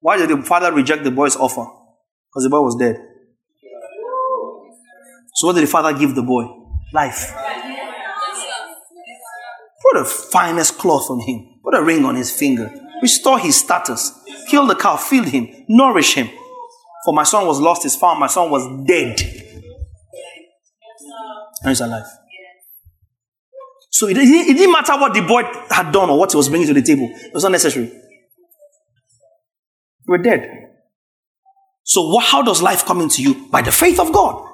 Why 0.00 0.16
did 0.16 0.30
the 0.30 0.42
father 0.42 0.72
reject 0.72 1.04
the 1.04 1.10
boy's 1.10 1.36
offer? 1.36 1.66
Because 2.28 2.44
the 2.44 2.50
boy 2.50 2.60
was 2.60 2.76
dead. 2.76 2.96
So 5.34 5.46
what 5.46 5.54
did 5.54 5.62
the 5.62 5.70
father 5.70 5.92
give 5.96 6.14
the 6.14 6.22
boy? 6.22 6.44
Life. 6.92 7.32
Put 9.82 9.98
the 9.98 10.04
finest 10.04 10.78
cloth 10.78 11.10
on 11.10 11.20
him. 11.20 11.60
Put 11.62 11.74
a 11.74 11.82
ring 11.82 12.04
on 12.04 12.14
his 12.14 12.30
finger. 12.30 12.72
Restore 13.02 13.38
his 13.38 13.56
status. 13.56 14.12
Kill 14.48 14.66
the 14.66 14.74
cow. 14.74 14.96
Feed 14.96 15.26
him. 15.26 15.48
Nourish 15.68 16.14
him. 16.14 16.30
For 17.04 17.14
my 17.14 17.22
son 17.24 17.46
was 17.46 17.60
lost, 17.60 17.82
his 17.84 17.96
found. 17.96 18.20
My 18.20 18.26
son 18.26 18.50
was 18.50 18.86
dead. 18.86 19.20
And 21.62 21.68
he's 21.68 21.80
alive. 21.80 22.06
So 23.90 24.06
it 24.08 24.14
didn't, 24.14 24.34
it 24.34 24.54
didn't 24.56 24.72
matter 24.72 24.98
what 24.98 25.12
the 25.12 25.20
boy 25.22 25.42
had 25.70 25.92
done 25.92 26.08
or 26.10 26.18
what 26.18 26.30
he 26.30 26.36
was 26.36 26.48
bringing 26.48 26.68
to 26.68 26.74
the 26.74 26.82
table. 26.82 27.10
It 27.12 27.34
was 27.34 27.42
not 27.42 27.52
necessary. 27.52 27.92
We're 30.10 30.18
dead. 30.18 30.70
So 31.84 32.08
what, 32.08 32.24
how 32.24 32.42
does 32.42 32.60
life 32.60 32.84
come 32.84 33.00
into 33.00 33.22
you? 33.22 33.48
By 33.48 33.62
the 33.62 33.70
faith 33.70 34.00
of 34.00 34.12
God. 34.12 34.44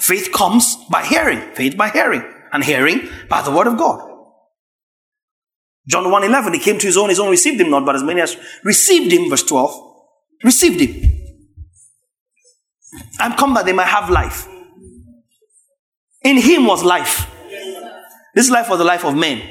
Faith 0.00 0.32
comes 0.32 0.76
by 0.90 1.04
hearing. 1.04 1.40
Faith 1.52 1.76
by 1.76 1.90
hearing. 1.90 2.24
And 2.54 2.64
hearing 2.64 3.06
by 3.28 3.42
the 3.42 3.50
word 3.50 3.66
of 3.66 3.76
God. 3.76 4.08
John 5.86 6.10
1 6.10 6.24
11, 6.24 6.54
he 6.54 6.58
came 6.58 6.78
to 6.78 6.86
his 6.86 6.96
own, 6.96 7.10
his 7.10 7.20
own 7.20 7.28
received 7.28 7.60
him 7.60 7.68
not, 7.68 7.84
but 7.84 7.96
as 7.96 8.02
many 8.02 8.22
as 8.22 8.34
received 8.64 9.12
him, 9.12 9.28
verse 9.28 9.42
12, 9.42 9.74
received 10.42 10.80
him. 10.80 11.10
I'm 13.18 13.34
come 13.34 13.52
that 13.52 13.66
they 13.66 13.74
might 13.74 13.88
have 13.88 14.08
life. 14.08 14.48
In 16.22 16.38
him 16.38 16.66
was 16.66 16.82
life. 16.82 17.30
This 18.34 18.48
life 18.48 18.70
was 18.70 18.78
the 18.78 18.84
life 18.84 19.04
of 19.04 19.14
men. 19.14 19.42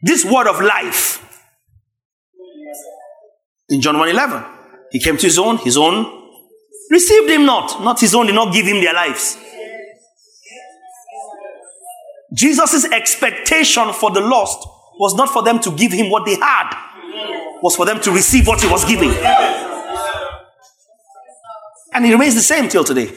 This 0.00 0.24
word 0.24 0.46
of 0.46 0.62
life. 0.62 1.25
In 3.68 3.80
John 3.80 3.98
1 3.98 4.08
11, 4.08 4.44
he 4.92 5.00
came 5.00 5.16
to 5.16 5.26
his 5.26 5.38
own, 5.38 5.58
his 5.58 5.76
own 5.76 6.24
received 6.90 7.28
him 7.28 7.44
not. 7.44 7.82
Not 7.82 8.00
his 8.00 8.14
own 8.14 8.26
did 8.26 8.34
not 8.34 8.52
give 8.52 8.66
him 8.66 8.80
their 8.80 8.94
lives. 8.94 9.38
Jesus' 12.32 12.84
expectation 12.92 13.92
for 13.92 14.10
the 14.10 14.20
lost 14.20 14.68
was 14.98 15.14
not 15.14 15.30
for 15.30 15.42
them 15.42 15.58
to 15.60 15.70
give 15.70 15.92
him 15.92 16.10
what 16.10 16.24
they 16.24 16.34
had, 16.34 16.76
was 17.62 17.76
for 17.76 17.86
them 17.86 18.00
to 18.00 18.10
receive 18.10 18.46
what 18.46 18.60
he 18.60 18.68
was 18.68 18.84
giving. 18.84 19.10
And 21.92 22.04
he 22.04 22.12
remains 22.12 22.34
the 22.34 22.40
same 22.40 22.68
till 22.68 22.84
today. 22.84 23.10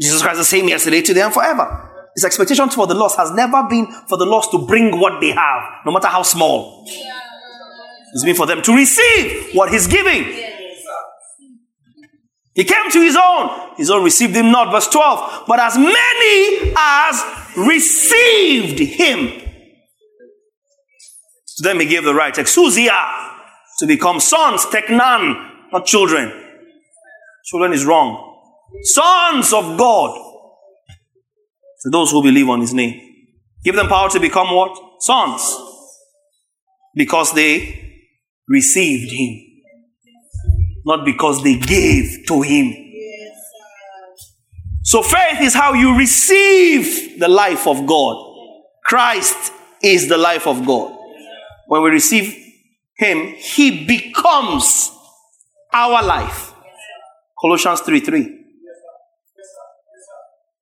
Jesus 0.00 0.22
Christ 0.22 0.40
is 0.40 0.46
the 0.46 0.56
same 0.56 0.68
yesterday, 0.68 1.02
today, 1.02 1.22
and 1.22 1.32
forever. 1.32 1.90
His 2.14 2.24
expectation 2.24 2.68
for 2.70 2.86
the 2.86 2.94
lost 2.94 3.16
has 3.16 3.32
never 3.32 3.66
been 3.68 3.86
for 4.08 4.16
the 4.16 4.26
lost 4.26 4.52
to 4.52 4.66
bring 4.66 5.00
what 5.00 5.20
they 5.20 5.30
have, 5.30 5.84
no 5.84 5.92
matter 5.92 6.06
how 6.08 6.22
small. 6.22 6.86
It's 8.14 8.24
been 8.24 8.36
for 8.36 8.46
them 8.46 8.62
to 8.62 8.74
receive 8.74 9.54
what 9.54 9.72
he's 9.72 9.88
giving. 9.88 10.22
He 12.54 12.62
came 12.62 12.88
to 12.92 13.00
his 13.00 13.16
own. 13.16 13.74
His 13.76 13.90
own 13.90 14.04
received 14.04 14.36
him 14.36 14.52
not. 14.52 14.70
Verse 14.70 14.86
12. 14.86 15.46
But 15.48 15.58
as 15.58 15.76
many 15.76 16.72
as 16.78 17.22
received 17.56 18.78
him, 18.78 19.42
to 21.56 21.62
them 21.62 21.80
he 21.80 21.86
gave 21.86 22.04
the 22.04 22.14
right, 22.14 22.32
exousia, 22.34 23.32
to 23.78 23.86
become 23.86 24.20
sons, 24.20 24.64
teknan, 24.66 25.72
not 25.72 25.84
children. 25.84 26.32
Children 27.46 27.72
is 27.72 27.84
wrong. 27.84 28.38
Sons 28.82 29.52
of 29.52 29.76
God. 29.76 30.16
To 31.80 31.90
those 31.90 32.12
who 32.12 32.22
believe 32.22 32.48
on 32.48 32.60
his 32.60 32.72
name. 32.72 33.00
Give 33.64 33.74
them 33.74 33.88
power 33.88 34.08
to 34.10 34.20
become 34.20 34.54
what? 34.54 34.78
Sons. 35.00 35.56
Because 36.94 37.32
they 37.32 37.83
received 38.48 39.12
him. 39.12 39.40
Not 40.84 41.04
because 41.04 41.42
they 41.42 41.56
gave 41.56 42.26
to 42.28 42.42
him. 42.42 42.84
So 44.82 45.02
faith 45.02 45.40
is 45.40 45.54
how 45.54 45.72
you 45.72 45.96
receive 45.96 47.18
the 47.18 47.28
life 47.28 47.66
of 47.66 47.86
God. 47.86 48.16
Christ 48.84 49.52
is 49.82 50.08
the 50.08 50.18
life 50.18 50.46
of 50.46 50.66
God. 50.66 50.94
When 51.68 51.82
we 51.82 51.90
receive 51.90 52.36
him, 52.96 53.34
he 53.36 53.86
becomes 53.86 54.90
our 55.72 56.02
life. 56.04 56.52
Colossians 57.40 57.80
3 57.80 58.00
3. 58.00 58.40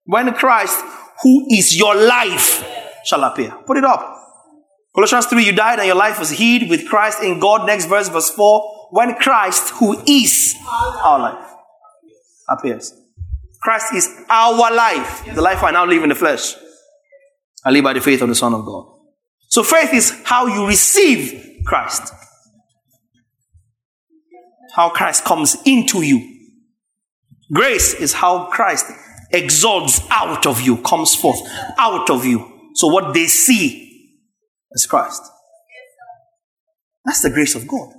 When 0.04 0.32
Christ, 0.34 0.84
who 1.22 1.46
is 1.50 1.76
your 1.76 1.94
life, 1.94 2.64
shall 3.04 3.22
appear. 3.24 3.50
Put 3.66 3.76
it 3.76 3.84
up. 3.84 4.21
Colossians 4.94 5.26
3, 5.26 5.44
you 5.44 5.52
died 5.52 5.78
and 5.78 5.86
your 5.86 5.96
life 5.96 6.18
was 6.18 6.30
hid 6.30 6.68
with 6.68 6.86
Christ 6.86 7.22
in 7.22 7.40
God. 7.40 7.66
Next 7.66 7.86
verse, 7.86 8.08
verse 8.08 8.30
4. 8.30 8.88
When 8.90 9.14
Christ, 9.14 9.70
who 9.70 10.02
is 10.06 10.54
our 11.02 11.18
life, 11.18 11.50
appears. 12.48 12.92
Christ 13.62 13.94
is 13.94 14.08
our 14.28 14.74
life. 14.74 15.24
The 15.34 15.40
life 15.40 15.62
I 15.62 15.70
now 15.70 15.86
live 15.86 16.02
in 16.02 16.10
the 16.10 16.14
flesh. 16.14 16.54
I 17.64 17.70
live 17.70 17.84
by 17.84 17.94
the 17.94 18.00
faith 18.00 18.20
of 18.20 18.28
the 18.28 18.34
Son 18.34 18.52
of 18.52 18.66
God. 18.66 18.86
So 19.48 19.62
faith 19.62 19.94
is 19.94 20.20
how 20.24 20.46
you 20.46 20.66
receive 20.66 21.62
Christ. 21.64 22.12
How 24.74 24.90
Christ 24.90 25.24
comes 25.24 25.56
into 25.64 26.02
you. 26.02 26.40
Grace 27.52 27.94
is 27.94 28.12
how 28.14 28.46
Christ 28.46 28.86
exalts 29.30 30.00
out 30.10 30.46
of 30.46 30.60
you, 30.60 30.78
comes 30.78 31.14
forth 31.14 31.40
out 31.78 32.10
of 32.10 32.24
you. 32.26 32.70
So 32.74 32.88
what 32.88 33.14
they 33.14 33.26
see 33.26 33.91
is 34.74 34.86
Christ. 34.86 35.22
That's 37.04 37.22
the 37.22 37.30
grace 37.30 37.54
of 37.54 37.66
God. 37.66 37.92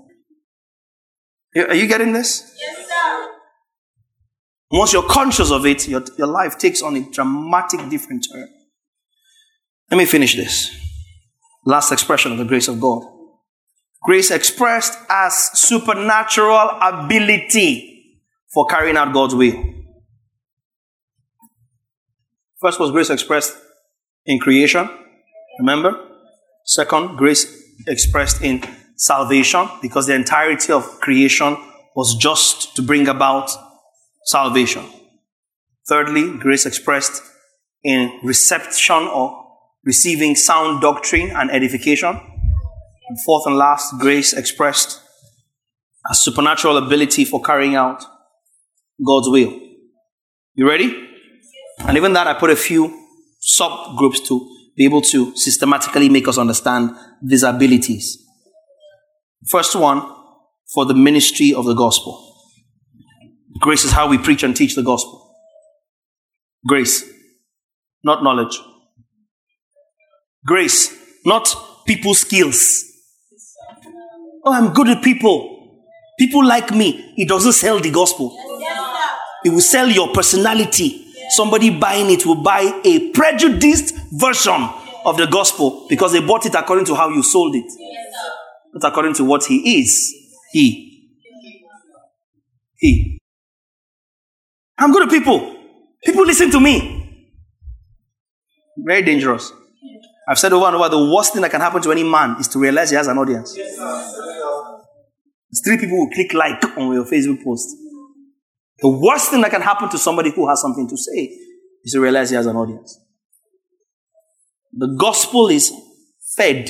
Are 1.56 1.76
you 1.76 1.88
getting 1.88 2.14
this? 2.14 2.56
Yes, 2.60 2.88
sir. 2.88 3.30
Once 4.72 4.94
you're 4.94 5.08
conscious 5.08 5.52
of 5.52 5.66
it, 5.66 5.88
your, 5.88 6.04
your 6.18 6.28
life 6.28 6.58
takes 6.58 6.82
on 6.82 6.96
a 6.96 7.12
dramatic 7.12 7.90
different 7.90 8.26
turn. 8.32 8.48
Let 9.92 9.98
me 9.98 10.06
finish 10.06 10.36
this. 10.36 10.76
Last 11.66 11.92
expression 11.92 12.32
of 12.32 12.38
the 12.40 12.46
grace 12.46 12.68
of 12.68 12.80
God. 12.80 13.04
Grace 14.04 14.32
expressed 14.32 14.98
as 15.10 15.52
supernatural 15.54 16.72
ability 16.82 18.20
for 18.54 18.66
carrying 18.66 18.98
out 18.98 19.14
God's 19.14 19.36
will. 19.36 19.64
First 22.60 22.80
was 22.80 22.92
grace 22.92 23.10
expressed 23.10 23.56
in 24.26 24.40
creation, 24.40 24.90
remember? 25.60 26.13
Second, 26.64 27.18
grace 27.18 27.46
expressed 27.88 28.42
in 28.42 28.64
salvation, 28.96 29.68
because 29.82 30.08
the 30.08 30.16
entirety 30.16 30.72
of 30.72 31.00
creation 31.02 31.58
was 31.96 32.16
just 32.16 32.76
to 32.76 32.82
bring 32.82 33.08
about 33.08 33.52
salvation. 34.26 34.86
Thirdly, 35.88 36.38
grace 36.38 36.66
expressed 36.66 37.22
in 37.84 38.20
reception 38.24 38.96
or 38.96 39.46
receiving 39.84 40.36
sound 40.36 40.82
doctrine 40.82 41.32
and 41.32 41.52
edification. 41.52 42.10
And 42.10 43.18
fourth 43.26 43.46
and 43.46 43.58
last, 43.58 44.00
grace 44.00 44.32
expressed 44.32 45.02
as 46.10 46.24
supernatural 46.24 46.78
ability 46.78 47.26
for 47.26 47.42
carrying 47.42 47.76
out 47.76 48.04
God's 49.06 49.28
will. 49.28 49.60
You 50.54 50.68
ready? 50.68 51.10
And 51.80 51.98
even 51.98 52.14
that, 52.14 52.28
I 52.28 52.34
put 52.34 52.50
a 52.50 52.56
few 52.56 53.08
subgroups 53.42 54.26
to 54.28 54.50
be 54.76 54.86
able 54.86 55.02
to 55.02 55.36
systematically 55.36 56.10
make 56.10 56.28
us 56.28 56.38
understand 56.38 56.92
these 57.22 57.44
abilities. 57.44 58.18
First 59.50 59.76
one, 59.76 60.02
for 60.74 60.86
the 60.86 60.94
ministry 60.94 61.54
of 61.54 61.66
the 61.66 61.74
gospel. 61.74 62.20
Grace 63.60 63.86
is 63.86 63.92
how 63.92 64.08
we 64.08 64.18
preach 64.18 64.44
and 64.44 64.56
teach 64.56 64.76
the 64.76 64.82
gospel. 64.82 65.36
Grace, 66.66 67.04
not 68.04 68.24
knowledge. 68.24 68.60
Grace, 70.46 70.94
not 71.26 71.56
people 71.86 72.14
skills. 72.14 72.84
Oh, 74.46 74.54
I'm 74.54 74.74
good 74.74 74.90
at 74.90 75.04
people. 75.04 75.82
People 76.20 76.46
like 76.46 76.72
me. 76.72 77.14
It 77.18 77.30
doesn't 77.30 77.54
sell 77.54 77.80
the 77.80 77.92
gospel. 77.92 78.36
It 79.46 79.50
will 79.50 79.62
sell 79.62 79.88
your 79.88 80.10
personality. 80.14 81.03
Somebody 81.30 81.70
buying 81.70 82.12
it 82.12 82.26
will 82.26 82.44
buy 82.44 82.82
a 82.84 83.10
prejudiced 83.12 83.96
version 84.12 84.70
of 85.06 85.18
the 85.18 85.28
gospel 85.28 85.86
because 85.90 86.14
they 86.14 86.22
bought 86.22 86.46
it 86.46 86.56
according 86.56 86.86
to 86.86 86.96
how 86.96 87.10
you 87.10 87.24
sold 87.24 87.56
it, 87.56 87.66
not 88.74 88.92
according 88.92 89.14
to 89.16 89.26
what 89.26 89.46
he 89.46 89.80
is. 89.80 90.14
He. 90.52 91.10
He. 92.78 93.20
I'm 94.78 94.92
good 94.92 95.04
at 95.04 95.10
people. 95.10 95.56
People 96.04 96.26
listen 96.26 96.52
to 96.52 96.60
me. 96.60 97.00
Very 98.78 99.04
dangerous. 99.04 99.52
I've 100.28 100.40
said 100.40 100.54
over 100.54 100.68
and 100.68 100.76
over 100.76 100.90
the 100.90 101.14
worst 101.14 101.34
thing 101.34 101.42
that 101.42 101.52
can 101.52 101.62
happen 101.62 101.82
to 101.82 101.92
any 101.92 102.04
man 102.04 102.38
is 102.40 102.48
to 102.50 102.60
realize 102.60 102.90
he 102.90 102.96
has 102.96 103.08
an 103.08 103.18
audience. 103.18 103.56
It's 103.58 105.62
three 105.64 105.78
people 105.78 105.98
will 105.98 106.10
click 106.10 106.34
like 106.34 106.64
on 106.78 106.94
your 106.94 107.06
Facebook 107.06 107.44
post. 107.44 107.76
The 108.84 108.90
worst 108.90 109.32
thing 109.32 109.40
that 109.42 109.52
can 109.52 109.62
happen 109.62 109.88
to 109.92 109.98
somebody 109.98 110.30
who 110.30 110.50
has 110.50 110.60
something 110.60 110.90
to 110.90 110.98
say 110.98 111.40
is 111.86 111.94
to 111.94 112.02
realize 112.02 112.30
he 112.30 112.36
has 112.36 112.48
an 112.48 112.58
audience. 112.58 113.00
The 114.74 114.94
gospel 115.00 115.48
is 115.48 115.72
fed 116.36 116.70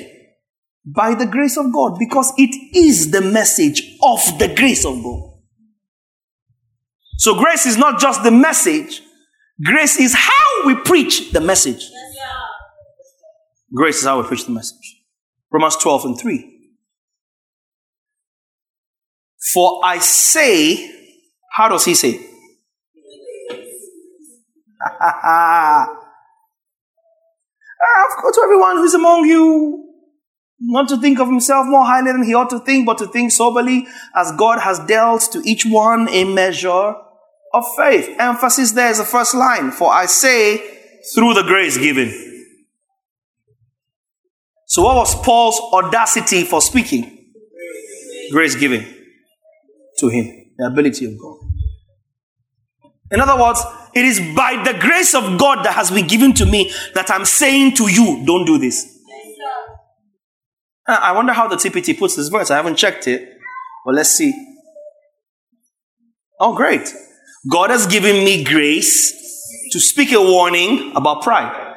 by 0.86 1.16
the 1.16 1.26
grace 1.26 1.58
of 1.58 1.74
God 1.74 1.98
because 1.98 2.32
it 2.38 2.56
is 2.78 3.10
the 3.10 3.22
message 3.22 3.98
of 4.04 4.20
the 4.38 4.54
grace 4.56 4.86
of 4.86 5.02
God. 5.02 5.32
So, 7.18 7.36
grace 7.36 7.66
is 7.66 7.78
not 7.78 8.00
just 8.00 8.22
the 8.22 8.32
message, 8.32 9.02
grace 9.64 10.00
is 10.00 10.14
how 10.14 10.68
we 10.68 10.76
preach 10.76 11.32
the 11.32 11.42
message. 11.42 11.84
Grace 13.74 13.98
is 14.02 14.06
how 14.06 14.22
we 14.22 14.28
preach 14.28 14.46
the 14.46 14.52
message. 14.52 15.02
Romans 15.52 15.78
12 15.78 16.06
and 16.06 16.20
3. 16.20 16.50
For 19.52 19.82
I 19.84 19.98
say, 19.98 20.93
how 21.54 21.70
does 21.70 21.86
he 21.86 21.96
say? 21.96 22.20
Ah, 24.86 25.88
to 28.34 28.42
everyone 28.44 28.78
who's 28.78 28.94
among 28.94 29.26
you, 29.26 29.84
not 30.60 30.88
to 30.90 30.98
think 30.98 31.20
of 31.20 31.28
himself 31.28 31.68
more 31.68 31.86
highly 31.86 32.12
than 32.12 32.24
he 32.24 32.34
ought 32.34 32.50
to 32.50 32.60
think, 32.60 32.86
but 32.86 32.98
to 32.98 33.08
think 33.08 33.32
soberly, 33.32 33.88
as 34.16 34.32
God 34.38 34.60
has 34.60 34.80
dealt 34.80 35.30
to 35.32 35.42
each 35.46 35.66
one 35.66 36.08
a 36.10 36.24
measure 36.24 36.96
of 37.54 37.64
faith. 37.78 38.16
Emphasis 38.20 38.72
there 38.72 38.90
is 38.90 38.98
the 38.98 39.06
first 39.06 39.36
line. 39.36 39.72
For 39.72 39.92
I 39.94 40.06
say, 40.06 40.58
through 41.14 41.34
the 41.34 41.44
grace 41.44 41.78
given. 41.78 42.12
So, 44.66 44.84
what 44.84 44.96
was 44.96 45.16
Paul's 45.22 45.60
audacity 45.74 46.44
for 46.44 46.62
speaking? 46.62 47.32
Grace 48.32 48.56
given 48.56 48.86
to 50.00 50.08
him, 50.08 50.52
the 50.58 50.66
ability 50.66 51.06
of 51.06 51.20
God. 51.20 51.43
In 53.14 53.22
other 53.22 53.40
words, 53.40 53.64
it 53.94 54.04
is 54.04 54.20
by 54.36 54.62
the 54.64 54.78
grace 54.78 55.14
of 55.14 55.38
God 55.38 55.64
that 55.66 55.74
has 55.74 55.92
been 55.92 56.08
given 56.08 56.34
to 56.34 56.46
me 56.48 56.72
that 56.96 57.12
I'm 57.12 57.26
saying 57.26 57.76
to 57.76 57.88
you, 57.88 58.26
don't 58.26 58.44
do 58.46 58.58
this. 58.58 58.90
Ah, 60.88 61.12
I 61.12 61.12
wonder 61.14 61.32
how 61.32 61.48
the 61.48 61.56
TPT 61.56 61.98
puts 61.98 62.16
this 62.16 62.28
verse. 62.28 62.50
I 62.50 62.56
haven't 62.56 62.76
checked 62.76 63.08
it, 63.08 63.38
but 63.86 63.94
let's 63.94 64.10
see. 64.10 64.34
Oh, 66.40 66.56
great. 66.56 66.94
God 67.50 67.70
has 67.70 67.86
given 67.86 68.26
me 68.26 68.44
grace 68.44 69.12
to 69.72 69.80
speak 69.80 70.12
a 70.12 70.20
warning 70.20 70.92
about 70.96 71.22
pride. 71.22 71.76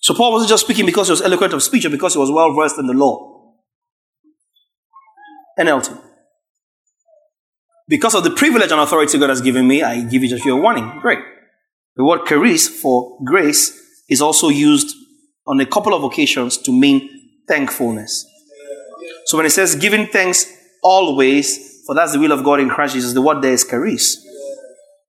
So 0.00 0.12
Paul 0.12 0.32
wasn't 0.32 0.50
just 0.50 0.64
speaking 0.64 0.86
because 0.86 1.06
he 1.06 1.12
was 1.12 1.22
eloquent 1.22 1.54
of 1.54 1.62
speech 1.62 1.84
or 1.86 1.90
because 1.90 2.14
he 2.14 2.18
was 2.18 2.30
well 2.30 2.52
versed 2.52 2.78
in 2.78 2.86
the 2.86 2.92
law. 2.92 3.54
NLT. 5.58 6.13
Because 7.86 8.14
of 8.14 8.24
the 8.24 8.30
privilege 8.30 8.70
and 8.72 8.80
authority 8.80 9.18
God 9.18 9.28
has 9.28 9.40
given 9.40 9.68
me, 9.68 9.82
I 9.82 10.02
give 10.02 10.22
you 10.22 10.28
just 10.28 10.44
your 10.44 10.60
warning. 10.60 10.98
Great. 11.00 11.18
The 11.96 12.04
word 12.04 12.26
charis 12.26 12.68
for 12.68 13.18
grace 13.24 13.78
is 14.08 14.20
also 14.20 14.48
used 14.48 14.94
on 15.46 15.60
a 15.60 15.66
couple 15.66 15.94
of 15.94 16.02
occasions 16.02 16.56
to 16.58 16.72
mean 16.72 17.08
thankfulness. 17.46 18.26
So 19.26 19.36
when 19.36 19.46
it 19.46 19.50
says 19.50 19.76
giving 19.76 20.06
thanks 20.06 20.50
always, 20.82 21.82
for 21.86 21.94
that's 21.94 22.12
the 22.12 22.18
will 22.18 22.32
of 22.32 22.42
God 22.42 22.60
in 22.60 22.68
Christ 22.68 22.94
Jesus, 22.94 23.12
the 23.12 23.22
word 23.22 23.42
there 23.42 23.52
is 23.52 23.66
charis. 23.66 24.26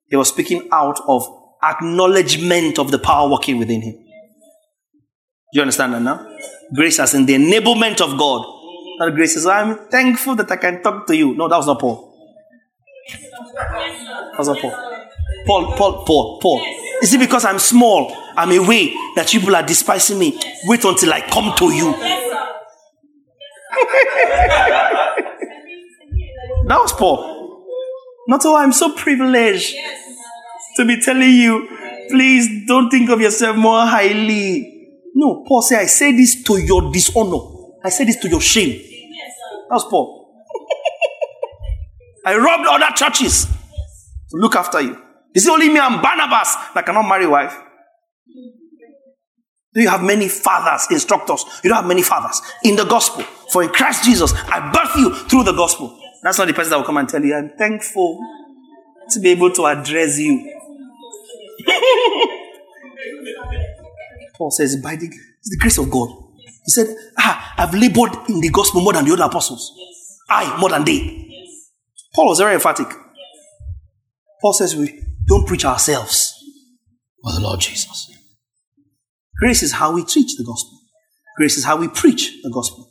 He 0.08 0.16
was 0.16 0.30
speaking 0.30 0.68
out 0.72 1.00
of 1.08 1.24
acknowledgement 1.64 2.78
of 2.78 2.92
the 2.92 3.00
power 3.00 3.30
working 3.30 3.58
within 3.58 3.82
him. 3.82 3.94
Do 3.94 5.60
you 5.60 5.62
understand 5.62 5.94
that 5.94 6.02
now? 6.02 6.38
Grace 6.76 7.00
as 7.00 7.14
in 7.14 7.26
the 7.26 7.34
enablement 7.34 8.02
of 8.02 8.18
God. 8.18 8.46
Not 9.00 9.16
grace 9.16 9.36
is, 9.36 9.46
I'm 9.46 9.90
thankful 9.90 10.36
that 10.36 10.52
I 10.52 10.58
can 10.58 10.82
talk 10.84 11.08
to 11.08 11.16
you. 11.16 11.36
No, 11.36 11.48
that 11.48 11.58
was 11.58 11.68
not 11.68 11.80
Paul. 11.80 12.15
That 13.08 14.58
Paul? 14.62 14.72
Paul, 15.46 15.78
Paul, 15.78 16.06
Paul, 16.06 16.40
Paul. 16.42 16.62
Is 17.02 17.14
it 17.14 17.20
because 17.20 17.46
I'm 17.46 17.60
small, 17.60 18.12
I'm 18.36 18.52
away, 18.52 18.94
that 19.16 19.28
people 19.28 19.56
are 19.56 19.64
despising 19.64 20.18
me? 20.18 20.40
Wait 20.66 20.84
until 20.84 21.14
I 21.14 21.22
come 21.22 21.56
to 21.58 21.72
you. 21.72 21.92
that 26.68 26.80
was 26.82 26.94
Paul. 26.94 27.64
Not 28.28 28.42
oh, 28.46 28.56
I'm 28.56 28.72
so 28.72 28.96
privileged 28.96 29.76
to 30.78 30.86
be 30.86 31.00
telling 31.00 31.30
you, 31.30 31.68
please 32.10 32.66
don't 32.68 32.90
think 32.90 33.12
of 33.12 33.22
yourself 33.22 33.56
more 33.56 33.86
highly. 33.86 34.72
No, 35.14 35.46
Paul 35.48 35.62
said, 35.62 35.82
I 35.82 35.86
say 35.86 36.12
this 36.12 36.42
to 36.44 36.58
your 36.58 36.92
dishonor. 36.92 37.78
I 37.84 37.90
say 37.90 38.06
this 38.06 38.16
to 38.18 38.28
your 38.28 38.42
shame. 38.42 38.82
That's 39.70 39.84
Paul. 39.84 40.25
I 42.26 42.36
robbed 42.36 42.68
other 42.68 42.94
churches 42.96 43.46
to 43.46 44.38
look 44.38 44.56
after 44.56 44.82
you. 44.82 45.00
Is 45.36 45.46
it 45.46 45.52
only 45.52 45.70
me 45.70 45.80
and 45.80 46.02
Barnabas 46.02 46.56
that 46.74 46.86
cannot 46.86 47.08
marry 47.08 47.28
wife? 47.28 47.56
Do 49.74 49.82
you 49.82 49.90
have 49.90 50.02
many 50.02 50.30
fathers, 50.30 50.88
instructors? 50.90 51.44
You 51.64 51.70
don't 51.70 51.80
have 51.80 51.88
many 51.88 52.02
fathers 52.02 52.42
in 52.64 52.78
the 52.78 52.86
gospel. 52.86 53.24
For 53.52 53.62
in 53.62 53.70
Christ 53.70 54.06
Jesus, 54.06 54.34
I 54.34 54.72
birth 54.72 54.96
you 54.96 55.14
through 55.28 55.44
the 55.44 55.52
gospel. 55.52 56.00
That's 56.24 56.38
not 56.40 56.48
the 56.48 56.54
person 56.54 56.72
that 56.72 56.78
will 56.78 56.86
come 56.86 56.98
and 56.98 57.10
tell 57.10 57.24
you, 57.24 57.36
I'm 57.36 57.52
thankful 57.58 58.20
to 59.10 59.20
be 59.20 59.30
able 59.30 59.52
to 59.52 59.66
address 59.66 60.18
you. 60.18 60.52
Paul 64.38 64.52
says, 64.52 64.78
by 64.82 64.96
the, 64.96 65.10
the 65.10 65.58
grace 65.60 65.78
of 65.78 65.92
God. 65.92 66.10
He 66.66 66.72
said, 66.72 66.88
Ah, 67.18 67.54
I've 67.58 67.74
labored 67.74 68.30
in 68.30 68.40
the 68.40 68.50
gospel 68.50 68.82
more 68.82 68.94
than 68.94 69.06
the 69.06 69.14
other 69.14 69.26
apostles. 69.26 69.72
I, 70.30 70.58
more 70.60 70.70
than 70.70 70.84
they. 70.84 71.25
Paul 72.16 72.28
was 72.28 72.40
very 72.40 72.54
emphatic. 72.54 72.88
Paul 74.42 74.54
says, 74.54 74.76
We 74.76 75.04
don't 75.28 75.46
preach 75.46 75.66
ourselves, 75.66 76.34
but 77.22 77.34
the 77.34 77.42
Lord 77.42 77.60
Jesus. 77.60 78.10
Grace 79.38 79.62
is 79.62 79.74
how 79.74 79.94
we 79.94 80.06
teach 80.06 80.38
the 80.38 80.46
gospel, 80.46 80.80
grace 81.38 81.58
is 81.58 81.66
how 81.66 81.78
we 81.78 81.90
preach 81.90 82.42
the 82.42 82.50
gospel. 82.50 82.90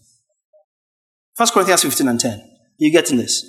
1 1.37 1.49
Corinthians 1.49 1.83
15 1.83 2.09
and 2.09 2.21
10. 2.21 2.51
You 2.79 2.93
getting 2.93 3.17
this? 3.17 3.45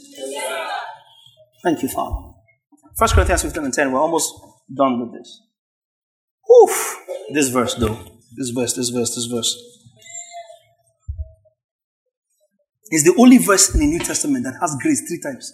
Thank 1.64 1.84
you, 1.84 1.90
Father. 1.90 2.16
1 2.98 3.10
Corinthians 3.10 3.42
15 3.44 3.66
and 3.66 3.74
10. 3.74 3.92
We're 3.92 4.00
almost 4.00 4.34
done 4.74 5.00
with 5.00 5.14
this. 5.14 5.42
Oof. 6.50 6.98
This 7.32 7.50
verse, 7.50 7.76
though. 7.76 8.00
This 8.36 8.50
verse, 8.50 8.74
this 8.74 8.90
verse, 8.90 9.14
this 9.16 9.26
verse. 9.26 9.85
Is 12.92 13.04
the 13.04 13.16
only 13.18 13.40
verse 13.40 13.74
in 13.74 13.80
the 13.80 13.88
New 13.88 14.00
Testament 14.00 14.44
that 14.46 14.56
has 14.62 14.76
grace 14.82 15.02
three 15.08 15.20
times. 15.20 15.52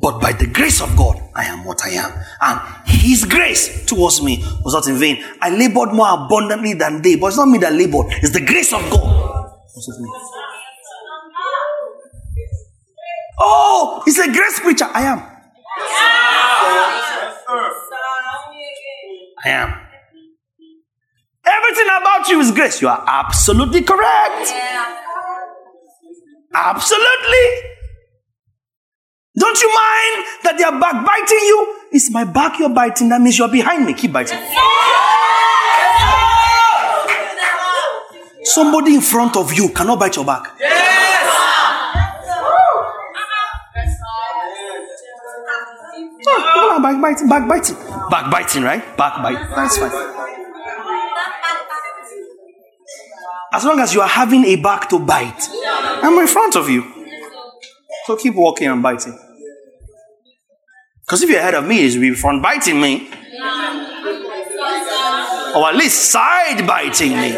But 0.00 0.20
by 0.20 0.32
the 0.32 0.46
grace 0.48 0.80
of 0.82 0.96
God, 0.96 1.20
I 1.34 1.44
am 1.44 1.64
what 1.64 1.80
I 1.84 1.90
am. 1.90 2.12
And 2.40 2.60
His 2.86 3.24
grace 3.24 3.86
towards 3.86 4.20
me 4.22 4.42
was 4.64 4.74
not 4.74 4.88
in 4.88 4.96
vain. 4.98 5.24
I 5.40 5.50
labored 5.50 5.92
more 5.92 6.08
abundantly 6.12 6.74
than 6.74 7.02
they. 7.02 7.16
But 7.16 7.28
it's 7.28 7.36
not 7.36 7.48
me 7.48 7.58
that 7.58 7.72
labored, 7.72 8.06
it's 8.08 8.32
the 8.32 8.44
grace 8.44 8.72
of 8.72 8.80
God. 8.90 9.34
Oh, 13.38 14.02
he's 14.04 14.18
a 14.18 14.26
grace 14.26 14.60
preacher. 14.60 14.86
I 14.92 15.02
am. 15.02 15.18
I 19.44 19.48
am. 19.50 19.80
Everything 21.46 21.86
about 21.86 22.28
you 22.28 22.40
is 22.40 22.50
grace. 22.50 22.80
You 22.80 22.88
are 22.88 23.04
absolutely 23.06 23.82
correct. 23.82 24.52
Absolutely. 26.54 27.46
Don't 29.36 29.60
you 29.60 29.68
mind 29.68 30.26
that 30.44 30.54
they 30.56 30.64
are 30.64 30.78
backbiting 30.78 31.38
you? 31.38 31.76
It's 31.90 32.10
my 32.10 32.24
back 32.24 32.58
you're 32.58 32.68
biting. 32.70 33.08
That 33.08 33.20
means 33.20 33.36
you're 33.36 33.50
behind 33.50 33.84
me. 33.84 33.94
Keep 33.94 34.12
biting. 34.12 34.38
Somebody 38.44 38.94
in 38.94 39.00
front 39.00 39.36
of 39.36 39.52
you 39.52 39.70
cannot 39.70 39.98
bite 39.98 40.14
your 40.14 40.24
back. 40.24 40.54
Oh, 46.26 46.80
backbiting, 46.80 47.28
backbiting, 47.28 47.76
backbiting, 48.10 48.62
right? 48.62 48.96
Backbiting. 48.96 49.48
That's 49.50 49.78
fine. 49.78 50.13
As 53.54 53.64
long 53.64 53.78
as 53.78 53.94
you 53.94 54.00
are 54.00 54.08
having 54.08 54.44
a 54.46 54.56
back 54.56 54.88
to 54.88 54.98
bite, 54.98 55.48
I'm 56.02 56.18
in 56.18 56.26
front 56.26 56.56
of 56.56 56.68
you. 56.68 56.82
So 58.04 58.16
keep 58.16 58.34
walking 58.34 58.66
and 58.66 58.82
biting. 58.82 59.16
Because 61.06 61.22
if 61.22 61.30
you're 61.30 61.38
ahead 61.38 61.54
of 61.54 61.64
me, 61.64 61.86
you'll 61.86 62.00
be 62.00 62.14
front 62.16 62.42
biting 62.42 62.80
me. 62.80 63.08
Or 65.54 65.68
at 65.68 65.76
least 65.76 66.10
side 66.10 66.66
biting 66.66 67.12
me. 67.12 67.30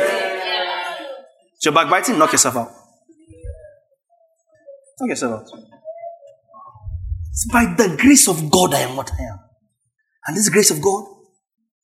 So 1.58 1.70
you're 1.70 1.74
backbiting, 1.74 2.18
knock 2.18 2.32
yourself 2.32 2.56
out. 2.56 2.70
Knock 4.98 5.10
yourself 5.10 5.42
out. 5.42 5.60
It's 7.30 7.46
by 7.52 7.66
the 7.76 7.94
grace 8.00 8.26
of 8.26 8.50
God 8.50 8.72
I 8.72 8.80
am 8.80 8.96
what 8.96 9.12
I 9.12 9.22
am. 9.22 9.38
And 10.26 10.36
this 10.36 10.48
grace 10.48 10.70
of 10.70 10.80
God 10.80 11.04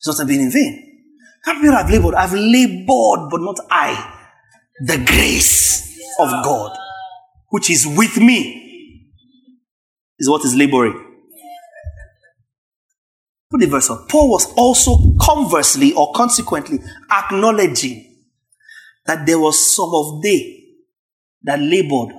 is 0.01 0.19
not 0.19 0.27
been 0.27 0.41
in 0.41 0.51
vain. 0.51 0.89
How 1.45 1.53
people 1.53 1.73
have 1.73 1.91
labored? 1.91 2.15
I've 2.15 2.33
labored, 2.33 3.29
but 3.31 3.43
not 3.43 3.59
I. 3.71 4.21
The 4.81 4.97
grace 5.07 5.99
of 6.19 6.31
God, 6.44 6.77
which 7.51 7.70
is 7.70 7.86
with 7.86 8.16
me, 8.19 9.09
is 10.19 10.28
what 10.28 10.44
is 10.44 10.55
laboring. 10.55 11.09
Put 13.51 13.61
the 13.61 13.66
verse 13.66 13.90
up. 13.90 14.09
Paul 14.09 14.31
was 14.31 14.53
also 14.57 15.15
conversely 15.20 15.93
or 15.93 16.12
consequently 16.12 16.78
acknowledging 17.11 18.09
that 19.05 19.27
there 19.27 19.39
was 19.39 19.74
some 19.77 19.90
of 19.93 20.23
they 20.23 20.65
that 21.43 21.61
labored 21.61 22.15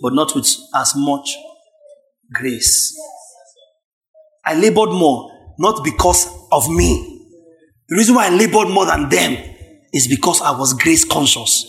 but 0.00 0.12
not 0.12 0.34
with 0.34 0.46
as 0.74 0.94
much 0.96 1.36
grace. 2.32 2.96
I 4.44 4.54
labored 4.54 4.90
more, 4.90 5.54
not 5.58 5.84
because 5.84 6.26
of 6.52 6.68
me. 6.70 7.26
The 7.88 7.96
reason 7.96 8.14
why 8.14 8.26
I 8.26 8.30
labored 8.30 8.68
more 8.68 8.86
than 8.86 9.08
them 9.08 9.54
is 9.92 10.08
because 10.08 10.40
I 10.40 10.50
was 10.50 10.74
grace 10.74 11.04
conscious. 11.04 11.66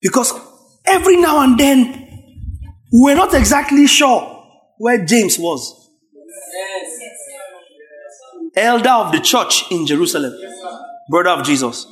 Because 0.00 0.32
every 0.86 1.16
now 1.16 1.40
and 1.42 1.58
then, 1.58 2.06
we're 2.92 3.16
not 3.16 3.34
exactly 3.34 3.86
sure 3.86 4.20
where 4.78 5.04
James 5.04 5.38
was. 5.38 5.74
Elder 8.56 8.90
of 8.90 9.12
the 9.12 9.20
church 9.20 9.70
in 9.70 9.86
Jerusalem, 9.86 10.34
brother 11.10 11.30
of 11.30 11.44
Jesus. 11.44 11.86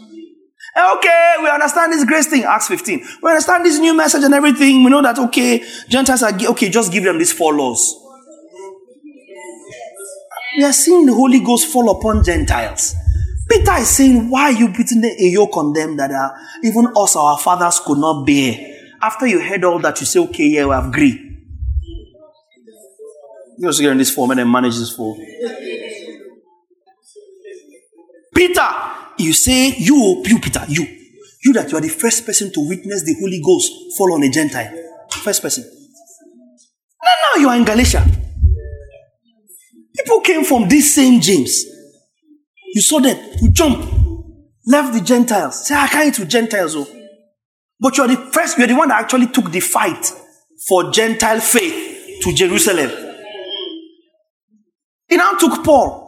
Eh, 0.74 0.92
okay, 0.96 1.34
we 1.42 1.48
understand 1.48 1.92
this 1.92 2.04
grace 2.04 2.26
thing, 2.26 2.44
Acts 2.44 2.68
15. 2.68 3.04
We 3.22 3.30
understand 3.30 3.64
this 3.64 3.78
new 3.78 3.94
message 3.94 4.24
and 4.24 4.34
everything. 4.34 4.84
We 4.84 4.90
know 4.90 5.02
that, 5.02 5.18
okay, 5.18 5.64
Gentiles 5.88 6.22
are, 6.22 6.32
okay, 6.50 6.68
just 6.68 6.92
give 6.92 7.04
them 7.04 7.18
these 7.18 7.32
four 7.32 7.54
laws. 7.54 8.05
We 10.56 10.64
are 10.64 10.72
seeing 10.72 11.04
the 11.06 11.12
Holy 11.14 11.40
Ghost 11.40 11.68
fall 11.68 11.90
upon 11.90 12.24
Gentiles. 12.24 12.94
Peter 13.48 13.74
is 13.74 13.88
saying, 13.88 14.30
why 14.30 14.44
are 14.44 14.52
you 14.52 14.68
putting 14.72 15.04
a 15.04 15.28
yoke 15.30 15.56
on 15.56 15.72
them 15.72 15.96
that 15.98 16.10
even 16.64 16.88
us, 16.96 17.14
our 17.14 17.38
fathers, 17.38 17.80
could 17.84 17.98
not 17.98 18.26
bear? 18.26 18.74
After 19.00 19.26
you 19.26 19.40
heard 19.40 19.64
all 19.64 19.78
that, 19.80 20.00
you 20.00 20.06
say, 20.06 20.20
okay, 20.20 20.46
yeah, 20.46 20.66
we 20.66 20.74
agree. 20.74 21.22
You 23.58 23.66
also 23.68 23.82
get 23.82 23.92
in 23.92 23.98
this 23.98 24.14
form 24.14 24.30
and 24.32 24.40
then 24.40 24.50
manage 24.50 24.76
this 24.76 24.94
form. 24.94 25.18
Peter, 28.34 28.68
you 29.18 29.32
say, 29.32 29.74
you, 29.78 30.22
you, 30.26 30.38
Peter, 30.40 30.64
you, 30.68 30.86
you 31.44 31.52
that 31.52 31.70
you 31.70 31.78
are 31.78 31.80
the 31.80 31.88
first 31.88 32.26
person 32.26 32.52
to 32.52 32.68
witness 32.68 33.04
the 33.04 33.14
Holy 33.20 33.40
Ghost 33.44 33.96
fall 33.96 34.12
on 34.14 34.22
a 34.22 34.30
Gentile. 34.30 34.72
First 35.10 35.42
person. 35.42 35.64
Now, 37.02 37.10
now 37.34 37.40
you 37.40 37.48
are 37.48 37.56
in 37.56 37.64
Galatia. 37.64 38.04
People 39.96 40.20
came 40.20 40.44
from 40.44 40.68
this 40.68 40.94
same 40.94 41.20
James. 41.20 41.64
You 42.74 42.80
saw 42.82 43.00
them, 43.00 43.16
you 43.40 43.50
jump, 43.50 43.78
left 44.66 44.92
the 44.92 45.00
Gentiles. 45.00 45.66
Say, 45.66 45.74
I 45.74 45.88
can't 45.88 46.08
eat 46.08 46.18
with 46.18 46.28
Gentiles. 46.28 46.74
Oh. 46.76 46.86
But 47.80 47.96
you 47.96 48.04
are 48.04 48.08
the 48.08 48.16
first, 48.32 48.58
you 48.58 48.64
are 48.64 48.68
the 48.68 48.74
one 48.74 48.88
that 48.88 49.00
actually 49.00 49.28
took 49.28 49.50
the 49.50 49.60
fight 49.60 50.12
for 50.68 50.90
Gentile 50.90 51.40
faith 51.40 52.20
to 52.22 52.32
Jerusalem. 52.32 52.90
He 55.08 55.16
now 55.16 55.36
took 55.38 55.64
Paul 55.64 56.06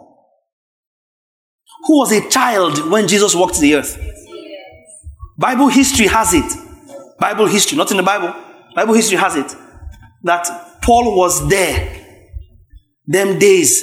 who 1.89 1.99
was 1.99 2.13
a 2.13 2.29
child 2.29 2.91
when 2.91 3.09
Jesus 3.09 3.35
walked 3.35 3.59
the 3.61 3.77
earth. 3.77 3.99
Bible 5.39 5.69
history 5.69 6.07
has 6.07 6.35
it. 6.35 6.53
Bible 7.19 7.47
history, 7.47 7.79
not 7.79 7.91
in 7.91 7.97
the 7.97 8.03
Bible. 8.03 8.35
Bible 8.75 8.95
history 8.95 9.17
has 9.17 9.37
it 9.37 9.55
that 10.25 10.81
Paul 10.83 11.17
was 11.17 11.49
there 11.49 12.08
them 13.09 13.39
days 13.39 13.83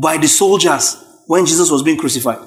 by 0.00 0.18
the 0.18 0.28
soldiers 0.28 1.02
when 1.26 1.46
Jesus 1.46 1.70
was 1.70 1.82
being 1.82 1.96
crucified. 1.96 2.38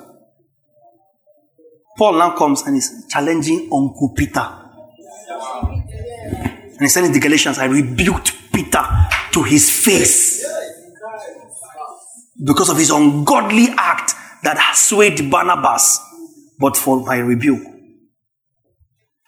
Paul 1.98 2.14
now 2.14 2.36
comes 2.38 2.62
and 2.62 2.78
is 2.78 3.06
challenging 3.10 3.70
Uncle 3.74 4.14
Peter. 4.16 4.48
And 6.74 6.80
he's 6.80 6.94
telling 6.94 7.12
the 7.12 7.20
Galatians, 7.20 7.58
I 7.58 7.66
rebuked 7.66 8.52
Peter 8.54 8.84
to 9.32 9.44
his 9.44 9.70
face 9.70 10.46
because 12.44 12.70
of 12.70 12.78
his 12.78 12.90
ungodly 12.92 13.68
act 13.78 14.14
that 14.44 14.76
swayed 14.76 15.32
Barnabas, 15.32 16.00
but 16.60 16.78
for 16.78 17.04
my 17.04 17.18
rebuke. 17.18 17.64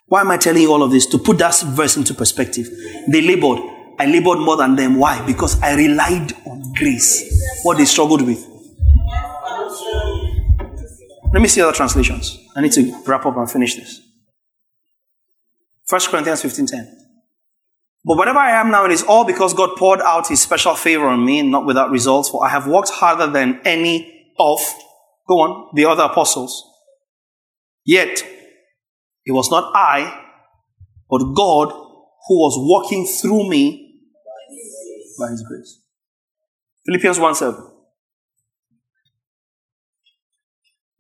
Why 0.08 0.22
am 0.22 0.32
I 0.32 0.38
telling 0.38 0.62
you 0.62 0.72
all 0.72 0.84
of 0.84 0.92
this? 0.92 1.08
To 1.08 1.18
put 1.18 1.40
that 1.40 1.60
verse 1.62 1.98
into 1.98 2.14
perspective. 2.14 2.70
They 3.08 3.22
labored. 3.22 3.75
I 3.98 4.06
labored 4.06 4.40
more 4.40 4.58
than 4.58 4.76
them. 4.76 4.96
Why? 4.96 5.26
Because 5.26 5.62
I 5.62 5.76
relied 5.76 6.34
on 6.46 6.74
grace. 6.74 7.62
What 7.64 7.78
they 7.78 7.86
struggled 7.86 8.22
with. 8.22 8.46
Let 11.34 11.42
me 11.42 11.48
see 11.48 11.62
other 11.62 11.74
translations. 11.74 12.38
I 12.56 12.62
need 12.62 12.72
to 12.74 12.96
wrap 13.06 13.26
up 13.26 13.38
and 13.38 13.50
finish 13.50 13.76
this. 13.76 14.02
1 15.90 16.02
Corinthians 16.10 16.42
15.10. 16.42 16.90
But 18.06 18.18
whatever 18.18 18.40
I 18.40 18.52
am 18.52 18.72
now, 18.72 18.86
it 18.86 18.92
is 18.92 19.04
all 19.04 19.26
because 19.26 19.54
God 19.54 19.76
poured 19.78 20.02
out 20.02 20.28
his 20.28 20.42
special 20.42 20.76
favor 20.76 21.08
on 21.08 21.26
me, 21.26 21.42
not 21.42 21.66
without 21.66 21.90
results, 21.90 22.30
for 22.30 22.46
I 22.46 22.50
have 22.50 22.68
worked 22.68 22.90
harder 22.90 23.28
than 23.28 23.60
any 23.66 24.32
of, 24.38 24.60
go 25.28 25.40
on, 25.42 25.72
the 25.74 25.86
other 25.86 26.04
apostles. 26.04 26.64
Yet, 27.84 28.24
it 29.26 29.32
was 29.32 29.50
not 29.50 29.72
I, 29.76 30.24
but 31.10 31.34
God 31.36 31.70
who 32.28 32.40
was 32.40 32.84
working 32.84 33.06
through 33.06 33.50
me 33.50 33.85
by 35.20 35.30
his 35.30 35.44
grace. 35.44 35.82
Philippians 36.86 37.20
1 37.20 37.36
7. 37.36 37.72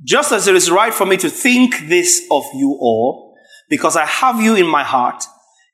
Just 0.03 0.31
as 0.31 0.47
it 0.47 0.55
is 0.55 0.69
right 0.69 0.93
for 0.93 1.05
me 1.05 1.17
to 1.17 1.29
think 1.29 1.87
this 1.87 2.21
of 2.29 2.43
you 2.53 2.77
all, 2.79 3.35
because 3.69 3.95
I 3.95 4.05
have 4.05 4.39
you 4.41 4.55
in 4.55 4.67
my 4.67 4.83
heart, 4.83 5.23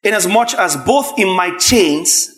inasmuch 0.03 0.53
as 0.53 0.77
both 0.77 1.17
in 1.17 1.35
my 1.35 1.57
chains 1.57 2.29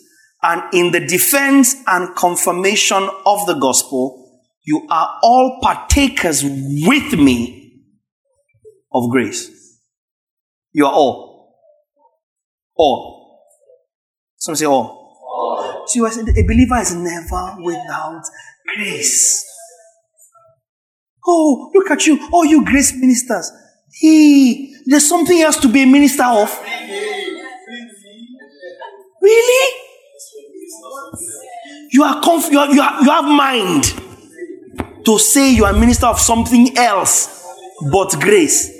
and 0.42 0.62
in 0.74 0.92
the 0.92 1.00
defense 1.00 1.74
and 1.86 2.14
confirmation 2.16 3.08
of 3.26 3.46
the 3.46 3.54
gospel, 3.54 4.42
you 4.64 4.86
are 4.90 5.18
all 5.22 5.60
partakers 5.62 6.42
with 6.42 7.12
me 7.18 7.82
of 8.92 9.10
grace. 9.10 9.50
You 10.72 10.86
are 10.86 10.92
all. 10.92 11.54
All. 12.76 13.40
Some 14.36 14.56
say 14.56 14.66
all. 14.66 15.03
All. 15.34 15.86
See, 15.86 16.00
I 16.04 16.10
said 16.10 16.28
a 16.28 16.42
believer 16.42 16.76
is 16.76 16.94
never 16.94 17.56
without 17.62 18.22
grace. 18.74 19.44
Oh, 21.26 21.70
look 21.74 21.90
at 21.90 22.06
you. 22.06 22.18
Oh, 22.32 22.42
you 22.44 22.64
grace 22.64 22.94
ministers. 22.94 23.50
He, 23.92 24.76
there's 24.86 25.08
something 25.08 25.40
else 25.40 25.56
to 25.58 25.68
be 25.68 25.82
a 25.82 25.86
minister 25.86 26.24
of. 26.24 26.50
Really? 29.22 29.74
You 31.90 32.02
are, 32.02 32.20
conf- 32.20 32.50
you, 32.50 32.58
are, 32.58 32.74
you, 32.74 32.82
are, 32.82 33.02
you 33.02 33.10
have 33.10 33.24
mind 33.24 33.84
to 35.04 35.18
say 35.18 35.54
you 35.54 35.64
are 35.64 35.72
minister 35.72 36.06
of 36.06 36.18
something 36.18 36.76
else 36.76 37.46
but 37.90 38.18
grace. 38.20 38.70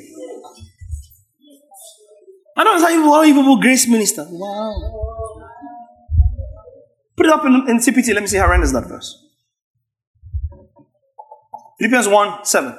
I 2.57 2.65
don't 2.65 2.77
understand 2.77 3.07
why 3.07 3.25
you 3.25 3.35
people 3.35 3.57
grace 3.57 3.89
minister. 3.89 4.27
Wow. 4.29 5.24
Put 7.17 7.27
it 7.27 7.33
up 7.33 7.45
in, 7.45 7.55
in 7.69 7.79
TPT. 7.79 8.13
Let 8.15 8.23
me 8.23 8.27
see 8.27 8.39
how 8.39 8.49
renders 8.49 8.73
that 8.73 8.89
verse. 8.89 9.21
Philippians 11.79 12.09
1 12.09 12.45
7. 12.45 12.79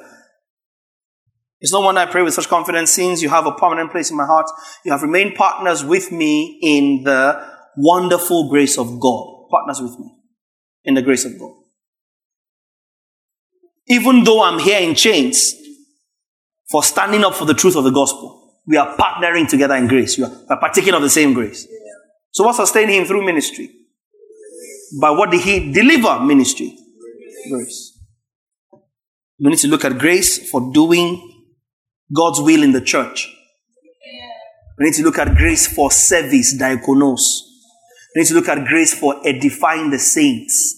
It's 1.60 1.72
no 1.72 1.80
wonder 1.80 2.00
I 2.00 2.06
pray 2.06 2.22
with 2.22 2.34
such 2.34 2.48
confidence, 2.48 2.92
since 2.92 3.22
you 3.22 3.28
have 3.30 3.46
a 3.46 3.52
permanent 3.52 3.90
place 3.90 4.10
in 4.10 4.16
my 4.16 4.26
heart. 4.26 4.46
You 4.84 4.92
have 4.92 5.02
remained 5.02 5.36
partners 5.36 5.84
with 5.84 6.12
me 6.12 6.58
in 6.62 7.04
the 7.04 7.42
wonderful 7.76 8.50
grace 8.50 8.78
of 8.78 9.00
God. 9.00 9.48
Partners 9.50 9.80
with 9.80 9.98
me 9.98 10.12
in 10.84 10.94
the 10.94 11.02
grace 11.02 11.24
of 11.24 11.38
God. 11.38 11.52
Even 13.88 14.24
though 14.24 14.42
I'm 14.42 14.58
here 14.58 14.80
in 14.80 14.94
chains 14.94 15.54
for 16.70 16.82
standing 16.82 17.24
up 17.24 17.34
for 17.34 17.44
the 17.44 17.54
truth 17.54 17.76
of 17.76 17.84
the 17.84 17.90
gospel, 17.90 18.60
we 18.66 18.76
are 18.76 18.96
partnering 18.96 19.48
together 19.48 19.76
in 19.76 19.86
grace. 19.86 20.18
We 20.18 20.24
are, 20.24 20.30
we 20.30 20.46
are 20.50 20.60
partaking 20.60 20.94
of 20.94 21.02
the 21.02 21.10
same 21.10 21.32
grace. 21.32 21.66
So, 22.32 22.44
what 22.44 22.56
sustained 22.56 22.90
him 22.90 23.04
through 23.04 23.24
ministry? 23.24 23.70
By 25.00 25.10
what 25.10 25.30
did 25.30 25.40
he 25.40 25.72
deliver 25.72 26.20
ministry? 26.20 26.76
Grace. 27.50 27.98
We 29.38 29.50
need 29.50 29.58
to 29.58 29.68
look 29.68 29.84
at 29.84 29.98
grace 29.98 30.50
for 30.50 30.72
doing 30.72 31.44
God's 32.14 32.40
will 32.40 32.62
in 32.62 32.72
the 32.72 32.80
church. 32.80 33.32
We 34.78 34.86
need 34.86 34.94
to 34.94 35.02
look 35.02 35.18
at 35.18 35.36
grace 35.36 35.66
for 35.66 35.90
service, 35.90 36.56
diakonos. 36.56 37.42
We 38.14 38.22
need 38.22 38.28
to 38.28 38.34
look 38.34 38.48
at 38.48 38.66
grace 38.66 38.98
for 38.98 39.26
edifying 39.26 39.90
the 39.90 39.98
saints. 39.98 40.74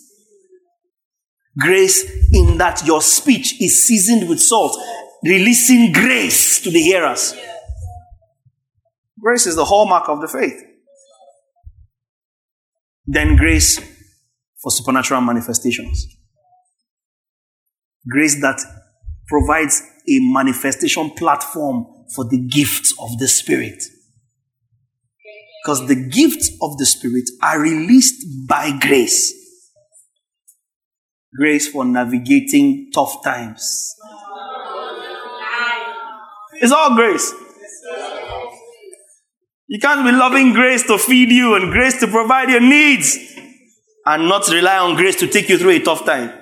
Grace 1.59 2.05
in 2.33 2.59
that 2.59 2.87
your 2.87 3.03
speech 3.03 3.61
is 3.61 3.87
seasoned 3.87 4.29
with 4.29 4.41
salt, 4.41 4.81
releasing 5.25 5.93
grace 5.93 6.61
to 6.63 6.71
the 6.71 6.81
hearers. 6.81 7.35
Grace 9.21 9.47
is 9.47 9.57
the 9.57 9.65
hallmark 9.65 10.09
of 10.09 10.21
the 10.21 10.29
faith. 10.29 10.63
Then 13.07 13.37
grace 13.37 13.81
for 14.63 14.71
supernatural 14.71 15.21
manifestations 15.21 16.19
grace 18.09 18.41
that 18.41 18.61
provides 19.27 19.83
a 20.09 20.19
manifestation 20.33 21.11
platform 21.11 21.87
for 22.15 22.25
the 22.25 22.39
gifts 22.39 22.95
of 23.01 23.19
the 23.19 23.29
Spirit. 23.29 23.83
Because 25.63 25.87
the 25.87 25.97
gifts 25.97 26.51
of 26.63 26.79
the 26.79 26.87
Spirit 26.87 27.25
are 27.43 27.61
released 27.61 28.49
by 28.49 28.77
grace. 28.81 29.35
Grace 31.37 31.69
for 31.69 31.85
navigating 31.85 32.91
tough 32.95 33.23
times. 33.23 33.95
It's 36.55 36.73
all 36.73 36.97
grace. 36.97 37.35
You 39.67 39.79
can't 39.79 40.07
be 40.07 40.13
loving 40.13 40.55
grace 40.55 40.87
to 40.87 40.97
feed 40.97 41.31
you 41.31 41.55
and 41.55 41.71
grace 41.71 42.01
to 42.01 42.07
provide 42.07 42.49
your 42.49 42.63
needs 42.63 43.38
and 44.11 44.27
not 44.27 44.49
rely 44.49 44.79
on 44.79 44.97
grace 44.97 45.17
to 45.17 45.27
take 45.27 45.51
you 45.51 45.59
through 45.59 45.73
a 45.73 45.81
tough 45.81 46.05
time. 46.07 46.33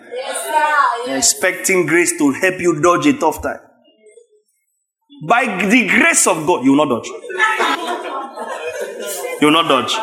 You're 1.07 1.17
expecting 1.17 1.85
grace 1.85 2.17
to 2.17 2.31
help 2.31 2.61
you 2.61 2.81
dodge 2.81 3.07
a 3.07 3.19
tough 3.19 3.43
time. 3.43 3.59
By 5.29 5.67
the 5.67 5.89
grace 5.89 6.29
of 6.29 6.47
God, 6.47 6.65
you 6.65 6.73
will 6.73 6.87
not 6.87 6.95
dodge. 6.95 7.09
You 9.41 9.49
will 9.49 9.63
not 9.63 9.69
dodge. 9.69 9.97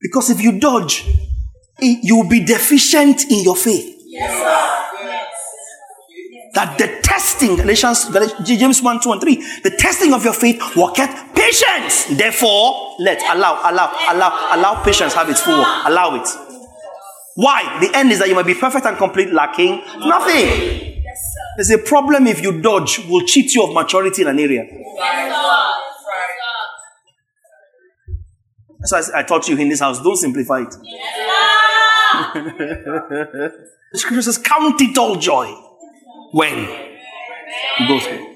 Because 0.00 0.30
if 0.30 0.40
you 0.40 0.58
dodge, 0.58 1.06
eh, 1.82 1.96
you 2.02 2.16
will 2.16 2.28
be 2.28 2.42
deficient 2.44 3.30
in 3.30 3.44
your 3.44 3.56
faith. 3.56 3.90
That 6.54 6.78
the 6.78 7.00
testing, 7.02 7.56
Galatians, 7.56 8.10
James 8.44 8.80
1, 8.80 9.00
2, 9.02 9.12
and 9.12 9.20
3, 9.20 9.34
the 9.64 9.70
testing 9.76 10.12
of 10.14 10.24
your 10.24 10.32
faith 10.32 10.76
worketh 10.76 11.10
patience. 11.34 12.06
Therefore, 12.16 12.96
let, 13.00 13.20
allow, 13.34 13.60
allow, 13.68 13.92
allow, 14.08 14.56
allow 14.56 14.82
patience 14.84 15.14
have 15.14 15.28
its 15.28 15.40
full 15.40 15.58
work. 15.58 15.66
Allow 15.84 16.14
it. 16.22 16.28
Why? 17.34 17.80
The 17.80 17.96
end 17.96 18.12
is 18.12 18.20
that 18.20 18.28
you 18.28 18.34
might 18.34 18.46
be 18.46 18.54
perfect 18.54 18.86
and 18.86 18.96
complete, 18.96 19.32
lacking 19.32 19.82
nothing. 19.98 21.02
There's 21.56 21.70
a 21.70 21.78
problem 21.78 22.26
if 22.26 22.42
you 22.42 22.60
dodge, 22.60 23.00
will 23.08 23.26
cheat 23.26 23.54
you 23.54 23.64
of 23.64 23.74
maturity 23.74 24.22
in 24.22 24.28
an 24.28 24.38
area. 24.38 24.64
That's 28.78 28.92
why 28.92 29.20
I 29.20 29.22
taught 29.22 29.48
you 29.48 29.56
in 29.56 29.68
this 29.68 29.80
house. 29.80 30.02
Don't 30.02 30.16
simplify 30.16 30.60
it. 30.60 30.70
the 32.34 33.98
scripture 33.98 34.22
says, 34.22 34.38
Count 34.38 34.80
it 34.80 34.96
all 34.98 35.16
joy. 35.16 35.52
When? 36.34 36.58
You 37.78 37.86
go 37.86 38.00
through. 38.00 38.26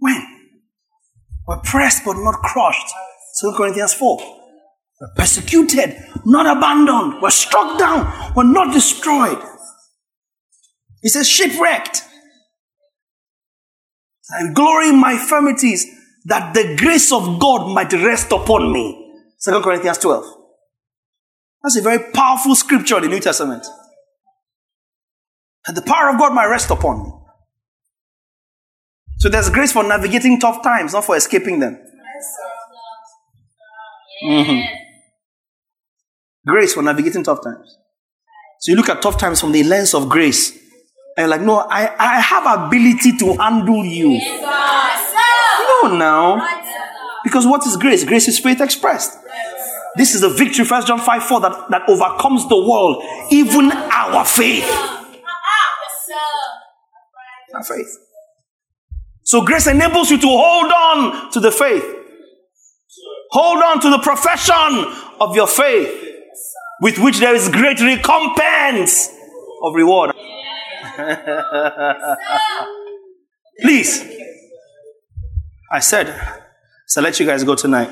When? 0.00 0.20
We're 1.46 1.60
pressed 1.60 2.04
but 2.04 2.14
not 2.14 2.42
crushed. 2.42 2.92
2 3.40 3.52
Corinthians 3.56 3.94
4. 3.94 4.18
We're 5.00 5.14
persecuted, 5.14 5.94
not 6.26 6.56
abandoned. 6.56 7.22
We're 7.22 7.30
struck 7.30 7.78
down. 7.78 8.32
We're 8.34 8.42
not 8.42 8.72
destroyed. 8.72 9.38
He 11.02 11.08
says, 11.08 11.28
shipwrecked. 11.28 12.02
I 14.36 14.52
glory 14.52 14.88
in 14.88 15.00
my 15.00 15.12
infirmities 15.12 15.86
that 16.24 16.52
the 16.52 16.74
grace 16.76 17.12
of 17.12 17.38
God 17.38 17.72
might 17.72 17.92
rest 17.92 18.32
upon 18.32 18.72
me. 18.72 19.14
2 19.44 19.60
Corinthians 19.60 19.98
12. 19.98 20.24
That's 21.62 21.76
a 21.76 21.82
very 21.82 22.10
powerful 22.12 22.56
scripture 22.56 22.96
in 22.96 23.02
the 23.04 23.08
New 23.08 23.20
Testament. 23.20 23.64
That 25.66 25.74
the 25.74 25.82
power 25.82 26.10
of 26.10 26.18
God 26.18 26.34
might 26.34 26.46
rest 26.46 26.70
upon 26.70 27.04
me. 27.04 27.12
So 29.18 29.28
there's 29.28 29.50
grace 29.50 29.72
for 29.72 29.84
navigating 29.84 30.40
tough 30.40 30.62
times, 30.62 30.92
not 30.92 31.04
for 31.04 31.16
escaping 31.16 31.60
them. 31.60 31.78
Mm-hmm. 34.24 34.60
Grace 36.46 36.74
for 36.74 36.82
navigating 36.82 37.22
tough 37.22 37.42
times. 37.42 37.78
So 38.60 38.72
you 38.72 38.76
look 38.76 38.88
at 38.88 39.00
tough 39.00 39.18
times 39.18 39.40
from 39.40 39.52
the 39.52 39.62
lens 39.62 39.94
of 39.94 40.08
grace. 40.08 40.58
And 41.16 41.30
like, 41.30 41.40
no, 41.40 41.58
I, 41.58 41.94
I 41.98 42.20
have 42.20 42.66
ability 42.66 43.16
to 43.18 43.34
handle 43.34 43.84
you. 43.84 44.18
No, 45.82 45.96
now. 45.96 46.60
Because 47.22 47.46
what 47.46 47.64
is 47.66 47.76
grace? 47.76 48.04
Grace 48.04 48.26
is 48.26 48.38
faith 48.38 48.60
expressed. 48.60 49.18
This 49.96 50.14
is 50.14 50.22
the 50.22 50.30
victory, 50.30 50.64
First 50.64 50.86
John 50.88 50.98
5 50.98 51.24
4, 51.24 51.40
that, 51.42 51.70
that 51.70 51.88
overcomes 51.88 52.48
the 52.48 52.56
world, 52.56 53.04
even 53.30 53.70
our 53.70 54.24
faith. 54.24 54.64
Our 57.54 57.64
faith. 57.64 57.98
So 59.22 59.42
grace 59.44 59.66
enables 59.66 60.10
you 60.10 60.18
to 60.18 60.26
hold 60.26 60.72
on 60.72 61.32
to 61.32 61.40
the 61.40 61.50
faith. 61.50 61.84
Hold 63.30 63.62
on 63.62 63.80
to 63.80 63.90
the 63.90 63.98
profession 63.98 64.84
of 65.20 65.34
your 65.34 65.46
faith 65.46 66.08
with 66.82 66.98
which 66.98 67.18
there 67.18 67.34
is 67.34 67.48
great 67.48 67.80
recompense 67.80 69.08
of 69.62 69.74
reward. 69.74 70.12
Please. 73.60 74.04
I 75.70 75.80
said, 75.80 76.14
So 76.86 77.00
let 77.00 77.18
you 77.20 77.26
guys 77.26 77.44
go 77.44 77.54
tonight. 77.54 77.90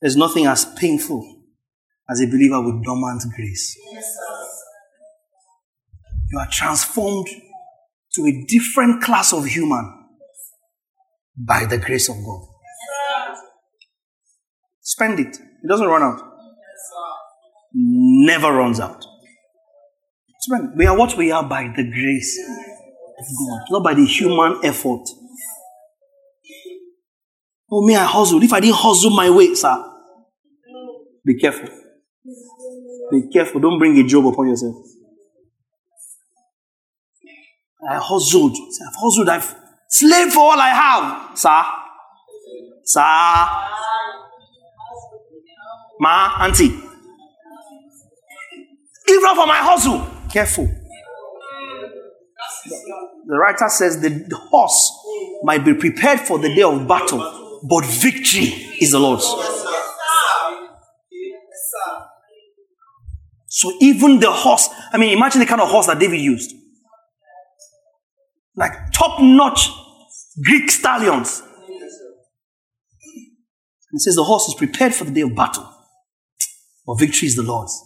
There's 0.00 0.16
nothing 0.16 0.46
as 0.46 0.64
painful 0.64 1.44
as 2.08 2.20
a 2.20 2.26
believer 2.26 2.60
with 2.62 2.82
dormant 2.82 3.22
grace. 3.36 3.78
You 6.30 6.38
are 6.38 6.48
transformed 6.50 7.28
to 8.14 8.22
a 8.22 8.44
different 8.46 9.02
class 9.02 9.32
of 9.32 9.46
human 9.46 10.08
by 11.36 11.64
the 11.64 11.78
grace 11.78 12.08
of 12.08 12.16
God. 12.16 12.46
Spend 14.80 15.20
it. 15.20 15.36
It 15.36 15.68
doesn't 15.68 15.86
run 15.86 16.02
out. 16.02 16.20
Never 17.72 18.52
runs 18.52 18.80
out. 18.80 19.04
Spend. 20.40 20.76
We 20.76 20.86
are 20.86 20.96
what 20.96 21.16
we 21.16 21.30
are 21.30 21.44
by 21.44 21.64
the 21.64 21.84
grace 21.84 22.38
of 23.18 23.26
God, 23.38 23.60
not 23.70 23.84
by 23.84 23.94
the 23.94 24.04
human 24.04 24.60
effort. 24.64 25.02
Oh, 27.72 27.86
me, 27.86 27.94
I 27.94 28.04
hustled. 28.04 28.42
If 28.42 28.52
I 28.52 28.60
didn't 28.60 28.76
hustle 28.76 29.10
my 29.10 29.30
way, 29.30 29.54
sir, 29.54 29.84
be 31.24 31.38
careful. 31.38 31.68
Be 33.12 33.28
careful. 33.32 33.60
Don't 33.60 33.78
bring 33.78 33.98
a 33.98 34.04
job 34.04 34.26
upon 34.26 34.48
yourself. 34.48 34.74
I 37.90 37.96
hustled. 37.96 38.56
I've 38.56 38.94
hustled. 38.94 39.28
I've 39.28 39.52
slaved 39.88 40.32
for 40.32 40.40
all 40.40 40.60
I 40.60 40.68
have, 40.68 41.36
sir. 41.36 41.64
Sir. 42.84 43.00
Ma, 45.98 46.44
auntie. 46.44 46.72
Even 49.08 49.34
for 49.34 49.46
my 49.46 49.56
hustle. 49.56 50.06
Careful. 50.32 50.68
The 53.26 53.36
writer 53.36 53.68
says 53.68 54.00
the 54.00 54.38
horse 54.50 54.92
might 55.42 55.64
be 55.64 55.74
prepared 55.74 56.20
for 56.20 56.38
the 56.38 56.54
day 56.54 56.62
of 56.62 56.86
battle, 56.86 57.60
but 57.64 57.84
victory 57.84 58.54
is 58.80 58.92
the 58.92 59.00
Lord's. 59.00 59.26
So 63.48 63.72
even 63.80 64.20
the 64.20 64.30
horse, 64.30 64.68
I 64.92 64.96
mean, 64.96 65.16
imagine 65.16 65.40
the 65.40 65.46
kind 65.46 65.60
of 65.60 65.68
horse 65.68 65.86
that 65.86 65.98
David 65.98 66.20
used. 66.20 66.54
Like 68.56 68.92
top 68.92 69.20
notch 69.20 69.70
Greek 70.44 70.70
stallions. 70.70 71.42
It 73.92 74.00
says 74.00 74.14
the 74.14 74.24
horse 74.24 74.48
is 74.48 74.54
prepared 74.54 74.94
for 74.94 75.04
the 75.04 75.10
day 75.10 75.22
of 75.22 75.34
battle, 75.34 75.68
but 76.86 76.94
victory 76.98 77.26
is 77.26 77.34
the 77.34 77.42
Lord's. 77.42 77.76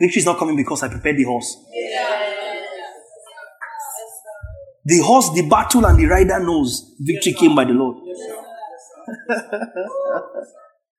Victory 0.00 0.20
is 0.20 0.26
not 0.26 0.38
coming 0.38 0.56
because 0.56 0.82
I 0.82 0.88
prepared 0.88 1.16
the 1.16 1.24
horse. 1.24 1.56
The 4.84 5.02
horse, 5.02 5.30
the 5.34 5.42
battle, 5.42 5.84
and 5.84 5.98
the 5.98 6.06
rider 6.06 6.40
knows 6.40 6.94
victory 6.98 7.34
came 7.34 7.54
by 7.54 7.64
the 7.64 7.72
Lord. 7.74 7.96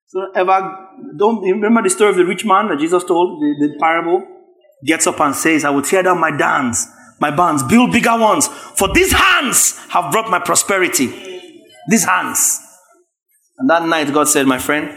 so 0.05 0.31
ever 0.35 0.77
don't 1.17 1.41
remember 1.41 1.81
the 1.81 1.89
story 1.89 2.11
of 2.11 2.17
the 2.17 2.25
rich 2.25 2.45
man 2.45 2.67
that 2.67 2.79
Jesus 2.79 3.03
told, 3.03 3.41
the, 3.41 3.67
the 3.67 3.79
parable? 3.79 4.23
Gets 4.85 5.07
up 5.07 5.19
and 5.19 5.35
says, 5.35 5.65
I 5.65 5.71
will 5.71 5.81
tear 5.81 6.03
down 6.03 6.19
my 6.19 6.29
dams, 6.29 6.87
my 7.19 7.31
barns, 7.31 7.63
build 7.63 7.91
bigger 7.91 8.17
ones, 8.17 8.47
for 8.47 8.91
these 8.93 9.11
hands 9.11 9.77
have 9.89 10.11
brought 10.11 10.29
my 10.29 10.39
prosperity. 10.39 11.07
These 11.89 12.05
hands. 12.05 12.59
And 13.57 13.69
that 13.69 13.85
night 13.85 14.13
God 14.13 14.27
said, 14.27 14.47
My 14.47 14.59
friend, 14.59 14.89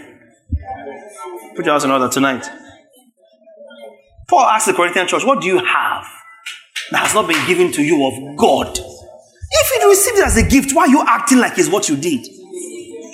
put 1.57 1.65
your 1.65 1.74
house 1.74 1.85
in 1.85 1.90
order 1.90 2.09
tonight. 2.09 2.47
Paul 4.28 4.47
asked 4.47 4.66
the 4.66 4.73
Corinthian 4.73 5.09
church, 5.09 5.24
What 5.24 5.40
do 5.40 5.49
you 5.49 5.59
have 5.59 6.07
that 6.90 7.03
has 7.03 7.15
not 7.15 7.28
been 7.28 7.47
given 7.47 7.73
to 7.73 7.82
you 7.82 8.07
of 8.07 8.36
God? 8.36 8.78
If 8.78 9.82
you 9.82 9.89
received 9.90 10.19
it 10.19 10.27
as 10.27 10.36
a 10.36 10.49
gift, 10.49 10.74
why 10.74 10.85
are 10.85 10.89
you 10.89 11.05
acting 11.07 11.39
like 11.39 11.59
it's 11.59 11.69
what 11.69 11.89
you 11.89 11.97
did? 11.97 12.27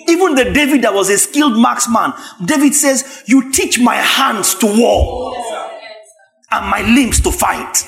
Even 0.09 0.35
the 0.35 0.51
David 0.55 0.83
that 0.83 0.95
was 0.95 1.11
a 1.11 1.19
skilled 1.19 1.59
marksman, 1.59 2.13
David 2.45 2.75
says, 2.75 3.25
You 3.27 3.51
teach 3.53 3.79
my 3.79 3.97
hands 3.97 4.55
to 4.57 4.67
war 4.67 5.35
and 6.51 6.71
my 6.71 6.83
limbs 6.83 7.21
to 7.23 7.33
fight. 7.33 7.85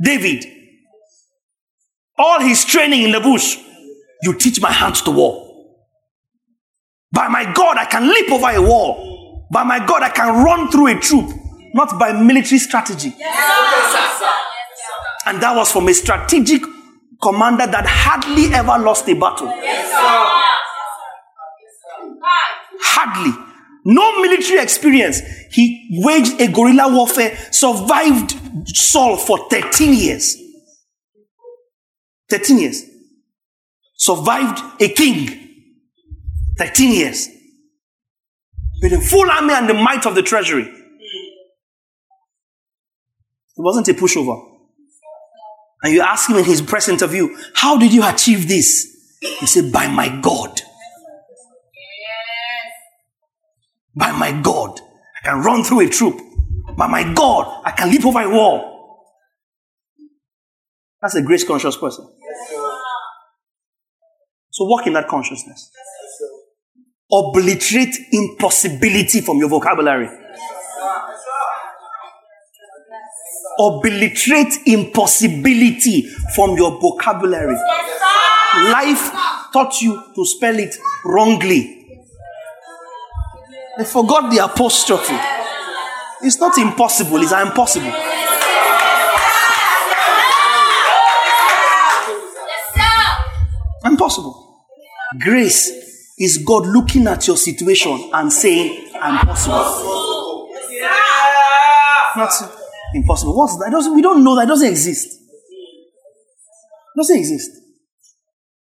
David, 0.00 0.44
all 2.18 2.40
his 2.40 2.64
training 2.64 3.02
in 3.02 3.12
the 3.12 3.20
bush, 3.20 3.58
you 4.22 4.34
teach 4.34 4.60
my 4.60 4.72
hands 4.72 5.02
to 5.02 5.10
war. 5.10 5.42
By 7.12 7.28
my 7.28 7.50
God, 7.52 7.78
I 7.78 7.84
can 7.86 8.08
leap 8.08 8.30
over 8.30 8.50
a 8.50 8.60
wall. 8.60 9.46
By 9.50 9.64
my 9.64 9.84
God, 9.84 10.02
I 10.02 10.10
can 10.10 10.44
run 10.44 10.70
through 10.70 10.88
a 10.88 11.00
troop, 11.00 11.30
not 11.72 11.98
by 11.98 12.12
military 12.12 12.58
strategy. 12.58 13.14
And 15.26 15.40
that 15.40 15.54
was 15.56 15.72
from 15.72 15.88
a 15.88 15.94
strategic 15.94 16.62
commander 17.22 17.66
that 17.66 17.86
hardly 17.86 18.52
ever 18.54 18.78
lost 18.78 19.08
a 19.08 19.14
battle. 19.14 19.52
Hardly. 22.80 23.55
No 23.88 24.20
military 24.20 24.60
experience. 24.60 25.20
He 25.52 26.02
waged 26.04 26.40
a 26.40 26.48
guerrilla 26.48 26.92
warfare, 26.92 27.38
survived 27.52 28.34
Saul 28.66 29.16
for 29.16 29.48
13 29.48 29.94
years. 29.94 30.36
13 32.28 32.58
years. 32.58 32.82
Survived 33.94 34.60
a 34.82 34.88
king. 34.88 35.28
13 36.58 36.92
years. 36.92 37.28
With 38.82 38.90
the 38.90 39.00
full 39.00 39.30
army 39.30 39.54
and 39.54 39.68
the 39.68 39.74
might 39.74 40.04
of 40.04 40.16
the 40.16 40.22
treasury. 40.22 40.64
It 40.64 40.72
wasn't 43.62 43.86
a 43.86 43.94
pushover. 43.94 44.36
And 45.84 45.94
you 45.94 46.00
ask 46.00 46.28
him 46.28 46.38
in 46.38 46.44
his 46.44 46.60
press 46.60 46.88
interview, 46.88 47.28
How 47.54 47.78
did 47.78 47.92
you 47.92 48.04
achieve 48.04 48.48
this? 48.48 48.84
He 49.20 49.46
said, 49.46 49.72
By 49.72 49.86
my 49.86 50.08
God. 50.20 50.60
By 53.96 54.12
my 54.12 54.32
God. 54.42 54.78
I 54.78 55.26
can 55.26 55.42
run 55.42 55.64
through 55.64 55.80
a 55.80 55.88
troop. 55.88 56.20
By 56.76 56.86
my 56.86 57.14
God, 57.14 57.62
I 57.64 57.70
can 57.70 57.90
leap 57.90 58.04
over 58.04 58.20
a 58.20 58.28
wall. 58.28 58.76
That's 61.00 61.14
a 61.14 61.22
grace 61.22 61.44
conscious 61.44 61.76
person. 61.76 62.06
So 64.50 64.64
walk 64.64 64.86
in 64.86 64.92
that 64.94 65.08
consciousness. 65.08 65.70
Obliterate 67.10 67.94
impossibility 68.12 69.20
from 69.20 69.38
your 69.38 69.48
vocabulary. 69.48 70.08
Obliterate 73.58 74.54
impossibility 74.66 76.02
from 76.34 76.56
your 76.56 76.78
vocabulary. 76.80 77.56
Life 78.54 79.12
taught 79.52 79.80
you 79.80 80.02
to 80.14 80.24
spell 80.24 80.58
it 80.58 80.74
wrongly. 81.04 81.75
They 83.78 83.84
forgot 83.84 84.30
the 84.30 84.38
apostrophe. 84.44 85.14
It's 86.22 86.38
not 86.40 86.56
impossible, 86.58 87.22
it's 87.22 87.32
impossible. 87.32 87.92
Impossible. 93.84 94.64
Grace 95.20 95.70
is 96.18 96.38
God 96.38 96.66
looking 96.66 97.06
at 97.06 97.26
your 97.26 97.36
situation 97.36 98.10
and 98.12 98.32
saying, 98.32 98.90
I'm 99.00 99.26
possible. 99.26 100.48
Not 102.16 102.32
impossible. 102.94 103.36
What's 103.36 103.56
that? 103.58 103.92
We 103.94 104.00
don't 104.00 104.24
know 104.24 104.34
that 104.36 104.44
it 104.44 104.48
doesn't 104.48 104.68
exist. 104.68 105.06
It 105.06 106.96
doesn't 106.96 107.16
exist. 107.18 107.50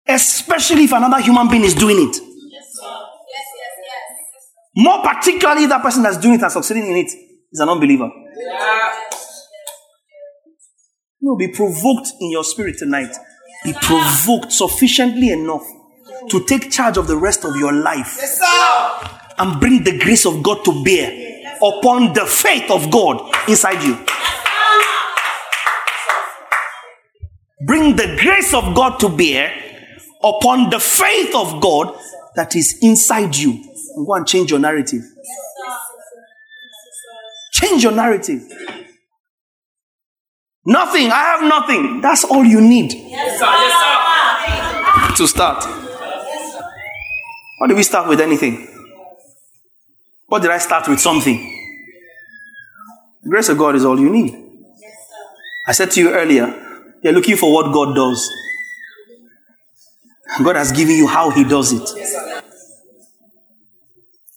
Especially 0.05 0.83
if 0.83 0.91
another 0.91 1.21
human 1.21 1.47
being 1.47 1.63
is 1.63 1.73
doing 1.73 2.09
it. 2.09 2.28
More 4.75 5.03
particularly, 5.03 5.65
that 5.67 5.81
person 5.81 6.03
that's 6.03 6.17
doing 6.17 6.35
it 6.35 6.43
and 6.43 6.51
succeeding 6.51 6.87
in 6.87 6.97
it 6.97 7.07
is 7.51 7.59
an 7.59 7.69
unbeliever. 7.69 8.09
No, 11.21 11.35
be 11.35 11.49
provoked 11.49 12.09
in 12.19 12.31
your 12.31 12.43
spirit 12.43 12.77
tonight. 12.77 13.13
Be 13.63 13.73
provoked 13.73 14.51
sufficiently 14.51 15.31
enough 15.31 15.63
to 16.29 16.45
take 16.45 16.71
charge 16.71 16.97
of 16.97 17.07
the 17.07 17.17
rest 17.17 17.43
of 17.43 17.55
your 17.55 17.73
life 17.73 18.19
and 19.37 19.59
bring 19.59 19.83
the 19.83 19.97
grace 19.97 20.25
of 20.25 20.41
God 20.43 20.63
to 20.65 20.83
bear 20.83 21.11
upon 21.61 22.13
the 22.13 22.25
faith 22.25 22.69
of 22.71 22.89
God 22.91 23.33
inside 23.49 23.83
you. 23.83 23.97
Bring 27.65 27.97
the 27.97 28.17
grace 28.21 28.53
of 28.53 28.73
God 28.73 28.99
to 28.99 29.09
bear 29.09 29.53
upon 30.23 30.69
the 30.69 30.79
faith 30.79 31.35
of 31.35 31.61
God 31.61 31.97
that 32.35 32.55
is 32.55 32.79
inside 32.81 33.35
you. 33.35 33.68
And 33.99 34.07
go 34.07 34.13
and 34.13 34.25
change 34.25 34.49
your 34.49 34.61
narrative. 34.61 35.01
Change 37.51 37.83
your 37.83 37.91
narrative. 37.91 38.41
Nothing. 40.65 41.11
I 41.11 41.19
have 41.19 41.43
nothing. 41.43 41.99
That's 41.99 42.23
all 42.23 42.45
you 42.45 42.61
need 42.61 42.93
Yes, 42.93 43.39
sir. 43.39 45.15
To 45.17 45.27
start. 45.27 45.65
Why 47.57 47.67
did 47.67 47.75
we 47.75 47.83
start 47.83 48.07
with 48.07 48.21
anything? 48.21 48.69
What 50.27 50.41
did 50.43 50.51
I 50.51 50.59
start 50.59 50.87
with? 50.87 51.01
Something. 51.01 51.37
The 53.23 53.29
grace 53.29 53.49
of 53.49 53.57
God 53.57 53.75
is 53.75 53.83
all 53.83 53.99
you 53.99 54.09
need. 54.09 54.33
I 55.67 55.73
said 55.73 55.91
to 55.91 55.99
you 55.99 56.11
earlier, 56.11 56.45
you're 57.03 57.11
looking 57.11 57.35
for 57.35 57.51
what 57.51 57.73
God 57.73 57.95
does. 57.95 58.31
God 60.41 60.55
has 60.55 60.71
given 60.71 60.95
you 60.95 61.07
how 61.07 61.31
He 61.31 61.43
does 61.43 61.73
it. 61.73 62.45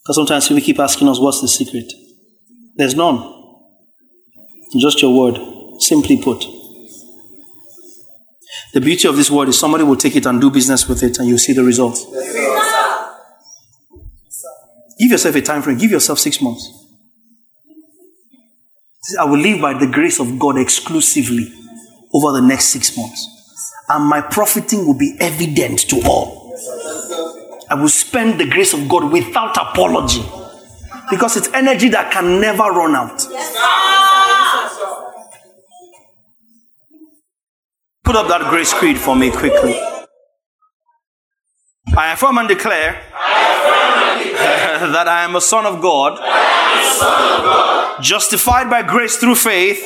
So 0.04 0.12
sometimes 0.12 0.48
people 0.48 0.62
keep 0.62 0.78
asking 0.80 1.08
us, 1.08 1.18
what's 1.18 1.40
the 1.40 1.48
secret? 1.48 1.92
There's 2.74 2.94
none. 2.94 3.40
Just 4.78 5.00
your 5.02 5.14
word, 5.14 5.38
simply 5.80 6.20
put. 6.20 6.44
The 8.72 8.80
beauty 8.80 9.06
of 9.06 9.16
this 9.16 9.30
word 9.30 9.48
is 9.48 9.58
somebody 9.58 9.84
will 9.84 9.96
take 9.96 10.16
it 10.16 10.26
and 10.26 10.40
do 10.40 10.50
business 10.50 10.88
with 10.88 11.02
it 11.02 11.18
and 11.18 11.28
you'll 11.28 11.38
see 11.38 11.52
the 11.52 11.62
results. 11.62 12.06
Give 14.98 15.10
yourself 15.10 15.34
a 15.36 15.42
time 15.42 15.62
frame, 15.62 15.78
give 15.78 15.90
yourself 15.90 16.18
six 16.18 16.40
months. 16.40 16.78
I 19.18 19.24
will 19.24 19.38
live 19.38 19.60
by 19.60 19.74
the 19.74 19.86
grace 19.86 20.20
of 20.20 20.38
God 20.38 20.56
exclusively 20.58 21.52
over 22.14 22.32
the 22.40 22.46
next 22.46 22.66
six 22.66 22.96
months. 22.96 23.28
And 23.88 24.04
my 24.04 24.20
profiting 24.20 24.86
will 24.86 24.96
be 24.96 25.16
evident 25.20 25.80
to 25.90 26.02
all. 26.06 26.41
I 27.72 27.74
will 27.74 27.88
spend 27.88 28.38
the 28.38 28.44
grace 28.44 28.74
of 28.74 28.86
God 28.86 29.10
without 29.10 29.56
apology. 29.56 30.22
Because 31.10 31.38
it's 31.38 31.48
energy 31.54 31.88
that 31.88 32.12
can 32.12 32.38
never 32.38 32.64
run 32.64 32.94
out. 32.94 33.18
Put 38.04 38.14
up 38.14 38.28
that 38.28 38.50
grace 38.50 38.74
creed 38.74 38.98
for 38.98 39.16
me 39.16 39.30
quickly. 39.30 39.72
I 41.96 42.12
affirm 42.12 42.36
and 42.36 42.46
declare, 42.46 42.92
that 44.92 45.08
I 45.08 45.24
am 45.24 45.34
a 45.34 45.40
son 45.40 45.64
of 45.64 45.80
God, 45.80 46.18
justified 48.02 48.68
by 48.68 48.82
grace 48.82 49.16
through 49.16 49.36
faith, 49.36 49.82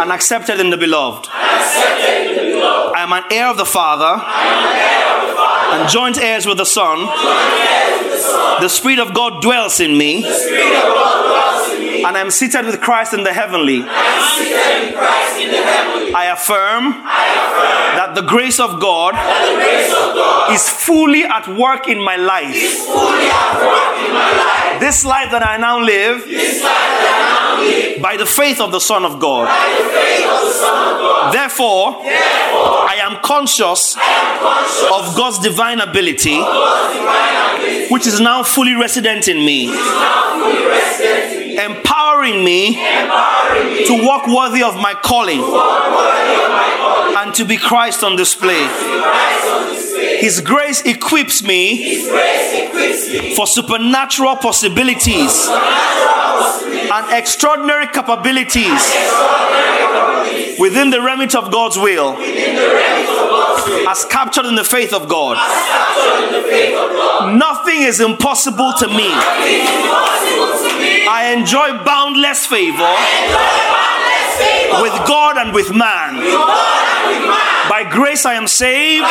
and 0.00 0.10
accepted 0.10 0.58
in 0.58 0.70
the 0.70 0.78
beloved. 0.78 1.28
I 1.30 3.02
am 3.02 3.12
an 3.12 3.24
heir 3.30 3.48
of 3.48 3.58
the 3.58 3.66
Father, 3.66 4.22
and 5.76 5.88
joint 5.90 6.18
heirs 6.18 6.46
with 6.46 6.58
the 6.58 6.64
Son. 6.64 6.98
The 8.60 8.68
Spirit 8.68 8.98
of 8.98 9.12
God 9.14 9.42
dwells 9.42 9.80
in 9.80 9.96
me, 9.98 10.24
and 10.24 12.16
I 12.16 12.20
am 12.20 12.30
seated 12.30 12.64
with 12.64 12.80
Christ 12.80 13.12
in 13.12 13.24
the 13.24 13.32
heavenly. 13.32 13.82
I 16.14 16.26
affirm 16.32 17.02
that 17.98 18.14
the 18.14 18.22
grace 18.22 18.58
of 18.60 18.80
God 18.80 19.14
is 20.52 20.68
fully 20.68 21.24
at 21.24 21.46
work 21.48 21.88
in 21.88 22.02
my 22.02 22.16
life. 22.16 22.54
This 24.80 25.04
life 25.04 25.30
that 25.30 25.42
I 25.46 25.56
now 25.58 25.80
live 25.80 26.24
by 28.00 28.16
the 28.16 28.26
faith 28.26 28.60
of 28.60 28.72
the 28.72 28.80
Son 28.80 29.04
of 29.04 29.18
God. 29.20 29.48
Therefore, 31.32 31.96
I 32.02 32.98
am 33.00 33.20
conscious 33.22 33.96
of 33.96 35.16
God's 35.16 35.38
divine 35.38 35.80
ability, 35.80 36.38
which 37.90 38.06
is 38.06 38.20
now 38.20 38.42
fully 38.42 38.74
resident 38.74 39.28
in 39.28 39.38
me, 39.44 39.66
empowering 41.58 42.44
me 42.44 42.74
to 43.86 44.02
walk 44.04 44.26
worthy 44.26 44.62
of 44.62 44.76
my 44.76 44.94
calling 45.02 45.40
and 47.18 47.34
to 47.34 47.44
be 47.44 47.56
Christ 47.56 48.02
on 48.04 48.16
display. 48.16 48.66
His 50.20 50.40
grace 50.40 50.82
equips 50.82 51.42
me 51.42 52.04
for 53.34 53.46
supernatural 53.46 54.36
possibilities 54.36 55.48
and 55.48 57.12
extraordinary 57.12 57.86
capabilities 57.88 58.94
within 60.58 60.90
the 60.90 61.00
remit 61.00 61.34
of 61.34 61.50
God's 61.52 61.76
will, 61.76 62.16
as 63.88 64.04
captured 64.06 64.46
in 64.46 64.54
the 64.54 64.64
faith 64.64 64.92
of 64.92 65.08
God. 65.08 65.36
Nothing 67.36 67.82
is 67.82 68.00
impossible 68.00 68.72
to 68.78 68.88
me. 68.88 69.08
I 71.08 71.34
enjoy 71.36 71.84
boundless 71.84 72.46
favor 72.46 72.94
with 74.82 74.92
God 75.06 75.36
and 75.38 75.52
with 75.54 75.72
man. 75.72 76.85
By 77.68 77.84
grace 77.90 78.24
I 78.24 78.34
am 78.34 78.46
saved. 78.46 79.04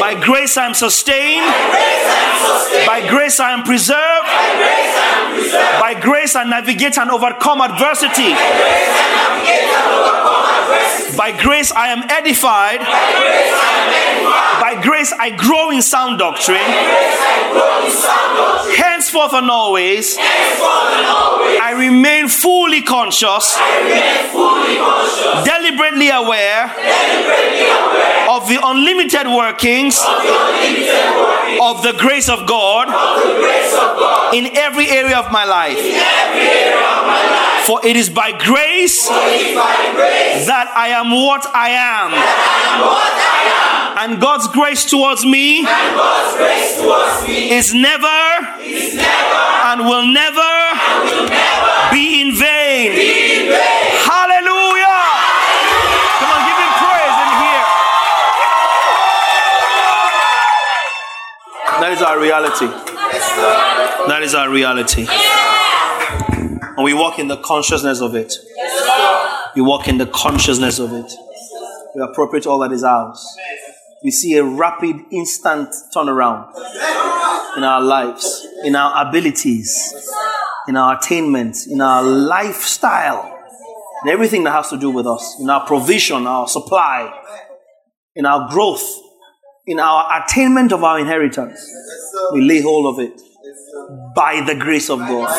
By 0.00 0.14
grace 0.20 0.56
I 0.56 0.66
am 0.66 0.74
sustained. 0.74 1.46
By 2.86 3.06
grace 3.08 3.40
I 3.40 3.52
am 3.52 3.62
preserved. 3.62 4.28
By 5.80 5.98
grace 6.00 6.34
I 6.34 6.44
navigate 6.44 6.98
and 6.98 7.10
overcome 7.10 7.60
adversity. 7.60 8.34
By 11.16 11.32
grace 11.32 11.72
I 11.72 11.88
am 11.88 12.02
edified. 12.10 12.80
By 14.60 14.80
grace 14.82 15.12
I 15.18 15.30
grow 15.30 15.70
in 15.70 15.82
sound 15.82 16.18
doctrine. 16.18 16.60
Henceforth 18.76 19.32
and 19.34 19.50
always, 19.50 20.16
I 20.18 21.74
remain 21.76 22.28
fully 22.28 22.82
conscious, 22.82 23.56
deliberately 25.44 26.10
aware 26.10 26.70
of 28.30 28.48
the 28.48 28.58
unlimited 28.62 29.26
workings 29.26 29.98
of 31.60 31.82
the 31.82 31.92
grace 31.98 32.28
of 32.28 32.46
God 32.46 32.88
in 34.34 34.56
every 34.56 34.88
area 34.88 35.18
of 35.18 35.32
my 35.32 35.44
life. 35.44 35.78
For 37.66 37.80
it 37.86 37.96
is 37.96 38.08
by 38.10 38.32
grace 38.32 39.06
that 39.08 40.68
I 40.74 40.88
am 40.88 41.10
what 41.10 41.46
I 41.54 41.70
am. 41.70 42.12
And 44.00 44.20
God's 44.20 44.48
grace 44.48 44.84
towards 44.88 45.24
me 45.24 45.60
is 47.50 47.74
never 47.74 48.20
and 49.70 49.84
will 49.86 50.06
never 50.06 50.50
be 51.92 52.22
in 52.22 52.34
vain. 52.34 52.92
Hallelujah. 54.08 55.00
Come 56.18 56.30
on, 56.32 56.40
give 56.48 56.58
him 56.58 56.72
praise 56.80 57.16
in 57.22 57.30
here. 57.44 57.66
That 61.80 61.92
is 61.92 62.02
our 62.02 62.18
reality. 62.18 62.68
That 64.08 64.22
is 64.22 64.34
our 64.34 64.48
reality. 64.50 65.06
And 66.80 66.86
we 66.86 66.94
walk 66.94 67.18
in 67.18 67.28
the 67.28 67.36
consciousness 67.36 68.00
of 68.00 68.14
it. 68.14 68.32
We 69.54 69.60
walk 69.60 69.86
in 69.86 69.98
the 69.98 70.06
consciousness 70.06 70.78
of 70.78 70.94
it. 70.94 71.12
We 71.94 72.00
appropriate 72.00 72.46
all 72.46 72.58
that 72.60 72.72
is 72.72 72.82
ours. 72.82 73.22
We 74.02 74.10
see 74.10 74.38
a 74.38 74.44
rapid, 74.44 74.96
instant 75.12 75.74
turnaround 75.94 76.50
in 77.58 77.64
our 77.64 77.82
lives, 77.82 78.46
in 78.64 78.76
our 78.76 79.06
abilities, 79.06 79.94
in 80.68 80.76
our 80.78 80.96
attainments, 80.96 81.66
in 81.66 81.82
our 81.82 82.02
lifestyle, 82.02 83.30
in 84.02 84.10
everything 84.10 84.44
that 84.44 84.52
has 84.52 84.70
to 84.70 84.78
do 84.78 84.88
with 84.88 85.06
us, 85.06 85.36
in 85.38 85.50
our 85.50 85.66
provision, 85.66 86.26
our 86.26 86.48
supply, 86.48 87.12
in 88.16 88.24
our 88.24 88.48
growth, 88.48 88.88
in 89.66 89.78
our 89.78 90.24
attainment 90.24 90.72
of 90.72 90.82
our 90.82 90.98
inheritance. 90.98 91.60
We 92.32 92.40
lay 92.40 92.62
hold 92.62 92.98
of 92.98 93.04
it 93.04 93.20
by 94.14 94.42
the 94.46 94.54
grace 94.54 94.90
of 94.90 94.98
God 95.00 95.30